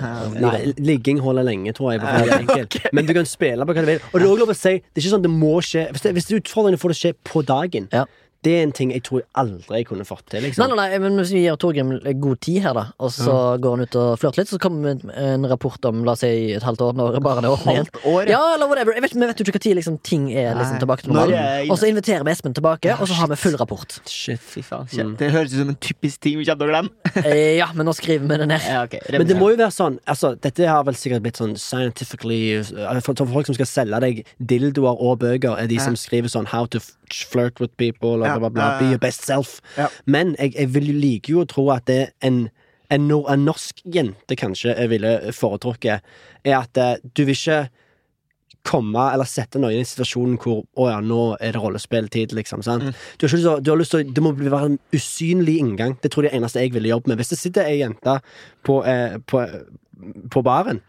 Nei, 0.41 0.73
ligging 0.81 1.21
holder 1.23 1.45
lenge, 1.47 1.73
tror 1.77 1.93
jeg. 1.93 2.01
Å. 2.03 2.89
Men 2.97 3.07
du 3.07 3.13
kan 3.15 3.29
spille 3.29 3.67
på 3.69 3.75
hva 3.77 3.85
du 3.85 3.91
vil. 3.93 4.01
Og 4.13 4.17
det 4.17 4.25
er 4.25 4.31
også 4.33 4.41
lov 4.43 4.53
å 4.55 4.57
si 4.57 4.73
Det 4.81 4.97
er 4.97 5.05
ikke 5.05 5.13
sånn 5.13 5.25
det 5.27 5.31
må 5.33 5.53
skje 5.63 5.85
Hvis, 5.93 6.03
det, 6.07 6.13
hvis 6.17 6.27
det 6.29 6.35
er 6.35 6.41
utfordrende 6.41 6.81
får 6.83 6.95
det 6.95 6.99
skje 7.03 7.13
på 7.29 7.45
dagen, 7.47 7.89
Ja. 7.93 8.07
Det 8.43 8.53
er 8.59 8.63
en 8.67 8.73
ting 8.75 8.91
jeg 8.91 9.05
tror 9.07 9.21
jeg 9.23 9.29
aldri 9.39 9.85
kunne 9.87 10.05
fått 10.07 10.25
til. 10.33 10.41
Nei, 10.43 10.49
Liksom. 10.51 10.73
nei, 10.75 10.89
nei, 10.91 10.99
men 10.99 11.17
Hvis 11.21 11.31
vi 11.33 11.45
gir 11.45 11.57
Torgrim 11.63 11.93
god 12.21 12.41
tid 12.43 12.63
her, 12.65 12.75
da 12.75 12.85
og 12.99 13.11
så 13.15 13.35
går 13.63 13.77
han 13.77 13.87
ut 13.87 13.97
og 14.01 14.19
flørter 14.19 14.43
litt, 14.43 14.51
så 14.51 14.59
kommer 14.63 14.95
det 14.99 15.15
en 15.17 15.47
rapport 15.47 15.85
om 15.89 16.03
la 16.05 16.13
oss 16.17 16.23
si 16.25 16.53
et 16.57 16.63
halvt 16.67 16.83
år, 16.89 16.97
når 16.99 17.21
barene 17.23 17.51
åpner 17.53 17.77
igjen. 17.77 17.91
År, 18.05 18.29
Ja, 18.33 18.41
eller 18.55 18.67
whatever. 18.67 18.99
Vet, 19.01 19.15
vi 19.15 19.27
vet 19.27 19.39
jo 19.39 19.47
ikke 19.47 19.61
når 19.63 19.79
liksom, 19.79 19.99
ting 20.03 20.31
er 20.33 20.55
liksom, 20.59 20.79
tilbake 20.83 21.03
til 21.07 21.13
normalen. 21.13 21.35
er- 21.35 21.71
Og 21.71 21.79
så 21.79 21.87
inviterer 21.89 22.25
vi 22.25 22.31
Espen 22.33 22.55
tilbake, 22.55 22.97
og 22.99 23.07
så 23.09 23.15
har 23.15 23.29
vi 23.29 23.37
full 23.37 23.57
rapport. 23.57 24.01
Shit. 24.07 24.41
Fy 24.41 24.63
faen, 24.63 24.89
shit. 24.89 25.17
Det 25.19 25.31
høres 25.31 25.53
ut 25.55 25.59
som 25.63 25.69
en 25.69 25.77
typisk 25.77 26.21
ting 26.21 26.39
vi 26.39 26.45
kommer 26.45 26.67
til 26.67 26.69
å 26.69 26.73
glemme. 26.73 26.91
Eh, 27.23 27.57
ja, 27.59 27.67
men 27.75 27.87
nå 27.87 27.93
skriver 27.95 28.27
vi 28.27 28.37
det 28.41 28.49
ned. 28.49 28.61
Ja, 28.67 28.83
ok. 28.85 28.95
Men 29.13 29.27
det 29.29 29.37
må 29.37 29.51
jo 29.53 29.57
være 29.61 29.71
sånn 29.71 29.99
altså, 30.09 30.33
Dette 30.41 30.67
har 30.67 30.83
vel 30.85 30.95
sikkert 30.95 31.23
blitt 31.23 31.37
sånn 31.37 31.55
scientifically 31.61 32.57
uh, 32.59 33.01
for, 33.05 33.15
for 33.15 33.27
folk 33.27 33.47
som 33.47 33.55
skal 33.55 33.69
selge 33.69 34.01
deg 34.01 34.23
dildoer 34.41 34.97
og 34.99 35.19
bøker, 35.23 35.59
er 35.61 35.69
de 35.71 35.79
som 35.83 35.95
skriver 35.99 36.33
sånn 36.33 36.49
How 36.53 36.65
to 36.73 36.81
flirt 37.13 37.61
with 37.61 37.77
people, 37.77 38.25
Ja, 38.25 38.32
bla, 38.39 38.49
bla, 38.49 38.57
bla. 38.57 38.73
Be 38.81 38.93
your 38.95 39.03
best 39.03 39.27
self. 39.27 39.61
Men 40.07 40.37
jeg, 40.39 40.55
jeg 40.57 40.75
vil 40.75 40.93
jo 41.29 41.43
å 41.43 41.49
tro 41.49 41.69
at 41.75 41.89
det 41.91 42.01
er 42.03 42.13
en 42.29 42.45
en, 42.93 43.09
en 43.09 43.47
norsk 43.47 43.79
jente 43.89 44.37
kanskje 44.37 44.75
jeg 44.75 44.91
ville 44.93 45.13
foretrukket, 45.33 46.05
er 46.45 46.59
at 46.59 46.81
eh, 46.81 46.99
du 47.17 47.25
vil 47.25 47.37
ikke 47.37 47.63
komme 48.69 49.09
eller 49.11 49.27
sette 49.27 49.59
noen 49.59 49.75
i 49.75 49.81
en 49.83 49.89
situasjon 49.89 50.37
hvor 50.43 50.63
å 50.79 50.87
ja, 50.91 51.01
nå 51.03 51.23
er 51.43 51.57
det 51.57 51.63
rollespilltid, 51.63 52.35
liksom. 52.37 52.63
Sant? 52.63 52.87
Mm. 52.87 53.01
Du, 53.19 53.27
har 53.27 53.35
til, 53.35 53.49
du 53.65 53.73
har 53.73 53.81
lyst 53.81 53.97
til 53.97 54.13
Det 54.15 54.23
må 54.23 54.31
være 54.37 54.71
en 54.71 54.79
usynlig 54.95 55.57
inngang. 55.59 55.97
Det 56.03 56.13
tror 56.13 56.27
jeg 56.27 56.31
er 56.31 56.37
det 56.37 56.43
eneste 56.43 56.63
jeg 56.63 56.75
ville 56.77 56.93
jobbe 56.93 57.11
med. 57.11 57.19
Hvis 57.19 57.33
det 57.35 57.41
sitter 57.41 57.67
ei 57.67 57.81
jente 57.81 58.21
på, 58.63 58.79
eh, 58.87 59.19
på, 59.27 59.43
på 60.31 60.47
baren 60.47 60.83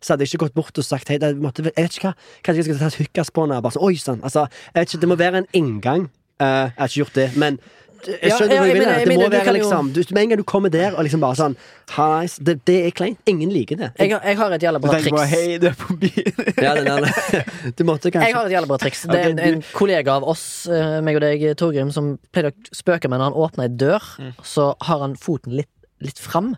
så 0.00 0.14
hadde 0.14 0.24
jeg 0.24 0.32
ikke 0.32 0.46
gått 0.46 0.54
bort 0.56 0.78
og 0.80 0.84
sagt 0.86 1.10
Hei, 1.12 1.18
det 1.20 1.34
måtte, 1.36 1.60
jeg 1.60 1.74
vet 1.76 1.96
ikke 1.98 2.08
hva 2.08 2.14
Kanskje 2.40 2.62
jeg 2.62 2.66
skal 2.70 2.78
ta 2.80 2.86
et 2.88 2.98
hookas 3.02 3.30
på 3.36 3.44
henne. 3.44 3.58
Bare 3.60 3.76
sånn, 3.76 3.84
Oi 3.84 3.98
sann. 4.00 4.22
Altså, 4.24 4.46
jeg 4.72 4.78
vet 4.78 4.94
ikke, 4.94 5.00
det 5.02 5.10
må 5.10 5.18
være 5.20 5.42
en 5.42 5.50
inngang. 5.60 6.06
Eh, 6.40 6.46
jeg 6.46 6.80
har 6.80 6.88
ikke 6.88 7.02
gjort 7.04 7.18
det, 7.20 7.28
men 7.36 7.60
jeg 8.00 8.32
skjønner 8.32 8.54
ja, 8.56 8.62
ja, 8.62 8.64
jeg 8.64 8.68
jeg 8.70 8.74
vil. 8.74 8.80
mener- 8.80 8.98
Det 9.04 9.08
må 9.12 9.16
mener, 9.20 9.44
være 9.44 9.52
liksom 9.58 9.88
du, 9.92 9.98
Med 10.16 10.22
en 10.22 10.28
gang 10.30 10.38
du 10.40 10.44
kommer 10.48 10.70
der 10.72 10.94
og 10.96 11.04
liksom 11.04 11.20
bare 11.20 11.36
sånn 11.36 11.56
Hallais. 11.92 12.38
Det, 12.40 12.54
det 12.64 12.76
er 12.86 12.90
kleint. 12.96 13.18
Ingen 13.28 13.50
liker 13.52 13.76
det. 13.76 13.90
Jeg, 13.98 14.12
har- 14.14 14.22
jeg 14.24 14.36
har 14.38 14.54
et 14.56 14.62
jævla 14.64 14.80
bra 14.80 14.94
triks. 14.94 15.10
Bare, 15.12 15.26
hei, 15.28 15.58
du 15.60 15.66
er 15.68 15.76
på 15.76 15.96
byen. 16.00 16.32
Ja, 16.64 16.72
den 16.78 16.88
der, 16.88 17.44
du 17.76 17.84
måtte 17.84 18.08
Jeg 18.14 18.32
har 18.34 18.46
et 18.48 18.54
jævla 18.56 18.66
bra 18.72 18.78
triks. 18.80 19.02
Det 19.04 19.18
er 19.20 19.28
en, 19.34 19.38
en 19.38 19.62
kollega 19.76 20.14
av 20.16 20.24
oss, 20.32 20.66
eh, 20.72 21.00
meg 21.04 21.20
og 21.20 21.26
deg, 21.26 21.44
Torgrim, 21.60 21.92
som 21.92 22.14
pleide 22.32 22.54
å 22.54 22.72
spøke 22.72 23.10
med 23.12 23.20
når 23.20 23.32
han 23.34 23.38
åpner 23.44 23.68
ei 23.68 23.74
dør. 23.84 24.00
Mm. 24.16 24.32
Så 24.48 24.70
har 24.88 25.04
han 25.04 25.16
foten 25.20 25.58
litt, 25.60 25.68
litt 26.00 26.18
fram, 26.18 26.54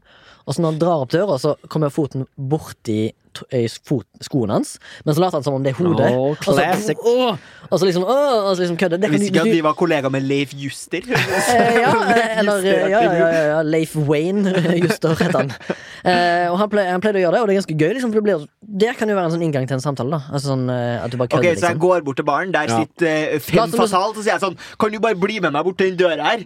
og 0.46 0.54
så 0.54 0.62
når 0.62 0.72
han 0.74 0.82
drar 0.82 1.04
opp 1.04 1.12
døra, 1.14 1.38
så 1.40 1.56
kommer 1.68 1.92
foten 1.94 2.26
borti 2.36 3.12
i 3.56 3.62
fot, 3.88 4.04
skoen 4.20 4.50
hans. 4.52 4.74
Men 5.06 5.14
så 5.16 5.22
later 5.22 5.38
han 5.38 5.44
som 5.46 5.54
om 5.56 5.64
det 5.64 5.72
er 5.72 5.78
hodet. 5.78 6.10
Åh, 6.12 6.34
og, 6.34 6.42
så, 6.44 6.52
classic. 6.58 6.98
og 7.00 7.78
så 7.80 7.86
liksom 7.88 8.04
åh, 8.04 8.48
og 8.50 8.56
så 8.56 8.60
liksom 8.62 8.76
kødder. 8.80 9.00
Det 9.00 9.10
Visste 9.12 9.30
ikke 9.30 9.44
at 9.46 9.54
de 9.56 9.62
var 9.64 9.76
kollegaer 9.78 10.12
med 10.12 10.26
Leif 10.28 10.52
Juster. 10.58 11.06
Eh, 11.08 11.78
ja, 11.80 11.94
eh, 12.16 12.38
eller 12.42 12.66
ja, 12.66 12.88
ja, 12.90 13.00
ja, 13.00 13.30
ja, 13.54 13.62
Leif 13.64 13.96
Wayne 13.96 14.52
Juster 14.82 15.16
heter 15.16 15.38
han. 15.38 15.52
Eh, 16.04 16.46
og 16.50 16.58
han, 16.60 16.72
ple, 16.72 16.86
han 16.90 17.04
pleide 17.04 17.22
å 17.22 17.24
gjøre 17.24 17.38
det, 17.38 17.42
og 17.42 17.48
det 17.48 17.54
er 17.56 17.60
ganske 17.62 17.78
gøy. 17.78 17.92
Liksom, 17.96 18.12
for 18.12 18.20
det, 18.20 18.24
blir, 18.28 18.46
det 18.84 18.94
kan 19.00 19.12
jo 19.12 19.18
være 19.18 19.30
en 19.30 19.36
sånn 19.38 19.46
inngang 19.48 19.68
til 19.70 19.78
en 19.78 19.84
samtale. 19.84 20.18
da 20.18 20.34
Altså 20.34 20.52
sånn 20.52 20.66
eh, 20.72 20.96
at 21.00 21.12
du 21.12 21.20
bare 21.20 21.32
kødder, 21.32 21.48
Så 21.48 21.52
jeg 21.52 21.62
liksom. 21.62 21.84
går 21.88 22.08
bort 22.08 22.20
til 22.20 22.28
baren, 22.28 22.52
der 22.54 22.68
Ja. 22.72 22.82
sitter 22.82 23.38
Fem 23.48 23.72
Fasal, 23.72 24.12
så 24.12 24.20
sier 24.20 24.34
jeg 24.36 24.42
sånn 24.44 24.58
Kan 24.80 24.92
du 24.92 25.00
bare 25.02 25.18
bli 25.18 25.40
med 25.40 25.54
meg 25.56 25.64
bort 25.66 25.80
til 25.80 25.94
den 25.94 26.00
døra 26.04 26.34
her? 26.34 26.44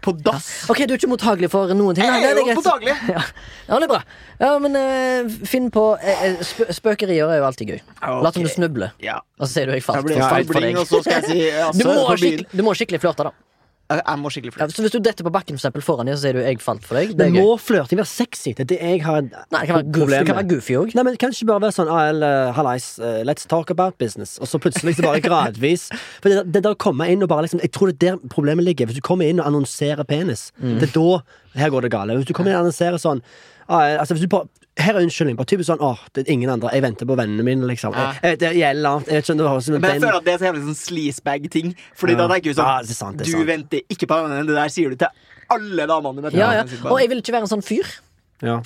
På 0.00 0.14
dass. 0.16 0.48
Ok, 0.72 0.82
du 0.88 0.94
er 0.94 0.98
ikke 1.00 1.10
mottagelig 1.10 1.50
for 1.52 1.72
noen 1.76 1.96
ting? 1.98 2.06
Jeg 2.08 2.30
er 2.30 2.38
jo 2.38 2.44
greit. 2.48 2.88
Ja. 3.10 3.20
ja, 3.68 3.74
det 3.74 3.84
er 3.84 3.90
bra. 3.90 4.00
Ja, 4.40 4.52
men 4.62 4.78
uh, 4.78 5.28
finn 5.48 5.68
på 5.74 5.84
eh, 6.00 6.22
eh, 6.30 6.40
sp 6.40 6.70
Spøkerier 6.80 7.28
er 7.28 7.42
jo 7.42 7.48
alltid 7.50 7.74
gøy. 7.74 7.82
Lat 8.24 8.38
som 8.38 8.46
du 8.46 8.50
snubler, 8.52 8.94
Ja. 9.04 9.18
og 9.38 9.46
så 9.46 9.52
sier 9.58 9.68
du 9.68 9.74
jeg 9.76 9.82
Jeg 9.82 9.88
falt. 9.90 10.06
blir 10.08 10.22
falt 10.24 10.48
for 10.48 10.64
deg. 10.64 10.78
og 10.80 10.88
så 10.88 11.02
skal 11.04 11.20
jeg 11.20 11.28
si 11.28 11.38
ja, 11.50 11.68
Du 11.76 11.84
må, 11.84 12.00
skikkelig, 12.16 12.48
du 12.56 12.64
må 12.64 12.74
skikkelig 12.78 13.02
flørte, 13.04 13.28
da. 13.28 13.49
Jeg 13.90 14.02
jeg 14.06 14.18
må 14.22 14.30
skikkelig 14.30 14.52
Ja, 14.60 14.66
så 14.70 14.82
hvis 14.84 14.92
du 14.94 14.98
detter 15.02 15.24
på 15.26 15.32
bakken 15.34 15.58
for 15.58 15.64
eksempel, 15.66 15.82
foran 15.82 16.06
dem, 16.06 16.14
så 16.16 16.22
sier 16.22 16.32
du 16.32 16.40
'jeg 16.40 16.60
falt 16.62 16.84
for 16.86 16.94
deg'. 16.94 17.08
Det 17.08 17.18
Det 17.18 17.26
er 17.26 17.42
må 17.42 17.58
flørting 17.58 17.98
være 17.98 18.06
sexy. 18.06 18.52
Det 18.54 18.60
er 18.60 18.64
det 18.64 18.78
jeg 18.80 19.02
har 19.02 19.20
Nei, 19.22 19.60
det 19.60 19.66
kan 19.66 19.76
være 19.76 19.92
goofy, 19.92 20.24
kan 20.26 20.36
være 20.36 20.48
goofy 20.48 20.72
også. 20.78 20.94
Nei, 20.94 21.02
men 21.04 21.16
Kan 21.16 21.30
ikke 21.30 21.46
bare 21.46 21.60
være 21.60 21.72
sånn 21.74 21.88
AL, 21.90 22.52
Hallais, 22.54 22.98
uh, 22.98 23.22
let's 23.24 23.46
talk 23.46 23.70
about 23.70 23.98
business. 23.98 24.38
Og 24.38 24.46
så 24.46 24.58
plutselig 24.58 24.94
så 24.96 25.02
bare 25.02 25.20
gradvis. 25.20 25.90
For 26.22 26.28
det, 26.28 26.52
det 26.52 26.62
der 26.62 26.70
å 26.70 26.76
komme 26.76 27.08
inn 27.10 27.22
og 27.22 27.28
bare 27.28 27.42
liksom 27.42 27.60
Jeg 27.60 27.72
tror 27.72 27.86
det 27.90 28.02
er 28.02 28.16
der 28.16 28.28
problemet 28.28 28.64
ligger. 28.64 28.86
Hvis 28.86 28.94
du 28.96 29.00
kommer 29.02 29.28
inn 29.28 29.40
og 29.40 29.46
annonserer 29.46 30.04
penis, 30.04 30.52
Mm. 30.60 30.78
det 30.80 30.88
er 30.88 31.00
da 31.00 31.22
her 31.56 31.70
går 31.70 31.82
det 31.82 31.90
gale. 31.90 32.14
Hvis 32.16 32.26
du 32.26 32.32
kommer 32.32 32.50
inn 32.52 32.56
og 32.58 32.64
annonserer 32.66 32.98
sånn 32.98 33.20
ah, 33.20 33.59
altså 33.70 34.14
hvis 34.16 34.24
du 34.26 34.28
bare 34.28 34.48
her 34.80 34.94
er 34.96 35.02
unnskyldning. 35.04 35.36
Bare 35.36 35.46
typisk 35.50 35.68
sånn 35.68 35.82
Åh, 35.84 35.98
det 36.14 36.22
er 36.26 36.32
ingen 36.32 36.48
andre. 36.50 36.70
Jeg 36.72 36.82
venter 36.82 37.06
på 37.06 37.16
vennene 37.18 37.44
mine, 37.44 37.66
liksom. 37.68 37.92
Ja. 37.92 38.12
Jeg, 38.22 38.38
det 38.40 38.52
gjelder. 38.56 39.02
Jeg 39.06 39.18
vet 39.18 39.24
ikke 39.26 39.34
om 39.34 39.38
det 39.38 39.44
Men 39.44 39.82
jeg 39.82 40.00
den- 40.00 40.02
føler 40.08 40.16
at 40.16 40.24
det 40.24 40.32
er 40.32 40.38
så 40.38 40.46
jævlig 40.48 40.62
sånn 40.64 40.78
sleazebag-ting. 40.80 41.74
Fordi 41.94 42.12
Ja. 42.12 42.16
da 42.18 42.28
tenker 42.28 42.42
du 42.42 42.54
sånn 42.54 42.70
Ja, 42.70 42.82
det 42.82 42.96
sant, 42.96 43.16
Du 43.18 43.44
venter 43.44 43.80
ikke 43.90 44.06
på 44.06 44.16
vennene. 44.16 44.46
Det 44.46 44.54
der 44.54 44.68
sier 44.68 44.90
du 44.90 44.96
til 44.96 45.08
alle 45.50 45.86
damene 45.86 46.16
du 46.16 46.22
møter. 46.22 46.38
Ja, 46.38 46.52
ja. 46.52 46.62
Og 46.88 47.00
jeg 47.00 47.08
vil 47.10 47.18
ikke 47.20 47.32
være 47.32 47.42
en 47.42 47.52
sånn 47.58 47.64
fyr. 47.64 47.86
Ja. 48.42 48.62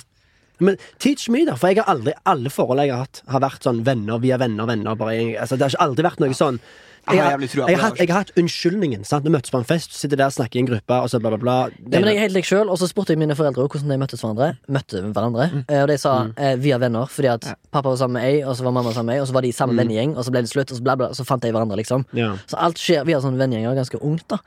Men 0.59 0.77
teach 0.99 1.27
me, 1.27 1.43
da. 1.45 1.55
For 1.55 1.67
jeg 1.67 1.83
har 1.83 1.95
aldri 1.95 2.13
alle 2.25 2.49
forhold 2.49 2.79
jeg 2.79 2.91
har 2.91 2.99
hatt, 2.99 3.21
har 3.27 3.41
vært 3.41 3.61
sånn 3.65 3.83
venner 3.83 4.17
via 4.19 4.37
venner. 4.37 4.65
venner 4.65 4.95
bare, 4.95 5.35
altså, 5.41 5.57
Det 5.57 5.61
har 5.61 5.69
ikke 5.69 5.83
aldri 5.89 6.03
vært 6.05 6.19
noe 6.19 6.29
sånn 6.33 6.59
Jeg 7.05 7.15
jeg, 7.15 7.21
har 7.21 7.29
har, 7.29 7.35
jævlig 7.35 7.49
jeg, 7.53 7.79
har 7.79 7.97
jeg 7.99 8.09
har 8.09 8.23
hatt 8.23 8.31
unnskyldningen. 8.39 9.03
sant? 9.05 9.25
Vi 9.25 9.29
møttes 9.33 9.53
på 9.53 9.59
en 9.61 9.67
fest, 9.67 9.93
sitter 9.93 10.17
der, 10.17 10.31
snakker 10.33 10.57
i 10.57 10.63
en 10.63 10.69
gruppe, 10.69 10.97
og 10.97 11.09
så 11.09 11.19
bla, 11.21 11.29
bla, 11.35 11.37
bla. 11.37 11.55
Det 11.77 11.93
Ja, 11.93 11.99
men 11.99 12.09
jeg 12.09 12.17
er 12.17 12.25
helt 12.25 12.39
deg 12.39 12.47
selv, 12.49 12.71
Og 12.73 12.79
så 12.81 12.89
spurte 12.89 13.13
jeg 13.13 13.21
mine 13.21 13.35
foreldre 13.37 13.67
hvordan 13.67 13.93
de 13.93 13.97
møttes 14.01 14.23
hverandre. 14.25 14.55
Møtte 14.67 15.01
hverandre 15.05 15.49
mm. 15.53 15.65
Og 15.83 15.87
de 15.91 15.97
sa 16.01 16.15
eh, 16.37 16.55
via 16.61 16.79
venner, 16.81 17.05
fordi 17.11 17.29
at 17.35 17.51
pappa 17.71 17.91
var 17.91 17.99
sammen 18.01 18.19
med 18.19 18.29
ei, 18.29 18.41
og 18.43 18.57
så 18.57 18.65
var 18.65 18.73
mamma 18.79 18.93
sammen 18.95 19.13
med 19.13 19.19
ei, 19.19 19.21
og 19.21 19.29
så 19.29 19.37
var 19.37 19.45
de 19.45 19.53
samme 19.53 19.77
mm. 19.77 19.83
vennegjeng, 19.83 20.15
og 20.17 20.25
så 20.25 20.33
ble 20.33 20.45
det 20.45 20.53
slutt, 20.53 20.71
og 20.71 20.79
så, 20.79 20.85
bla, 20.87 20.97
bla, 20.99 21.11
så 21.13 21.27
fant 21.27 21.45
de 21.45 21.53
hverandre, 21.53 21.77
liksom. 21.77 22.07
Ja. 22.17 22.31
Så 22.49 22.57
alt 22.57 22.81
skjer 22.81 23.05
via 23.05 23.21
sånne 23.21 23.41
vennegjenger 23.41 23.77
ganske 23.77 24.01
ungt, 24.01 24.25
da. 24.33 24.41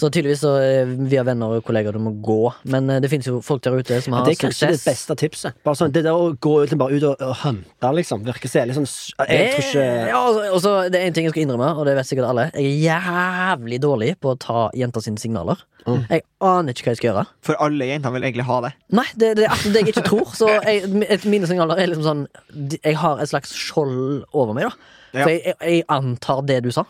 Så 0.00 0.08
tydeligvis 0.08 0.40
så 0.40 0.54
eh, 0.64 0.88
via 1.10 1.22
venner 1.28 1.52
og 1.58 1.64
kollegaer 1.66 1.92
du 1.96 2.00
må 2.00 2.14
gå. 2.24 2.38
Men 2.72 2.88
eh, 2.90 3.00
det 3.04 3.10
finnes 3.12 3.28
jo 3.28 3.40
folk 3.44 3.60
der 3.66 3.76
ute 3.76 3.98
som 4.00 4.14
har 4.16 4.24
det 4.24 4.32
er 4.38 4.40
kanskje 4.46 4.70
det 4.72 4.80
beste 4.86 5.16
tipset. 5.20 5.58
Bare 5.66 5.76
sånn, 5.76 5.92
Det 5.92 6.02
der 6.06 6.16
å 6.16 6.30
gå 6.40 6.54
ut, 6.64 6.72
bare 6.80 6.96
ut 6.96 7.04
og, 7.10 7.20
og 7.26 7.34
hunte, 7.44 7.90
liksom. 8.00 8.24
Virker 8.24 8.48
så 8.48 8.64
litt 8.68 8.78
sånn 8.78 8.88
Jeg 9.28 9.50
tror 9.52 9.66
ikke 9.66 9.84
ja, 10.08 10.20
og 10.50 10.60
så- 10.64 10.88
Det 10.90 11.00
er 11.02 11.06
en 11.10 11.12
ting 11.18 11.26
jeg 11.28 11.34
skal 11.34 11.44
innrømme, 11.44 11.70
og 11.76 11.84
det 11.86 11.96
vet 11.98 12.08
sikkert 12.08 12.30
alle. 12.30 12.48
Jeg 12.54 12.72
er 12.72 13.56
jævlig 13.56 13.80
dårlig 13.84 14.14
på 14.20 14.32
å 14.34 14.38
ta 14.40 14.70
jenter 14.74 15.04
sine 15.04 15.20
signaler. 15.20 15.60
Mm. 15.86 16.02
Jeg 16.10 16.22
aner 16.44 16.72
ikke 16.74 16.84
hva 16.84 16.92
jeg 16.94 17.00
skal 17.00 17.10
gjøre. 17.10 17.26
For 17.46 17.56
alle 17.64 17.86
jenter 17.88 18.12
vil 18.12 18.22
egentlig 18.28 18.44
ha 18.48 18.60
det. 18.66 18.72
Nei, 18.92 19.06
det, 19.16 19.30
det 19.38 19.46
er 19.48 19.66
det 19.72 19.82
jeg 19.84 19.92
ikke 19.94 20.06
tror. 20.08 20.32
Så 20.36 20.48
jeg, 20.64 20.88
mine 21.24 21.48
signaler 21.48 21.80
er 21.80 21.88
liksom 21.92 22.04
sånn 22.04 22.78
Jeg 22.84 22.96
har 23.00 23.20
et 23.20 23.30
slags 23.32 23.52
skjold 23.56 24.24
over 24.32 24.56
meg, 24.56 24.68
da. 24.68 24.96
Ja. 25.12 25.24
For 25.24 25.30
jeg, 25.34 25.42
jeg, 25.46 25.56
jeg 25.80 25.84
antar 25.90 26.42
det 26.46 26.60
du 26.64 26.70
sa. 26.74 26.84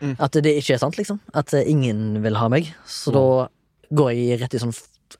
Mm. 0.00 0.14
At 0.22 0.36
det 0.44 0.52
ikke 0.60 0.76
er 0.76 0.82
sant, 0.82 0.98
liksom. 1.00 1.20
At 1.36 1.54
eh, 1.56 1.66
ingen 1.68 2.20
vil 2.24 2.38
ha 2.38 2.48
meg. 2.52 2.70
Så 2.86 3.14
da 3.14 3.24
går 3.98 4.12
jeg 4.14 4.40
rett 4.42 4.54
i 4.54 4.60
sånn 4.62 4.74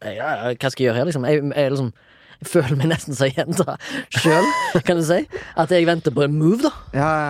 ja, 0.05 0.13
ja, 0.13 0.51
Hva 0.53 0.71
skal 0.71 0.83
jeg 0.85 0.91
gjøre 0.91 1.01
her, 1.01 1.09
liksom? 1.09 1.25
Jeg, 1.27 1.41
jeg, 1.49 1.73
liksom, 1.73 1.93
jeg 2.39 2.51
føler 2.53 2.77
meg 2.79 2.91
nesten 2.93 3.17
som 3.19 3.31
jenta 3.33 3.79
sjøl, 4.21 4.51
kan 4.87 5.01
du 5.01 5.07
si. 5.09 5.23
At 5.59 5.73
jeg 5.75 5.89
venter 5.89 6.15
på 6.15 6.27
en 6.27 6.37
move, 6.39 6.61
da. 6.67 6.75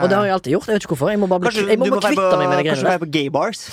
Og 0.03 0.11
det 0.11 0.19
har 0.19 0.27
jeg 0.29 0.39
alltid 0.39 0.57
gjort. 0.57 0.69
Jeg 0.69 0.81
vet 0.81 0.89
ikke 0.89 0.97
hvorfor. 0.97 1.13
Jeg 1.15 1.23
må 1.23 1.31
bare 1.31 1.47
bli, 1.47 1.53
Kanskje 1.55 1.71
jeg 1.71 1.81
må 1.81 1.93
må 1.95 2.03
kvitte 2.03 2.35
meg 2.35 2.45
med 2.49 2.59
det 2.59 2.65
de 2.65 2.69
kanskje 2.73 2.85
greiene 2.85 2.97
være 2.97 3.05
på 3.07 3.13
gay 3.19 3.33
bars? 3.33 3.65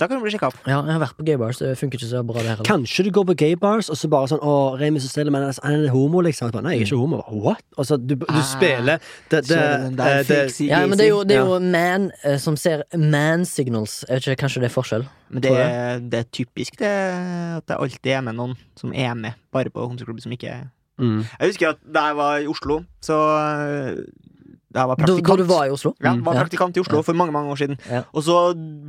Da 0.00 0.06
kan 0.08 0.18
du 0.18 0.22
bli 0.24 0.32
sjekka 0.32 0.48
opp. 0.48 0.56
Ja, 0.66 0.78
jeg 0.82 0.94
har 0.96 1.00
vært 1.02 1.14
på 1.18 1.24
gay 1.28 1.36
bars, 1.38 1.58
det 1.60 1.76
funker 1.78 2.00
ikke 2.00 2.08
så 2.10 2.22
bra 2.26 2.40
det 2.40 2.48
her. 2.48 2.56
heller. 2.56 2.66
Kanskje 2.66 3.04
du 3.06 3.10
går 3.14 3.26
på 3.28 3.34
gay 3.38 3.54
bars, 3.60 3.90
og 3.92 3.98
så 4.00 4.08
bare 4.10 4.26
sånn 4.32 4.40
Å, 4.42 4.54
Remi 4.80 4.98
så 4.98 5.10
stille, 5.12 5.30
men 5.30 5.44
han 5.44 5.76
er 5.84 5.92
homo, 5.92 6.22
liksom. 6.24 6.50
Bare, 6.50 6.64
Nei, 6.64 6.72
jeg 6.78 6.86
er 6.86 6.90
ikke 6.90 6.98
homo. 7.02 7.20
What? 7.44 7.62
Og 7.78 7.86
så 7.86 7.98
du, 8.00 8.16
du 8.16 8.24
Ah, 8.28 8.40
spiller 8.42 8.98
det, 9.30 9.44
Så 9.44 9.52
det, 9.52 9.58
er 9.60 9.84
det 9.84 9.96
der 10.00 10.16
eh, 10.16 10.24
det, 10.32 10.66
Ja, 10.66 10.80
men 10.88 10.98
det 10.98 11.06
er 11.06 11.12
jo, 11.12 11.22
det 11.28 11.36
er 11.36 11.44
Ja. 11.44 11.46
jo 11.54 11.60
man 11.60 12.10
eh, 12.24 12.38
som 12.42 12.56
ser 12.56 12.82
man 12.96 13.44
signals. 13.44 14.00
Jeg 14.08 14.16
vet 14.16 14.26
ikke, 14.32 14.40
Kanskje 14.46 14.64
det 14.64 14.70
er 14.72 14.74
forskjell? 14.80 15.06
Men 15.30 15.42
det, 15.44 15.50
Tror 15.52 15.62
er- 15.68 16.00
det 16.00 16.18
er 16.24 16.28
typisk 16.40 16.78
det 16.82 16.92
at 17.60 17.66
det 17.68 17.76
alltid 17.78 18.12
er 18.16 18.22
med 18.22 18.34
noen 18.40 18.56
som 18.76 18.92
er 18.96 19.14
med, 19.14 19.34
bare 19.52 19.70
på 19.70 19.86
homseklubb 19.86 20.20
som 20.24 20.32
ikke 20.32 20.48
er 20.50 20.64
mm. 20.98 21.20
Jeg 21.40 21.48
husker 21.52 21.68
at 21.76 21.78
da 21.94 22.08
jeg 22.10 22.16
var 22.16 22.38
i 22.42 22.46
Oslo, 22.50 22.82
så 23.00 23.16
Da 24.72 24.86
var 24.88 24.96
Da, 24.96 25.36
du 25.36 25.44
var 25.48 25.66
i 25.66 25.72
Oslo? 25.74 25.94
Ja, 26.02 26.12
Mm, 26.12 26.22
var 26.24 26.34
praktikant 26.42 26.76
i 26.76 26.80
Oslo 26.80 27.02
for 27.02 27.14
mange 27.14 27.32
mange 27.32 27.50
år 27.52 27.58
siden. 27.60 27.78
Ja. 27.90 28.02
Og 28.12 28.22
så 28.24 28.36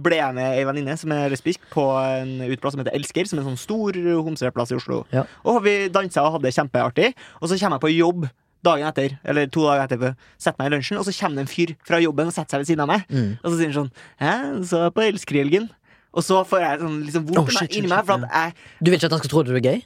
ble 0.04 0.16
jeg 0.16 0.36
med 0.36 0.58
ei 0.58 0.64
venninne 0.68 0.98
som 0.98 1.12
er 1.12 1.30
lesbisk, 1.30 1.60
på 1.72 1.84
en 2.00 2.40
uteplass 2.42 2.74
som 2.74 2.84
heter 2.84 2.96
Elsker, 2.96 3.28
som 3.28 3.40
er 3.40 3.44
en 3.44 3.52
sånn 3.54 3.60
stor 3.62 3.92
homseplass 4.24 4.72
i 4.72 4.76
Oslo. 4.80 5.04
Ja. 5.12 5.26
Og 5.46 5.62
vi 5.64 5.90
dansa 5.90 6.24
og 6.24 6.38
hadde 6.38 6.48
det 6.48 6.56
kjempeartig. 6.56 7.14
Og 7.42 7.50
så 7.50 7.60
kommer 7.60 7.78
jeg 7.80 7.86
på 7.88 7.94
jobb 7.98 8.30
dagen 8.64 8.88
etter, 8.88 9.18
eller 9.28 9.48
to 9.52 9.66
dager 9.68 9.84
etter, 9.84 10.16
setter 10.40 10.60
meg 10.64 10.72
i 10.72 10.76
lunsjen, 10.78 10.98
og 10.98 11.06
så 11.06 11.12
kommer 11.20 11.42
det 11.42 11.48
en 11.50 11.52
fyr 11.54 11.76
fra 11.84 12.00
jobben 12.00 12.28
og 12.32 12.34
setter 12.36 12.56
seg 12.56 12.64
ved 12.64 12.70
siden 12.72 12.84
av 12.86 12.88
meg. 12.94 13.08
Mm. 13.12 13.32
Og 13.44 13.48
så 13.52 13.56
sier 13.60 13.72
han 13.72 13.80
sånn 13.82 13.92
Hæ, 14.24 14.36
så 14.70 14.78
er 14.80 14.86
jeg 14.88 14.94
på 14.96 15.08
Elsker 15.10 15.36
i 15.36 15.44
helgen. 15.44 15.70
Og 16.14 16.24
så 16.24 16.44
får 16.46 16.62
jeg 16.62 16.80
sånn 16.84 17.00
liksom 17.08 17.26
vondt 17.28 17.40
Oh, 17.42 17.50
shit, 17.50 17.60
shit, 17.68 17.80
inni 17.82 17.90
meg, 17.92 18.06
for 18.06 18.22
at 18.22 18.30
jeg 18.30 18.54
Du 18.86 18.92
vil 18.92 19.00
ikke 19.00 19.10
at 19.10 19.16
han 19.18 19.24
skal 19.24 19.34
tro 19.34 19.42
at 19.44 19.50
du 19.50 19.56
er 19.58 19.66
gay? 19.66 19.82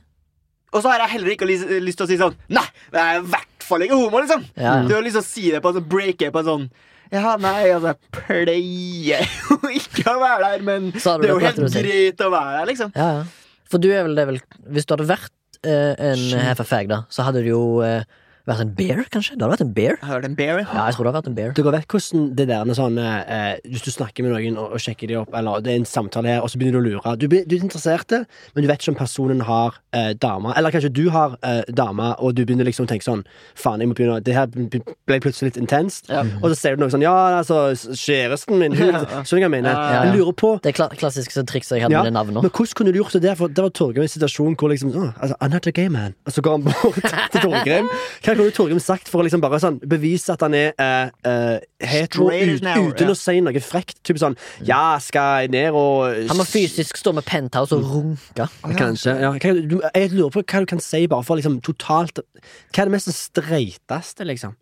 Og 0.73 0.81
så 0.81 0.91
har 0.91 1.05
jeg 1.05 1.13
heller 1.15 1.33
ikke 1.33 1.47
lyst, 1.47 1.97
til 1.97 2.05
å 2.05 2.09
si 2.09 2.19
sånn 2.19 2.35
Nei, 2.53 2.65
jeg 2.91 2.99
er 3.03 3.21
i 3.21 3.25
hvert 3.31 3.65
fall 3.67 3.83
ikke 3.85 3.99
homo, 3.99 4.21
liksom. 4.23 4.43
Ja. 4.59 4.77
Du 4.87 4.93
har 4.95 5.05
lyst 5.05 5.17
til 5.19 5.23
å 5.23 5.27
si 5.27 5.47
det 5.53 5.61
på 5.63 5.71
en 5.71 5.79
sånn 5.79 5.89
breake 5.91 6.29
på 6.33 6.43
en 6.43 6.49
sånn 6.51 6.67
Ja, 7.13 7.37
nei, 7.39 7.69
altså, 7.71 7.93
jeg 7.93 8.13
pleier 8.17 9.17
jo 9.47 9.71
ikke 9.79 10.11
å 10.11 10.19
være 10.21 10.51
der, 10.51 10.67
men 10.67 10.91
det 10.91 11.03
er 11.07 11.31
jo 11.31 11.41
helt 11.43 11.63
greit 11.77 12.23
å 12.23 12.31
være 12.33 12.53
der, 12.59 12.69
liksom. 12.73 12.93
Ja, 12.99 13.09
ja. 13.19 13.57
For 13.67 13.83
du 13.83 13.89
er 13.91 14.05
vel 14.07 14.15
det 14.15 14.27
vel 14.29 14.39
Hvis 14.71 14.87
du 14.87 14.95
hadde 14.95 15.09
vært 15.09 15.61
eh, 15.67 15.93
en 16.11 16.25
half 16.43 16.63
fag, 16.67 16.91
da, 16.91 17.03
så 17.11 17.25
hadde 17.27 17.43
du 17.45 17.51
jo 17.51 17.63
eh, 17.85 18.03
vært 18.47 18.63
en 18.63 18.73
bear, 18.77 19.01
kanskje? 19.13 19.35
Det 19.35 19.43
hadde 19.43 19.53
vært 19.53 19.63
en 19.65 19.73
bear? 19.75 19.95
Jeg 19.97 20.07
har 20.07 20.13
hørt 20.17 20.27
en 20.29 20.35
bear. 20.37 20.59
Ja, 20.63 20.85
jeg 20.87 20.95
tror 20.95 21.07
det 21.07 21.11
har 21.11 21.17
vært 21.19 21.29
en 21.31 21.37
bear. 21.37 21.53
Dere 21.57 21.73
vet 21.75 21.87
hvordan 21.93 22.27
det 22.37 22.47
der 22.49 22.67
med 22.67 22.77
sånn 22.77 22.97
eh, 23.01 23.57
Hvis 23.67 23.83
du 23.85 23.91
snakker 23.91 24.23
med 24.25 24.33
noen 24.35 24.59
og, 24.61 24.75
og 24.77 24.83
sjekker 24.83 25.09
de 25.11 25.17
opp, 25.21 25.33
eller 25.35 25.63
det 25.65 25.73
er 25.73 25.81
en 25.81 25.87
samtale 25.89 26.31
her, 26.31 26.41
og 26.45 26.51
så 26.51 26.59
begynner 26.61 26.79
du 26.79 26.81
å 26.81 26.95
lure 26.97 27.15
Du, 27.19 27.27
du 27.27 27.55
er 27.55 27.63
interessert, 27.63 28.11
men 28.55 28.63
du 28.63 28.69
vet 28.69 28.81
ikke 28.81 28.93
om 28.93 28.99
personen 28.99 29.43
har 29.47 29.77
eh, 29.95 30.13
dame. 30.15 30.53
Eller 30.57 30.73
kanskje 30.75 30.93
du 30.95 31.03
har 31.13 31.35
eh, 31.43 31.63
dame, 31.75 32.13
og 32.23 32.35
du 32.37 32.43
begynner 32.45 32.67
liksom 32.67 32.87
å 32.87 32.91
tenke 32.91 33.07
sånn 33.07 33.25
Faen, 33.57 33.83
jeg 33.83 33.91
må 33.91 33.97
begynne 33.97 34.19
Det 34.23 34.35
her 34.37 34.47
ble 34.51 35.19
plutselig 35.23 35.51
litt 35.51 35.61
intenst. 35.63 36.07
Ja. 36.11 36.23
Og 36.41 36.49
så 36.53 36.59
ser 36.59 36.77
du 36.77 36.83
noe 36.85 36.93
sånn 36.93 37.03
Ja, 37.05 37.15
altså, 37.41 37.73
kjæresten 37.75 38.59
min 38.61 38.75
hun, 38.77 38.93
Skjønner 38.95 39.25
du 39.27 39.35
hva 39.35 39.43
jeg 39.43 39.53
mener? 39.57 39.71
Ja, 39.73 39.85
ja, 39.97 40.01
Jeg 40.07 40.21
lurer 40.21 40.37
på 40.37 40.53
Det 40.63 40.71
er 40.71 40.77
kla 40.77 40.89
klassiske 40.97 41.43
triks 41.49 41.71
jeg 41.73 41.83
hadde 41.83 41.95
Ja, 41.95 42.03
med 42.05 42.11
det 42.13 42.17
navnet. 42.17 42.41
men 42.45 42.51
hvordan 42.53 42.77
kunne 42.79 42.93
du 42.95 42.99
gjort 43.01 43.15
det 43.17 43.23
der? 43.25 43.35
For 43.39 43.51
det 43.51 43.63
var 43.65 43.73
Torgrim 43.75 44.05
i 44.05 44.07
en 44.07 44.13
situasjon 44.13 44.55
hvor 44.57 44.71
liksom 44.71 44.93
oh, 44.95 45.11
altså, 45.19 45.35
I'm 45.41 45.53
not 45.53 45.67
a 45.67 45.73
gay 45.75 45.89
man. 45.91 46.15
Og 46.25 46.33
så 46.35 46.43
går 46.45 46.57
han 46.57 46.65
bort 46.67 47.01
til 47.33 47.43
Torgrim. 47.43 47.89
Hva 48.25 48.36
kunne 48.37 48.55
Torgrim 48.55 48.81
sagt 48.83 49.09
for 49.11 49.21
å 49.21 49.25
liksom 49.27 49.41
bare 49.43 49.59
sånn 49.61 49.79
bevise 49.89 50.33
at 50.33 50.43
han 50.45 50.55
er 50.57 50.73
uh, 50.79 51.09
uh, 51.27 51.57
hetero 51.83 52.29
ut, 52.31 52.61
uten 52.61 53.03
ja. 53.03 53.13
å 53.13 53.17
si 53.17 53.37
noe 53.43 53.63
frekt? 53.63 53.99
Typ 54.07 54.21
sånn 54.21 54.37
Ja, 54.65 54.97
skal 55.03 55.45
jeg 55.45 55.53
ned 55.55 55.77
og 55.77 56.29
Han 56.29 56.39
må 56.39 56.45
fysisk 56.47 56.99
stå 56.99 57.13
med 57.17 57.25
penthouse 57.27 57.75
og 57.75 57.87
runke. 57.91 58.47
Kanskje. 58.77 59.17
Ja, 59.23 59.33
jeg 59.37 60.13
lurer 60.13 60.33
på 60.33 60.43
hva 60.43 60.63
du 60.63 60.69
kan 60.69 60.83
si 60.83 61.03
bare 61.09 61.25
for 61.27 61.39
liksom 61.39 61.59
totalt 61.65 62.21
Hva 62.21 62.83
er 62.83 62.89
det 62.89 62.95
mest 62.95 63.11
streiteste, 63.15 64.27
liksom? 64.27 64.55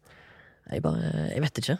Jeg 0.72 0.82
bare 0.86 1.30
Jeg 1.34 1.44
vet 1.46 1.62
ikke. 1.62 1.78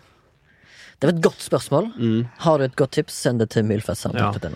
Det 0.96 1.10
var 1.10 1.18
et 1.18 1.26
godt 1.26 1.44
spørsmål. 1.44 1.92
Mm. 2.00 2.22
Har 2.46 2.60
du 2.60 2.70
et 2.70 2.78
godt 2.80 2.96
tips, 2.96 3.18
send 3.26 3.42
det 3.44 3.50
til 3.56 3.66
milfest.no. 3.68 4.56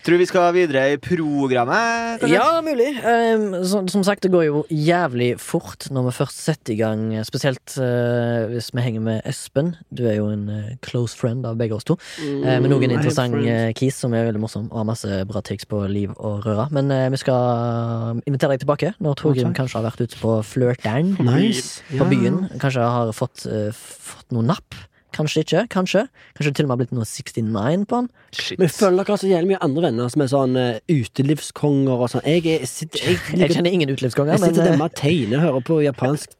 Tror 0.00 0.16
vi 0.20 0.26
skal 0.28 0.54
videre 0.56 0.84
i 0.94 0.98
programmet, 1.02 2.22
kanskje? 2.22 2.32
Ja, 2.32 2.60
mulig. 2.64 2.88
Um, 3.04 3.58
som, 3.68 3.88
som 3.92 4.04
sagt, 4.06 4.22
det 4.24 4.30
går 4.32 4.46
jo 4.46 4.62
jævlig 4.72 5.34
fort 5.42 5.88
når 5.92 6.08
vi 6.08 6.14
først 6.20 6.40
setter 6.40 6.72
i 6.74 6.78
gang. 6.80 7.02
Spesielt 7.28 7.76
uh, 7.76 8.48
hvis 8.52 8.70
vi 8.72 8.84
henger 8.86 9.04
med 9.04 9.20
Espen. 9.28 9.74
Du 9.92 10.06
er 10.08 10.16
jo 10.16 10.30
en 10.32 10.46
uh, 10.48 10.70
close 10.86 11.16
friend 11.18 11.44
av 11.48 11.58
begge 11.60 11.76
oss 11.76 11.84
to. 11.88 11.98
Uh, 12.20 12.56
med 12.62 12.70
noen 12.72 12.86
en 12.88 12.90
Mm, 12.90 12.96
interessant 12.96 13.36
uh, 13.36 13.70
kis 13.76 13.96
som 14.00 14.14
er 14.16 14.24
veldig 14.30 14.40
morsom 14.42 14.66
og 14.72 14.80
har 14.80 14.88
masse 14.88 15.20
bra 15.28 15.42
triks 15.44 15.68
på 15.68 15.82
liv 15.90 16.10
og 16.16 16.44
røre. 16.46 16.66
Men 16.74 16.90
eh, 16.94 17.08
vi 17.12 17.18
skal 17.20 18.20
invitere 18.28 18.54
deg 18.54 18.64
tilbake 18.64 18.92
når 19.02 19.18
Torgrim 19.20 19.54
kanskje 19.56 19.78
har 19.80 19.86
vært 19.88 20.02
ute 20.04 20.18
på 20.20 20.36
flørteren 20.46 21.14
Nice. 21.26 21.82
på 21.92 22.06
byen. 22.10 22.44
Kanskje 22.62 22.86
har 22.96 23.12
fått, 23.16 23.44
eh, 23.50 23.70
fått 23.74 24.32
noe 24.34 24.46
napp. 24.46 24.76
Kanskje 25.16 25.44
ikke. 25.44 25.64
Kanskje 25.72 26.04
Kanskje 26.36 26.50
det 26.50 26.56
til 26.58 26.66
og 26.66 26.70
med 26.70 26.74
har 26.74 26.80
blitt 26.82 26.94
noe 26.96 27.06
69 27.08 27.86
på 27.90 28.00
han. 28.00 28.08
Shit. 28.30 28.58
Men 28.58 28.68
jeg 28.68 28.74
føler 28.76 29.00
dere 29.00 29.14
har 29.14 29.22
så 29.22 29.30
jævlig 29.30 29.52
mye 29.52 29.62
andre 29.66 29.84
venner 29.86 30.12
som 30.14 30.24
er 30.24 30.30
sånn 30.32 30.58
uh, 30.58 30.80
utelivskonger 30.92 32.04
og 32.06 32.12
sånn. 32.14 32.26
Jeg, 32.28 32.46
jeg, 32.46 32.70
sitter, 32.70 33.04
jeg, 33.06 33.20
Jeg 33.42 33.56
kjenner 33.56 33.76
ingen 33.78 33.92
utelivskonger, 33.92 34.36
Jeg 34.36 34.44
men 34.44 34.54
sitter 34.54 34.70
hjemme 34.70 34.88
og 34.90 34.96
tegner 34.98 35.38
og 35.40 35.46
hører 35.48 35.66
på 35.70 35.78
japansk 35.84 36.36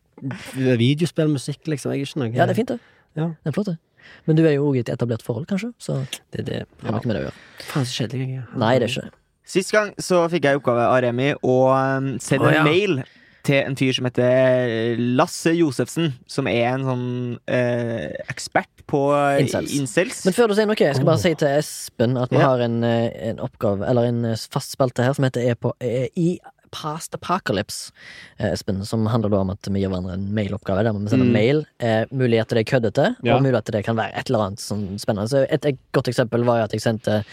videospillmusikk, 0.56 1.62
liksom. 1.72 1.94
Jeg 1.94 2.02
er 2.02 2.10
ikke 2.10 2.22
noe 2.22 2.32
ja, 2.34 2.44
det 2.44 2.54
er 2.54 2.60
fint, 2.60 2.74
det. 2.74 2.98
Ja. 3.18 3.30
Det 3.32 3.52
er 3.52 3.56
flott, 3.56 3.72
det. 3.72 3.78
Men 4.26 4.36
du 4.38 4.44
er 4.44 4.56
jo 4.56 4.66
òg 4.70 4.80
i 4.80 4.82
et 4.82 4.90
etablert 4.92 5.24
forhold, 5.24 5.46
kanskje? 5.50 5.72
Så 5.80 6.02
Det, 6.32 6.44
det, 6.46 6.64
har 6.84 6.96
noe 6.96 7.06
med 7.06 7.16
det 7.16 7.22
å 7.22 7.26
gjøre. 7.28 7.40
Faen, 7.70 7.88
så 7.88 8.02
kjedelig 8.02 8.26
jeg 8.26 8.42
er. 8.42 8.52
Nei, 8.60 8.74
det 8.78 8.88
er 8.88 8.94
ikke 8.94 9.08
det. 9.08 9.16
Sist 9.50 9.72
gang 9.74 9.88
så 9.98 10.20
fikk 10.30 10.46
jeg 10.46 10.56
i 10.56 10.60
oppgave 10.60 10.84
av 10.86 11.00
Remi 11.02 11.32
å 11.34 11.56
um, 11.74 12.12
sende 12.22 12.46
Å, 12.46 12.52
ja. 12.54 12.60
en 12.62 12.68
mail 12.68 13.00
til 13.46 13.62
en 13.64 13.76
fyr 13.76 13.92
som 13.96 14.04
heter 14.08 14.96
Lasse 15.16 15.52
Josefsen, 15.56 16.12
som 16.30 16.46
er 16.50 16.66
en 16.74 16.84
sånn 16.84 17.06
eh, 17.48 18.12
ekspert 18.28 18.84
på 18.90 19.00
eh, 19.16 19.40
Incels. 19.44 19.72
incels. 19.78 20.22
Men 20.26 20.34
før 20.36 20.48
du 20.48 20.54
sier 20.58 20.66
noe, 20.70 20.76
jeg 20.78 20.94
skal 20.98 21.06
bare 21.08 21.20
Åh. 21.20 21.24
si 21.24 21.34
til 21.40 21.48
Espen 21.60 22.16
at 22.20 22.30
vi 22.30 22.38
Ja. 22.40 22.48
har 22.50 22.60
en, 22.66 22.82
eh, 22.84 23.10
en 23.30 23.38
oppgave, 23.40 23.86
eller 23.88 24.04
en 24.10 24.24
eh, 24.24 24.36
fast 24.50 24.72
spalte 24.76 25.02
her, 25.06 25.14
som 25.14 25.24
heter 25.24 25.50
E 25.50 25.54
på, 25.54 25.72
eh, 25.80 26.08
I 26.16 26.38
Past 26.70 27.14
Apocalypse, 27.16 27.90
eh, 28.38 28.52
Espen, 28.52 28.84
som 28.86 29.04
handler 29.10 29.30
da 29.30 29.40
om 29.42 29.50
at 29.50 29.58
vi 29.66 29.80
gir 29.80 29.88
hverandre 29.90 30.12
en 30.14 30.28
mailoppgave. 30.34 30.84
Der 30.84 30.92
må 30.92 31.00
vi 31.02 31.10
sende 31.10 31.26
Mm. 31.26 31.32
mail. 31.32 31.64
Eh, 31.80 32.04
mulig 32.12 32.40
at 32.40 32.48
det 32.48 32.58
er 32.62 32.70
køddete, 32.78 33.16
Ja. 33.24 33.36
og 33.36 33.42
mulig 33.42 33.56
at 33.58 33.64
det 33.72 33.84
kan 33.84 33.96
være 33.96 34.12
et 34.16 34.30
eller 34.30 34.46
annet 34.46 34.58
sånn 34.60 34.98
spennende. 35.00 35.28
Så 35.28 35.46
et, 35.50 35.64
et 35.66 35.78
godt 35.92 36.06
eksempel 36.06 36.44
var 36.44 36.58
jo 36.58 36.64
at 36.64 36.72
jeg 36.72 36.80
sendte 36.80 37.24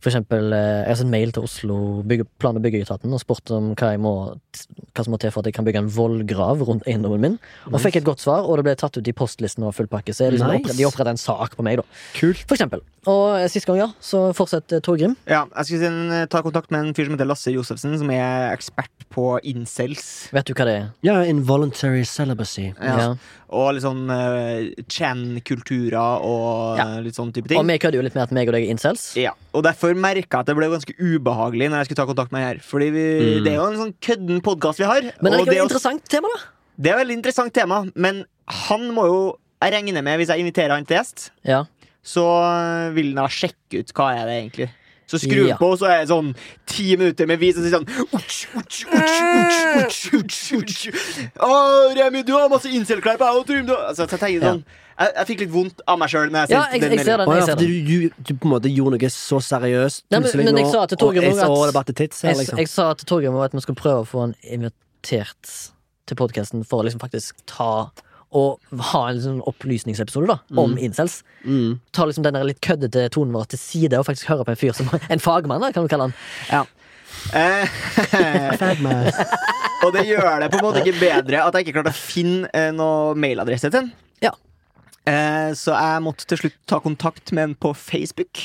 for 0.00 0.10
eksempel, 0.10 0.52
eh, 0.52 0.82
jeg 0.84 0.88
har 0.92 0.98
sendt 1.00 1.10
mail 1.10 1.32
til 1.32 1.42
Oslo 1.46 2.02
bygge, 2.06 2.26
plan- 2.38 2.56
og 2.56 2.62
byggeetaten 2.62 3.12
og 3.12 3.20
spurt 3.22 3.50
om 3.56 3.74
hva, 3.74 3.92
jeg 3.94 4.00
må, 4.00 4.12
hva 4.94 5.04
som 5.04 5.12
må 5.14 5.18
til 5.20 5.30
for 5.34 5.40
at 5.40 5.46
jeg 5.50 5.54
kan 5.54 5.64
bygge 5.66 5.82
en 5.84 5.88
vollgrav 5.90 6.62
rundt 6.66 6.84
eiendommen 6.86 7.20
min. 7.20 7.38
Og 7.72 7.80
fikk 7.80 7.96
et 8.00 8.04
godt 8.04 8.20
svar, 8.20 8.44
og 8.46 8.56
det 8.58 8.64
ble 8.68 8.74
tatt 8.76 8.96
ut 8.98 9.08
i 9.08 9.12
postlisten 9.16 9.64
og 9.66 9.74
full 9.74 9.86
pakke. 9.88 10.14
Så 10.14 10.30
liksom 10.30 10.50
Nice. 10.50 10.62
oppre- 10.64 10.76
de 10.76 10.84
oppretta 10.88 11.10
en 11.10 11.16
sak 11.20 11.56
på 11.56 11.62
meg, 11.66 11.76
da. 11.78 11.82
Kult. 12.18 12.44
For 12.46 12.54
eksempel. 12.56 12.80
Og 13.06 13.36
eh, 13.38 13.46
sist 13.48 13.66
gang, 13.66 13.78
ja, 13.78 13.88
så 14.02 14.32
fortsett 14.34 14.72
eh, 14.72 14.80
Torgrim. 14.82 15.14
Ja, 15.30 15.44
jeg 15.62 15.66
skulle 15.66 16.26
ta 16.28 16.42
kontakt 16.42 16.70
med 16.74 16.86
en 16.88 16.94
fyr 16.94 17.06
som 17.06 17.14
heter 17.14 17.28
Lasse 17.28 17.52
Josefsen, 17.54 17.96
som 17.98 18.10
er 18.10 18.50
ekspert 18.56 18.90
på 19.14 19.38
incels. 19.46 20.28
Vet 20.34 20.46
du 20.48 20.54
hva 20.54 20.66
det 20.66 20.74
er? 20.80 20.88
Ja, 21.06 21.20
involuntary 21.22 22.02
celibacy. 22.04 22.72
Ja. 22.82 23.14
Og 23.54 23.76
litt 23.76 23.84
sånn 23.84 24.10
uh, 24.10 24.66
chan-kulturer 24.90 26.20
og 26.26 26.78
Ja. 26.78 26.86
litt 27.00 27.14
sånn 27.14 27.32
type 27.32 27.46
ting. 27.48 27.58
Og 27.58 27.66
vi 27.66 27.78
kødder 27.78 27.94
jo 28.00 28.02
litt 28.02 28.14
med 28.16 28.22
at 28.24 28.32
meg 28.32 28.48
og 28.48 28.54
deg 28.54 28.64
er 28.66 28.70
incels. 28.74 29.14
Ja, 29.16 29.32
og 29.54 29.62
derfor 29.62 29.85
merka 29.94 30.38
jeg 30.38 30.40
at 30.40 30.46
det 30.46 30.56
ble 30.56 30.66
ganske 30.72 30.94
ubehagelig 30.98 31.70
når 31.70 31.76
jeg 31.78 31.86
skulle 31.86 32.00
ta 32.02 32.06
kontakt 32.06 32.32
med 32.32 32.40
her. 32.42 32.58
Fordi 32.58 32.90
vi, 32.90 33.04
Mm. 33.38 33.44
det 33.44 33.52
er 33.52 33.56
jo 33.56 33.66
en 33.70 33.78
sånn 33.78 33.94
kødden 34.00 34.40
podkast 34.42 34.78
vi 34.78 34.84
har. 34.84 35.00
Men 35.22 35.32
det 35.32 35.32
er 35.32 35.44
det, 35.44 35.46
ikke 35.46 35.56
et 35.60 35.62
interessant 35.70 36.08
tema, 36.08 36.28
da. 36.34 36.40
det 36.78 36.90
er 36.90 36.94
et 36.96 37.06
veldig 37.06 37.16
interessant 37.22 37.52
tema, 37.54 37.84
men 37.94 38.24
han 38.48 38.90
må 38.92 39.06
jo 39.06 39.38
Jeg 39.62 39.72
regner 39.72 40.02
med, 40.02 40.18
hvis 40.18 40.28
jeg 40.28 40.38
inviterer 40.44 40.70
han 40.74 40.84
til 40.84 40.98
gjest, 40.98 41.30
Ja. 41.42 41.64
så 42.04 42.92
vil 42.92 43.06
han 43.06 43.14
da 43.16 43.26
sjekke 43.26 43.78
ut 43.80 43.92
hva 43.94 44.12
er 44.14 44.26
det 44.26 44.34
egentlig 44.52 44.68
Så 45.08 45.18
skrur 45.18 45.46
Ja. 45.48 45.56
på, 45.56 45.70
og 45.72 45.78
så 45.78 45.86
er 45.86 46.00
det 46.04 46.08
sånn 46.10 46.34
ti 46.66 46.94
minutter 46.96 47.26
med 47.26 47.38
vis 47.38 47.56
og 47.56 47.62
sier 47.64 47.78
sånn 47.78 47.86
utsj, 47.86 48.46
utsj, 48.58 48.84
utsj, 48.90 49.22
utsj, 49.40 50.10
utsj, 50.18 50.56
utsj, 50.60 50.88
utsj. 50.90 51.30
Å, 51.40 51.94
Remi, 51.96 52.22
du 52.22 52.32
har 52.36 52.48
masse 52.50 52.66
incel-kleip, 52.66 53.18
jeg 53.18 53.34
òg, 53.40 53.46
Trym, 53.46 53.66
altså, 53.70 54.06
Så 54.06 54.10
jeg 54.10 54.20
tenker 54.20 54.42
Ja. 54.42 54.56
Jeg, 54.96 55.12
jeg 55.16 55.26
fikk 55.28 55.40
litt 55.44 55.50
vondt 55.52 55.80
av 55.86 55.98
meg 56.00 56.08
sjøl. 56.08 56.30
Ja, 56.32 56.44
jeg, 56.72 56.80
jeg 56.80 57.04
ser 57.04 57.20
den. 57.20 57.28
Jeg 57.36 57.44
ser 57.44 57.58
den. 57.60 57.66
du, 57.66 58.08
du, 58.08 58.22
du 58.30 58.34
på 58.40 58.48
en 58.48 58.52
måte 58.54 58.70
gjorde 58.72 58.96
noe 58.96 59.10
så 59.12 59.40
seriøst 59.44 60.06
Nei, 60.10 60.20
men- 60.24 60.36
men 60.40 60.56
jeg 60.62 60.66
nå, 60.66 60.72
sa 60.72 60.86
til 60.88 60.96
Torgrim 61.02 61.32
at- 61.36 61.44
her, 61.44 62.34
liksom. 62.40 62.58
jeg 62.58 62.68
sa 62.72 62.86
til 62.94 63.06
Torgrim 63.10 63.36
at 63.44 63.52
vi 63.52 63.60
skulle 63.60 63.76
prøve 63.80 64.02
å 64.04 64.08
få 64.08 64.20
han 64.24 64.34
invitert 64.42 65.52
til 66.06 66.16
podkasten 66.16 66.64
for 66.66 66.80
å 66.80 66.86
liksom 66.88 67.00
faktisk 67.02 67.36
ta 67.46 67.90
og 68.36 68.58
ha 68.92 69.02
en 69.08 69.20
sånn 69.22 69.36
opplysningsepisode 69.46 70.26
da 70.28 70.38
om 70.60 70.74
incels. 70.76 71.20
Mm. 71.44 71.78
Ta 71.94 72.04
liksom 72.08 72.24
den 72.26 72.34
der 72.34 72.44
litt 72.48 72.60
køddete 72.60 73.06
tonen 73.14 73.32
vår 73.36 73.46
til 73.52 73.58
side 73.62 73.98
og 74.00 74.04
faktisk 74.08 74.26
høre 74.32 74.44
på 74.44 74.50
en 74.52 74.58
fyr 74.60 74.74
som 74.76 74.88
En 75.10 75.22
fagmann, 75.22 75.60
da, 75.62 75.70
kan 75.72 75.86
du 75.86 75.88
kalle 75.92 76.08
han. 76.08 76.14
Ja. 76.50 76.64
Eh, 77.32 77.68
og 79.86 79.92
det 79.94 80.04
gjør 80.08 80.40
det 80.42 80.50
på 80.52 80.58
en 80.58 80.64
måte 80.66 80.82
ikke 80.82 80.98
bedre 81.00 81.44
at 81.46 81.54
jeg 81.56 81.66
ikke 81.66 81.78
klarte 81.78 81.92
å 81.94 81.96
finne 81.98 82.50
eh, 82.52 82.70
noe 82.74 83.14
mailadresse 83.18 83.70
til 83.70 83.78
den. 83.78 83.92
Ja. 84.24 84.32
Eh, 85.06 85.50
så 85.54 85.74
jeg 85.76 86.02
måtte 86.04 86.26
til 86.26 86.40
slutt 86.44 86.56
ta 86.66 86.80
kontakt 86.82 87.32
med 87.36 87.50
en 87.50 87.58
på 87.58 87.72
Facebook. 87.78 88.42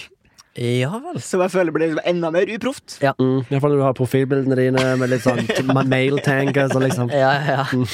Ja 0.60 0.92
vel. 1.00 1.22
Som 1.24 1.40
jeg 1.46 1.54
føler 1.54 1.72
ble 1.72 1.88
liksom 1.88 2.04
enda 2.12 2.32
mer 2.34 2.50
uproft. 2.52 2.98
Mm. 3.00 3.46
Iallfall 3.48 3.72
når 3.72 3.80
du 3.80 3.86
har 3.86 3.96
profilbildene 3.98 4.58
dine 4.60 4.84
med 5.00 5.14
litt 5.14 5.24
sånn 5.24 5.40
mail-tank 5.94 6.58
og 6.60 6.74
sånn, 6.76 6.88
liksom. 6.90 7.14
Ja, 7.16 7.34
ja, 7.48 7.68
Mm. 7.72 7.88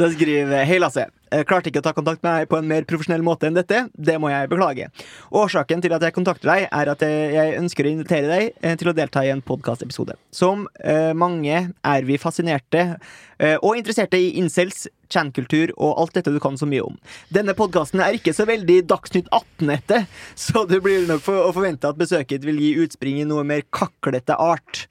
Da 0.00 0.08
skriver 0.12 0.64
Hei, 0.64 0.78
Lasse. 0.80 1.08
Eh, 1.34 1.44
klarte 1.48 1.70
ikke 1.70 1.82
å 1.82 1.86
ta 1.86 1.92
kontakt 1.96 2.22
med 2.24 2.38
deg 2.38 2.50
på 2.50 2.58
en 2.60 2.68
mer 2.70 2.86
profesjonell 2.88 3.24
måte 3.26 3.48
enn 3.48 3.58
dette. 3.58 3.84
Det 3.92 4.16
må 4.22 4.30
jeg 4.32 4.50
beklage. 4.52 4.88
Årsaken 5.34 5.84
til 5.84 5.94
at 5.96 6.06
jeg 6.06 6.16
kontakter 6.16 6.50
deg, 6.52 6.66
er 6.70 6.90
at 6.92 7.04
jeg 7.04 7.58
ønsker 7.60 7.86
å 7.86 7.92
invitere 7.92 8.30
deg 8.30 8.50
eh, 8.62 8.76
til 8.80 8.90
å 8.92 8.96
delta 8.96 9.24
i 9.24 9.32
en 9.34 9.42
podkastepisode. 9.44 10.16
Som 10.34 10.68
eh, 10.80 11.12
mange 11.16 11.60
er 11.74 12.08
vi 12.08 12.20
fascinerte 12.20 12.94
og 13.34 13.74
interesserte 13.74 14.14
i 14.16 14.28
incels, 14.38 14.84
chan-kultur 15.10 15.72
og 15.74 15.98
alt 16.00 16.14
dette 16.14 16.30
du 16.32 16.38
kan 16.40 16.54
så 16.56 16.68
mye 16.70 16.84
om. 16.86 16.94
Denne 17.34 17.52
podkasten 17.58 18.00
er 18.00 18.14
ikke 18.16 18.32
så 18.32 18.46
veldig 18.48 18.76
Dagsnytt 18.88 19.26
18-ete, 19.34 20.04
så 20.38 20.62
du 20.70 20.76
blir 20.80 21.08
nok 21.10 21.20
for, 21.26 21.48
å 21.50 21.50
forvente 21.52 21.90
at 21.90 21.98
besøket 21.98 22.46
vil 22.46 22.62
gi 22.62 22.70
utspring 22.86 23.18
i 23.20 23.26
noe 23.28 23.42
mer 23.44 23.66
kaklete 23.74 24.38
art. 24.38 24.86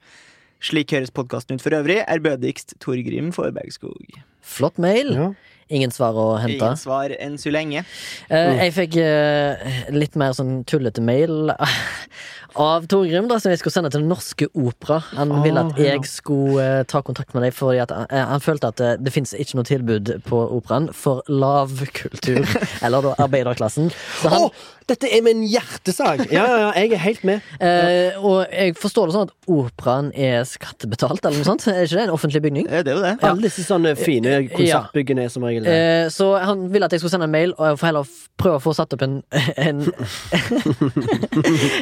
Slik 0.64 0.94
høres 0.96 1.12
podkasten 1.12 1.58
ut 1.58 1.64
for 1.64 1.76
øvrig. 1.76 1.98
Ærbødigst 2.08 2.78
Torgrim 2.84 3.32
Forbergskog. 3.36 4.20
Flott 4.44 4.78
mail. 4.80 5.12
Ja. 5.16 5.32
Ingen 5.74 5.94
svar 5.94 6.16
å 6.18 6.28
hente. 6.38 6.60
Ingen 6.60 6.80
svar 6.80 7.14
enn 7.18 7.36
så 7.40 7.52
lenge. 7.54 7.84
Uh, 8.30 8.54
jeg 8.62 8.74
fikk 8.76 8.98
uh, 9.02 9.76
litt 9.94 10.18
mer 10.20 10.36
sånn 10.36 10.62
tullete 10.68 11.02
mail 11.04 11.52
av 12.64 12.86
Torgrim, 12.90 13.26
da, 13.30 13.40
som 13.42 13.50
jeg 13.50 13.58
skulle 13.58 13.74
sende 13.74 13.90
til 13.90 14.04
Den 14.04 14.12
Norske 14.12 14.48
Opera. 14.52 15.00
Han 15.18 15.34
oh, 15.34 15.42
ville 15.42 15.64
at 15.64 15.80
jeg 15.80 16.04
skulle 16.06 16.68
uh, 16.82 16.86
ta 16.90 17.02
kontakt 17.06 17.34
med 17.34 17.46
deg, 17.46 17.56
fordi 17.56 17.82
at 17.82 17.94
han, 18.12 18.44
følte 18.44 18.70
at 18.70 18.84
det 19.02 19.14
fins 19.14 19.34
ikke 19.34 19.58
noe 19.58 19.68
tilbud 19.68 20.14
på 20.28 20.44
operaen 20.58 20.90
for 20.94 21.26
lavkultur, 21.32 22.44
eller 22.84 23.10
da 23.10 23.16
arbeiderklassen. 23.26 23.90
Så 24.22 24.30
han, 24.30 24.46
han, 24.46 24.64
dette 24.90 25.08
er 25.08 25.22
min 25.24 25.42
hjertesak! 25.48 26.24
Ja, 26.34 26.44
ja, 26.48 26.56
ja, 26.58 26.70
jeg 26.82 26.92
er 26.92 26.98
helt 27.04 27.24
med. 27.24 27.40
eh, 27.60 28.16
og 28.20 28.44
jeg 28.52 28.74
forstår 28.80 29.08
det 29.10 29.14
sånn 29.16 29.28
at 29.30 29.34
operaen 29.50 30.10
er 30.16 30.44
skattebetalt, 30.48 31.22
eller 31.24 31.38
noe 31.40 31.48
sånt. 31.48 31.66
Er 31.72 31.84
ikke 31.86 31.98
det 32.00 32.04
en 32.08 32.14
offentlig 32.16 32.42
bygning? 32.44 32.68
Eh, 32.68 32.82
Det 32.84 32.92
er 32.92 32.96
jo 32.98 33.04
det. 33.04 33.14
Alle 33.24 33.44
disse 33.46 33.64
sånne 33.66 33.94
fine 33.98 34.36
konsertbyggene 34.52 35.24
er 35.24 35.28
som 35.32 35.44
regel 35.46 35.64
det. 35.68 35.74
Eh, 35.74 36.06
så 36.14 36.34
han 36.42 36.66
ville 36.74 36.84
at 36.88 36.92
jeg 36.96 37.00
skulle 37.04 37.14
sende 37.16 37.28
en 37.30 37.36
mail, 37.36 37.54
og 37.58 37.70
jeg 37.72 37.80
får 37.82 37.90
heller 37.92 38.08
f- 38.08 38.28
prøve 38.40 38.60
å 38.60 38.64
få 38.64 38.74
satt 38.76 38.92
opp 38.96 39.04
en 39.06 39.20
En, 39.56 39.84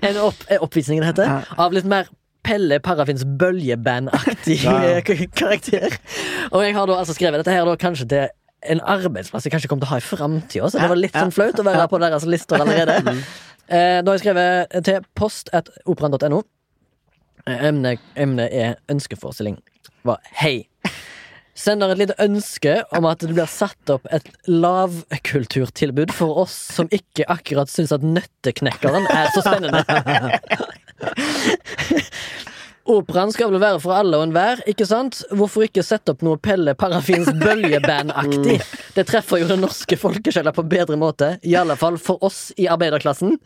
en 0.09 0.18
opp, 0.22 0.42
oppvisning, 0.62 1.00
det 1.03 1.12
heter, 1.12 1.46
av 1.59 1.72
litt 1.74 1.88
mer 1.88 2.09
Pelle 2.42 2.80
Parafins 2.82 3.22
bøljeband-aktig 3.38 4.57
Ja, 4.64 4.72
ja. 4.82 4.96
eh, 4.98 5.20
karakter. 5.38 5.94
Og 6.50 6.64
jeg 6.66 6.74
har 6.74 6.88
da 6.90 6.96
altså 6.98 7.14
skrevet 7.14 7.38
dette 7.42 7.55
her 7.55 7.68
da 7.68 7.76
kanskje 7.78 8.09
til 8.11 8.32
en 8.62 8.80
arbeidsplass 8.94 9.46
jeg 9.46 9.52
kanskje 9.54 9.68
kommer 9.70 9.84
til 9.84 9.90
å 9.90 9.94
ha 9.94 10.00
i 10.00 10.06
framtida, 10.06 10.68
så 10.70 10.80
det 10.80 10.90
var 10.92 11.00
litt 11.00 11.16
sånn 11.16 11.34
flaut 11.34 11.58
å 11.58 11.64
være 11.66 11.86
på 11.90 12.00
deres 12.02 12.28
lister 12.28 12.62
allerede. 12.62 13.16
Eh, 13.72 14.02
da 14.02 14.10
har 14.10 14.16
jeg 14.18 14.24
skrevet 14.24 14.72
til 14.84 15.04
post.operaen.no. 15.16 16.40
Eh, 17.46 17.60
Emnet, 17.70 18.00
emnet 18.18 18.50
er 18.52 18.74
ønskeforestilling. 18.90 19.54
Var 20.04 20.18
hei. 20.42 20.66
Sender 21.56 21.94
et 21.94 22.00
lite 22.02 22.16
ønske 22.20 22.74
om 22.98 23.06
at 23.08 23.22
det 23.22 23.30
blir 23.32 23.48
satt 23.48 23.92
opp 23.94 24.04
et 24.12 24.26
lavkulturtilbud 24.50 26.10
for 26.12 26.42
oss 26.42 26.56
som 26.74 26.90
ikke 26.92 27.24
akkurat 27.32 27.70
syns 27.70 27.94
at 27.94 28.04
Nøtteknekkeren 28.04 29.06
er 29.14 29.30
så 29.32 29.40
spennende. 29.46 29.86
Operaen 32.90 33.30
skal 33.30 33.52
vel 33.52 33.60
være 33.62 33.78
for 33.82 33.94
alle 33.94 34.18
og 34.18 34.24
enhver, 34.26 34.58
ikke 34.66 34.86
sant? 34.88 35.20
Hvorfor 35.30 35.62
ikke 35.68 35.84
sette 35.86 36.10
opp 36.16 36.22
noe 36.26 36.38
Pelle 36.42 36.72
Parafins 36.74 37.28
bøljeband-aktig? 37.44 38.56
Det 38.96 39.04
treffer 39.06 39.38
jo 39.42 39.46
den 39.52 39.60
norske 39.62 39.94
folkesjela 40.00 40.50
på 40.56 40.64
bedre 40.66 40.96
måte. 40.98 41.28
I 41.46 41.54
alle 41.60 41.76
fall 41.78 41.94
for 42.02 42.18
oss 42.26 42.50
i 42.58 42.66
arbeiderklassen. 42.70 43.36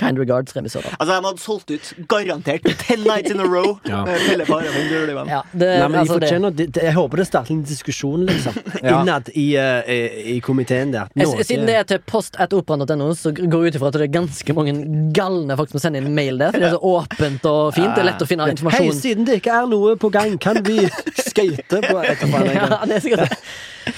Kind 0.00 0.18
regards, 0.22 0.54
revisorer. 0.56 0.94
Altså, 0.96 1.18
de 1.18 1.28
hadde 1.28 1.42
solgt 1.42 1.74
ut 1.74 1.90
garantert 2.10 2.64
ten 2.86 3.04
nights 3.04 3.30
in 3.34 3.40
a 3.44 3.48
row. 3.48 3.74
Ja. 3.88 4.02
Pelle 4.04 4.44
Parafin 4.48 4.88
Bjørlevann. 4.90 5.28
Ja, 5.32 5.42
det, 5.52 5.68
Nei, 5.80 5.88
men 5.88 5.98
altså 6.02 6.18
det. 6.20 6.66
det, 6.76 6.82
jeg 6.88 6.92
håper 6.96 7.20
det 7.22 7.26
starter 7.28 7.54
en 7.54 7.62
diskusjon, 7.68 8.24
liksom. 8.28 8.56
Ja. 8.88 9.00
Innad 9.02 9.28
i, 9.34 9.46
uh, 9.58 9.84
i, 9.90 10.34
i 10.36 10.38
komiteen 10.44 10.92
der. 10.94 11.08
Jeg- 11.18 11.46
Siden 11.48 11.66
det 11.68 11.76
er 11.78 11.86
til 11.88 12.00
post 12.08 12.36
at 12.40 12.52
operaen.no, 12.56 13.10
så 13.16 13.32
går 13.36 13.64
jeg 13.68 13.72
ut 13.74 13.78
ifra 13.80 13.90
at 13.92 13.96
det 14.00 14.06
er 14.08 14.12
ganske 14.16 14.54
mange 14.56 14.74
galne 15.16 15.56
folk 15.58 15.72
som 15.72 15.82
sender 15.82 16.04
inn 16.04 16.14
mail 16.16 16.38
der. 16.40 16.52
For 16.54 16.62
det 16.62 16.68
er 16.70 16.76
så 16.76 16.92
åpent 16.94 17.48
og 17.52 17.72
fint. 17.76 17.92
Det 17.96 18.02
er 18.04 18.08
lett 18.10 18.24
å 18.24 18.28
finne 18.28 18.46
Hei, 18.78 18.92
siden 18.94 19.26
det 19.26 19.40
ikke 19.40 19.54
er 19.54 19.66
noe 19.70 19.96
på 19.98 20.10
gang, 20.14 20.36
kan 20.40 20.60
vi 20.66 20.84
skate 21.18 21.80
på 21.82 21.98
etterpå? 22.12 22.44
Ja, 22.46 22.78
det 22.86 22.98
er 22.98 23.04
sikkert 23.04 23.24
det. 23.26 23.40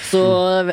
Så 0.07 0.21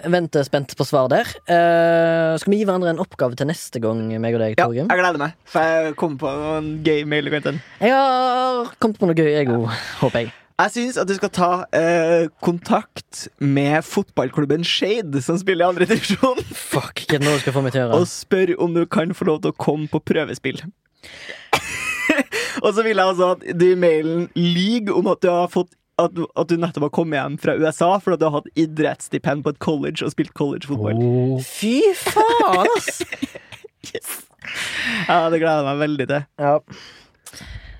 venter 0.08 0.46
spent 0.46 0.74
på 0.78 0.86
svar 0.86 1.10
der. 1.12 1.28
Uh, 1.50 2.38
skal 2.40 2.54
vi 2.54 2.60
gi 2.60 2.66
hverandre 2.68 2.94
en 2.94 3.02
oppgave 3.02 3.36
til 3.38 3.50
neste 3.50 3.82
gang, 3.82 4.00
meg 4.22 4.38
og 4.38 4.44
deg, 4.44 4.58
Ja, 4.58 4.68
jeg 4.72 4.88
gleder 4.88 5.20
meg. 5.20 5.38
For 5.50 5.72
jeg 5.76 5.94
kom 6.00 6.18
på 6.20 6.32
en 6.58 6.76
gøy 6.86 7.04
mail. 7.08 7.28
Jeg 7.28 7.92
har 7.92 8.74
kommet 8.80 9.00
på 9.00 9.10
noe 9.10 9.18
gøy, 9.18 9.32
jeg 9.34 9.50
òg, 9.52 9.66
håper 10.02 10.24
jeg. 10.24 10.36
Jeg 10.58 10.72
syns 10.74 10.96
at 10.98 11.06
du 11.06 11.12
skal 11.14 11.30
ta 11.30 11.50
eh, 11.76 12.24
kontakt 12.42 13.28
med 13.38 13.84
fotballklubben 13.86 14.64
Shade, 14.66 15.20
som 15.22 15.38
spiller 15.38 15.68
i 15.68 15.68
andre 15.68 15.86
divisjon, 15.86 16.40
Fuck, 16.72 17.04
hva 17.04 17.14
er 17.14 17.22
det 17.22 17.28
nå 17.28 17.36
du 17.36 17.44
skal 17.44 17.54
få 17.54 17.62
meg 17.62 17.76
til 17.76 17.84
å 17.84 17.86
gjøre? 17.86 18.00
og 18.00 18.10
spør 18.10 18.56
om 18.66 18.74
du 18.74 18.82
kan 18.90 19.14
få 19.14 19.28
lov 19.30 19.44
til 19.44 19.54
å 19.54 19.60
komme 19.60 19.86
på 19.92 20.02
prøvespill. 20.10 20.64
og 22.62 22.70
så 22.74 22.84
vil 22.84 22.96
jeg 22.96 23.04
altså 23.04 23.32
at 23.36 23.44
du 23.58 23.66
i 23.70 23.78
mailen 23.78 24.28
lyver 24.36 24.96
om 24.98 25.10
at 25.12 25.22
du 25.24 25.30
har 25.32 25.50
fått 25.52 25.74
at, 25.98 26.14
at 26.14 26.50
du 26.50 26.54
nettopp 26.60 26.84
har 26.86 26.94
kommet 26.94 27.18
hjem 27.18 27.36
fra 27.42 27.56
USA 27.58 27.88
for 28.02 28.14
at 28.14 28.20
du 28.22 28.28
har 28.28 28.36
hatt 28.38 28.50
idrettsstipend 28.58 29.42
på 29.42 29.54
et 29.54 29.58
college 29.64 30.06
og 30.06 30.12
spilt 30.14 30.30
collegefotball. 30.38 31.00
Oh. 31.02 31.40
Fy 31.42 31.80
faen, 31.98 32.70
ass! 32.76 33.02
Ja, 35.08 35.28
Det 35.28 35.40
gleder 35.42 35.60
jeg 35.60 35.66
meg 35.66 35.80
veldig 35.82 36.06
til. 36.08 36.22
Ja. 36.40 36.54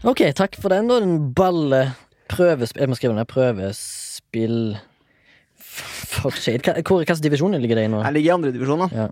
Ok, 0.09 0.21
takk 0.37 0.59
for 0.61 0.73
den, 0.73 0.91
da. 0.91 0.99
Den 1.03 1.31
balle 1.37 1.81
prøvespill 2.31 2.85
Jeg 2.85 2.91
må 2.93 2.99
skrive 2.99 3.17
ned 3.17 3.29
prøvespill 3.31 4.59
Fuck 5.59 6.37
shit. 6.39 6.67
Hvilken 6.67 7.23
divisjon 7.23 7.57
ligger 7.57 7.79
det 7.79 7.87
i 7.89 7.91
nå? 7.93 8.03
Jeg 8.05 8.17
ligger 8.17 8.31
i 8.33 8.37
andredivisjon, 8.37 8.85
da. 8.85 8.89
Ja. 9.05 9.09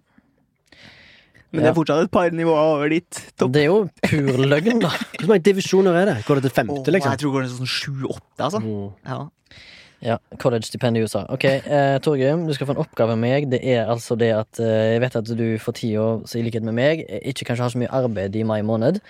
Men 1.53 1.63
det 1.63 1.71
er 1.71 1.77
fortsatt 1.77 2.09
et 2.09 2.13
par 2.13 2.35
nivåer 2.35 2.73
over 2.75 2.91
ditt 2.93 3.21
topp. 3.39 3.53
Det 3.55 3.63
er 3.63 3.69
jo 3.71 3.79
pur 4.03 4.43
løgn, 4.51 4.83
da. 4.83 4.91
Hvor 5.21 5.31
mange 5.31 5.45
divisjoner 5.47 5.97
er 6.03 6.11
det? 6.11 6.17
Går 6.27 6.41
det 6.41 6.49
til 6.49 6.55
femte, 6.59 6.93
liksom? 6.93 7.15
Jeg 7.15 7.23
tror 7.23 7.33
det 7.33 7.37
går 7.37 7.49
sånn 7.55 7.73
sju-åtte, 7.77 8.49
altså. 8.49 8.61
Mm. 8.65 8.91
Ja. 9.07 9.21
Ja, 10.05 10.19
College-stipend 10.43 10.99
i 10.99 11.03
USA. 11.07 11.23
Ok, 11.33 11.45
eh, 11.49 11.97
Torgrim, 12.05 12.45
du 12.47 12.53
skal 12.55 12.69
få 12.69 12.75
en 12.77 12.83
oppgave 12.83 13.15
av 13.17 13.21
meg. 13.21 13.49
Det 13.51 13.63
er 13.65 13.89
altså 13.89 14.17
det 14.21 14.29
at 14.37 14.61
eh, 14.61 14.93
jeg 14.93 15.03
vet 15.07 15.17
at 15.23 15.31
du 15.39 15.47
for 15.63 15.77
tida, 15.77 16.09
i 16.37 16.45
likhet 16.45 16.67
med 16.67 16.77
meg, 16.77 17.07
eh, 17.09 17.23
ikke 17.33 17.49
kanskje 17.49 17.65
har 17.65 17.73
så 17.73 17.81
mye 17.81 17.95
arbeid 17.97 18.37
i 18.37 18.45
mai 18.47 18.61
måned. 18.67 19.01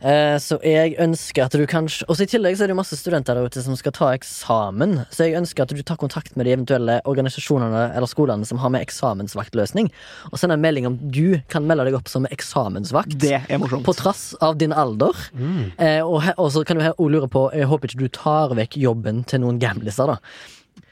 Eh, 0.00 0.36
så 0.42 0.58
jeg 0.66 0.96
ønsker 1.00 1.46
at 1.46 1.54
du 1.54 1.62
kanskje 1.70 2.06
Og 2.10 2.18
i 2.20 2.26
tillegg 2.28 2.56
så 2.58 2.64
er 2.64 2.70
det 2.70 2.74
jo 2.74 2.80
masse 2.80 2.96
studenter 2.98 3.38
der 3.38 3.48
ute 3.48 3.62
som 3.64 3.76
skal 3.78 3.94
ta 3.96 4.10
eksamen. 4.16 4.96
Så 5.14 5.28
jeg 5.28 5.38
ønsker 5.38 5.64
at 5.64 5.74
du 5.74 5.82
tar 5.86 6.00
kontakt 6.00 6.34
med 6.36 6.48
de 6.48 6.54
eventuelle 6.56 6.98
organisasjonene 7.08 7.86
eller 7.94 8.10
skolene 8.10 8.48
som 8.48 8.60
har 8.62 8.72
med 8.74 8.84
eksamensvaktløsning, 8.84 9.90
og 10.30 10.40
sender 10.40 10.58
en 10.58 10.64
melding 10.64 10.88
om 10.88 10.98
du 11.14 11.38
kan 11.52 11.66
melde 11.68 11.88
deg 11.88 11.98
opp 11.98 12.10
som 12.10 12.28
eksamensvakt. 12.30 13.16
Det 13.20 13.38
er 13.38 13.62
morsomt. 13.62 13.86
På 13.86 13.96
trass 13.96 14.32
av 14.44 14.58
din 14.60 14.74
alder. 14.74 15.14
Mm. 15.32 15.62
Eh, 15.78 16.02
og, 16.02 16.26
og 16.36 16.50
så 16.54 16.64
kan 16.66 16.80
du 16.80 16.86
også 16.88 17.08
lure 17.14 17.30
på 17.30 17.46
Jeg 17.54 17.68
håper 17.70 17.90
ikke 17.90 18.04
du 18.04 18.12
tar 18.14 18.54
vekk 18.56 18.78
jobben 18.80 19.22
til 19.28 19.44
noen 19.44 19.60
gamliser, 19.62 20.14
da. 20.14 20.18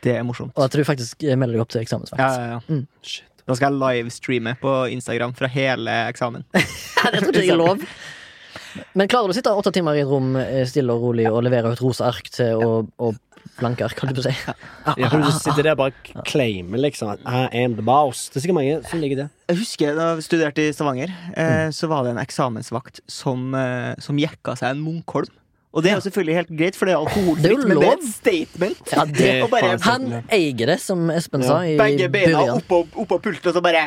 Det 0.02 0.16
er 0.18 0.24
morsomt. 0.26 0.54
Og 0.56 0.66
at 0.66 0.74
du 0.74 0.82
faktisk 0.86 1.22
eh, 1.26 1.38
melder 1.38 1.58
deg 1.58 1.66
opp 1.66 1.74
til 1.74 1.82
eksamensvakt. 1.82 2.22
Ja, 2.22 2.32
ja, 2.32 2.56
ja. 2.56 2.64
Mm. 2.70 2.86
Shit. 3.02 3.28
Da 3.42 3.56
skal 3.58 3.74
jeg 3.74 3.82
livestreame 3.82 4.54
på 4.60 4.72
Instagram 4.94 5.34
fra 5.34 5.50
hele 5.50 5.94
eksamen. 6.12 6.44
det 6.54 7.22
tror 7.24 7.32
ikke 7.34 7.42
jeg 7.42 7.54
er 7.56 7.58
lov. 7.58 7.82
Men 8.98 9.08
klarer 9.10 9.28
du 9.30 9.34
å 9.34 9.36
sitte 9.36 9.52
åtte 9.56 9.72
timer 9.74 9.98
i 9.98 10.02
et 10.04 10.08
rom 10.10 10.34
eh, 10.40 10.62
stille 10.68 10.94
og 10.94 11.04
rolig 11.08 11.28
og 11.30 11.42
levere 11.46 11.72
ut 11.72 11.82
rosa 11.84 12.08
ark 12.10 12.30
til 12.32 12.62
og, 12.62 12.90
og 13.02 13.18
blanke 13.58 13.84
ark, 13.84 13.98
holdt 14.00 14.12
jeg 14.12 14.18
på 14.18 14.22
å 14.22 14.28
si? 14.30 14.56
Ja, 15.02 15.08
kan 15.10 15.24
du 15.24 15.30
sitte 15.34 15.64
der 15.64 15.74
og 15.74 15.80
bare 15.82 16.22
claime 16.28 16.78
liksom 16.80 17.10
at 17.14 17.22
I 17.26 17.64
am 17.64 17.74
the 17.78 17.84
boss? 17.84 18.28
Det 18.30 18.38
er 18.40 18.44
sikkert 18.46 18.58
mange 18.60 18.78
som 18.88 19.02
ligger 19.02 19.24
det. 19.24 19.28
Jeg 19.50 19.60
husker 19.60 19.98
da 19.98 20.08
jeg 20.14 20.26
studerte 20.28 20.64
i 20.68 20.72
Stavanger, 20.72 21.12
eh, 21.34 21.68
så 21.74 21.90
var 21.90 22.06
det 22.06 22.14
en 22.14 22.22
eksamensvakt 22.22 23.02
som, 23.10 23.50
eh, 23.58 23.92
som 24.02 24.20
jekka 24.20 24.54
seg 24.60 24.76
en 24.76 24.84
Munkholm. 24.84 25.30
Og 25.72 25.80
det 25.80 25.88
er 25.88 25.96
jo 25.96 26.04
selvfølgelig 26.04 26.34
helt 26.36 26.50
greit, 26.52 26.76
for 26.76 26.84
det 26.88 26.92
er 26.92 27.00
alkoholfritt, 27.00 27.62
men 27.64 27.78
det 27.80 27.86
er 27.88 27.94
et 27.96 28.08
statement. 28.10 28.90
Ja, 28.92 29.04
det, 29.08 29.28
bare 29.48 29.70
han 29.86 30.02
eier 30.28 30.66
det, 30.68 30.76
som 30.84 31.06
Espen 31.14 31.40
Ja. 31.40 31.48
sa 31.48 31.60
i 31.64 31.78
begge 31.80 32.10
beina 32.12 32.42
oppå, 32.58 32.82
opp 32.92 33.14
pulten, 33.24 33.48
og 33.48 33.56
så 33.56 33.62
bare 33.64 33.86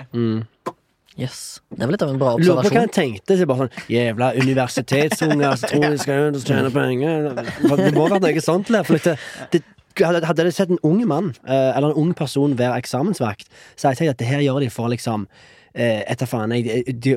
Yes. 1.15 1.61
Det 1.71 1.79
vel 1.85 1.93
litt 1.95 2.03
av 2.03 2.11
en 2.11 2.19
bra 2.19 2.33
observasjon. 2.35 2.57
Lurer 2.57 2.67
på 2.67 2.73
hva 2.73 2.81
jeg 2.81 2.87
han 2.89 2.95
tenkte. 2.95 3.37
Så 3.39 3.47
bare 3.47 3.65
sånn 3.65 3.91
Jævla 3.93 4.31
universitetsunger 4.35 5.55
som 5.61 5.71
tror 5.71 5.85
de 5.87 6.01
skal 6.01 6.39
tjene 6.43 6.71
penger. 6.75 7.29
Det 7.31 7.91
må 7.95 8.07
være 8.11 8.21
noe 8.25 8.43
sånt. 8.43 8.71
eller? 8.71 8.87
For 8.87 8.99
det, 8.99 9.15
det, 9.55 9.63
hadde 10.03 10.47
jeg 10.49 10.57
sett 10.57 10.73
en 10.75 10.81
ung 10.83 10.99
mann, 11.07 11.31
eh, 11.47 11.71
eller 11.71 11.93
en 11.93 12.01
ung 12.03 12.13
person, 12.17 12.57
være 12.59 12.81
eksamensvakt, 12.83 13.47
så 13.75 13.87
hadde 13.87 13.95
jeg 13.95 14.01
tenkt 14.01 14.15
at 14.15 14.23
det 14.23 14.31
her 14.33 14.43
gjør 14.43 14.65
de 14.65 14.71
for 14.73 14.91
liksom 14.91 15.27
eh, 15.71 16.01
Etter 16.11 16.27
faen, 16.27 16.51
jeg, 16.51 16.83
de, 16.99 17.15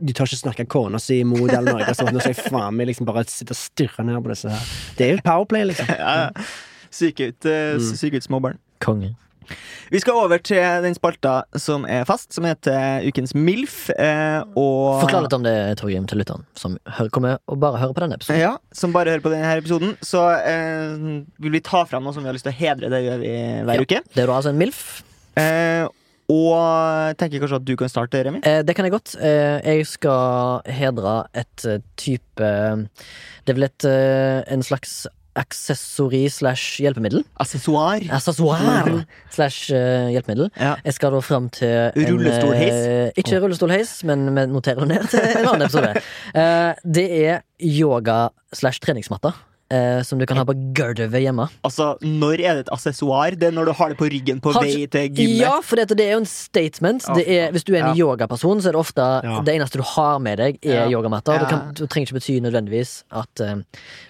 de 0.00 0.16
tør 0.16 0.26
ikke 0.26 0.40
snakke 0.40 0.66
kona 0.70 0.98
si 1.02 1.20
imot 1.22 1.52
eller 1.52 1.76
noe 1.76 1.94
sånt. 1.94 2.10
Nå 2.14 2.24
skal 2.24 2.34
jeg 2.34 2.50
faen 2.50 2.74
meg 2.78 2.90
liksom 2.90 3.06
bare 3.06 3.22
sitte 3.30 3.54
og 3.54 3.60
stirre 3.60 4.06
ned 4.06 4.18
på 4.24 4.34
disse 4.34 4.50
her. 4.50 4.72
Det 4.98 5.06
er 5.06 5.14
jo 5.14 5.22
powerplay, 5.26 5.68
liksom. 5.70 5.94
ja, 6.02 6.16
ja. 6.26 6.48
Syke 6.96 7.30
ut, 7.30 7.48
eh, 7.50 7.78
syke 7.94 8.18
ut 8.18 8.26
småbarn. 8.26 8.58
Konge. 8.82 9.14
Vi 9.92 10.00
skal 10.02 10.18
over 10.18 10.38
til 10.42 10.60
den 10.84 10.94
spalta 10.96 11.34
som 11.60 11.84
er 11.88 12.04
fast, 12.08 12.32
som 12.34 12.44
heter 12.48 13.04
Ukens 13.06 13.34
MILF. 13.34 13.90
Eh, 13.96 14.40
og 14.58 15.02
Forklar 15.04 15.26
litt 15.26 15.36
om 15.38 15.44
det, 15.46 15.56
Torgrim, 15.80 16.06
til 16.10 16.18
lytteren, 16.22 16.46
som 16.58 16.78
hører, 16.98 17.10
kommer 17.14 17.38
og 17.46 17.60
bare 17.62 17.78
hører 17.82 17.94
på 17.96 18.02
denne 18.06 18.18
episoden. 18.18 18.40
Ja, 18.42 18.54
som 18.74 18.92
bare 18.96 19.14
hører 19.14 19.24
på 19.26 19.30
denne 19.34 19.52
episoden. 19.58 19.94
Så 20.04 20.24
eh, 20.40 20.96
vil 21.42 21.54
vi 21.58 21.62
ta 21.66 21.84
fram 21.86 22.02
noe 22.06 22.16
som 22.16 22.24
vi 22.26 22.30
har 22.32 22.36
lyst 22.38 22.48
til 22.48 22.54
å 22.54 22.60
hedre. 22.60 22.90
Det 22.92 23.04
gjør 23.06 23.22
vi 23.22 23.34
hver 23.68 23.78
Ja. 23.80 23.86
uke. 23.86 24.02
Det 24.14 24.24
er 24.24 24.26
da 24.32 24.40
altså 24.40 24.50
en 24.54 24.58
MILF. 24.62 24.82
Eh, 25.38 25.86
Og 26.26 27.14
tenker 27.20 27.38
kanskje 27.38 27.58
at 27.60 27.64
du 27.68 27.76
kan 27.78 27.86
starte, 27.92 28.18
Remi? 28.26 28.40
Eh, 28.42 28.62
det 28.66 28.74
kan 28.74 28.82
jeg 28.88 28.90
godt. 28.96 29.12
Eh, 29.22 29.60
jeg 29.62 29.86
skal 29.86 30.58
hedre 30.66 31.12
et 31.38 31.66
eh, 31.70 31.78
type 31.96 32.48
Det 33.46 33.52
er 33.52 33.54
vel 33.54 33.68
et 33.68 33.86
eh, 33.86 34.40
en 34.50 34.64
slags 34.66 35.04
aksessori 35.36 36.24
slash 36.32 36.80
hjelpemiddel. 36.82 37.24
Accessoire. 37.42 38.06
Accessoire 38.16 39.04
slash 39.34 39.70
eh, 39.74 40.08
hjelpemiddel. 40.14 40.50
Ja. 40.58 40.74
Jeg 40.84 40.96
skal 40.96 41.12
da 41.16 41.20
fram 41.24 41.48
til 41.54 41.90
Rullestolheis? 41.96 42.78
eh, 42.86 43.10
ikke 43.20 43.40
rullestolheis, 43.44 43.96
men 44.08 44.26
vi 44.36 44.46
noterer 44.52 44.84
det 44.86 44.88
ned 44.94 45.10
til 45.12 45.20
en 45.24 45.50
annen 45.52 45.66
episode. 45.68 45.94
Eh, 46.36 46.72
det 46.84 47.04
er 47.16 47.38
yoga 47.62 48.28
slash 48.52 48.80
treningsmatte. 48.84 49.30
Eh, 49.70 50.02
som 50.06 50.18
du 50.18 50.26
kan 50.26 50.36
ha 50.40 50.44
på 50.48 50.54
gulvet 50.76 51.22
hjemme. 51.22 51.48
Altså, 51.66 51.96
når 52.02 52.40
er 52.40 52.54
det 52.58 52.64
et 52.66 52.72
assessoar? 52.74 53.36
Det 53.38 53.48
er 53.48 53.54
når 53.56 53.66
du 53.66 53.72
har 53.78 53.88
det 53.92 53.98
på 53.98 54.08
ryggen 54.12 54.40
på 54.40 54.52
Har 54.54 54.62
vei 54.62 54.86
til 54.86 55.08
gymmet? 55.10 55.40
Ja, 55.40 55.60
for 55.62 55.76
det 55.76 56.00
er 56.00 56.12
jo 56.12 56.20
en 56.22 56.28
statement. 56.30 57.06
Ja, 57.08 57.14
Det 57.14 57.26
er, 57.28 57.50
hvis 57.52 57.64
du 57.64 57.74
er 57.74 57.82
en 57.84 57.96
ja. 57.96 58.04
yogaperson, 58.06 58.60
så 58.62 58.68
er 58.68 58.72
det 58.72 58.80
ofte 58.80 59.06
Ja. 59.24 59.40
det 59.42 59.54
eneste 59.56 59.78
du 59.78 59.82
har 59.82 60.18
med 60.18 60.38
deg, 60.38 60.58
er 60.64 60.86
Ja. 60.86 60.98
yogamatter. 60.98 61.38
Det, 61.38 61.42
Ja. 61.42 61.48
kan, 61.48 61.74
det 61.74 61.88
trenger 61.90 62.06
ikke 62.06 62.20
bety 62.20 62.40
nødvendigvis 62.40 63.04
at 63.10 63.40
eh, 63.40 63.56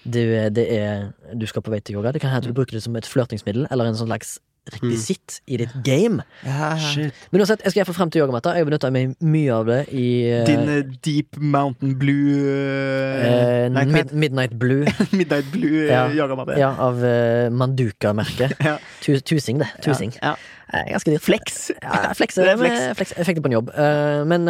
du, 0.04 0.20
det 0.50 0.66
er, 0.72 1.12
du 1.34 1.46
skal 1.46 1.62
på 1.62 1.70
vei 1.70 1.80
til 1.80 1.96
yoga. 1.96 2.12
Det 2.12 2.20
kan 2.20 2.30
hende 2.30 2.46
du 2.48 2.52
bruker 2.52 2.72
det 2.72 2.82
som 2.82 2.94
et 2.96 3.04
flørtingsmiddel 3.06 3.66
eller 3.70 3.84
en 3.86 3.94
sånn 3.94 4.08
slags 4.08 4.38
rekvisitt 4.74 5.40
i 5.46 5.58
ditt 5.60 5.72
game. 5.86 6.24
Ja. 6.44 6.72
Shit. 6.80 7.14
Men 7.30 7.42
uansett, 7.42 7.62
jeg 7.64 7.72
skal 7.72 7.80
iallfall 7.82 7.96
frem 7.98 8.10
til 8.12 8.22
yogamatter. 8.24 8.56
Jeg 8.58 8.66
benytta 8.68 8.90
meg 8.94 9.12
mye 9.22 9.52
av 9.54 9.68
det 9.68 9.78
i 9.94 10.06
uh, 10.32 10.40
Din 10.48 10.66
uh, 10.70 10.80
Deep 11.06 11.38
Mountain 11.38 11.94
Blue 12.00 12.40
eh, 12.40 13.26
eh, 13.28 13.68
Nei, 13.72 13.84
mid, 13.92 14.12
Midnight 14.12 14.56
Blue? 14.58 14.84
Midnight 15.18 15.50
Blue 15.54 15.86
Ja. 15.86 16.06
yogamatte. 16.10 16.58
ja, 16.58 16.72
av 16.78 17.02
Manduka-merket. 17.54 18.56
Ja. 18.66 18.78
Tu, 19.04 19.14
tusing, 19.20 19.60
det. 19.62 19.68
Tusing. 19.84 20.16
Ja. 20.22 20.34
Ganske 20.90 21.12
dyrt. 21.12 21.22
Flex. 21.22 21.70
Ja, 21.82 22.10
flex, 22.18 22.34
Det 22.34 22.48
er 22.50 22.58
flex. 22.58 22.80
flex. 22.98 23.12
Jeg 23.16 23.28
fikk 23.28 23.38
det 23.38 23.44
på 23.44 23.52
en 23.52 23.58
jobb. 23.60 23.70
Men 24.26 24.48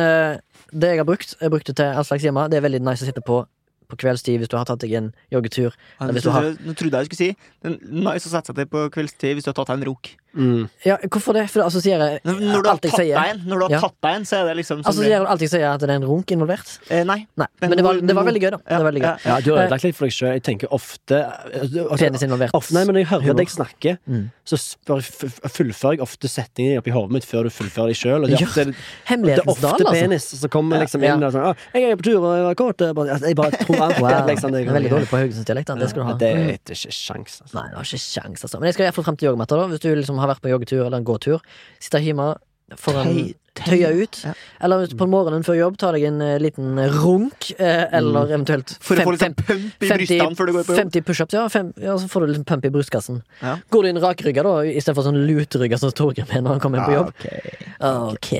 det 0.73 0.95
jeg 0.95 0.99
har 1.03 1.07
brukt, 1.09 1.35
jeg 1.41 1.53
brukte 1.53 1.75
til 1.77 1.85
all 1.93 2.07
slags 2.09 2.25
hjemme. 2.25 2.47
Det 2.51 2.59
er 2.59 2.65
veldig 2.65 2.81
nice 2.87 3.05
å 3.05 3.11
sitte 3.11 3.23
på 3.27 3.43
på 3.89 3.97
kveldstid 4.03 4.39
hvis 4.43 4.49
du 4.53 4.57
har 4.59 4.65
tatt 4.69 4.81
deg 4.83 4.93
en 4.99 5.13
joggetur. 5.33 5.73
Ja, 6.01 6.07
har- 6.33 6.57
Nå 6.67 6.75
trodde 6.75 6.99
jeg 6.99 7.09
du 7.09 7.15
skulle 7.15 7.23
si 7.23 7.37
Det 7.63 7.73
er 7.73 7.79
nice 7.93 8.27
å 8.27 8.33
sette 8.33 8.47
seg 8.53 8.57
til 8.57 8.67
på 8.67 8.89
kveldstid 8.91 9.35
hvis 9.39 9.45
du 9.45 9.51
har 9.53 9.59
tatt 9.61 9.69
deg 9.73 9.79
en 9.83 9.89
runk. 9.91 10.17
Mm. 10.37 10.69
Ja, 10.85 10.97
hvorfor 11.09 11.33
det? 11.33 11.49
For 11.51 11.61
det 11.63 11.67
assosierer 11.73 12.21
Når 12.25 12.63
du 12.63 12.69
har 12.69 12.75
alt 12.77 12.83
jeg 12.85 12.93
tatt 12.93 13.01
deg 13.01 13.07
sier. 13.07 13.17
en, 13.31 13.39
når 13.49 13.57
du 13.57 13.63
har 13.65 13.71
Ja. 13.71 13.81
tatt 13.81 13.95
deg 14.03 14.15
en, 14.17 14.23
så 14.29 14.37
er 14.37 14.45
det 14.51 14.57
liksom 14.59 14.83
som 14.85 14.91
Assosierer 14.93 15.27
alt 15.27 15.41
jeg 15.41 15.49
sier, 15.51 15.65
at 15.73 15.81
det 15.81 15.89
er 15.91 15.95
en 15.97 16.05
runk 16.05 16.27
involvert? 16.31 16.79
eh, 16.91 17.05
Nei. 17.05 17.27
Nei. 17.37 17.47
Men 17.61 17.71
Men, 17.71 17.77
det, 17.79 17.85
var, 17.85 17.95
det 18.01 18.15
var 18.15 18.25
veldig 18.25 18.43
gøy, 18.43 18.51
da. 18.51 18.59
Det 18.69 18.79
var 18.83 18.93
veldig 18.93 19.03
gøy. 19.03 19.17
Ja, 19.25 19.35
Ja, 19.37 19.41
du 19.41 19.51
har 19.57 19.65
ødelagt 19.67 19.83
litt 19.85 19.97
for 19.97 20.05
deg 20.07 20.13
sjøl. 20.13 20.33
Jeg 20.37 20.43
tenker 20.43 20.69
ofte 20.71 21.17
altså, 21.25 21.97
Penis 21.99 22.23
involvert. 22.23 22.51
ofte, 22.55 22.73
Nei, 22.75 22.85
men 22.85 22.95
Når 22.95 23.01
jeg 23.03 23.09
hører 23.09 23.35
deg 23.37 23.49
snakke, 23.49 23.99
Mm. 24.07 24.31
så 24.45 24.57
spør, 24.61 24.99
f- 25.03 25.25
f- 25.25 25.41
fullfører 25.57 25.97
jeg 25.97 26.01
ofte 26.05 26.29
setninger 26.29 26.79
oppi 26.79 26.91
hodet 26.93 27.11
mitt 27.13 27.25
før 27.25 27.43
du 27.45 27.51
fullfører 27.51 27.89
deg 27.89 27.97
sjøl. 27.97 28.27
Det, 28.27 28.41
er 28.41 28.47
ofte- 28.47 28.65
det 28.67 29.39
er 29.39 29.43
ofte 29.49 29.63
dal, 29.63 29.73
altså. 29.87 29.93
penis 29.93 30.25
som 30.41 30.49
kommer 30.51 30.79
liksom 30.81 31.03
Ja. 31.03 31.15
inn 31.15 31.23
og 31.25 31.33
sånn 31.33 31.57
'Jeg 31.75 31.91
er 31.93 31.97
på 31.97 32.03
tur, 32.03 32.21
og 32.21 32.37
jeg 32.37 32.45
var. 32.45 32.77
Jeg 32.77 32.95
bare, 32.95 33.11
altså, 33.11 33.27
jeg 33.27 33.37
tror 33.37 33.81
alt 33.87 34.01
Wow. 34.01 34.27
liksom, 34.29 34.53
det, 34.53 34.67
Veldig 34.69 34.91
dårlig 34.91 35.09
på 35.09 35.17
Haugesundsdialekt. 35.19 35.67
da. 35.67 35.75
Det 35.77 35.89
skal 35.91 36.03
du 36.03 36.07
ha. 36.09 36.15
Det 36.15 36.29
er 36.37 36.53
ikke 36.59 36.93
sjans. 36.93 37.41
Altså. 37.43 37.55
Nei, 37.55 37.69
det 37.71 37.77
har 37.77 37.85
ikke 37.85 38.05
sjans, 38.05 38.43
altså. 38.45 38.59
Men 38.61 38.67
jeg 38.67 38.75
skal 38.75 38.85
iallfall 38.87 39.05
frem 39.05 39.17
til 39.17 39.29
yogamatta, 39.31 39.57
da. 39.57 39.67
Hvis 39.69 39.81
du 39.81 39.95
liksom 39.95 40.19
har 40.19 40.26
vært 40.33 40.43
på 40.45 40.53
joggetur 40.53 40.85
eller 40.87 40.99
en 41.01 41.05
gåtur. 41.09 41.41
Sitte 41.81 42.01
hjemme 42.05 42.35
foran 42.77 43.07
Tøy- 43.07 43.35
Tøya 43.57 43.89
ut. 43.97 44.19
Ja. 44.27 44.33
Eller 44.67 44.87
på 44.99 45.07
morgenen 45.09 45.41
før 45.47 45.57
jobb 45.57 45.77
ta 45.81 45.89
deg 45.95 46.03
en 46.05 46.19
eh, 46.21 46.35
liten 46.43 46.75
runk, 46.93 47.53
eh, 47.57 47.87
eller 47.97 48.29
eventuelt 48.35 48.75
Mm. 48.77 48.83
For 48.85 48.97
å 49.01 49.05
få 49.07 49.13
litt 49.15 49.23
sånn 49.23 49.37
pump 49.39 49.83
i 49.87 49.89
brystene 49.95 50.37
før 50.37 50.47
du 50.47 50.53
går 50.53 50.67
på 50.67 50.75
jobb. 50.77 50.81
50 50.93 51.05
pushups, 51.07 51.33
ja, 51.39 51.47
fem, 51.49 51.71
ja. 51.81 51.95
Så 51.97 52.11
får 52.13 52.27
du 52.27 52.33
litt 52.35 52.45
pump 52.47 52.67
i 52.69 52.73
brystkassen. 52.75 53.23
Ja. 53.41 53.55
Går 53.73 53.83
du 53.83 53.89
inn 53.89 54.03
rakrygga, 54.03 54.43
da, 54.45 54.57
istedenfor 54.69 55.07
sånn 55.09 55.23
lutrygga 55.25 55.79
som 55.81 55.91
Torgrim 55.97 56.29
er 56.37 56.43
når 56.45 56.59
han 56.59 56.61
kommer 56.61 56.83
inn 56.83 56.91
på 56.91 56.99
jobb? 56.99 57.15
ok. 57.17 58.13
Ok, 58.13 58.31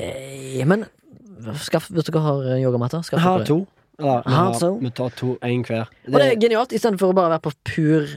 men 0.69 0.85
skaff, 1.63 1.89
hvis 1.89 2.05
dere 2.11 2.21
har 2.27 2.45
eh, 2.53 2.61
yogamatter, 2.61 3.01
skaff 3.07 3.21
har 3.23 3.39
dere 3.39 3.47
det. 3.47 3.47
to. 3.55 3.59
Ja, 3.97 4.19
vi, 4.21 4.33
Har 4.35 4.53
har, 4.53 4.77
vi 4.79 4.89
tar 4.93 5.09
to, 5.17 5.31
én 5.41 5.63
hver. 5.65 5.87
Og 6.13 6.19
det 6.21 6.25
er 6.29 6.35
genialt, 6.37 6.69
istedenfor 6.77 7.09
å 7.09 7.15
bare 7.17 7.31
være 7.33 7.41
på 7.47 7.53
pur 7.65 8.11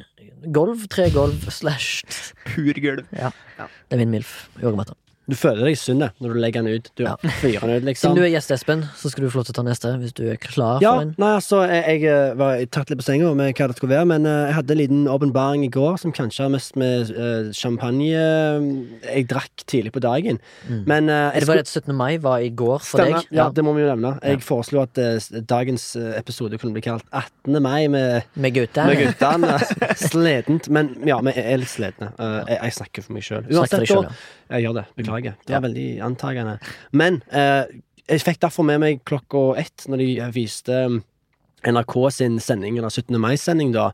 golv, 0.53 0.87
tregolv 0.93 1.49
slash 1.53 2.05
Pur 2.47 2.81
gulv. 2.81 3.07
Det 3.13 3.97
er 3.97 4.01
min 4.03 4.11
MILF. 4.17 4.49
Yogamatter. 4.63 4.97
Du 5.31 5.37
føler 5.39 5.69
deg 5.71 5.77
sunn 5.79 6.01
når 6.03 6.33
du 6.35 6.39
legger 6.43 6.65
den 6.67 6.81
ut. 6.81 6.91
Du 6.99 7.05
Ja. 7.05 7.15
fyrer 7.41 7.61
den 7.69 7.77
ut, 7.79 7.85
liksom. 7.87 8.11
Siden 8.11 8.19
du 8.19 8.23
er 8.27 8.33
gjest, 8.35 8.51
Espen, 8.57 8.83
så 8.99 9.11
skal 9.13 9.25
du 9.25 9.31
få 9.31 9.41
lov 9.41 9.47
til 9.49 9.55
å 9.55 9.59
ta 9.61 9.65
neste 9.67 9.93
hvis 10.01 10.15
du 10.17 10.25
er 10.33 10.37
klar 10.43 10.81
Ja, 10.83 10.95
for 10.97 11.03
en. 11.07 11.15
nei, 11.23 11.31
altså, 11.39 11.61
jeg, 11.71 12.03
jeg 12.03 12.11
eh, 12.11 12.35
var 12.41 12.65
tatt 12.75 12.91
litt 12.91 12.99
på 12.99 13.07
senga 13.07 13.31
med 13.39 13.55
hva 13.55 13.69
det 13.71 13.77
skulle 13.79 13.95
være, 13.95 14.09
men 14.11 14.27
eh, 14.27 14.47
jeg 14.51 14.55
hadde 14.59 14.75
en 14.77 14.81
liten 14.83 15.05
åpenbaring 15.13 15.65
i 15.65 15.71
går 15.71 16.01
som 16.03 16.13
kanskje 16.17 16.43
har 16.49 16.51
mest 16.57 16.75
med 16.81 17.11
uh, 17.15 17.53
champagne 17.55 18.11
Jeg 18.11 19.27
drakk 19.31 19.65
tidlig 19.71 19.93
på 19.95 20.01
dagen, 20.03 20.41
Mm. 20.69 20.85
men 20.87 21.09
uh, 21.11 21.31
Det 21.39 21.47
var 21.49 21.57
det 21.61 21.67
17. 21.69 21.95
mai 21.97 22.17
var 22.19 22.39
i 22.43 22.51
går 22.51 22.79
for 22.83 22.99
Stemmer. 23.01 23.23
deg. 23.23 23.37
Ja, 23.39 23.49
det 23.55 23.65
må 23.65 23.73
vi 23.75 23.83
jo 23.85 23.89
nevne. 23.95 24.19
Jeg 24.23 24.43
foreslo 24.43 24.83
at 24.83 24.99
uh, 24.99 25.19
dagens 25.47 25.97
episode 26.19 26.59
kunne 26.59 26.73
bli 26.75 26.83
kalt 26.83 27.05
18. 27.13 27.61
mai 27.63 27.87
med, 27.89 28.23
Med 28.37 28.55
guttene. 28.55 28.87
med 28.87 29.07
guttene. 29.07 29.59
Men 30.71 30.95
ja, 31.07 31.19
vi 31.25 31.33
er 31.37 31.59
litt 31.61 31.69
sledne. 31.71 32.11
Eh, 32.19 32.37
jeg, 32.49 32.59
jeg 32.63 32.73
snakker 32.81 33.05
for 33.07 33.17
meg 33.17 33.23
sjøl. 33.27 33.47
Uansett, 33.51 33.89
ja. 33.91 34.03
Jeg 34.51 34.67
gjør 34.67 34.75
det. 34.81 34.87
Beklager. 34.99 35.37
Det 35.47 35.55
Ja. 35.55 35.61
veldig 35.61 36.01
antagende. 36.03 36.59
Men 36.93 37.23
eh, 37.33 37.65
jeg 38.09 38.21
fikk 38.27 38.41
derfor 38.43 38.67
med 38.67 38.81
meg 38.81 39.05
klokka 39.05 39.59
ett, 39.59 39.87
når 39.89 39.99
de 39.99 40.09
eh, 40.19 40.31
viste 40.35 40.85
um, 40.87 41.03
NRK 41.67 41.95
sin 42.11 42.39
sending, 42.41 42.79
eller 42.79 42.89
17. 42.91 43.19
mai-sending, 43.21 43.73
da. 43.73 43.91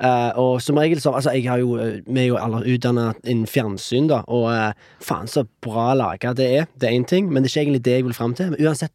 Eh, 0.00 0.32
og 0.40 0.60
som 0.64 0.78
regel 0.80 0.98
så 0.98 1.12
Altså, 1.14 1.34
jeg 1.36 1.44
har 1.46 1.58
jo 1.60 1.76
eh, 1.76 2.00
Vi 2.06 2.20
er 2.20 2.26
jo 2.30 2.38
alle 2.40 2.64
utdanna 2.64 3.12
innen 3.24 3.46
fjernsyn, 3.46 4.08
da, 4.08 4.22
og 4.26 4.48
eh, 4.52 4.72
faen 5.04 5.28
så 5.28 5.44
bra 5.62 5.92
laga 5.94 6.32
det 6.34 6.48
er. 6.58 6.66
Det 6.74 6.88
er 6.88 6.96
én 6.98 7.06
ting, 7.06 7.28
men 7.30 7.42
det 7.42 7.50
er 7.50 7.52
ikke 7.52 7.66
egentlig 7.66 7.84
det 7.84 7.96
jeg 7.98 8.04
vil 8.08 8.16
fram 8.16 8.34
til. 8.34 8.50
Men 8.50 8.66
uansett, 8.66 8.92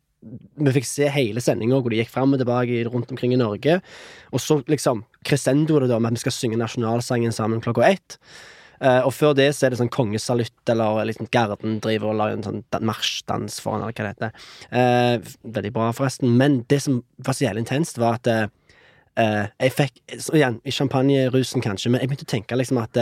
vi 0.57 0.73
fikk 0.73 0.87
se 0.89 1.07
hele 1.13 1.39
sendinga 1.39 1.77
hvor 1.79 1.93
de 1.93 2.01
gikk 2.01 2.09
fram 2.09 2.33
og 2.33 2.41
tilbake 2.41 2.81
rundt 2.89 3.11
omkring 3.13 3.35
i 3.35 3.39
Norge. 3.39 3.79
Og 4.33 4.41
så 4.41 4.59
liksom 4.67 5.05
crescendo 5.23 5.79
det 5.79 5.91
da 5.91 5.99
med 5.99 6.11
at 6.11 6.17
vi 6.17 6.25
skal 6.25 6.35
synge 6.35 6.57
nasjonalsangen 6.59 7.31
sammen 7.31 7.61
klokka 7.61 7.85
ett. 7.85 8.17
Eh, 8.81 9.01
og 9.01 9.13
før 9.15 9.33
det 9.37 9.49
så 9.55 9.67
er 9.67 9.73
det 9.73 9.79
sånn 9.81 9.91
kongesalutt, 9.93 10.55
eller 10.69 11.07
liksom 11.09 11.29
Garden 11.33 11.79
driver 11.83 12.11
og 12.11 12.19
lager 12.19 12.37
en 12.37 12.45
sånn 12.45 12.85
marsjdans 12.85 13.59
foran, 13.63 13.85
eller 13.85 13.97
hva 13.97 14.05
det 14.05 14.13
heter. 14.13 14.47
Eh, 14.69 15.33
veldig 15.57 15.73
bra, 15.75 15.89
forresten. 15.97 16.37
Men 16.39 16.61
det 16.71 16.81
som 16.85 17.01
var 17.25 17.37
så 17.37 17.47
jævlig 17.47 17.65
intenst, 17.65 17.99
var 18.01 18.19
at 18.21 18.31
eh, 18.31 18.47
jeg 19.17 19.73
fikk 19.73 20.01
så 20.21 20.37
Igjen, 20.37 20.59
i 20.61 20.73
champagnerusen 20.73 21.63
kanskje, 21.65 21.89
men 21.91 22.03
jeg 22.03 22.11
begynte 22.11 22.27
å 22.27 22.33
tenke 22.35 22.57
liksom 22.59 22.77
at 22.83 22.99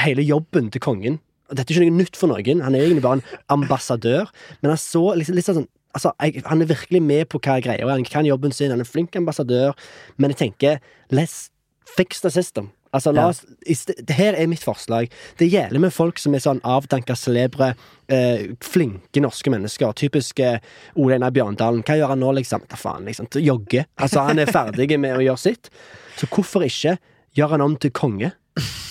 hele 0.00 0.24
jobben 0.24 0.70
til 0.72 0.80
kongen 0.84 1.18
Dette 1.48 1.72
er 1.72 1.78
ikke 1.78 1.86
noe 1.86 2.00
nytt 2.02 2.16
for 2.16 2.28
noen, 2.28 2.60
han 2.60 2.74
er 2.76 2.84
egentlig 2.84 3.04
bare 3.04 3.20
en 3.20 3.38
ambassadør, 3.52 4.28
men 4.60 4.72
han 4.72 4.80
så 4.80 5.02
liksom, 5.16 5.36
liksom 5.36 5.60
sånn 5.60 5.68
Altså, 5.96 6.12
jeg, 6.20 6.42
Han 6.44 6.60
er 6.60 6.68
virkelig 6.68 7.00
med 7.02 7.28
på 7.32 7.40
hva 7.40 7.56
er 7.56 7.64
greia, 7.64 7.86
han 7.88 8.04
kan 8.04 8.26
jobben 8.28 8.52
sin, 8.52 8.70
han 8.70 8.82
er 8.82 8.84
en 8.84 8.90
flink 8.90 9.16
ambassadør, 9.16 9.72
men 10.20 10.34
jeg 10.34 10.40
tenker 10.42 10.82
let's 11.10 11.48
fix 11.96 12.20
the 12.20 12.30
system. 12.30 12.68
Altså, 12.94 13.12
la 13.12 13.28
oss, 13.30 13.42
her 14.16 14.36
er 14.38 14.48
mitt 14.50 14.64
forslag. 14.64 15.12
Det 15.40 15.48
gjelder 15.50 15.82
med 15.82 15.92
folk 15.94 16.20
som 16.20 16.34
er 16.36 16.42
sånn 16.44 16.60
avdanka, 16.66 17.16
celebre, 17.18 17.72
eh, 18.12 18.48
flinke 18.64 19.22
norske 19.22 19.52
mennesker. 19.52 19.92
Typisk 19.98 20.40
eh, 20.44 20.62
Ole 20.96 21.18
Einar 21.18 21.34
Bjørndalen. 21.36 21.84
Hva 21.86 21.98
gjør 21.98 22.14
han 22.14 22.22
nå, 22.24 22.32
liksom? 22.40 22.64
Da 22.70 22.80
faen, 22.80 23.08
liksom. 23.08 23.28
Jogge. 23.44 23.84
Altså, 24.00 24.24
han 24.28 24.40
er 24.40 24.52
ferdig 24.52 24.90
med 25.00 25.18
å 25.18 25.24
gjøre 25.24 25.44
sitt. 25.44 25.72
Så 26.18 26.30
hvorfor 26.32 26.64
ikke 26.66 26.96
gjøre 27.36 27.56
han 27.56 27.66
om 27.66 27.76
til 27.80 27.94
konge 27.94 28.32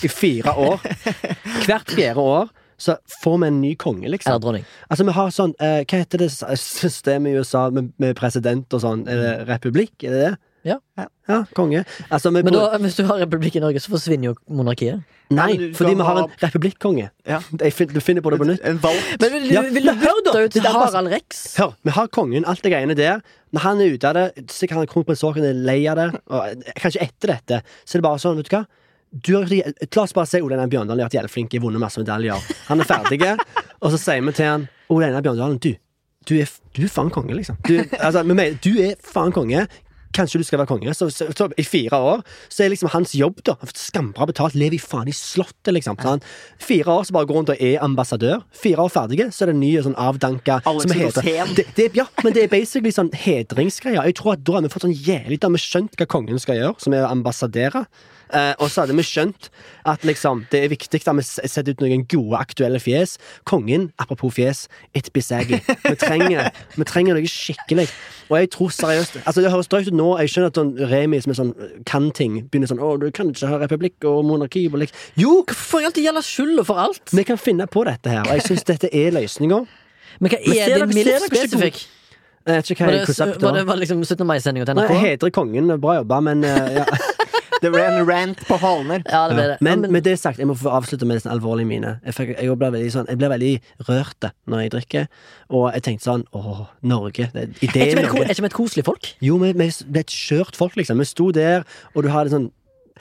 i 0.04 0.10
fire 0.12 0.54
år? 0.54 0.86
Hvert 1.66 1.92
fjerde 1.92 2.24
år 2.24 2.54
så 2.78 2.94
får 3.24 3.38
vi 3.42 3.46
en 3.50 3.60
ny 3.60 3.72
konge, 3.74 4.06
liksom. 4.08 4.30
Eller 4.30 4.42
dronning. 4.42 4.66
Altså, 4.86 5.06
vi 5.08 5.14
har 5.16 5.32
sånn 5.34 5.54
eh, 5.58 5.80
Hva 5.82 5.98
heter 5.98 6.22
det 6.22 6.28
systemet 6.62 7.32
i 7.32 7.40
USA 7.40 7.64
med, 7.74 7.90
med 7.98 8.14
president 8.18 8.70
og 8.76 8.84
sånn? 8.84 9.02
Det 9.08 9.32
republikk? 9.48 9.96
Er 10.06 10.14
det 10.14 10.20
det? 10.22 10.36
Ja. 10.66 10.78
Ja, 11.28 11.44
konge. 11.54 11.84
Altså, 12.10 12.30
Men 12.32 12.48
da, 12.52 12.78
hvis 12.82 12.96
du 12.98 13.04
har 13.06 13.20
republikk 13.22 13.56
i 13.56 13.62
Norge, 13.62 13.80
så 13.80 13.92
forsvinner 13.92 14.30
jo 14.30 14.34
monarkiet. 14.50 15.04
Nei, 15.30 15.52
Nei, 15.56 15.68
fordi 15.76 15.94
vi 15.94 16.02
har 16.06 16.16
ha- 16.16 16.22
en 16.24 16.30
republikkonge. 16.42 17.10
Ja. 17.28 17.38
Du 17.52 18.00
finner 18.00 18.22
på 18.24 18.30
det 18.32 18.38
på 18.40 18.46
nytt. 18.48 18.64
En 18.64 18.78
valgt. 18.82 19.20
Men 19.20 19.32
vil, 19.32 19.50
Ja, 19.52 19.62
vil 19.62 19.84
du 19.84 19.92
bytte 19.94 20.44
ut 20.44 20.58
Harald 20.64 21.08
Rex? 21.12 21.56
Hør, 21.58 21.74
vi 21.84 21.90
har 21.90 22.08
kongen, 22.08 22.44
alt 22.48 22.62
det 22.62 22.72
greiene 22.72 22.96
der. 22.96 23.20
Når 23.52 23.60
han 23.60 23.80
er 23.80 23.94
ute 23.94 24.08
av 24.08 24.14
det, 24.14 24.48
sikkert 24.50 24.78
han 24.82 24.86
kronprins 24.86 25.22
Haakon 25.22 25.44
er 25.44 25.52
lei 25.54 25.86
av 25.88 25.96
det, 25.96 26.08
og 26.28 26.44
eh, 26.48 26.72
kanskje 26.80 27.02
etter 27.02 27.32
dette, 27.34 27.62
så 27.84 27.96
er 27.96 28.00
det 28.00 28.08
bare 28.08 28.18
sånn, 28.18 28.36
vet 28.36 28.48
du 28.50 28.56
hva 28.56 28.64
du 29.10 29.30
har, 29.38 29.48
La 29.48 30.02
oss 30.02 30.12
bare 30.12 30.28
si 30.28 30.40
Ole 30.44 30.52
Einar 30.58 30.68
Bjørndalen 30.68 31.00
har 31.00 31.08
vært 31.08 31.14
jævlig 31.16 31.30
flink, 31.32 31.52
har 31.56 31.62
vunnet 31.64 31.80
masse 31.80 31.96
medaljer. 31.96 32.36
Han 32.68 32.80
er 32.80 32.84
ferdig, 32.84 33.22
og 33.82 33.92
så 33.94 34.00
sier 34.00 34.20
vi 34.26 34.32
til 34.36 34.44
han 34.44 34.66
Ole 34.92 35.06
Einar 35.08 35.22
Bjørndalen, 35.24 35.56
du, 35.64 35.70
du 36.28 36.34
er, 36.36 36.50
du 36.76 36.82
er 36.84 36.92
faen 36.92 37.08
konge, 37.10 37.32
liksom. 37.38 37.56
Du, 37.64 37.78
altså, 38.02 38.22
mener, 38.28 38.58
du 38.60 38.74
er 38.84 38.96
faen 39.00 39.32
konge. 39.32 39.64
Kanskje 40.16 40.40
du 40.40 40.44
skal 40.48 40.58
være 40.62 40.70
konge. 40.70 40.94
Så, 40.96 41.10
så, 41.12 41.28
så 41.36 41.48
I 41.58 41.64
fire 41.66 41.98
år 42.00 42.22
så 42.48 42.64
er 42.64 42.72
liksom 42.72 42.88
hans 42.94 43.12
jobb 43.14 43.42
da 43.46 43.54
Han 43.60 43.72
skambra 43.76 44.26
betalt, 44.30 44.56
lever 44.58 44.78
i 44.78 44.80
faen 44.82 45.10
i 45.10 45.14
slottet, 45.14 45.72
liksom. 45.76 45.98
sant? 46.02 46.24
Fire 46.62 46.88
år 46.98 47.04
så 47.08 47.12
bare 47.16 47.28
går 47.28 47.38
rundt 47.40 47.52
og 47.54 47.62
er 47.62 47.78
ambassadør. 47.84 48.42
Fire 48.56 48.86
år 48.86 48.92
ferdige, 48.94 49.28
så 49.34 49.44
er 49.44 49.52
det 49.52 49.56
en 49.58 49.60
ny 49.62 49.72
sånn 49.84 49.98
avdanka 50.00 50.60
som 50.64 50.94
heter- 50.96 51.54
det, 51.56 51.66
det, 51.76 51.90
Ja, 51.98 52.06
men 52.24 52.32
det 52.32 52.44
er 52.46 52.52
basically 52.52 52.90
sånn 52.94 53.12
hedringsgreier. 53.12 54.04
Jeg 54.08 54.14
tror 54.20 54.32
at 54.36 54.44
Da 54.44 54.52
har 54.58 54.62
vi 54.62 54.68
fått 54.72 54.86
sånn 54.86 54.96
jævlig 54.96 55.40
Da 55.40 55.48
har 55.48 55.52
vi 55.56 55.62
skjønt 55.62 55.96
hva 55.98 56.06
kongen 56.06 56.38
skal 56.40 56.56
gjøre, 56.56 56.74
som 56.80 56.94
er 56.94 57.04
å 57.04 57.10
ambassadere. 57.12 57.84
Eh, 58.34 58.54
og 58.58 58.68
så 58.70 58.84
hadde 58.84 58.96
vi 58.98 59.04
skjønt 59.06 59.48
at 59.88 60.04
liksom, 60.04 60.44
det 60.52 60.64
er 60.64 60.72
viktig 60.72 61.00
at 61.00 61.16
vi 61.16 61.24
setter 61.24 61.72
ut 61.72 61.82
noen 61.84 62.04
gode, 62.10 62.36
aktuelle 62.40 62.80
fjes. 62.82 63.16
Kongen, 63.48 63.88
apropos 63.98 64.34
fjes, 64.36 64.66
it 64.94 65.10
bisagi. 65.14 65.60
Vi 65.86 65.94
trenger, 66.00 66.50
vi 66.76 66.86
trenger 66.88 67.16
noe 67.16 67.30
skikkelig. 67.32 67.88
Og 68.28 68.36
jeg 68.42 68.50
tror 68.52 68.72
seriøst 68.74 69.14
Altså 69.24 69.40
Det 69.40 69.50
høres 69.50 69.70
drøyt 69.72 69.88
ut 69.88 69.96
nå. 69.96 70.08
Jeg 70.20 70.32
skjønner 70.34 70.50
at 70.52 70.58
sånn 70.60 70.72
Remi 70.90 71.20
som 71.24 71.32
er 71.32 71.38
sånn 71.38 71.52
kan 71.88 72.10
ting, 72.12 72.34
begynner 72.50 72.68
sånn 72.68 72.82
Å, 72.84 72.90
du 73.00 73.06
kan 73.14 73.30
ikke 73.32 73.48
ha 73.48 73.60
republikk 73.62 74.04
og 74.08 74.20
monarki 74.28 74.66
og 74.68 74.82
lik. 74.82 74.92
Jo, 75.16 75.38
Hvorfor 75.48 75.86
alltid 75.88 76.04
gjelder 76.04 76.26
skylda 76.26 76.64
for 76.68 76.80
alt? 76.82 77.14
vi 77.16 77.24
kan 77.24 77.40
finne 77.40 77.64
på 77.70 77.86
dette 77.88 78.12
her, 78.12 78.26
og 78.26 78.36
jeg 78.36 78.44
syns 78.50 78.66
dette 78.68 78.90
er 78.92 79.14
løsninga. 79.16 79.62
Men 80.20 80.34
hva 80.34 80.40
er 80.42 80.74
Men 80.74 80.90
det 80.92 80.98
mildt 80.98 81.24
spesifikk? 81.30 81.86
Jeg 82.48 82.56
vet 82.62 82.70
ikke 82.72 82.84
hva 82.86 82.92
det, 82.94 83.00
konseptet 83.08 83.42
var 83.44 83.56
det 83.56 83.62
var. 83.64 83.68
var 83.74 83.80
liksom 83.82 84.02
17. 84.04 84.26
mai-sendinga 84.28 84.68
til 84.68 84.78
NRK? 84.78 84.92
Hedre 85.02 85.30
kongen, 85.36 85.72
bra 85.82 85.98
jobba, 85.98 86.20
men 86.24 86.44
eh, 86.48 86.78
ja. 86.78 86.86
Det 87.62 87.70
ble 87.74 87.82
en 87.82 88.04
rant 88.06 88.42
på 88.48 88.58
halen. 88.62 89.04
Ja, 89.04 89.22
det 89.30 89.38
ble 89.38 89.46
det. 89.52 89.56
Men 89.64 89.86
med 89.92 90.06
det 90.06 90.16
sagt, 90.20 90.40
jeg 90.40 90.48
må 90.50 90.56
få 90.58 90.72
avslutte 90.78 91.08
med 91.08 91.22
en 91.24 91.32
alvorlig 91.34 91.66
mine. 91.68 91.96
Jeg, 92.06 92.16
fikk, 92.16 92.34
jeg, 92.36 92.58
ble 92.60 92.70
veldig 92.76 92.92
sånn, 92.94 93.08
jeg 93.10 93.20
veldig 93.22 93.52
rørt 93.88 94.28
når 94.48 94.64
jeg 94.64 94.74
drikker, 94.76 95.08
og 95.48 95.66
jeg 95.74 95.86
tenkte 95.88 96.08
sånn 96.10 96.26
Åh, 96.36 96.62
Norge. 96.86 97.30
Det, 97.34 97.48
er 97.48 97.66
ideen 97.66 98.02
er 98.02 98.08
ikke 98.08 98.44
vi 98.46 98.50
et 98.50 98.56
koselig 98.56 98.86
folk? 98.88 99.10
Jo, 99.24 99.40
vi, 99.42 99.54
vi 99.58 99.68
ble 99.88 100.04
et 100.04 100.14
skjørt 100.14 100.58
folk, 100.58 100.78
liksom. 100.78 101.02
Vi 101.02 101.08
sto 101.08 101.30
der, 101.34 101.66
og 101.94 102.06
du 102.06 102.12
har 102.14 102.28
det 102.28 102.36
sånn 102.36 102.52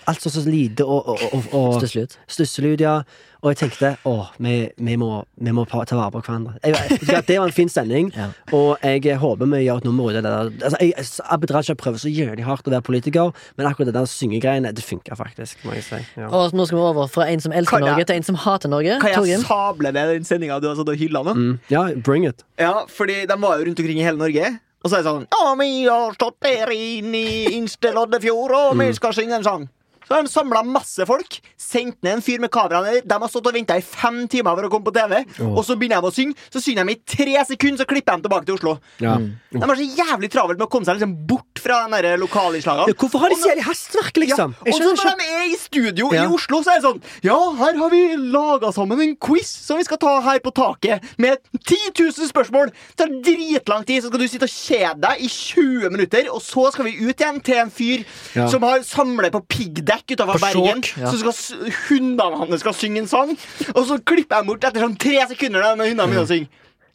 Alt 0.07 0.21
så 0.21 0.29
så 0.29 0.43
lite 0.45 0.85
og, 0.85 1.07
og, 1.09 1.23
og, 1.33 1.47
og 1.57 1.81
Stusselig 1.81 2.75
ut. 2.77 2.83
Ja. 2.83 2.99
Og 3.47 3.53
jeg 3.53 3.59
tenkte 3.61 3.89
åh, 4.09 4.27
vi, 4.43 4.53
vi, 4.75 4.95
må, 4.99 5.21
vi 5.39 5.51
må 5.55 5.63
ta 5.71 5.79
vare 5.95 6.11
på 6.11 6.19
hverandre. 6.25 6.57
Jeg, 6.67 6.97
jeg, 7.07 7.21
det 7.29 7.37
var 7.39 7.47
en 7.47 7.53
fin 7.55 7.69
sending, 7.71 8.09
Ja. 8.17 8.25
og 8.51 8.81
jeg 8.83 9.15
håper 9.21 9.47
vi 9.53 9.61
gjør 9.63 9.79
et 9.79 9.85
nummer 9.87 10.09
ut 10.09 10.17
av 10.19 10.25
det 10.25 10.33
der. 10.33 10.49
Altså, 10.67 10.81
jeg, 10.83 11.05
Abid 11.31 11.53
Raja 11.55 11.75
prøver 11.79 12.01
så 12.03 12.11
jævlig 12.11 12.43
hardt 12.43 12.67
å 12.67 12.73
være 12.73 12.83
politiker, 12.89 13.31
men 13.55 13.69
akkurat 13.69 13.87
det 13.93 13.95
der 13.95 14.09
syngegreiene, 14.11 14.73
det 14.75 14.83
funka 14.83 15.15
faktisk, 15.15 15.63
må 15.63 15.77
jeg 15.77 15.85
si. 15.87 16.01
Ja. 16.19 16.27
Og 16.27 16.51
nå 16.57 16.67
skal 16.67 16.81
vi 16.81 16.83
over 16.89 17.07
fra 17.13 17.29
en 17.31 17.39
som 17.45 17.55
elsker 17.55 17.79
jeg- 17.79 17.87
Norge, 17.87 18.05
til 18.11 18.19
en 18.19 18.27
som 18.33 18.35
hater 18.43 18.73
Norge. 18.75 18.99
Kan 19.05 19.15
jeg 19.31 19.39
sable 19.47 19.95
ned 19.95 20.13
den 20.17 20.27
sendinga 20.27 20.59
du 20.59 20.67
har 20.67 20.75
satt 20.81 20.91
og 20.91 20.99
hylla 20.99 21.23
nå? 21.23 21.37
Mm. 21.39 21.59
ja, 21.71 21.87
bring 22.03 22.27
it. 22.27 22.43
Ja, 22.59 22.83
fordi 22.91 23.21
de 23.31 23.39
var 23.47 23.61
jo 23.61 23.69
rundt 23.69 23.79
omkring 23.79 24.03
i 24.03 24.03
hele 24.11 24.17
Norge. 24.19 24.57
Og 24.83 24.91
så 24.91 24.99
er 24.99 25.01
det 25.01 25.09
sånn 25.09 25.23
Ja, 25.33 25.55
vi 25.57 25.69
har 25.87 26.13
stått 26.19 26.35
der 26.45 26.69
inne 26.75 27.17
i 27.23 27.55
Inste 27.57 27.89
Loddefjord, 27.95 28.51
og 28.59 28.75
vi 28.77 28.91
skal 28.93 29.15
synge 29.15 29.39
en 29.39 29.43
sang. 29.47 29.69
Så 30.07 30.15
har 30.15 30.23
de 30.23 30.31
samla 30.31 30.63
masse 30.63 31.03
folk, 31.07 31.39
sendt 31.59 31.99
ned 32.05 32.17
en 32.17 32.23
fyr 32.23 32.39
med 32.39 32.51
kamera 32.53 32.79
ned. 32.85 33.03
De 33.07 33.17
har 33.19 33.31
stått 33.31 33.49
og 33.51 33.57
venta 33.57 33.75
i 33.77 33.83
fem 33.83 34.21
timer 34.31 34.55
for 34.55 34.67
å 34.67 34.71
komme 34.71 34.87
på 34.87 34.95
TV. 34.95 35.17
Og 35.51 35.63
så 35.67 35.75
begynner 35.75 35.99
de 36.03 36.07
å 36.11 36.15
synge, 36.15 36.37
så 36.53 36.61
synger 36.63 36.87
de 36.87 36.95
i 36.95 37.01
tre 37.17 37.35
sekunder, 37.51 37.81
så 37.83 37.89
klipper 37.89 38.15
de 38.17 38.27
tilbake 38.27 38.47
til 38.47 38.55
Oslo. 38.55 38.77
Ja. 39.03 39.17
De 39.51 39.63
har 39.63 39.75
så 39.81 39.89
jævlig 39.99 40.31
travelt 40.33 40.61
med 40.61 40.67
å 40.69 40.71
komme 40.71 40.87
seg 40.87 40.99
liksom 40.99 41.17
bort 41.27 41.56
fra 41.67 41.79
de 41.91 42.01
der 42.07 42.17
lokalinnslagene. 42.21 42.93
Hvorfor 42.97 43.19
har 43.19 43.29
de 43.29 43.35
så 43.41 43.49
jævlig 43.51 43.63
hastverk, 43.67 44.17
liksom? 44.23 44.55
Ja, 44.65 44.71
og 44.71 44.77
så 44.77 44.83
når 44.87 45.17
de 45.19 45.25
er 45.37 45.45
i 45.51 45.57
studio 45.59 46.09
Ja. 46.13 46.23
i 46.23 46.27
Oslo, 46.33 46.61
så 46.63 46.71
er 46.71 46.79
det 46.79 46.85
sånn 46.87 47.01
Ja, 47.23 47.37
her 47.59 47.77
har 47.77 47.89
vi 47.91 48.01
laga 48.17 48.71
sammen 48.73 49.01
en 49.01 49.15
quiz 49.15 49.47
som 49.67 49.77
vi 49.77 49.83
skal 49.83 49.97
ta 49.97 50.19
her 50.21 50.39
på 50.39 50.51
taket, 50.55 51.03
med 51.17 51.37
10 51.65 51.91
000 51.99 52.27
spørsmål. 52.31 52.71
Det 52.71 52.97
tar 52.97 53.13
dritlang 53.27 53.85
tid, 53.85 54.01
så 54.03 54.07
skal 54.11 54.19
du 54.19 54.27
sitte 54.27 54.47
og 54.47 54.55
kjede 54.55 55.01
deg 55.01 55.21
i 55.21 55.27
20 55.27 55.89
minutter, 55.91 56.29
og 56.31 56.41
så 56.41 56.71
skal 56.71 56.85
vi 56.85 56.95
ut 57.09 57.15
igjen 57.19 57.41
til 57.43 57.55
en 57.61 57.69
fyr 57.71 58.05
Ja. 58.35 58.47
som 58.47 58.61
har 58.63 58.79
samlet 58.83 59.31
på 59.31 59.41
piggdekk 59.47 60.15
utafor 60.15 60.39
Bergen. 60.39 60.83
ja. 60.97 61.11
Så 61.11 61.19
skal 61.19 61.71
hundene 61.89 62.37
hans 62.37 62.59
skal 62.61 62.73
synge 62.73 62.99
en 62.99 63.07
sang, 63.07 63.37
og 63.75 63.85
så 63.87 63.99
klipper 64.03 64.37
jeg 64.37 64.45
bort 64.47 64.63
etter 64.63 64.81
sånn 64.81 64.97
tre 64.97 65.19
sekunder 65.27 65.75
når 65.75 65.89
hundene 65.91 66.07
begynner 66.07 66.25
å 66.25 66.27
synge. 66.27 66.47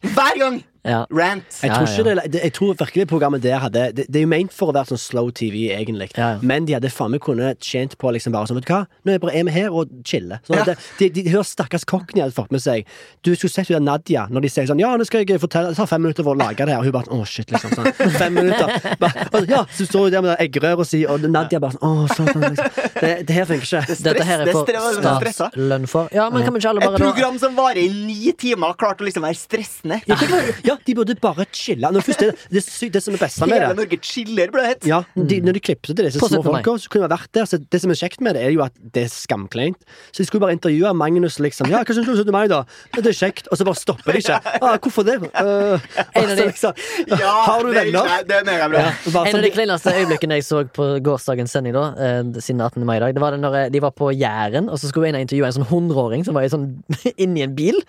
Hver 0.03 0.37
gang! 0.39 0.63
Ja. 0.83 1.05
Rant. 1.09 1.45
Jeg 1.63 1.71
tror, 1.71 1.87
ja, 1.87 1.95
ja. 1.95 2.03
det, 2.23 2.31
det, 2.33 2.39
jeg 2.43 2.53
tror 2.57 2.73
virkelig 2.75 3.05
programmet 3.07 3.41
der 3.43 3.61
hadde 3.63 3.83
Det, 3.95 4.03
det 4.11 4.19
er 4.19 4.25
jo 4.25 4.29
ment 4.33 4.51
for 4.51 4.67
å 4.67 4.73
være 4.75 4.91
sånn 4.91 4.99
slow 4.99 5.29
TV, 5.31 5.69
egentlig. 5.71 6.09
Ja, 6.17 6.33
ja. 6.35 6.39
Men 6.43 6.65
de 6.67 6.75
hadde 6.75 6.89
faen 6.91 7.13
meg 7.13 7.21
kunne 7.23 7.53
tjent 7.63 7.95
på 8.01 8.11
liksom 8.11 8.33
bare 8.35 8.49
sånn 8.51 8.59
Vet 8.59 8.67
du 8.67 8.73
hva, 8.73 8.81
nå 9.07 9.13
er 9.13 9.21
bare 9.23 9.35
er 9.39 9.45
vi 9.47 9.53
her 9.55 9.71
og 9.71 9.93
chiller. 10.03 10.41
Sånn 10.43 10.57
Ja. 10.59 10.65
det, 10.67 10.75
de, 10.99 11.07
de, 11.15 11.23
hører 11.31 11.47
stakkars 11.47 11.85
kokken 11.87 12.17
de 12.19 12.23
hadde 12.25 12.35
fått 12.35 12.51
med 12.51 12.59
seg. 12.63 12.83
Du 13.23 13.31
skulle 13.35 13.53
sett 13.53 13.71
av 13.71 13.79
Nadia 13.85 14.25
når 14.29 14.43
de 14.43 14.51
sier 14.51 14.67
sånn 14.67 14.81
Ja, 14.83 14.91
nå 14.99 15.07
skal 15.07 15.23
jeg 15.23 15.39
fortelle 15.39 15.71
Det 15.71 15.79
tar 15.79 15.87
fem 15.87 16.03
minutter 16.03 16.27
for 16.27 16.35
å 16.35 16.39
lage 16.43 16.67
det 16.67 16.75
her. 16.75 16.83
Og 16.83 16.89
hun 16.89 16.95
bare 16.97 17.15
Å, 17.15 17.21
shit, 17.31 17.47
liksom. 17.55 17.71
Sånn. 17.79 18.11
Fem 18.19 18.35
minutter. 18.35 18.75
Bare, 18.99 19.27
og, 19.39 19.47
ja, 19.49 19.63
så 19.71 19.87
står 19.87 20.09
hun 20.09 20.13
der 20.17 20.25
med 20.27 20.33
det 20.35 20.49
eggerøret 20.49 20.89
si, 20.91 21.05
og 21.07 21.23
Nadia 21.31 21.63
bare 21.63 21.77
sånn 21.77 21.87
Å, 21.87 22.11
sånn, 22.11 22.27
liksom. 22.43 22.83
Det, 22.99 23.13
det 23.31 23.39
her 23.39 23.47
funker 23.49 23.69
ikke. 23.71 23.97
Dette 24.09 24.27
her 24.27 24.43
er 24.43 24.51
det 24.51 24.57
for 24.57 24.67
stress- 24.67 24.99
er 24.99 25.17
stressa. 25.23 25.47
statslønn 25.47 25.87
for 25.95 26.11
Ja, 26.15 26.27
men 26.33 26.43
kan 26.43 26.53
vi 26.55 26.59
ikke 26.59 26.73
alle 26.75 26.83
bare 26.83 26.99
Et 26.99 27.07
program 27.07 27.39
som 27.39 27.55
varer 27.55 27.81
i 27.85 27.89
ni 28.03 28.35
timer, 28.35 28.75
klarte 28.79 29.05
å 29.05 29.07
liksom 29.07 29.23
være 29.23 29.39
stressende. 29.39 30.01
Ja, 30.11 30.19
det- 30.19 30.72
ja, 30.73 30.77
de 30.89 30.95
burde 30.97 31.15
bare 31.21 31.45
chille. 31.53 31.89
Når 31.93 32.03
først 32.09 32.23
det, 32.25 32.31
det, 32.51 32.63
det 32.97 33.03
som 33.05 33.13
er 33.15 33.21
best 33.23 33.39
med 33.43 33.53
Hele 33.53 33.69
det 33.71 33.77
Norge 33.79 33.99
chiller, 34.03 34.51
ble 34.53 34.63
det 34.65 34.69
hett. 34.73 34.87
Ja, 34.89 35.01
de, 35.15 35.39
Når 35.45 35.53
de 35.59 35.61
klippet 35.69 35.93
til 35.95 36.05
disse 36.09 36.19
små 36.19 36.29
17. 36.31 36.43
folka, 36.49 36.75
så 36.83 36.89
kunne 36.93 37.07
de 37.07 37.13
vært 37.15 37.31
der. 37.37 37.47
Så 37.49 37.59
det 37.61 37.81
som 37.83 37.93
er 37.93 37.99
kjekt 38.01 38.21
med 38.25 38.35
det, 38.37 38.43
er 38.47 38.53
jo 38.55 38.63
at 38.65 38.73
det 38.95 39.05
er 39.05 39.11
skamkleint. 39.13 39.77
Så 40.11 40.23
de 40.23 40.27
skulle 40.29 40.41
bare 40.43 40.55
intervjue 40.57 40.91
Magnus 40.97 41.37
liksom. 41.43 41.69
Ja, 41.71 41.83
hva 41.83 41.95
syns 41.95 42.07
du 42.09 42.13
om 42.13 42.19
17. 42.19 42.33
mai, 42.35 42.47
da? 42.51 42.63
Det 42.97 43.05
er 43.13 43.17
kjekt. 43.17 43.47
Og 43.51 43.59
så 43.59 43.67
bare 43.67 43.79
stopper 43.79 44.17
de 44.17 44.23
ikke. 44.23 44.39
Ah, 44.63 44.77
hvorfor 44.79 45.03
det? 45.03 45.17
Uh, 45.35 45.79
En 46.15 46.29
av 46.29 46.37
de- 46.37 46.45
liksom, 46.47 46.73
Ja, 47.09 47.31
har 47.47 47.63
du 47.65 47.71
venner? 47.75 48.05
er- 48.07 48.23
Det 48.27 48.35
er 48.39 48.45
megabra. 48.47 48.79
Ja, 48.79 48.91
bare 49.11 49.27
En 49.27 49.35
sånn, 49.35 49.41
av 49.41 49.43
de 49.43 49.51
kleineste 49.51 49.91
øyeblikkene 49.93 50.37
jeg 50.39 50.45
så 50.47 50.63
på 50.73 50.85
gårsdagens 51.03 51.51
sending, 51.51 51.73
da, 51.75 51.83
eh, 51.99 52.21
siden 52.39 52.61
18. 52.63 52.85
mai 52.87 52.95
i 52.97 52.99
dag, 53.03 53.13
det 53.13 53.21
var 53.21 53.31
det 53.35 53.41
når 53.43 53.57
eh, 53.65 53.69
de 53.73 53.81
var 53.83 53.91
på 53.91 54.09
Jæren, 54.15 54.69
og 54.71 54.79
så 54.79 54.87
skulle 54.89 55.09
en 55.11 55.19
intervjue 55.19 55.45
en 55.49 55.57
sånn 55.57 55.67
hundreåring 55.69 56.23
som 56.25 56.33
var 56.37 56.47
i 56.47 56.51
sånn, 56.53 56.69
inni 57.23 57.43
en 57.43 57.53
bil. 57.57 57.81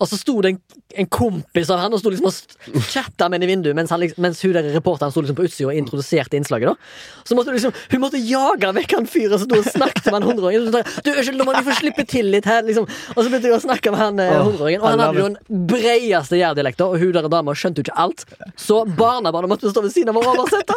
Og 0.00 0.08
så 0.10 0.18
sto 0.20 0.36
det 0.44 0.52
en, 0.54 0.60
en 1.04 1.08
kompis 1.08 1.70
av 1.72 1.80
han 1.86 1.96
og 1.96 2.02
sto 2.02 2.12
liksom 2.12 2.27
og 2.28 2.84
chatta 2.92 3.28
med 3.28 3.38
henne 3.38 3.48
i 3.48 3.52
vinduet, 3.52 3.76
mens, 3.78 3.92
han, 3.94 4.00
liksom, 4.02 4.22
mens 4.24 4.42
hun 4.44 4.54
der 4.56 4.68
reporteren 4.74 5.12
sto 5.14 5.22
liksom 5.24 5.38
på 5.38 5.46
utsida 5.48 5.70
og 5.70 5.78
introduserte 5.80 6.38
innslaget. 6.38 6.70
da 6.70 7.28
Så 7.28 7.38
måtte 7.38 7.54
liksom, 7.54 7.74
Hun 7.92 8.02
måtte 8.04 8.20
jage 8.22 8.72
vekk 8.78 8.94
han 8.98 9.08
fyren 9.10 9.38
som 9.38 9.48
sto 9.48 9.60
og 9.62 9.68
snakket 9.68 10.10
med 10.10 10.18
han 10.18 10.28
hundreåringen. 10.30 10.70
Du, 11.04 11.10
unnskyld, 11.14 11.38
nå 11.40 11.48
må 11.48 11.56
du 11.56 11.62
få 11.66 11.76
slippe 11.80 12.04
til 12.08 12.30
litt 12.32 12.48
her, 12.48 12.62
liksom. 12.66 12.88
Og 13.14 13.20
så 13.20 13.26
begynte 13.28 13.50
hun 13.50 13.58
å 13.58 13.64
snakke 13.64 13.94
med 13.94 14.02
han 14.02 14.22
eh, 14.24 14.34
hundreåringen, 14.36 14.84
og 14.84 14.90
han 14.92 15.04
hadde 15.04 15.22
jo 15.22 15.30
den 15.32 15.66
breieste 15.70 16.40
jærdialekta, 16.40 16.88
og 16.88 17.00
hun 17.02 17.14
der 17.16 17.30
dama 17.32 17.56
skjønte 17.56 17.82
jo 17.82 17.88
ikke 17.88 17.98
alt. 18.04 18.26
Så 18.58 18.84
barnebarnet 18.98 19.52
måtte 19.54 19.72
stå 19.72 19.84
ved 19.84 19.94
siden 19.94 20.12
av 20.12 20.20
og 20.20 20.32
oversette. 20.34 20.76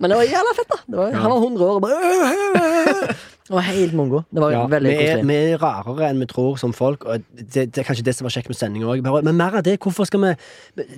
Men 0.00 0.12
det 0.12 0.20
var 0.20 0.30
jævla 0.30 0.54
fett, 0.56 0.70
da. 0.70 0.78
Det 0.86 1.00
var, 1.00 1.18
Han 1.18 1.34
var 1.34 1.42
100 1.42 1.64
år 1.64 1.74
og 1.76 1.82
bare 1.84 3.16
Det 3.48 3.56
var 3.56 3.64
helt 3.64 3.94
mongo. 3.96 4.22
Det 4.28 4.42
var 4.42 4.52
ja, 4.52 4.62
veldig 4.68 4.90
vi, 4.92 5.04
er, 5.08 5.22
vi 5.24 5.36
er 5.54 5.60
rarere 5.62 6.10
enn 6.10 6.20
vi 6.20 6.26
tror 6.28 6.58
som 6.60 6.74
folk, 6.76 7.06
og 7.08 7.22
det, 7.32 7.68
det 7.72 7.80
er 7.80 7.86
kanskje 7.88 8.04
det 8.04 8.12
som 8.18 8.26
var 8.28 8.34
kjekt 8.34 8.50
med 8.52 8.58
sendinga 8.58 8.90
òg. 8.92 9.00
Men 9.24 9.38
mer 9.38 9.56
av 9.60 9.64
det. 9.64 9.78
Hvorfor 9.80 10.04
skal 10.08 10.20
vi 10.24 10.32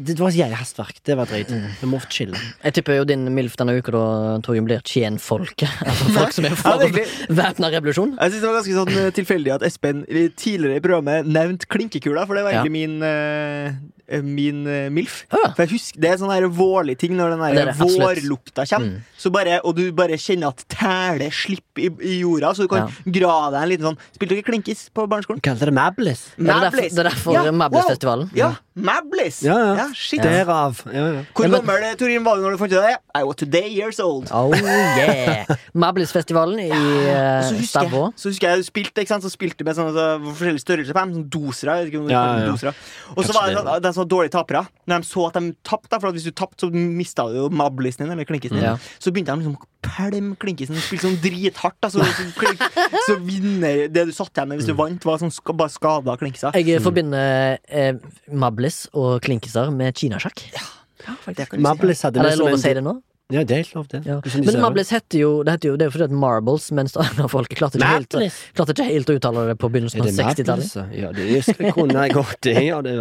Det 0.00 0.16
var 0.18 0.34
jævlig 0.34 0.58
hastverk. 0.58 0.98
Det 1.06 1.14
var 1.18 1.30
drit. 1.30 1.52
Mm. 1.54 1.68
Vi 1.80 1.90
må 1.92 2.00
chille. 2.10 2.40
Jeg 2.64 2.74
tipper 2.80 2.98
jo 2.98 3.06
din 3.06 3.28
MILF 3.34 3.54
denne 3.60 3.76
uka 3.78 3.94
da, 3.94 4.02
Torjum, 4.42 4.66
blir 4.66 4.82
tjenfolket. 4.82 5.68
Altså 5.90 6.10
folk 6.16 6.34
som 6.34 6.46
er 6.48 6.54
Ja, 6.56 6.74
for 6.80 7.34
væpna 7.38 7.70
revolusjon. 7.76 8.16
Jeg 8.16 8.32
synes 8.34 8.42
det 8.42 8.48
var 8.50 8.58
ganske 8.58 8.76
sånn 8.80 8.98
eh, 9.04 9.12
tilfeldig 9.20 9.54
at 9.56 9.64
Espen 9.66 10.02
tidligere 10.38 10.80
i 10.80 10.84
programmet 10.84 11.28
nevnte 11.30 11.68
klinkekula, 11.70 12.26
for 12.26 12.38
det 12.38 12.44
var 12.46 12.56
Ja. 12.56 12.64
egentlig 12.64 12.74
min 12.80 13.02
eh, 13.06 13.72
eh, 14.10 14.22
Min 14.26 14.66
eh, 14.66 14.88
MILF. 14.90 15.24
Ah. 15.30 15.52
For 15.54 15.64
jeg 15.64 15.70
husker 15.76 16.00
Det 16.02 16.10
er 16.10 16.16
sånn 16.18 16.50
vårlig 16.56 16.96
ting 16.98 17.14
når 17.18 17.36
den 17.36 17.74
vårlukta 17.78 18.66
kommer. 18.66 18.88
Mm. 18.88 19.02
Så 19.20 19.30
bare, 19.34 19.60
og 19.64 19.76
du 19.76 19.92
bare 19.92 20.16
kjenner 20.18 20.48
at 20.54 20.64
tæle 20.72 21.28
slipper 21.30 21.84
i, 21.84 21.90
i 22.08 22.14
jorda, 22.22 22.39
så 22.54 22.62
du 22.62 22.68
kan 22.68 22.88
Ja. 22.88 23.12
gra 23.12 23.50
deg 23.50 23.62
en 23.62 23.68
liten 23.68 23.86
sånn 23.90 23.98
Spilte 24.16 24.34
dere 24.34 24.42
klinkis 24.42 24.88
på 24.94 25.06
barneskolen? 25.08 25.40
Kalte 25.42 25.64
det 25.68 25.74
Mablis. 25.74 26.34
Det 26.36 26.48
er 26.48 26.60
derfor, 26.60 26.80
det 26.80 26.98
er 26.98 27.08
derfor 27.10 27.32
Ja, 27.32 27.52
Mablis-festivalen. 27.52 28.30
Ja, 28.34 28.54
Mablis. 28.82 29.42
Ja, 29.44 29.56
ja. 29.76 29.86
shit. 29.94 30.22
Derav. 30.24 30.80
Ja, 30.86 31.06
ja. 31.18 31.22
Hvor 31.34 31.44
Ja, 31.46 31.50
men- 31.50 31.60
gammel 31.66 31.96
Torin, 32.00 32.24
var 32.24 32.36
du 32.36 32.42
når 32.46 32.56
du 32.56 32.60
fant 32.62 32.72
ut 32.72 32.82
det? 32.82 32.96
I 33.14 33.22
was 33.26 33.36
today 33.36 33.68
years 33.68 34.00
old. 34.00 34.28
Oh 34.32 34.50
yeah! 34.54 35.46
Mablis-festivalen 35.74 36.60
i 36.62 36.70
uh, 36.74 37.62
Stavå. 37.66 38.04
så 38.16 38.30
husker 38.30 38.50
jeg 38.52 38.62
du 38.62 38.68
spilte, 38.68 39.02
ikke 39.04 39.14
sant? 39.14 39.24
Så 39.26 39.32
spilte 39.32 39.66
med 39.66 39.76
sånne, 39.78 39.94
så, 39.96 40.06
forskjellige 40.30 40.64
størrelser 40.64 40.96
på 40.96 41.04
dem, 41.04 41.14
sånn 41.18 41.28
dosere. 41.32 41.78
Ja, 42.10 42.22
ja. 42.40 42.46
dosere. 42.50 42.74
Og 43.16 43.24
så 43.26 43.34
var 43.36 43.48
det 43.50 43.58
sånn, 43.58 43.72
de 43.82 43.92
som 43.94 44.04
var 44.04 44.12
dårlige 44.14 44.34
tapere. 44.36 44.64
Når 44.90 45.02
de 45.04 45.10
så 45.10 45.26
at 45.30 45.40
de 45.40 45.52
tapte, 45.66 45.98
for 46.00 46.10
at 46.10 46.18
hvis 46.18 46.28
du 46.30 46.34
tapte, 46.36 46.66
så 46.66 46.70
mista 46.72 47.26
du 47.30 47.40
jo 47.42 47.48
mablisen 47.50 48.06
din, 48.06 48.14
eller 48.14 48.28
klinkisen 48.28 48.58
din. 48.60 48.68
Ja. 48.72 48.76
Så 49.02 49.12
begynte 49.14 49.34
de 49.34 49.44
liksom 49.44 49.58
pælme 49.80 50.34
klinkisen 50.36 50.76
og 50.76 50.82
spille 50.84 51.06
sånn 51.06 51.16
drithardt. 51.22 51.78
Altså, 51.86 52.04
så, 52.04 52.10
så, 52.12 52.24
klink, 52.36 52.60
så 53.08 53.16
vinner 53.24 53.86
det 53.88 54.06
du 54.10 54.12
satt 54.14 54.34
igjen 54.36 54.50
med 54.52 54.60
hvis 54.60 54.68
du 54.68 54.74
vant, 54.78 55.06
var 55.08 55.22
sånn 55.22 55.32
ska, 55.32 55.54
bare 55.56 55.72
skada 55.72 56.16
klinkiser. 56.20 56.56
Jeg 56.60 56.82
forbinder 56.84 57.56
eh, 57.64 57.94
Mablis 58.30 58.69
og 58.96 59.20
klinkiser 59.24 59.70
med 59.74 59.96
kinasjakk. 59.98 60.42
Ja, 60.54 60.66
ja. 61.06 61.46
Mablis 61.58 62.04
hadde 62.06 62.20
Er 62.22 62.32
det 62.32 62.40
lov 62.40 62.54
å 62.54 62.60
si 62.60 62.74
det 62.76 62.84
nå? 62.84 62.98
Ja, 63.30 63.44
det 63.46 63.54
er 63.54 63.60
helt 63.62 63.74
lov, 63.76 63.84
det. 63.92 64.00
Ja. 64.08 64.16
Men. 64.42 64.56
Mablis 64.64 64.88
heter 64.90 65.20
jo 65.20 65.28
Det, 65.46 65.54
heter 65.54 65.70
jo, 65.70 65.76
det 65.78 65.84
er 65.84 65.90
jo 65.90 65.94
fordi 65.94 66.06
at 66.08 66.14
Marbles, 66.24 66.66
mens 66.74 66.96
folket 67.30 67.60
klarte 67.60 67.78
ikke, 67.78 67.92
helt, 67.94 68.40
klarte 68.58 68.74
ikke 68.74 68.88
helt 68.88 69.12
å 69.12 69.16
uttale 69.20 69.44
det 69.52 69.56
på 69.62 69.70
begynnelsen 69.70 70.02
av 70.02 70.10
60-tallet. 70.16 70.96
Ja, 70.98 71.12
det 71.14 71.44
skal 71.46 71.70
kunne 71.76 72.06
jeg 72.08 72.16
godt. 72.18 72.40
Det 72.48 72.66
gjør 72.66 72.88
det. 72.88 72.96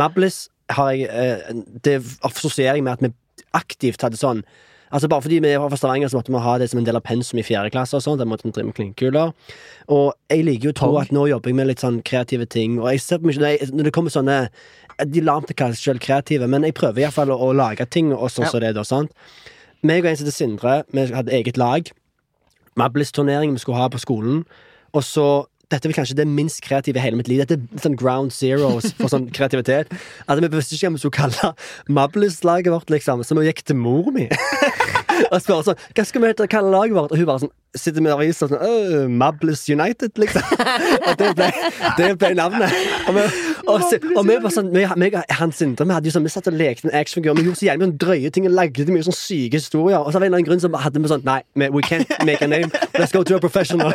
Mablis 0.00 0.46
har 0.70 0.94
jeg 0.94 1.10
eh, 1.10 1.62
Det 1.84 1.98
assosierer 2.26 2.78
jeg 2.78 2.86
med 2.86 2.96
at 2.96 3.04
vi 3.04 3.12
aktivt 3.58 4.04
hadde 4.06 4.20
sånn 4.20 4.44
Altså 4.90 5.08
Bare 5.08 5.22
fordi 5.22 5.38
vi 5.38 5.52
var 5.54 5.68
fra 5.70 5.76
Stavanger, 5.76 6.08
så 6.08 6.18
måtte 6.18 6.32
vi 6.32 6.38
ha 6.42 6.58
det 6.58 6.70
som 6.70 6.78
en 6.80 6.86
del 6.86 6.98
av 6.98 7.04
pensum 7.06 7.38
i 7.38 7.42
fjerde 7.46 7.70
klasse. 7.70 7.94
og 7.96 8.02
sånt, 8.02 8.18
Der 8.18 8.26
måtte 8.26 8.44
vi 8.44 8.50
drive 8.50 8.66
med 8.66 8.74
klinkekuler. 8.74 9.32
Og 9.88 10.14
jeg 10.30 10.44
liker 10.44 10.64
jo 10.64 10.70
å 10.70 10.78
tro 10.80 10.96
at 10.98 11.12
nå 11.12 11.26
jobber 11.28 11.50
jeg 11.50 11.56
med 11.56 11.66
litt 11.66 11.80
sånn 11.80 12.02
kreative 12.02 12.46
ting. 12.46 12.80
Og 12.80 12.90
jeg 12.90 13.00
ser 13.00 13.18
på 13.18 13.30
mye, 13.30 13.58
når, 13.70 13.84
det 13.84 13.92
kommer 13.92 14.10
sånne 14.10 14.48
De 15.06 15.20
lar 15.20 15.40
meg 15.40 15.54
kalle 15.56 15.74
seg 15.74 15.94
selv 15.94 16.00
kreative, 16.00 16.46
men 16.46 16.62
jeg 16.62 16.74
prøver 16.74 17.00
iallfall 17.04 17.30
å, 17.30 17.38
å 17.38 17.52
lage 17.54 17.86
ting 17.86 18.12
og 18.12 18.28
sånn 18.30 18.44
Ja. 18.44 18.50
så 18.50 18.60
det, 18.60 18.74
da. 18.74 18.82
sant? 18.84 19.12
Meg 19.82 20.04
og 20.04 20.10
en 20.10 20.16
som 20.16 20.26
heter 20.26 20.36
Sindre, 20.36 20.84
vi 20.92 21.06
hadde 21.06 21.32
eget 21.32 21.56
lag. 21.56 21.90
Mablis-turnering 22.76 23.52
vi 23.52 23.58
skulle 23.58 23.78
ha 23.78 23.88
på 23.88 23.98
skolen. 23.98 24.44
Og 24.92 25.02
så 25.04 25.46
dette 25.70 25.88
er 25.88 25.94
kanskje 25.94 26.16
det 26.18 26.26
minst 26.26 26.62
kreative 26.64 26.98
i 26.98 27.04
hele 27.04 27.18
mitt 27.20 27.28
liv. 27.30 27.42
Dette 27.44 27.58
er 27.60 27.82
sånn 27.84 27.98
ground 27.98 28.34
zeros 28.34 28.90
for 28.98 29.12
sånn 29.12 29.28
kreativitet. 29.34 29.92
At 30.26 30.40
vi 30.42 30.50
visste 30.50 30.74
ikke 30.76 30.90
hva 30.90 30.96
vi 30.96 31.02
skulle 31.04 31.18
kalle 31.18 31.52
Mablis-laget 32.00 32.74
vårt, 32.74 32.90
liksom. 32.90 33.22
Så 33.26 33.38
vi 33.38 33.46
gikk 33.46 33.62
til 33.68 33.78
mor 33.78 34.10
mi 34.14 34.26
og 35.30 35.38
spurte 35.42 35.70
sånn 35.70 35.82
Hva 35.94 36.06
skal 36.08 36.24
vi 36.24 36.34
kalle 36.50 36.74
laget 36.74 36.96
vårt? 36.98 37.14
Og 37.14 37.20
hun 37.22 37.28
bare 37.28 37.44
sånn 37.44 37.54
sitter 37.78 38.02
med 38.02 38.16
avisa 38.16 38.48
sånn 38.50 38.58
«Åh, 38.66 39.06
Mablis 39.06 39.62
United, 39.70 40.16
liksom. 40.18 40.42
Og 41.08 41.20
det 41.20 41.30
ble, 41.38 41.50
det 42.00 42.08
ble 42.18 42.32
navnet. 42.34 42.74
Og 43.06 43.14
vi, 43.14 43.26
og, 43.76 43.84
så, 43.88 43.98
og 44.16 44.26
vi 44.28 44.36
var 44.44 44.52
sånn 44.54 44.68
vi, 44.74 44.84
meg 45.02 45.14
og 45.20 45.34
Hans 45.38 45.58
Sindre 45.60 45.86
vi, 45.88 45.94
hadde 45.96 46.10
jo 46.10 46.14
sånn, 46.16 46.26
vi 46.26 46.32
satt 46.34 46.48
og 46.50 46.56
lekte 46.58 46.86
med 46.88 46.96
actionfigurer. 47.00 47.38
Vi 47.40 47.46
gjorde 47.48 47.60
så 47.60 47.66
jævlig 47.68 47.86
mye 47.88 47.98
drøye 48.04 48.30
ting 48.34 48.46
og 48.50 48.54
lagde 48.58 48.86
mye 48.90 49.06
sånn 49.06 49.16
syke 49.16 49.60
historier. 49.60 49.98
Og 50.02 50.10
så 50.12 50.18
av 50.20 50.24
en 50.24 50.28
eller 50.30 50.40
annen 50.40 50.48
grunn 50.50 50.62
så 50.62 50.70
hadde 50.84 51.02
vi 51.04 51.12
sånn 51.12 51.24
Nei, 51.28 51.40
we 51.70 51.82
can't 51.86 52.10
make 52.26 52.42
a 52.42 52.48
name. 52.50 52.70
Let's 52.98 53.12
go 53.14 53.22
to 53.22 53.36
a 53.36 53.40
professional. 53.42 53.92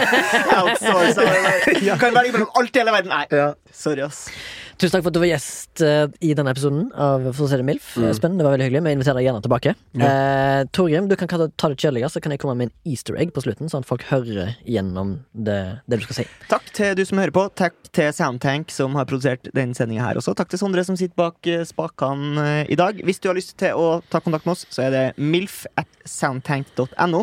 Outsource. 0.60 1.20
Kan 2.02 2.14
være 2.16 2.32
mellom 2.34 2.50
alt 2.58 2.76
i 2.76 2.82
hele 2.82 2.94
verden. 2.94 3.12
Nei, 3.14 3.26
Ja. 3.32 3.52
sorry, 3.72 4.02
ass. 4.06 4.26
Tusen 4.80 4.94
takk 4.94 5.02
for 5.04 5.12
at 5.12 5.16
du 5.18 5.20
var 5.20 5.28
gjest 5.28 5.82
eh, 5.84 6.06
i 6.24 6.30
denne 6.32 6.54
episoden 6.54 6.86
av 6.96 7.26
For 7.34 7.44
å 7.44 7.48
si 7.50 7.58
det 7.60 7.66
MILF. 7.68 7.90
Mm. 8.00 8.04
Espen, 8.08 8.38
det 8.38 8.46
var 8.46 8.54
veldig 8.54 8.68
hyggelig. 8.70 8.80
Vi 8.86 8.94
inviterer 8.96 9.18
deg 9.18 9.26
gjerne 9.26 9.42
tilbake. 9.44 9.74
Eh, 10.00 10.60
Torgrim, 10.72 11.10
du 11.10 11.16
kan 11.20 11.28
ta 11.28 11.36
ta 11.52 11.68
det 11.68 11.76
kjedeligere, 11.76 12.08
så 12.08 12.22
kan 12.24 12.32
jeg 12.32 12.40
komme 12.40 12.54
med 12.56 12.70
en 12.70 12.92
easter 12.94 13.18
egg 13.20 13.34
på 13.36 13.42
slutten, 13.44 13.68
sånn 13.68 13.84
at 13.84 13.90
folk 13.90 14.06
hører 14.08 14.54
gjennom 14.64 15.18
det, 15.36 15.58
det 15.84 16.00
du 16.00 16.06
skal 16.06 16.22
si. 16.22 16.26
Takk 16.48 16.72
til 16.78 16.96
du 16.96 17.04
som 17.04 17.20
hører 17.20 17.34
på. 17.36 17.44
Takk 17.60 17.76
til 17.92 18.08
Soundtank, 18.16 18.72
som 18.72 18.96
har 18.96 19.08
produsert 19.10 19.52
denne 19.52 19.76
sendinga 19.76 20.06
her 20.06 20.20
også. 20.22 20.32
Takk 20.38 20.48
til 20.54 20.62
Sondre, 20.62 20.86
som 20.88 20.96
sitter 20.96 21.18
bak 21.18 21.50
eh, 21.50 21.66
spakene 21.68 22.46
eh, 22.46 22.72
i 22.72 22.80
dag. 22.80 23.04
Hvis 23.04 23.20
du 23.20 23.28
har 23.28 23.36
lyst 23.36 23.58
til 23.60 23.76
å 23.76 23.98
ta 24.08 24.22
kontakt 24.24 24.48
med 24.48 24.56
oss, 24.56 24.64
så 24.72 24.86
er 24.86 24.96
det 24.96 25.04
milf 25.20 25.66
at 25.76 25.88
soundtank.no. 26.08 27.22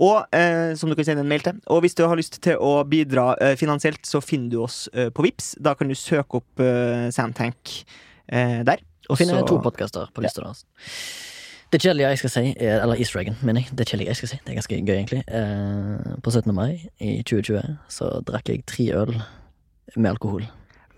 Og 0.00 0.36
eh, 0.36 0.74
som 0.78 0.90
du 0.90 0.96
kan 0.96 1.08
sende 1.08 1.24
en 1.24 1.30
mail 1.30 1.44
til. 1.44 1.58
Og 1.70 1.82
hvis 1.84 1.96
du 1.98 2.06
har 2.08 2.18
lyst 2.18 2.40
til 2.44 2.60
å 2.60 2.80
bidra 2.88 3.34
eh, 3.40 3.56
finansielt, 3.60 4.02
så 4.08 4.22
finner 4.24 4.52
du 4.52 4.60
oss 4.64 4.84
eh, 4.94 5.10
på 5.12 5.24
Vips 5.26 5.54
Da 5.60 5.74
kan 5.76 5.90
du 5.90 5.96
søke 5.98 6.40
opp 6.40 6.62
eh, 6.64 7.08
Soundtank 7.14 7.74
eh, 8.32 8.60
der. 8.66 8.84
Og 9.10 9.18
finne 9.18 9.42
to 9.46 9.58
podkaster 9.62 10.08
på 10.14 10.22
lista 10.24 10.44
deres. 10.44 10.64
Det 11.70 11.78
kjedelige 11.84 12.08
jeg 12.10 12.18
skal 12.18 12.30
si, 12.34 12.40
er, 12.58 12.80
eller 12.82 12.98
easter 12.98 13.20
eggen, 13.20 13.36
mener 13.46 13.62
jeg. 13.62 13.76
Det 13.78 13.86
kjedelige 13.86 14.10
jeg 14.10 14.18
skal 14.18 14.30
si, 14.32 14.38
det 14.42 14.50
er 14.50 14.56
ganske 14.58 14.78
gøy, 14.80 14.94
egentlig. 14.96 15.20
Eh, 15.30 16.16
på 16.22 16.32
17. 16.34 16.54
mai 16.54 16.88
i 16.98 17.20
2020 17.22 17.76
så 17.94 18.08
drakk 18.26 18.50
jeg 18.50 18.64
tre 18.66 18.88
øl 19.04 19.12
med 19.94 20.10
alkohol. 20.10 20.48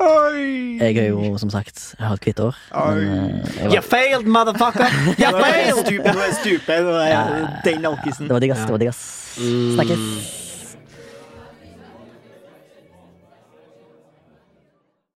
Oi! 0.02 0.78
Jeg 0.80 0.96
er 0.98 1.08
jo, 1.12 1.36
som 1.38 1.50
sagt, 1.52 1.94
jeg 1.98 2.06
har 2.08 2.14
et 2.18 2.24
hvitt 2.26 2.40
år. 2.42 2.56
Men, 2.74 3.02
eh, 3.38 3.54
jeg 3.62 3.78
You 3.78 3.82
failed, 3.86 4.26
motherfucker! 4.26 4.88
You 5.20 5.30
failed! 5.38 6.04
er 6.66 6.98
er 6.98 7.08
Ja. 7.12 7.24
den 7.64 7.86
alkisen. 7.86 8.26
det 8.26 8.32
var 8.34 8.40
digg, 8.40 8.50
ass. 8.50 8.64
Det 8.66 8.70
var 8.74 8.78
digg, 8.82 8.88
ass. 8.88 9.04
Snakkes. 9.76 10.41